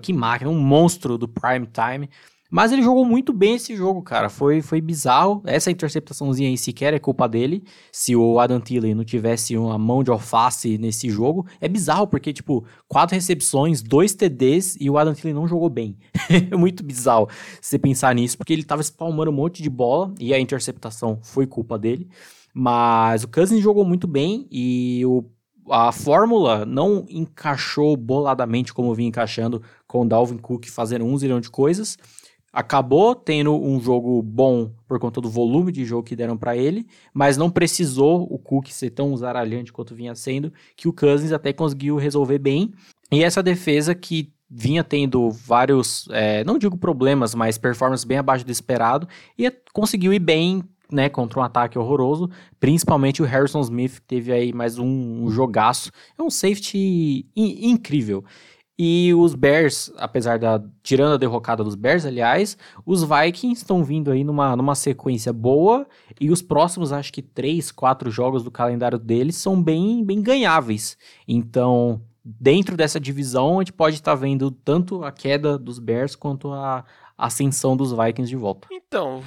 que 0.00 0.12
máquina, 0.12 0.50
um 0.50 0.58
monstro 0.58 1.16
do 1.16 1.26
prime 1.26 1.66
time. 1.66 2.10
Mas 2.50 2.70
ele 2.70 2.82
jogou 2.82 3.04
muito 3.04 3.32
bem 3.32 3.56
esse 3.56 3.74
jogo, 3.74 4.02
cara. 4.02 4.28
Foi, 4.28 4.60
foi 4.60 4.80
bizarro. 4.80 5.42
Essa 5.44 5.70
interceptaçãozinha 5.70 6.48
aí 6.48 6.58
sequer 6.58 6.94
é 6.94 6.98
culpa 6.98 7.28
dele. 7.28 7.64
Se 7.90 8.14
o 8.14 8.38
Adam 8.38 8.60
Thielen 8.60 8.94
não 8.94 9.04
tivesse 9.04 9.56
uma 9.56 9.78
mão 9.78 10.04
de 10.04 10.10
alface 10.10 10.78
nesse 10.78 11.08
jogo, 11.08 11.46
é 11.60 11.66
bizarro, 11.66 12.06
porque, 12.06 12.32
tipo, 12.32 12.64
quatro 12.86 13.14
recepções, 13.14 13.82
dois 13.82 14.14
TDs 14.14 14.76
e 14.78 14.88
o 14.88 14.98
Adam 14.98 15.14
Thielen 15.14 15.34
não 15.34 15.48
jogou 15.48 15.68
bem. 15.68 15.96
é 16.50 16.56
muito 16.56 16.84
bizarro 16.84 17.28
você 17.60 17.78
pensar 17.78 18.14
nisso, 18.14 18.36
porque 18.36 18.52
ele 18.52 18.62
tava 18.62 18.82
espalmando 18.82 19.30
um 19.30 19.34
monte 19.34 19.62
de 19.62 19.70
bola 19.70 20.14
e 20.20 20.32
a 20.32 20.38
interceptação 20.38 21.18
foi 21.22 21.46
culpa 21.46 21.78
dele. 21.78 22.08
Mas 22.52 23.24
o 23.24 23.28
Cousins 23.28 23.62
jogou 23.62 23.84
muito 23.84 24.06
bem 24.06 24.46
e 24.50 25.02
o 25.06 25.24
a 25.70 25.90
fórmula 25.92 26.66
não 26.66 27.06
encaixou 27.08 27.96
boladamente 27.96 28.74
como 28.74 28.94
vinha 28.94 29.08
encaixando 29.08 29.62
com 29.86 30.02
o 30.02 30.04
Dalvin 30.06 30.36
Cook 30.36 30.66
fazendo 30.68 31.06
um 31.06 31.16
zilhão 31.16 31.40
de 31.40 31.50
coisas 31.50 31.96
acabou 32.54 33.16
tendo 33.16 33.52
um 33.52 33.80
jogo 33.80 34.22
bom 34.22 34.70
por 34.86 35.00
conta 35.00 35.20
do 35.20 35.28
volume 35.28 35.72
de 35.72 35.84
jogo 35.84 36.04
que 36.04 36.14
deram 36.14 36.36
para 36.36 36.56
ele, 36.56 36.86
mas 37.12 37.36
não 37.36 37.50
precisou 37.50 38.22
o 38.30 38.38
Cook 38.38 38.68
ser 38.68 38.90
tão 38.90 39.14
zaralhante 39.16 39.72
quanto 39.72 39.94
vinha 39.94 40.14
sendo, 40.14 40.52
que 40.76 40.86
o 40.86 40.92
Cousins 40.92 41.32
até 41.32 41.52
conseguiu 41.52 41.96
resolver 41.96 42.38
bem. 42.38 42.72
E 43.10 43.24
essa 43.24 43.42
defesa 43.42 43.92
que 43.92 44.32
vinha 44.48 44.84
tendo 44.84 45.30
vários, 45.30 46.06
é, 46.12 46.44
não 46.44 46.56
digo 46.56 46.78
problemas, 46.78 47.34
mas 47.34 47.58
performance 47.58 48.06
bem 48.06 48.18
abaixo 48.18 48.46
do 48.46 48.52
esperado, 48.52 49.08
e 49.36 49.50
conseguiu 49.72 50.12
ir 50.12 50.20
bem 50.20 50.62
né, 50.92 51.08
contra 51.08 51.40
um 51.40 51.42
ataque 51.42 51.76
horroroso, 51.76 52.30
principalmente 52.60 53.20
o 53.20 53.24
Harrison 53.24 53.60
Smith, 53.62 53.94
que 53.94 54.02
teve 54.02 54.32
aí 54.32 54.52
mais 54.52 54.78
um, 54.78 55.24
um 55.24 55.30
jogaço. 55.30 55.90
É 56.16 56.22
um 56.22 56.30
safety 56.30 57.26
in 57.34 57.70
incrível. 57.70 58.24
E 58.76 59.14
os 59.14 59.34
Bears, 59.34 59.92
apesar 59.96 60.38
da. 60.38 60.60
Tirando 60.82 61.14
a 61.14 61.16
derrocada 61.16 61.62
dos 61.62 61.76
Bears, 61.76 62.04
aliás, 62.04 62.58
os 62.84 63.04
Vikings 63.04 63.62
estão 63.62 63.84
vindo 63.84 64.10
aí 64.10 64.24
numa, 64.24 64.56
numa 64.56 64.74
sequência 64.74 65.32
boa. 65.32 65.86
E 66.20 66.30
os 66.30 66.42
próximos, 66.42 66.92
acho 66.92 67.12
que 67.12 67.22
três, 67.22 67.70
quatro 67.70 68.10
jogos 68.10 68.42
do 68.42 68.50
calendário 68.50 68.98
deles 68.98 69.36
são 69.36 69.62
bem, 69.62 70.04
bem 70.04 70.20
ganháveis. 70.20 70.98
Então, 71.28 72.02
dentro 72.24 72.76
dessa 72.76 72.98
divisão, 72.98 73.58
a 73.58 73.62
gente 73.62 73.72
pode 73.72 73.96
estar 73.96 74.12
tá 74.12 74.16
vendo 74.16 74.50
tanto 74.50 75.04
a 75.04 75.12
queda 75.12 75.56
dos 75.56 75.78
Bears 75.78 76.16
quanto 76.16 76.52
a 76.52 76.84
ascensão 77.16 77.76
dos 77.76 77.92
Vikings 77.92 78.28
de 78.28 78.36
volta. 78.36 78.66
Então, 78.72 79.22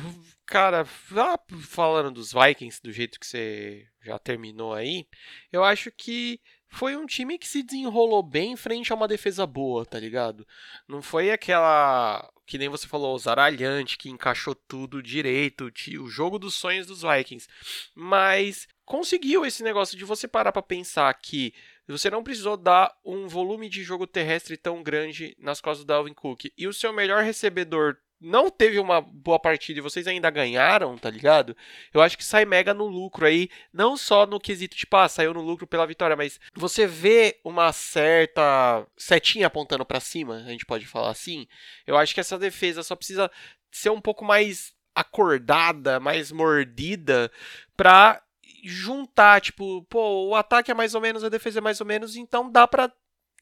cara, 0.45 0.83
falando 0.85 2.11
dos 2.11 2.33
Vikings 2.33 2.81
do 2.83 2.91
jeito 2.91 3.17
que 3.17 3.25
você 3.25 3.85
já 4.03 4.19
terminou 4.19 4.73
aí, 4.73 5.05
eu 5.51 5.63
acho 5.63 5.91
que 5.91 6.39
foi 6.69 6.95
um 6.95 7.05
time 7.05 7.37
que 7.37 7.47
se 7.47 7.63
desenrolou 7.63 8.21
bem 8.21 8.55
frente 8.55 8.91
a 8.91 8.95
uma 8.95 9.07
defesa 9.07 9.45
boa, 9.45 9.85
tá 9.85 9.99
ligado? 9.99 10.45
Não 10.87 11.01
foi 11.01 11.31
aquela 11.31 12.29
que 12.45 12.57
nem 12.57 12.69
você 12.69 12.87
falou, 12.87 13.17
zaralhante, 13.19 13.97
que 13.97 14.09
encaixou 14.09 14.55
tudo 14.55 15.03
direito, 15.03 15.69
o 15.99 16.07
jogo 16.07 16.39
dos 16.39 16.55
sonhos 16.55 16.87
dos 16.87 17.01
Vikings. 17.01 17.47
Mas 17.93 18.67
conseguiu 18.85 19.45
esse 19.45 19.61
negócio 19.61 19.97
de 19.97 20.05
você 20.05 20.29
parar 20.29 20.53
para 20.53 20.61
pensar 20.61 21.13
que 21.15 21.53
você 21.85 22.09
não 22.09 22.23
precisou 22.23 22.55
dar 22.55 22.93
um 23.03 23.27
volume 23.27 23.69
de 23.69 23.83
jogo 23.83 24.07
terrestre 24.07 24.55
tão 24.55 24.81
grande 24.81 25.35
nas 25.37 25.59
costas 25.59 25.85
do 25.85 25.87
Dalvin 25.87 26.13
Cook. 26.13 26.45
E 26.57 26.67
o 26.67 26.73
seu 26.73 26.93
melhor 26.93 27.21
recebedor 27.23 27.97
não 28.19 28.49
teve 28.49 28.79
uma 28.79 28.99
boa 29.01 29.39
partida 29.39 29.79
e 29.79 29.81
vocês 29.81 30.07
ainda 30.07 30.29
ganharam, 30.29 30.97
tá 30.97 31.09
ligado? 31.09 31.55
Eu 31.93 32.01
acho 32.01 32.17
que 32.17 32.23
sai 32.23 32.45
mega 32.45 32.73
no 32.73 32.85
lucro 32.85 33.25
aí, 33.25 33.49
não 33.71 33.95
só 33.95 34.25
no 34.25 34.39
quesito 34.39 34.75
tipo, 34.75 34.95
ah, 34.97 35.07
saiu 35.07 35.33
no 35.33 35.41
lucro 35.41 35.67
pela 35.67 35.85
vitória, 35.85 36.15
mas 36.15 36.39
você 36.55 36.87
vê 36.87 37.39
uma 37.43 37.71
certa 37.71 38.85
setinha 38.97 39.47
apontando 39.47 39.85
para 39.85 39.99
cima, 39.99 40.37
a 40.37 40.49
gente 40.49 40.65
pode 40.65 40.85
falar 40.85 41.11
assim. 41.11 41.47
Eu 41.85 41.97
acho 41.97 42.13
que 42.13 42.19
essa 42.19 42.37
defesa 42.37 42.83
só 42.83 42.95
precisa 42.95 43.29
ser 43.71 43.89
um 43.89 44.01
pouco 44.01 44.25
mais 44.25 44.73
acordada, 44.95 45.99
mais 45.99 46.31
mordida 46.31 47.31
pra 47.75 48.21
juntar, 48.63 49.39
tipo, 49.41 49.83
pô, 49.83 50.29
o 50.29 50.35
ataque 50.35 50.71
é 50.71 50.73
mais 50.73 50.95
ou 50.95 51.01
menos, 51.01 51.23
a 51.23 51.29
defesa 51.29 51.59
é 51.59 51.61
mais 51.61 51.79
ou 51.79 51.85
menos, 51.85 52.15
então 52.15 52.51
dá 52.51 52.67
para 52.67 52.91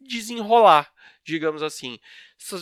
desenrolar, 0.08 0.92
digamos 1.24 1.64
assim. 1.64 2.00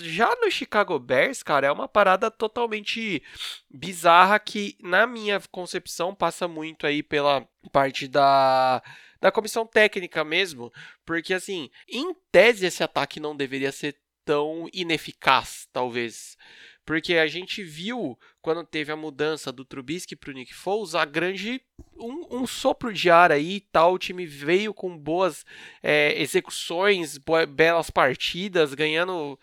Já 0.01 0.33
no 0.41 0.49
Chicago 0.49 0.97
Bears, 0.99 1.43
cara, 1.43 1.67
é 1.67 1.71
uma 1.71 1.87
parada 1.87 2.31
totalmente 2.31 3.23
bizarra 3.69 4.39
que, 4.39 4.77
na 4.81 5.05
minha 5.05 5.41
concepção, 5.51 6.15
passa 6.15 6.47
muito 6.47 6.87
aí 6.87 7.03
pela 7.03 7.47
parte 7.71 8.07
da 8.07 8.81
da 9.19 9.31
comissão 9.31 9.65
técnica 9.65 10.21
mesmo, 10.25 10.69
porque 11.05 11.33
assim, 11.33 11.69
em 11.87 12.13
tese 12.29 12.65
esse 12.65 12.83
ataque 12.83 13.21
não 13.21 13.33
deveria 13.33 13.71
ser 13.71 13.97
tão 14.25 14.67
ineficaz, 14.73 15.65
talvez. 15.71 16.35
Porque 16.85 17.15
a 17.15 17.27
gente 17.27 17.63
viu, 17.63 18.17
quando 18.41 18.65
teve 18.65 18.91
a 18.91 18.95
mudança 18.95 19.51
do 19.51 19.63
Trubisky 19.63 20.15
para 20.15 20.31
o 20.31 20.33
Nick 20.33 20.53
Foles, 20.53 20.95
a 20.95 21.05
grande. 21.05 21.61
Um, 21.95 22.41
um, 22.41 22.47
sopro 22.47 22.91
de 22.91 23.09
ar 23.09 23.31
aí 23.31 23.61
tal. 23.71 23.93
O 23.93 23.99
time 23.99 24.25
veio 24.25 24.73
com 24.73 24.97
boas 24.97 25.45
é, 25.81 26.19
execuções, 26.21 27.17
belas 27.49 27.89
partidas, 27.89 28.73
ganhando. 28.73 29.39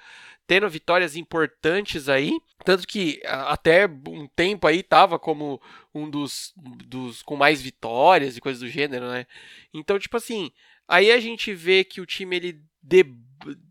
Tendo 0.47 0.69
vitórias 0.69 1.17
importantes 1.17 2.09
aí. 2.09 2.33
Tanto 2.65 2.87
que 2.87 3.23
até 3.25 3.87
um 3.87 4.27
tempo 4.27 4.67
aí 4.67 4.83
tava 4.83 5.19
como 5.19 5.63
um 5.95 6.11
dos, 6.11 6.53
dos 6.57 7.23
com 7.23 7.37
mais 7.37 7.63
vitórias 7.63 8.37
e 8.37 8.41
coisas 8.41 8.61
do 8.61 8.69
gênero, 8.69 9.09
né? 9.09 9.27
Então, 9.73 9.99
tipo 9.99 10.17
assim, 10.17 10.51
aí 10.89 11.13
a 11.13 11.21
gente 11.21 11.55
vê 11.55 11.85
que 11.85 12.01
o 12.01 12.07
time 12.07 12.37
ele 12.37 12.61
de, 12.83 13.05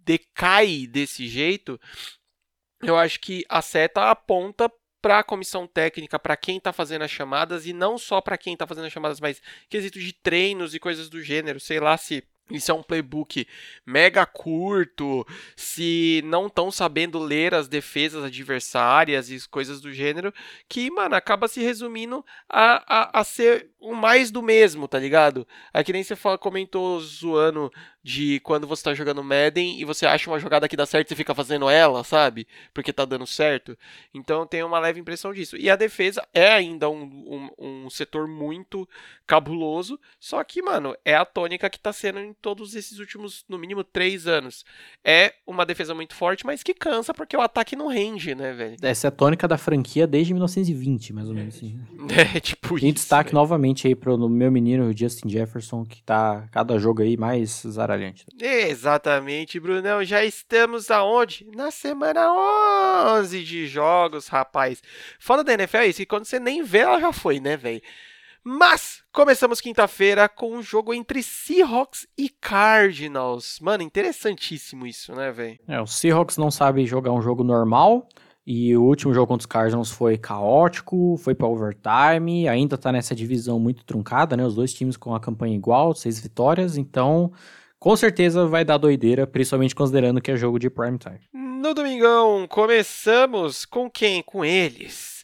decai 0.06 0.88
desse 0.88 1.28
jeito 1.28 1.80
eu 2.82 2.98
acho 2.98 3.20
que 3.20 3.44
a 3.50 3.62
seta 3.62 4.10
aponta 4.10 4.72
para 5.02 5.20
a 5.20 5.24
comissão 5.24 5.66
técnica, 5.66 6.20
para 6.20 6.36
quem 6.36 6.58
está 6.58 6.74
fazendo 6.74 7.04
as 7.04 7.12
chamadas, 7.12 7.66
e 7.66 7.74
não 7.74 7.98
só 7.98 8.20
para 8.20 8.38
quem 8.38 8.54
está 8.54 8.68
fazendo 8.68 8.86
as 8.86 8.94
chamadas, 8.94 9.20
mas 9.20 9.42
quesito 9.70 10.00
de 10.00 10.14
treinos 10.14 10.76
e 10.76 10.80
coisas 10.80 11.10
do 11.10 11.22
gênero. 11.22 11.60
Sei 11.60 11.80
lá 11.80 11.98
se 11.98 12.24
isso 12.50 12.72
é 12.72 12.74
um 12.74 12.82
playbook 12.82 13.48
mega 13.86 14.26
curto, 14.26 15.26
se 15.56 16.22
não 16.26 16.48
estão 16.48 16.72
sabendo 16.72 17.20
ler 17.20 17.54
as 17.54 17.68
defesas 17.68 18.24
adversárias 18.24 19.30
e 19.30 19.48
coisas 19.48 19.80
do 19.80 19.94
gênero, 19.94 20.34
que, 20.68 20.90
mano, 20.90 21.16
acaba 21.16 21.48
se 21.48 21.62
resumindo 21.62 22.26
a, 22.50 22.84
a, 22.88 23.20
a 23.20 23.24
ser 23.24 23.70
o 23.80 23.94
mais 23.94 24.32
do 24.32 24.42
mesmo, 24.42 24.88
tá 24.88 24.98
ligado? 24.98 25.48
É 25.74 25.84
que 25.84 25.94
nem 25.94 26.04
você 26.04 26.16
fala, 26.16 26.38
comentou 26.38 27.00
zoando 27.00 27.72
de 28.04 28.40
quando 28.42 28.66
você 28.66 28.84
tá 28.84 28.94
jogando 28.94 29.24
Madden 29.24 29.80
e 29.80 29.86
você 29.86 30.06
acha 30.06 30.30
uma 30.30 30.40
jogada 30.40 30.68
que 30.68 30.78
dá 30.78 30.86
certo 30.86 31.08
e 31.08 31.10
você 31.10 31.16
fica 31.16 31.36
fazendo 31.36 31.70
ela, 31.70 32.04
sabe? 32.04 32.48
Porque 32.74 32.94
tá 32.94 33.06
dando 33.06 33.28
certo. 33.28 33.78
Então 34.14 34.48
tem 34.48 34.64
uma 34.64 34.80
leve 34.80 35.00
impressão 35.00 35.34
disso. 35.34 35.58
E 35.58 35.70
a 35.70 35.76
defesa 35.76 36.26
é 36.34 36.48
ainda 36.48 36.90
um, 36.90 37.50
um, 37.58 37.84
um 37.86 37.90
setor 37.90 38.28
muito 38.28 38.88
cabuloso, 39.28 40.00
só 40.20 40.44
que, 40.44 40.62
mano, 40.62 40.96
é 41.06 41.16
a 41.16 41.26
tônica 41.26 41.70
que 41.70 41.80
tá 41.80 41.94
sendo 41.94 42.20
em 42.20 42.34
todos 42.34 42.74
esses 42.74 43.00
últimos, 43.00 43.46
no 43.48 43.58
mínimo, 43.58 43.84
três 43.84 44.28
anos. 44.28 44.66
É 45.04 45.34
uma 45.46 45.66
defesa 45.66 45.94
muito 45.94 46.16
forte, 46.16 46.46
mas 46.46 46.64
que 46.64 46.74
cansa 46.74 47.14
porque 47.14 47.36
o 47.36 47.42
ataque 47.42 47.76
não 47.76 47.88
rende, 47.88 48.34
né, 48.34 48.54
velho? 48.54 48.78
Essa 48.82 49.08
é 49.08 49.10
a 49.10 49.12
tônica 49.12 49.48
da 49.48 49.58
franquia 49.58 50.08
desde 50.08 50.34
1920, 50.34 51.14
mais 51.14 51.28
ou 51.28 51.36
menos 51.36 51.56
assim. 51.56 51.80
É, 52.10 52.40
tipo 52.40 52.76
isso. 52.76 52.86
Em 52.86 52.92
destaque 52.92 53.34
novamente 53.34 53.88
aí 53.88 53.96
pro 53.96 54.18
meu 54.28 54.52
menino, 54.52 54.90
o 54.90 54.98
Justin 54.98 55.30
Jefferson, 55.30 55.86
que 55.86 56.02
tá 56.02 56.48
cada 56.52 56.78
jogo 56.80 57.02
aí 57.02 57.16
mais 57.16 57.64
Exatamente, 58.40 59.60
Brunão. 59.60 60.04
Já 60.04 60.24
estamos 60.24 60.90
aonde? 60.90 61.48
Na 61.56 61.72
semana 61.72 62.32
11 63.18 63.44
de 63.44 63.68
jogos, 63.68 64.28
rapaz. 64.28 64.82
Foda 65.20 65.44
da 65.44 65.54
NFL 65.54 65.78
é 65.78 65.88
isso, 65.88 66.00
que 66.00 66.06
quando 66.06 66.26
você 66.26 66.40
nem 66.40 66.64
vê, 66.64 66.80
ela 66.80 67.00
já 67.00 67.12
foi, 67.12 67.40
né, 67.40 67.58
velho? 67.58 67.82
Mas 68.44 69.04
começamos 69.12 69.60
quinta-feira 69.60 70.30
com 70.30 70.56
um 70.56 70.64
jogo 70.64 70.94
entre 70.94 71.22
Seahawks 71.22 72.08
e 72.18 72.30
Cardinals. 72.30 73.60
Mano, 73.62 73.84
interessantíssimo 73.84 74.88
isso, 74.88 75.14
né, 75.14 75.32
velho? 75.32 75.60
É, 75.68 75.82
o 75.82 75.86
Seahawks 75.86 76.38
não 76.38 76.50
sabe 76.50 76.86
jogar 76.86 77.12
um 77.12 77.22
jogo 77.22 77.44
normal. 77.44 78.08
E 78.52 78.76
o 78.76 78.82
último 78.82 79.14
jogo 79.14 79.28
contra 79.28 79.42
os 79.42 79.46
Cardinals 79.46 79.92
foi 79.92 80.18
caótico, 80.18 81.16
foi 81.18 81.36
para 81.36 81.48
overtime, 81.48 82.48
ainda 82.48 82.80
tá 82.80 82.92
nessa 82.92 83.14
divisão 83.14 83.60
muito 83.60 83.86
truncada, 83.86 84.36
né? 84.36 84.44
Os 84.44 84.56
dois 84.56 84.74
times 84.74 84.98
com 84.98 85.14
a 85.14 85.20
campanha 85.20 85.56
igual, 85.56 85.94
seis 85.94 86.20
vitórias, 86.20 86.76
então 86.76 87.32
com 87.80 87.96
certeza 87.96 88.46
vai 88.46 88.66
dar 88.66 88.78
doideira, 88.78 89.26
principalmente 89.26 89.74
considerando 89.74 90.22
que 90.22 90.32
é 90.32 90.36
jogo 90.36 90.60
de 90.60 90.70
prime 90.70 90.98
time. 90.98 91.20
No 91.34 91.74
domingão, 91.74 92.46
começamos 92.48 93.66
com 93.66 93.90
quem? 93.90 94.22
Com 94.22 94.44
eles. 94.44 95.24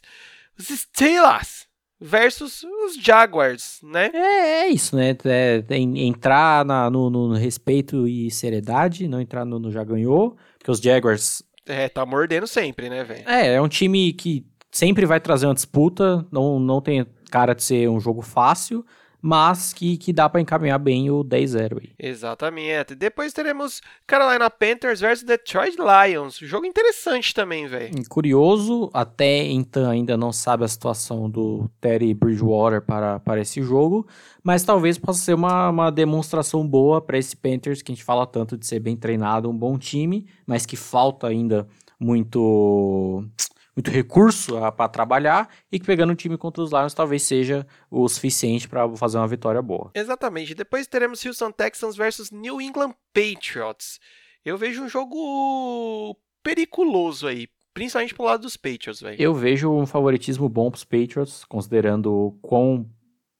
Os 0.58 0.68
Steelers 0.68 1.66
versus 2.00 2.62
os 2.62 2.96
Jaguars, 2.96 3.80
né? 3.82 4.10
É, 4.12 4.62
é 4.62 4.68
isso, 4.68 4.96
né? 4.96 5.16
É, 5.24 5.64
é, 5.68 5.76
entrar 5.76 6.64
na, 6.64 6.90
no, 6.90 7.10
no, 7.10 7.34
respeito 7.34 8.06
e 8.06 8.30
seriedade, 8.30 9.08
não 9.08 9.20
entrar 9.20 9.44
no, 9.44 9.58
no, 9.58 9.70
já 9.70 9.84
ganhou, 9.84 10.36
porque 10.58 10.70
os 10.70 10.80
Jaguars... 10.80 11.42
É, 11.66 11.88
tá 11.88 12.06
mordendo 12.06 12.46
sempre, 12.46 12.88
né, 12.88 13.02
velho? 13.02 13.28
É, 13.28 13.54
é 13.54 13.60
um 13.60 13.68
time 13.68 14.12
que 14.12 14.46
sempre 14.70 15.04
vai 15.04 15.20
trazer 15.20 15.46
uma 15.46 15.54
disputa, 15.54 16.24
não, 16.30 16.60
não 16.60 16.80
tem 16.80 17.04
cara 17.30 17.54
de 17.54 17.64
ser 17.64 17.88
um 17.88 17.98
jogo 17.98 18.22
fácil, 18.22 18.84
mas 19.20 19.72
que, 19.72 19.96
que 19.96 20.12
dá 20.12 20.28
para 20.28 20.40
encaminhar 20.40 20.78
bem 20.78 21.10
o 21.10 21.24
10-0 21.24 21.80
aí. 21.80 21.90
Exatamente. 21.98 22.94
Depois 22.94 23.32
teremos 23.32 23.80
Carolina 24.06 24.48
Panthers 24.50 25.00
versus 25.00 25.24
Detroit 25.24 25.76
Lions. 25.76 26.38
Jogo 26.38 26.66
interessante 26.66 27.34
também, 27.34 27.66
velho. 27.66 27.92
Curioso, 28.08 28.90
até 28.92 29.44
então 29.44 29.90
ainda 29.90 30.16
não 30.16 30.32
sabe 30.32 30.64
a 30.64 30.68
situação 30.68 31.28
do 31.28 31.70
Terry 31.80 32.14
Bridgewater 32.14 32.82
para, 32.82 33.18
para 33.20 33.40
esse 33.40 33.62
jogo, 33.62 34.06
mas 34.42 34.62
talvez 34.62 34.98
possa 34.98 35.20
ser 35.20 35.34
uma, 35.34 35.70
uma 35.70 35.90
demonstração 35.90 36.66
boa 36.66 37.00
para 37.00 37.18
esse 37.18 37.36
Panthers 37.36 37.82
que 37.82 37.92
a 37.92 37.94
gente 37.94 38.04
fala 38.04 38.26
tanto 38.26 38.56
de 38.56 38.66
ser 38.66 38.80
bem 38.80 38.96
treinado, 38.96 39.50
um 39.50 39.56
bom 39.56 39.78
time, 39.78 40.26
mas 40.46 40.64
que 40.64 40.76
falta 40.76 41.26
ainda 41.26 41.66
muito 41.98 43.24
muito 43.76 43.90
recurso 43.90 44.54
para 44.72 44.88
trabalhar 44.88 45.48
e 45.70 45.78
que 45.78 45.84
pegando 45.84 46.12
um 46.12 46.16
time 46.16 46.38
contra 46.38 46.62
os 46.62 46.72
Lions 46.72 46.94
talvez 46.94 47.22
seja 47.22 47.66
o 47.90 48.08
suficiente 48.08 48.66
para 48.66 48.88
fazer 48.96 49.18
uma 49.18 49.28
vitória 49.28 49.60
boa. 49.60 49.90
Exatamente. 49.94 50.54
Depois 50.54 50.86
teremos 50.86 51.24
Houston 51.24 51.52
Texans 51.52 51.94
versus 51.94 52.30
New 52.30 52.60
England 52.60 52.94
Patriots. 53.12 54.00
Eu 54.42 54.56
vejo 54.56 54.82
um 54.82 54.88
jogo 54.88 56.16
periculoso 56.42 57.26
aí, 57.26 57.48
principalmente 57.74 58.14
pro 58.14 58.24
lado 58.24 58.42
dos 58.42 58.56
Patriots, 58.56 59.00
velho. 59.00 59.20
Eu 59.20 59.34
vejo 59.34 59.70
um 59.70 59.84
favoritismo 59.84 60.48
bom 60.48 60.70
pros 60.70 60.84
Patriots, 60.84 61.44
considerando 61.44 62.38
quão 62.40 62.88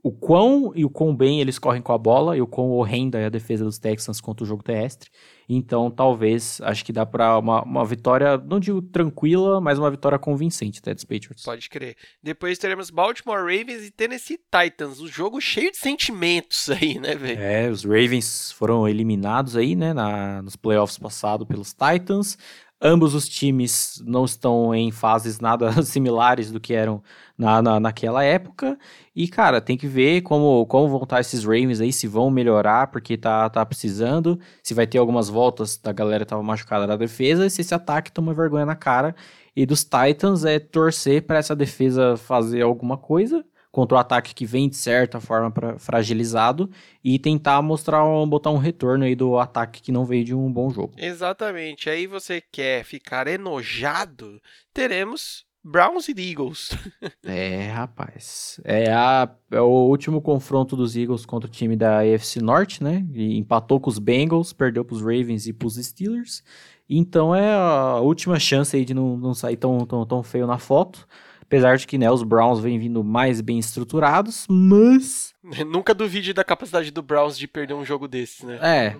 o 0.02 0.12
quão 0.12 0.72
e 0.74 0.84
o 0.84 0.90
quão 0.90 1.16
bem 1.16 1.40
eles 1.40 1.58
correm 1.58 1.82
com 1.82 1.92
a 1.92 1.98
bola 1.98 2.36
e 2.36 2.40
o 2.40 2.46
quão 2.46 2.70
horrenda 2.70 3.18
é 3.18 3.24
a 3.24 3.30
defesa 3.30 3.64
dos 3.64 3.78
Texans 3.78 4.20
contra 4.20 4.44
o 4.44 4.46
jogo 4.46 4.62
terrestre. 4.62 5.10
Então, 5.48 5.90
talvez, 5.90 6.60
acho 6.62 6.84
que 6.84 6.92
dá 6.92 7.06
para 7.06 7.38
uma, 7.38 7.62
uma 7.62 7.84
vitória, 7.84 8.36
não 8.36 8.58
digo 8.58 8.82
tranquila, 8.82 9.60
mas 9.60 9.78
uma 9.78 9.90
vitória 9.90 10.18
convincente 10.18 10.80
até 10.80 10.92
dos 10.92 11.04
Patriots. 11.04 11.44
Pode 11.44 11.68
crer. 11.68 11.96
Depois 12.20 12.58
teremos 12.58 12.90
Baltimore 12.90 13.38
Ravens 13.38 13.86
e 13.86 13.90
Tennessee 13.90 14.38
Titans, 14.38 15.00
um 15.00 15.06
jogo 15.06 15.40
cheio 15.40 15.70
de 15.70 15.76
sentimentos 15.76 16.68
aí, 16.70 16.98
né, 16.98 17.14
velho? 17.14 17.40
É, 17.40 17.70
os 17.70 17.84
Ravens 17.84 18.50
foram 18.52 18.88
eliminados 18.88 19.56
aí, 19.56 19.76
né, 19.76 19.92
na, 19.92 20.42
nos 20.42 20.56
playoffs 20.56 20.98
passados 20.98 21.46
pelos 21.46 21.72
Titans. 21.72 22.36
Ambos 22.80 23.14
os 23.14 23.26
times 23.26 24.02
não 24.04 24.26
estão 24.26 24.74
em 24.74 24.90
fases 24.90 25.40
nada 25.40 25.70
similares 25.82 26.52
do 26.52 26.60
que 26.60 26.74
eram 26.74 27.02
na, 27.36 27.62
na, 27.62 27.80
naquela 27.80 28.22
época. 28.22 28.78
E, 29.14 29.26
cara, 29.28 29.60
tem 29.62 29.78
que 29.78 29.86
ver 29.86 30.20
como, 30.22 30.66
como 30.66 30.88
vão 30.88 31.02
estar 31.02 31.20
esses 31.20 31.42
Ravens 31.42 31.80
aí, 31.80 31.90
se 31.92 32.06
vão 32.06 32.30
melhorar, 32.30 32.88
porque 32.88 33.16
tá, 33.16 33.48
tá 33.48 33.64
precisando. 33.64 34.38
Se 34.62 34.74
vai 34.74 34.86
ter 34.86 34.98
algumas 34.98 35.28
voltas 35.28 35.78
da 35.78 35.92
galera 35.92 36.24
que 36.24 36.30
tava 36.30 36.42
machucada 36.42 36.86
na 36.86 36.96
defesa, 36.96 37.46
e 37.46 37.50
se 37.50 37.62
esse 37.62 37.74
ataque 37.74 38.12
toma 38.12 38.34
vergonha 38.34 38.66
na 38.66 38.76
cara. 38.76 39.14
E 39.54 39.64
dos 39.64 39.82
Titans 39.84 40.44
é 40.44 40.58
torcer 40.58 41.22
para 41.26 41.38
essa 41.38 41.56
defesa 41.56 42.16
fazer 42.16 42.60
alguma 42.62 42.98
coisa 42.98 43.42
contra 43.76 43.98
o 43.98 44.00
ataque 44.00 44.34
que 44.34 44.46
vem 44.46 44.70
de 44.70 44.76
certa 44.76 45.20
forma 45.20 45.50
pra, 45.50 45.78
fragilizado 45.78 46.70
e 47.04 47.18
tentar 47.18 47.60
mostrar 47.60 48.02
um, 48.06 48.26
botar 48.26 48.50
um 48.50 48.56
retorno 48.56 49.04
aí 49.04 49.14
do 49.14 49.38
ataque 49.38 49.82
que 49.82 49.92
não 49.92 50.06
veio 50.06 50.24
de 50.24 50.34
um 50.34 50.50
bom 50.50 50.70
jogo. 50.70 50.94
Exatamente. 50.96 51.90
Aí 51.90 52.06
você 52.06 52.40
quer 52.40 52.86
ficar 52.86 53.26
enojado, 53.26 54.40
teremos 54.72 55.44
Browns 55.62 56.08
e 56.08 56.12
Eagles. 56.12 56.70
é, 57.22 57.68
rapaz. 57.68 58.58
É, 58.64 58.90
a, 58.90 59.28
é 59.50 59.60
o 59.60 59.88
último 59.90 60.22
confronto 60.22 60.74
dos 60.74 60.96
Eagles 60.96 61.26
contra 61.26 61.46
o 61.46 61.52
time 61.52 61.76
da 61.76 61.98
AFC 62.00 62.40
Norte, 62.40 62.82
né? 62.82 63.06
E 63.12 63.36
empatou 63.36 63.78
com 63.78 63.90
os 63.90 63.98
Bengals, 63.98 64.54
perdeu 64.54 64.86
para 64.86 64.94
os 64.94 65.02
Ravens 65.02 65.46
e 65.46 65.52
para 65.52 65.68
os 65.68 65.74
Steelers. 65.74 66.42
Então 66.88 67.34
é 67.34 67.52
a 67.52 68.00
última 68.00 68.40
chance 68.40 68.74
aí 68.74 68.86
de 68.86 68.94
não, 68.94 69.18
não 69.18 69.34
sair 69.34 69.58
tão, 69.58 69.84
tão, 69.84 70.06
tão 70.06 70.22
feio 70.22 70.46
na 70.46 70.56
foto. 70.56 71.06
Apesar 71.46 71.76
de 71.76 71.86
que 71.86 71.96
né, 71.96 72.10
os 72.10 72.24
Browns 72.24 72.58
vêm 72.58 72.78
vindo 72.78 73.04
mais 73.04 73.40
bem 73.40 73.58
estruturados, 73.58 74.46
mas. 74.48 75.32
Nunca 75.66 75.94
duvide 75.94 76.32
da 76.32 76.42
capacidade 76.42 76.90
do 76.90 77.02
Browns 77.02 77.38
de 77.38 77.46
perder 77.46 77.74
um 77.74 77.84
jogo 77.84 78.08
desses, 78.08 78.42
né? 78.42 78.58
É. 78.60 78.96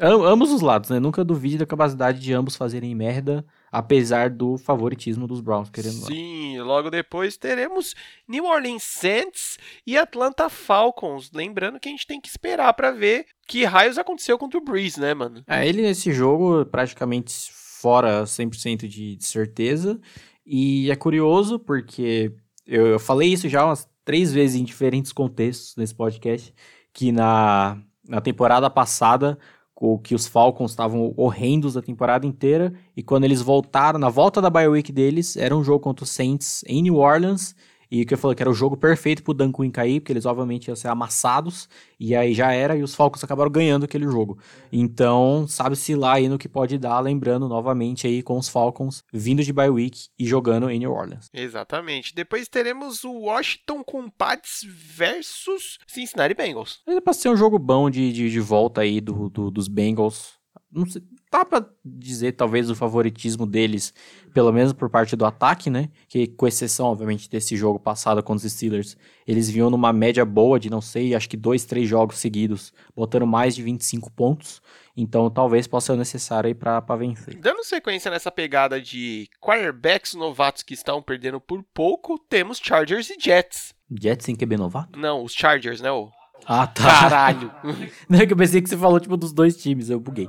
Am 0.00 0.22
ambos 0.22 0.50
os 0.50 0.62
lados, 0.62 0.88
né? 0.88 0.98
Nunca 0.98 1.22
duvide 1.22 1.58
da 1.58 1.66
capacidade 1.66 2.18
de 2.20 2.32
ambos 2.32 2.56
fazerem 2.56 2.94
merda, 2.94 3.44
apesar 3.70 4.30
do 4.30 4.56
favoritismo 4.56 5.26
dos 5.26 5.42
Browns, 5.42 5.68
querendo 5.68 6.06
Sim, 6.06 6.58
lá. 6.58 6.64
logo 6.64 6.88
depois 6.88 7.36
teremos 7.36 7.94
New 8.26 8.46
Orleans 8.46 8.82
Saints 8.82 9.58
e 9.86 9.98
Atlanta 9.98 10.48
Falcons. 10.48 11.30
Lembrando 11.34 11.78
que 11.78 11.86
a 11.86 11.92
gente 11.92 12.06
tem 12.06 12.18
que 12.18 12.28
esperar 12.28 12.72
para 12.72 12.90
ver 12.92 13.26
que 13.46 13.66
raios 13.66 13.98
aconteceu 13.98 14.38
contra 14.38 14.58
o 14.58 14.64
Breeze, 14.64 14.98
né, 14.98 15.12
mano? 15.12 15.44
É, 15.46 15.68
ele 15.68 15.82
nesse 15.82 16.14
jogo 16.14 16.64
praticamente 16.64 17.52
fora 17.52 18.24
100% 18.24 18.86
de, 18.86 19.16
de 19.16 19.26
certeza. 19.26 20.00
E 20.44 20.90
é 20.90 20.96
curioso 20.96 21.58
porque 21.58 22.32
eu, 22.66 22.86
eu 22.86 22.98
falei 22.98 23.32
isso 23.32 23.48
já 23.48 23.64
umas 23.64 23.88
três 24.04 24.32
vezes 24.32 24.60
em 24.60 24.64
diferentes 24.64 25.12
contextos 25.12 25.76
nesse 25.76 25.94
podcast, 25.94 26.54
que 26.92 27.12
na, 27.12 27.80
na 28.08 28.20
temporada 28.20 28.68
passada 28.68 29.38
o 29.74 29.98
que 29.98 30.14
os 30.14 30.26
Falcons 30.26 30.72
estavam 30.72 31.14
horrendos 31.16 31.76
a 31.76 31.82
temporada 31.82 32.26
inteira 32.26 32.74
e 32.94 33.02
quando 33.02 33.24
eles 33.24 33.40
voltaram 33.40 33.98
na 33.98 34.10
volta 34.10 34.40
da 34.40 34.50
bye 34.50 34.68
week 34.68 34.92
deles 34.92 35.36
era 35.38 35.56
um 35.56 35.64
jogo 35.64 35.80
contra 35.80 36.04
os 36.04 36.10
Saints 36.10 36.62
em 36.66 36.82
New 36.82 36.96
Orleans 36.96 37.54
e 37.90 38.04
que 38.04 38.14
eu 38.14 38.18
falei 38.18 38.34
que 38.34 38.42
era 38.42 38.50
o 38.50 38.54
jogo 38.54 38.76
perfeito 38.76 39.22
pro 39.22 39.34
Dan 39.34 39.52
Quinn 39.52 39.70
cair, 39.70 40.00
porque 40.00 40.12
eles 40.12 40.26
obviamente 40.26 40.68
iam 40.68 40.76
ser 40.76 40.88
amassados, 40.88 41.68
e 41.98 42.14
aí 42.14 42.32
já 42.32 42.52
era, 42.52 42.76
e 42.76 42.82
os 42.82 42.94
Falcons 42.94 43.24
acabaram 43.24 43.50
ganhando 43.50 43.84
aquele 43.84 44.04
jogo. 44.04 44.38
Então, 44.72 45.46
sabe-se 45.48 45.94
lá 45.94 46.14
aí 46.14 46.28
no 46.28 46.38
que 46.38 46.48
pode 46.48 46.78
dar, 46.78 47.00
lembrando 47.00 47.48
novamente 47.48 48.06
aí 48.06 48.22
com 48.22 48.38
os 48.38 48.48
Falcons 48.48 49.02
vindo 49.12 49.42
de 49.42 49.52
bye 49.52 49.68
week 49.68 50.08
e 50.18 50.26
jogando 50.26 50.70
em 50.70 50.78
New 50.78 50.92
Orleans. 50.92 51.28
Exatamente. 51.32 52.14
Depois 52.14 52.48
teremos 52.48 53.04
o 53.04 53.12
Washington 53.12 53.82
Compats 53.82 54.60
versus 54.64 55.78
Cincinnati 55.86 56.34
Bengals. 56.34 56.80
É 56.86 57.00
pra 57.00 57.12
ser 57.12 57.28
um 57.28 57.36
jogo 57.36 57.58
bom 57.58 57.90
de, 57.90 58.12
de, 58.12 58.30
de 58.30 58.40
volta 58.40 58.82
aí 58.82 59.00
do, 59.00 59.28
do, 59.28 59.50
dos 59.50 59.68
Bengals. 59.68 60.38
Não 60.70 60.86
sei, 60.86 61.02
dá 61.30 61.44
pra 61.44 61.64
dizer 61.84 62.32
talvez 62.32 62.68
o 62.68 62.74
favoritismo 62.74 63.46
deles, 63.46 63.94
pelo 64.34 64.52
menos 64.52 64.72
por 64.72 64.90
parte 64.90 65.14
do 65.14 65.24
ataque, 65.24 65.70
né? 65.70 65.88
Que 66.08 66.26
com 66.26 66.46
exceção, 66.46 66.86
obviamente, 66.86 67.30
desse 67.30 67.56
jogo 67.56 67.78
passado 67.78 68.22
contra 68.22 68.46
os 68.46 68.52
Steelers, 68.52 68.96
eles 69.26 69.48
vinham 69.48 69.70
numa 69.70 69.92
média 69.92 70.24
boa 70.24 70.58
de, 70.58 70.68
não 70.68 70.80
sei, 70.80 71.14
acho 71.14 71.28
que 71.28 71.36
dois, 71.36 71.64
três 71.64 71.88
jogos 71.88 72.18
seguidos, 72.18 72.72
botando 72.94 73.26
mais 73.26 73.54
de 73.54 73.62
25 73.62 74.10
pontos. 74.10 74.60
Então 74.96 75.30
talvez 75.30 75.66
possa 75.66 75.92
ser 75.92 75.98
necessário 75.98 76.48
aí 76.48 76.54
pra, 76.54 76.82
pra 76.82 76.96
vencer. 76.96 77.34
Dando 77.36 77.64
sequência 77.64 78.10
nessa 78.10 78.30
pegada 78.30 78.80
de 78.80 79.28
quarterbacks 79.40 80.14
novatos 80.14 80.62
que 80.62 80.74
estão 80.74 81.00
perdendo 81.00 81.40
por 81.40 81.64
pouco, 81.72 82.18
temos 82.18 82.58
Chargers 82.62 83.08
e 83.08 83.16
Jets. 83.18 83.72
Jets 84.00 84.28
em 84.28 84.34
QB 84.36 84.56
novato? 84.56 84.98
Não, 84.98 85.22
os 85.22 85.32
Chargers, 85.32 85.80
né? 85.80 85.90
O... 85.90 86.10
Ah, 86.44 86.66
tá. 86.66 86.82
Caralho. 86.82 87.52
Não 88.08 88.18
é 88.18 88.26
que 88.26 88.32
eu 88.32 88.36
pensei 88.36 88.60
que 88.60 88.68
você 88.68 88.76
falou, 88.76 88.98
tipo, 88.98 89.16
dos 89.16 89.32
dois 89.32 89.56
times, 89.56 89.90
eu 89.90 90.00
buguei. 90.00 90.28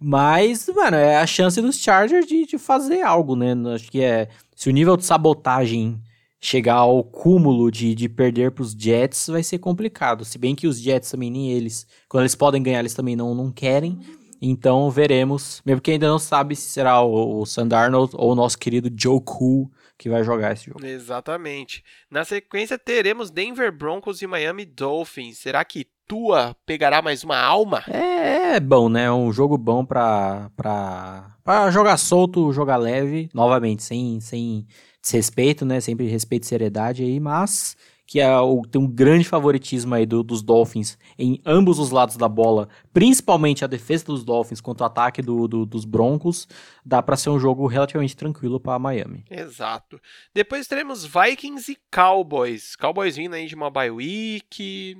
Mas, 0.00 0.68
mano, 0.68 0.96
é 0.96 1.18
a 1.18 1.26
chance 1.26 1.60
dos 1.60 1.78
Chargers 1.78 2.26
de, 2.26 2.46
de 2.46 2.58
fazer 2.58 3.02
algo, 3.02 3.34
né? 3.34 3.54
Acho 3.74 3.90
que 3.90 4.00
é. 4.00 4.28
Se 4.54 4.68
o 4.68 4.72
nível 4.72 4.96
de 4.96 5.04
sabotagem 5.04 6.00
chegar 6.40 6.76
ao 6.76 7.02
cúmulo 7.02 7.70
de, 7.70 7.94
de 7.94 8.08
perder 8.08 8.52
pros 8.52 8.72
Jets, 8.72 9.26
vai 9.28 9.42
ser 9.42 9.58
complicado. 9.58 10.24
Se 10.24 10.38
bem 10.38 10.54
que 10.54 10.66
os 10.66 10.80
Jets 10.80 11.10
também, 11.10 11.30
nem 11.30 11.50
eles, 11.50 11.86
quando 12.08 12.22
eles 12.22 12.34
podem 12.34 12.62
ganhar, 12.62 12.80
eles 12.80 12.94
também 12.94 13.16
não, 13.16 13.34
não 13.34 13.50
querem. 13.50 13.98
Então 14.40 14.90
veremos. 14.90 15.60
Mesmo 15.64 15.80
que 15.80 15.90
ainda 15.90 16.08
não 16.08 16.18
sabe 16.18 16.54
se 16.54 16.70
será 16.70 17.00
o, 17.00 17.40
o 17.40 17.46
Sandarnold 17.46 18.12
ou 18.16 18.32
o 18.32 18.34
nosso 18.34 18.58
querido 18.58 18.90
Joe 18.96 19.20
Cool 19.24 19.70
que 19.98 20.08
vai 20.08 20.22
jogar 20.22 20.52
esse 20.52 20.66
jogo. 20.66 20.84
Exatamente. 20.86 21.82
Na 22.08 22.24
sequência 22.24 22.78
teremos 22.78 23.30
Denver 23.30 23.72
Broncos 23.72 24.22
e 24.22 24.26
Miami 24.28 24.64
Dolphins. 24.64 25.38
Será 25.38 25.64
que 25.64 25.88
tua 26.08 26.56
pegará 26.64 27.02
mais 27.02 27.22
uma 27.22 27.38
alma? 27.38 27.84
É, 27.86 28.56
é 28.56 28.60
bom, 28.60 28.88
né? 28.88 29.04
É 29.04 29.12
um 29.12 29.30
jogo 29.30 29.58
bom 29.58 29.84
pra, 29.84 30.50
pra, 30.56 31.36
pra 31.44 31.70
jogar 31.70 31.98
solto, 31.98 32.50
jogar 32.52 32.78
leve. 32.78 33.28
Novamente, 33.34 33.82
sem, 33.82 34.18
sem 34.20 34.66
desrespeito, 35.02 35.66
né? 35.66 35.80
Sempre 35.80 36.08
respeito 36.08 36.44
e 36.44 36.46
seriedade 36.46 37.02
aí, 37.04 37.20
mas 37.20 37.76
que 38.08 38.20
é 38.20 38.40
o, 38.40 38.62
tem 38.62 38.80
um 38.80 38.86
grande 38.86 39.24
favoritismo 39.24 39.94
aí 39.94 40.06
do, 40.06 40.22
dos 40.22 40.42
Dolphins 40.42 40.96
em 41.18 41.42
ambos 41.44 41.78
os 41.78 41.90
lados 41.90 42.16
da 42.16 42.26
bola, 42.26 42.66
principalmente 42.90 43.66
a 43.66 43.68
defesa 43.68 44.06
dos 44.06 44.24
Dolphins 44.24 44.62
contra 44.62 44.84
o 44.84 44.86
ataque 44.86 45.20
do, 45.20 45.46
do, 45.46 45.66
dos 45.66 45.84
Broncos, 45.84 46.48
dá 46.82 47.02
para 47.02 47.18
ser 47.18 47.28
um 47.28 47.38
jogo 47.38 47.66
relativamente 47.66 48.16
tranquilo 48.16 48.58
para 48.58 48.78
Miami. 48.78 49.26
Exato. 49.30 50.00
Depois 50.34 50.66
teremos 50.66 51.04
Vikings 51.04 51.70
e 51.70 51.76
Cowboys. 51.94 52.74
Cowboys 52.76 53.14
vindo 53.14 53.34
aí 53.34 53.46
de 53.46 53.54
uma 53.54 53.68
bye 53.68 53.90
week. 53.90 54.96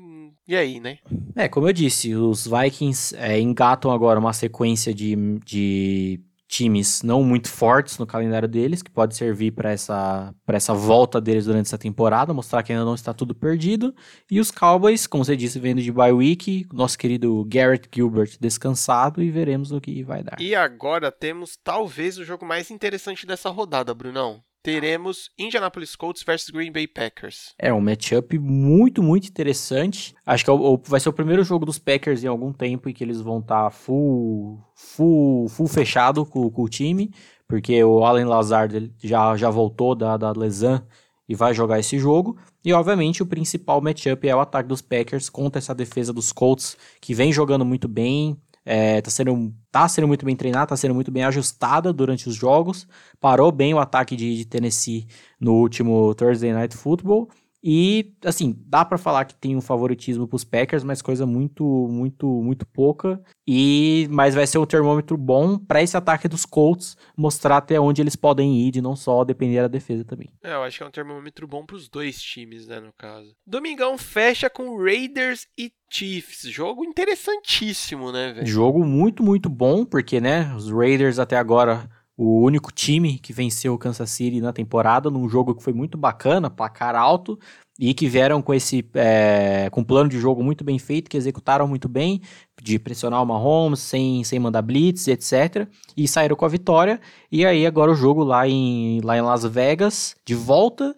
E 0.47 0.55
aí, 0.55 0.79
né? 0.79 0.99
É, 1.35 1.49
como 1.49 1.67
eu 1.67 1.73
disse, 1.73 2.15
os 2.15 2.47
Vikings 2.47 3.17
é, 3.17 3.41
engatam 3.41 3.91
agora 3.91 4.21
uma 4.21 4.35
sequência 4.35 4.93
de, 4.93 5.17
de 5.47 6.21
times 6.49 7.03
não 7.03 7.23
muito 7.23 7.49
fortes 7.49 7.99
no 7.99 8.07
calendário 8.07 8.49
deles, 8.49 8.83
que 8.83 8.91
pode 8.91 9.15
servir 9.15 9.53
para 9.53 9.71
essa, 9.71 10.35
essa 10.49 10.75
volta 10.75 11.21
deles 11.21 11.45
durante 11.45 11.67
essa 11.67 11.79
temporada, 11.79 12.33
mostrar 12.33 12.63
que 12.63 12.73
ainda 12.73 12.85
não 12.85 12.95
está 12.95 13.13
tudo 13.13 13.35
perdido. 13.35 13.95
E 14.31 14.41
os 14.41 14.51
Cowboys, 14.51 15.07
como 15.07 15.25
você 15.25 15.37
disse, 15.37 15.61
vendo 15.61 15.83
de 15.83 15.93
bye 15.93 16.13
week, 16.13 16.67
nosso 16.73 16.99
querido 16.99 17.45
Garrett 17.47 17.89
Gilbert 17.95 18.37
descansado 18.41 19.23
e 19.23 19.31
veremos 19.31 19.71
o 19.71 19.81
que 19.81 20.03
vai 20.03 20.23
dar. 20.23 20.41
E 20.41 20.55
agora 20.55 21.13
temos 21.13 21.57
talvez 21.63 22.19
o 22.19 22.25
jogo 22.25 22.47
mais 22.47 22.71
interessante 22.71 23.27
dessa 23.27 23.51
rodada, 23.51 23.95
Brunão 23.95 24.43
teremos 24.69 25.31
Indianapolis 25.39 25.97
Colts 25.97 26.23
versus 26.23 26.51
Green 26.51 26.71
Bay 26.71 26.87
Packers. 26.87 27.55
É 27.59 27.73
um 27.73 27.81
matchup 27.81 28.39
muito, 28.39 29.03
muito 29.03 29.27
interessante. 29.27 30.15
Acho 30.27 30.45
que 30.45 30.51
é 30.51 30.55
vai 30.85 31.01
ser 31.01 31.09
o 31.09 31.13
primeiro 31.13 31.43
jogo 31.43 31.65
dos 31.65 31.79
Packers 31.79 32.23
em 32.23 32.27
algum 32.27 32.53
tempo 32.53 32.87
em 32.87 32.93
que 32.93 33.03
eles 33.03 33.23
vão 33.23 33.39
estar 33.39 33.65
tá 33.65 33.71
full, 33.71 34.63
full, 34.75 35.49
full 35.49 35.67
fechado 35.67 36.27
com, 36.27 36.51
com, 36.51 36.63
o 36.65 36.69
time, 36.69 37.11
porque 37.49 37.83
o 37.83 38.05
Allen 38.05 38.27
Lazard 38.27 38.93
já, 39.03 39.35
já 39.39 39.49
voltou 39.49 39.95
da, 39.95 40.19
da 40.19 40.33
lesão 40.33 40.87
e 41.27 41.35
vai 41.35 41.55
jogar 41.55 41.79
esse 41.79 41.99
jogo. 41.99 42.37
E 42.63 42.71
obviamente 42.71 43.23
o 43.23 43.27
principal 43.27 43.81
matchup 43.81 44.29
é 44.29 44.37
o 44.37 44.41
ataque 44.41 44.69
dos 44.69 44.83
Packers 44.83 45.31
contra 45.31 45.61
essa 45.61 45.75
defesa 45.75 46.13
dos 46.13 46.31
Colts, 46.31 46.77
que 47.01 47.15
vem 47.15 47.33
jogando 47.33 47.65
muito 47.65 47.89
bem, 47.89 48.37
é, 48.71 49.01
tá, 49.01 49.11
sendo, 49.11 49.51
tá 49.73 49.89
sendo 49.89 50.07
muito 50.07 50.27
bem 50.27 50.37
treinada, 50.37 50.67
tá 50.67 50.77
sendo 50.77 50.95
muito 50.95 51.11
bem 51.11 51.25
ajustada 51.25 51.91
durante 51.91 52.29
os 52.29 52.35
jogos. 52.35 52.87
Parou 53.19 53.51
bem 53.51 53.73
o 53.73 53.79
ataque 53.79 54.15
de, 54.15 54.37
de 54.37 54.45
Tennessee 54.45 55.07
no 55.41 55.55
último 55.55 56.15
Thursday 56.15 56.53
Night 56.53 56.77
Football. 56.77 57.31
E, 57.71 58.15
assim, 58.25 58.59
dá 58.65 58.83
para 58.83 58.97
falar 58.97 59.27
que 59.27 59.35
tem 59.35 59.55
um 59.55 59.61
favoritismo 59.61 60.27
pros 60.27 60.43
Packers, 60.43 60.83
mas 60.83 61.03
coisa 61.03 61.27
muito, 61.27 61.63
muito, 61.91 62.27
muito 62.27 62.67
pouca. 62.67 63.23
E 63.47 64.09
Mas 64.11 64.35
vai 64.35 64.47
ser 64.47 64.57
um 64.57 64.65
termômetro 64.65 65.19
bom 65.19 65.59
para 65.59 65.83
esse 65.83 65.95
ataque 65.95 66.29
dos 66.29 66.47
Colts 66.47 66.97
mostrar 67.15 67.59
até 67.59 67.79
onde 67.79 68.01
eles 68.01 68.17
podem 68.17 68.57
ir, 68.57 68.71
de 68.71 68.81
não 68.81 68.97
só 68.97 69.23
depender 69.23 69.61
da 69.61 69.69
defesa 69.69 70.03
também. 70.03 70.31
É, 70.43 70.55
eu 70.55 70.63
acho 70.63 70.79
que 70.79 70.83
é 70.83 70.87
um 70.87 70.91
termômetro 70.91 71.47
bom 71.47 71.67
pros 71.67 71.91
dois 71.91 72.19
times, 72.23 72.67
né, 72.67 72.81
no 72.81 72.93
caso. 72.95 73.35
Domingão 73.47 73.99
fecha 73.99 74.49
com 74.49 74.83
Raiders 74.83 75.47
e 75.59 75.71
Chiefs. 75.91 76.51
Jogo 76.51 76.87
interessantíssimo, 76.87 78.11
né, 78.11 78.33
velho? 78.33 78.47
Jogo 78.47 78.83
muito, 78.83 79.23
muito 79.23 79.51
bom, 79.51 79.85
porque, 79.85 80.23
né, 80.23 80.55
os 80.57 80.71
Raiders 80.71 81.19
até 81.19 81.37
agora 81.37 81.87
o 82.21 82.41
único 82.41 82.73
time 82.73 83.17
que 83.17 83.33
venceu 83.33 83.73
o 83.73 83.79
Kansas 83.79 84.11
City 84.11 84.41
na 84.41 84.53
temporada, 84.53 85.09
num 85.09 85.29
jogo 85.29 85.55
que 85.55 85.63
foi 85.63 85.73
muito 85.73 85.97
bacana, 85.97 86.51
placar 86.51 86.97
alto, 86.97 87.39
e 87.79 87.95
que 87.95 88.09
vieram 88.09 88.43
com 88.43 88.53
esse 88.53 88.85
é, 88.95 89.69
com 89.71 89.83
um 89.83 89.85
plano 89.85 90.11
de 90.11 90.19
jogo 90.19 90.43
muito 90.43 90.65
bem 90.65 90.81
feito, 90.81 91.09
que 91.09 91.17
executaram 91.17 91.69
muito 91.69 91.89
bem, 91.89 92.21
de 92.61 92.77
pressionar 92.77 93.23
o 93.23 93.27
Mahomes 93.27 93.79
sem, 93.79 94.25
sem 94.25 94.41
mandar 94.41 94.63
blitz, 94.63 95.07
etc. 95.07 95.69
E 95.97 96.09
saíram 96.09 96.35
com 96.35 96.45
a 96.45 96.49
vitória. 96.49 97.01
E 97.31 97.47
aí 97.47 97.65
agora 97.65 97.93
o 97.93 97.95
jogo 97.95 98.25
lá 98.25 98.49
em, 98.49 99.01
lá 99.05 99.17
em 99.17 99.23
Las 99.23 99.45
Vegas, 99.45 100.17
de 100.27 100.35
volta, 100.35 100.97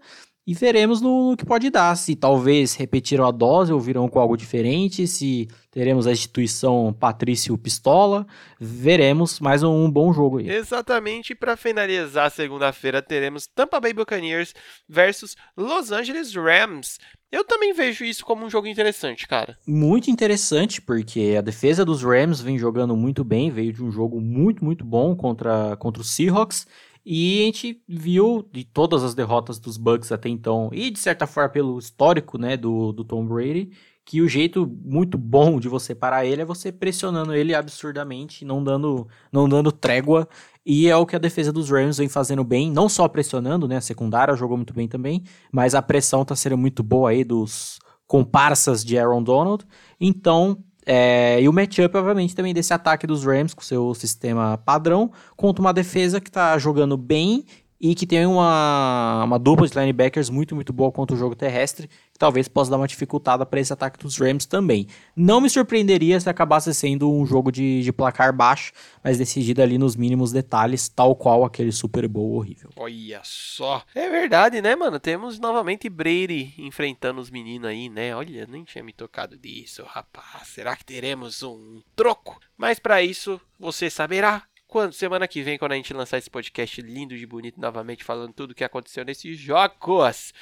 e 0.51 0.55
veremos 0.55 1.01
no, 1.01 1.31
no, 1.31 1.37
que 1.37 1.47
pode 1.47 1.71
dar. 1.71 1.95
Se 1.95 2.17
talvez 2.17 2.75
repetiram 2.75 3.25
a 3.25 3.31
dose 3.31 3.73
ou 3.73 3.79
virão 3.79 4.09
com 4.09 4.19
algo 4.19 4.37
diferente, 4.37 5.07
se 5.07 5.49
teremos 5.71 6.09
a 6.09 6.11
instituição 6.11 6.93
Patrício 6.93 7.57
Pistola, 7.57 8.27
veremos 8.59 9.39
mais 9.39 9.63
um, 9.63 9.85
um 9.85 9.89
bom 9.89 10.13
jogo 10.13 10.39
aí. 10.39 10.51
Exatamente, 10.51 11.37
para 11.37 11.57
finalizar 11.57 12.33
segunda-feira 12.33 13.01
teremos 13.01 13.47
Tampa 13.47 13.79
Bay 13.79 13.93
Buccaneers 13.93 14.53
versus 14.89 15.37
Los 15.57 15.93
Angeles 15.93 16.35
Rams. 16.35 16.99
Eu 17.31 17.45
também 17.45 17.73
vejo 17.73 18.03
isso 18.03 18.25
como 18.25 18.45
um 18.45 18.51
jogo 18.51 18.67
interessante, 18.67 19.29
cara. 19.29 19.57
Muito 19.65 20.11
interessante, 20.11 20.83
porque 20.83 21.37
a 21.39 21.41
defesa 21.41 21.85
dos 21.85 22.03
Rams 22.03 22.41
vem 22.41 22.59
jogando 22.59 22.97
muito 22.97 23.23
bem, 23.23 23.53
veio 23.53 23.73
de 23.73 23.85
um 23.85 23.93
jogo 23.93 24.21
muito, 24.21 24.65
muito 24.65 24.85
bom 24.85 25.15
contra, 25.15 25.77
contra 25.77 26.03
os 26.03 26.11
Seahawks. 26.11 26.67
E 27.05 27.43
a 27.43 27.45
gente 27.47 27.83
viu 27.89 28.47
de 28.53 28.65
todas 28.65 29.03
as 29.03 29.15
derrotas 29.15 29.59
dos 29.59 29.77
Bucks 29.77 30.13
até 30.13 30.29
então, 30.29 30.71
e 30.73 30.91
de 30.91 30.99
certa 30.99 31.27
forma 31.27 31.49
pelo 31.49 31.79
histórico 31.79 32.37
né, 32.39 32.57
do, 32.57 32.93
do 32.93 33.05
Tom 33.05 33.27
Brady, 33.27 33.71
que 34.05 34.21
o 34.21 34.29
jeito 34.29 34.67
muito 34.85 35.17
bom 35.17 35.61
de 35.61 35.69
você 35.69 35.95
parar 35.95 36.27
ele 36.27 36.43
é 36.43 36.45
você 36.45 36.73
pressionando 36.73 37.33
ele 37.33 37.55
absurdamente, 37.55 38.45
não 38.45 38.63
dando, 38.63 39.07
não 39.31 39.49
dando 39.49 39.71
trégua. 39.71 40.29
E 40.67 40.89
é 40.89 40.97
o 40.97 41.07
que 41.07 41.17
a 41.17 41.19
defesa 41.19 41.53
dos 41.53 41.71
Rams 41.71 41.99
vem 41.99 42.09
fazendo 42.09 42.43
bem, 42.45 42.71
não 42.71 42.89
só 42.89 43.09
pressionando, 43.09 43.69
né? 43.69 43.77
A 43.77 43.81
secundária 43.81 44.35
jogou 44.35 44.57
muito 44.57 44.75
bem 44.75 44.89
também, 44.89 45.23
mas 45.53 45.75
a 45.75 45.83
pressão 45.83 46.25
tá 46.25 46.35
sendo 46.35 46.59
muito 46.59 46.83
boa 46.83 47.11
aí 47.11 47.25
dos 47.25 47.79
comparsas 48.07 48.85
de 48.85 48.99
Aaron 48.99 49.23
Donald. 49.23 49.65
Então, 50.01 50.59
é, 50.93 51.41
e 51.41 51.49
o 51.49 51.53
matchup, 51.53 51.97
obviamente, 51.97 52.35
também 52.35 52.53
desse 52.53 52.75
ataque 52.75 53.07
dos 53.07 53.25
Rams 53.25 53.55
com 53.55 53.63
seu 53.63 53.95
sistema 53.95 54.59
padrão 54.59 55.13
contra 55.37 55.61
uma 55.63 55.73
defesa 55.73 56.21
que 56.21 56.29
está 56.29 56.59
jogando 56.59 56.97
bem 56.97 57.45
e 57.81 57.95
que 57.95 58.07
tem 58.07 58.27
uma, 58.27 59.25
uma 59.25 59.39
dupla 59.39 59.67
de 59.67 59.79
linebackers 59.79 60.29
muito, 60.29 60.55
muito 60.55 60.71
boa 60.71 60.93
contra 60.93 61.17
o 61.17 61.19
jogo 61.19 61.35
terrestre, 61.35 61.89
que 61.89 62.19
talvez 62.19 62.47
possa 62.47 62.71
dar 62.71 62.77
uma 62.77 62.87
dificultada 62.87 63.47
para 63.47 63.59
esse 63.59 63.73
ataque 63.73 63.99
dos 63.99 64.19
Rams 64.19 64.45
também. 64.45 64.87
Não 65.17 65.41
me 65.41 65.49
surpreenderia 65.49 66.21
se 66.21 66.29
acabasse 66.29 66.75
sendo 66.75 67.11
um 67.11 67.25
jogo 67.25 67.51
de, 67.51 67.83
de 67.83 67.91
placar 67.91 68.35
baixo, 68.35 68.73
mas 69.03 69.17
decidido 69.17 69.63
ali 69.63 69.79
nos 69.79 69.97
mínimos 69.97 70.31
detalhes, 70.31 70.91
tal 70.91 71.17
qual 71.17 71.43
aquele 71.43 71.73
Super 71.73 72.07
Bowl 72.07 72.35
horrível. 72.35 72.69
Olha 72.77 73.21
só. 73.25 73.83
É 73.95 74.11
verdade, 74.11 74.61
né, 74.61 74.77
mano? 74.77 75.01
Temos 75.01 75.39
novamente 75.39 75.89
Brady 75.89 76.53
enfrentando 76.59 77.19
os 77.19 77.31
meninos 77.31 77.71
aí, 77.71 77.89
né? 77.89 78.15
Olha, 78.15 78.47
nem 78.47 78.63
tinha 78.63 78.85
me 78.85 78.93
tocado 78.93 79.39
disso, 79.39 79.83
rapaz. 79.87 80.49
Será 80.49 80.77
que 80.77 80.85
teremos 80.85 81.43
um 81.43 81.81
troco? 81.97 82.39
Mas 82.59 82.79
para 82.79 83.03
isso, 83.03 83.41
você 83.59 83.89
saberá 83.89 84.43
quando 84.71 84.93
semana 84.93 85.29
que 85.29 85.43
vem, 85.43 85.59
quando 85.59 85.73
a 85.73 85.77
gente 85.77 85.93
lançar 85.93 86.17
esse 86.17 86.31
podcast 86.31 86.81
lindo 86.81 87.19
de 87.19 87.27
bonito 87.27 87.61
novamente, 87.61 88.05
falando 88.05 88.33
tudo 88.33 88.53
o 88.53 88.55
que 88.55 88.65
aconteceu 88.65 89.05
nesses 89.05 89.39
jogos. 89.39 90.33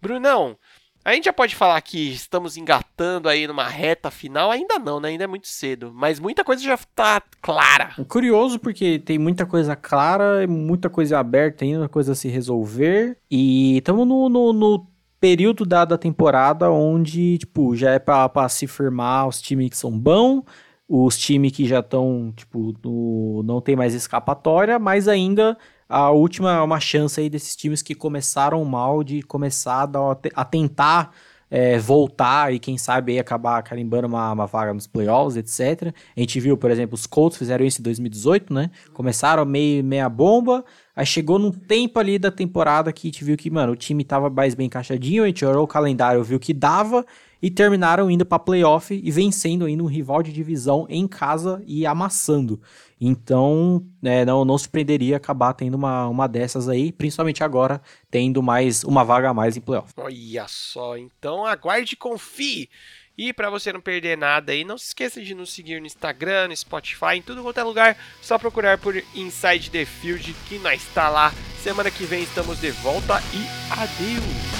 Brunão, 0.00 0.56
a 1.02 1.14
gente 1.14 1.24
já 1.24 1.32
pode 1.32 1.56
falar 1.56 1.80
que 1.80 2.12
estamos 2.12 2.58
engatando 2.58 3.28
aí 3.28 3.46
numa 3.46 3.66
reta 3.66 4.10
final? 4.10 4.50
Ainda 4.50 4.78
não, 4.78 5.00
né? 5.00 5.08
Ainda 5.08 5.24
é 5.24 5.26
muito 5.26 5.48
cedo. 5.48 5.90
Mas 5.94 6.20
muita 6.20 6.44
coisa 6.44 6.62
já 6.62 6.76
tá 6.94 7.22
clara. 7.40 7.94
É 7.98 8.04
curioso 8.04 8.58
porque 8.58 8.98
tem 8.98 9.18
muita 9.18 9.46
coisa 9.46 9.74
clara, 9.74 10.46
muita 10.46 10.90
coisa 10.90 11.18
aberta 11.18 11.64
ainda, 11.64 11.88
coisa 11.88 12.12
a 12.12 12.14
se 12.14 12.28
resolver. 12.28 13.16
E 13.30 13.78
estamos 13.78 14.06
no, 14.06 14.28
no, 14.28 14.52
no, 14.52 14.86
período 15.18 15.66
da, 15.66 15.84
da 15.84 15.98
temporada 15.98 16.70
onde, 16.70 17.38
tipo, 17.38 17.74
já 17.76 17.92
é 17.92 17.98
para 17.98 18.48
se 18.48 18.66
firmar 18.66 19.28
os 19.28 19.40
times 19.40 19.70
que 19.70 19.76
são 19.76 19.90
bons 19.90 20.44
os 20.92 21.16
times 21.16 21.52
que 21.52 21.68
já 21.68 21.78
estão, 21.78 22.32
tipo, 22.34 22.74
no, 22.82 23.44
não 23.44 23.60
tem 23.60 23.76
mais 23.76 23.94
escapatória, 23.94 24.76
mas 24.76 25.06
ainda 25.06 25.56
a 25.88 26.10
última 26.10 26.56
é 26.56 26.60
uma 26.60 26.80
chance 26.80 27.20
aí 27.20 27.30
desses 27.30 27.54
times 27.54 27.80
que 27.80 27.94
começaram 27.94 28.64
mal 28.64 29.04
de 29.04 29.22
começar 29.22 29.88
a, 29.88 30.18
a 30.34 30.44
tentar 30.44 31.12
é, 31.48 31.78
voltar 31.78 32.52
e 32.52 32.58
quem 32.58 32.76
sabe 32.76 33.12
aí 33.12 33.18
acabar 33.20 33.62
carimbando 33.62 34.08
uma, 34.08 34.32
uma, 34.32 34.46
vaga 34.46 34.74
nos 34.74 34.88
playoffs, 34.88 35.36
etc. 35.36 35.94
A 36.16 36.20
gente 36.20 36.40
viu, 36.40 36.56
por 36.56 36.72
exemplo, 36.72 36.96
os 36.96 37.06
Colts 37.06 37.38
fizeram 37.38 37.64
isso 37.64 37.80
em 37.80 37.84
2018, 37.84 38.52
né? 38.52 38.68
Começaram 38.92 39.44
meio 39.44 39.84
meia 39.84 40.08
bomba, 40.08 40.64
aí 40.94 41.06
chegou 41.06 41.38
num 41.38 41.52
tempo 41.52 42.00
ali 42.00 42.18
da 42.18 42.32
temporada 42.32 42.92
que 42.92 43.06
a 43.06 43.10
gente 43.10 43.22
viu 43.22 43.36
que, 43.36 43.48
mano, 43.48 43.74
o 43.74 43.76
time 43.76 44.02
tava 44.02 44.28
mais 44.28 44.56
bem 44.56 44.66
encaixadinho, 44.66 45.22
a 45.22 45.26
gente 45.28 45.44
olhou 45.44 45.62
o 45.62 45.68
calendário, 45.68 46.24
viu 46.24 46.40
que 46.40 46.52
dava 46.52 47.06
e 47.42 47.50
terminaram 47.50 48.10
indo 48.10 48.24
para 48.24 48.38
playoff 48.38 48.92
e 48.92 49.10
vencendo 49.10 49.64
ainda 49.64 49.82
um 49.82 49.86
rival 49.86 50.22
de 50.22 50.32
divisão 50.32 50.86
em 50.88 51.06
casa 51.08 51.62
e 51.66 51.86
amassando. 51.86 52.60
Então, 53.00 53.82
é, 54.02 54.24
não, 54.24 54.44
não 54.44 54.58
surpreenderia 54.58 55.16
acabar 55.16 55.54
tendo 55.54 55.74
uma, 55.74 56.06
uma 56.06 56.26
dessas 56.26 56.68
aí, 56.68 56.92
principalmente 56.92 57.42
agora, 57.42 57.80
tendo 58.10 58.42
mais 58.42 58.84
uma 58.84 59.02
vaga 59.02 59.30
a 59.30 59.34
mais 59.34 59.56
em 59.56 59.60
playoff. 59.60 59.92
Olha 59.96 60.46
só, 60.48 60.98
então 60.98 61.46
aguarde 61.46 61.94
e 61.94 61.96
confie. 61.96 62.68
E 63.16 63.32
para 63.32 63.50
você 63.50 63.72
não 63.72 63.80
perder 63.80 64.16
nada 64.16 64.52
aí, 64.52 64.64
não 64.64 64.78
se 64.78 64.86
esqueça 64.86 65.22
de 65.22 65.34
nos 65.34 65.52
seguir 65.52 65.78
no 65.78 65.86
Instagram, 65.86 66.48
no 66.48 66.56
Spotify, 66.56 67.16
em 67.16 67.22
tudo 67.22 67.42
quanto 67.42 67.60
é 67.60 67.62
lugar. 67.62 67.96
Só 68.22 68.38
procurar 68.38 68.78
por 68.78 68.96
Inside 69.14 69.70
the 69.70 69.84
Field 69.84 70.34
que 70.48 70.58
nós 70.58 70.80
está 70.82 71.10
lá. 71.10 71.32
Semana 71.62 71.90
que 71.90 72.04
vem 72.04 72.22
estamos 72.22 72.58
de 72.60 72.70
volta 72.70 73.20
e 73.34 73.72
adeus! 73.72 74.59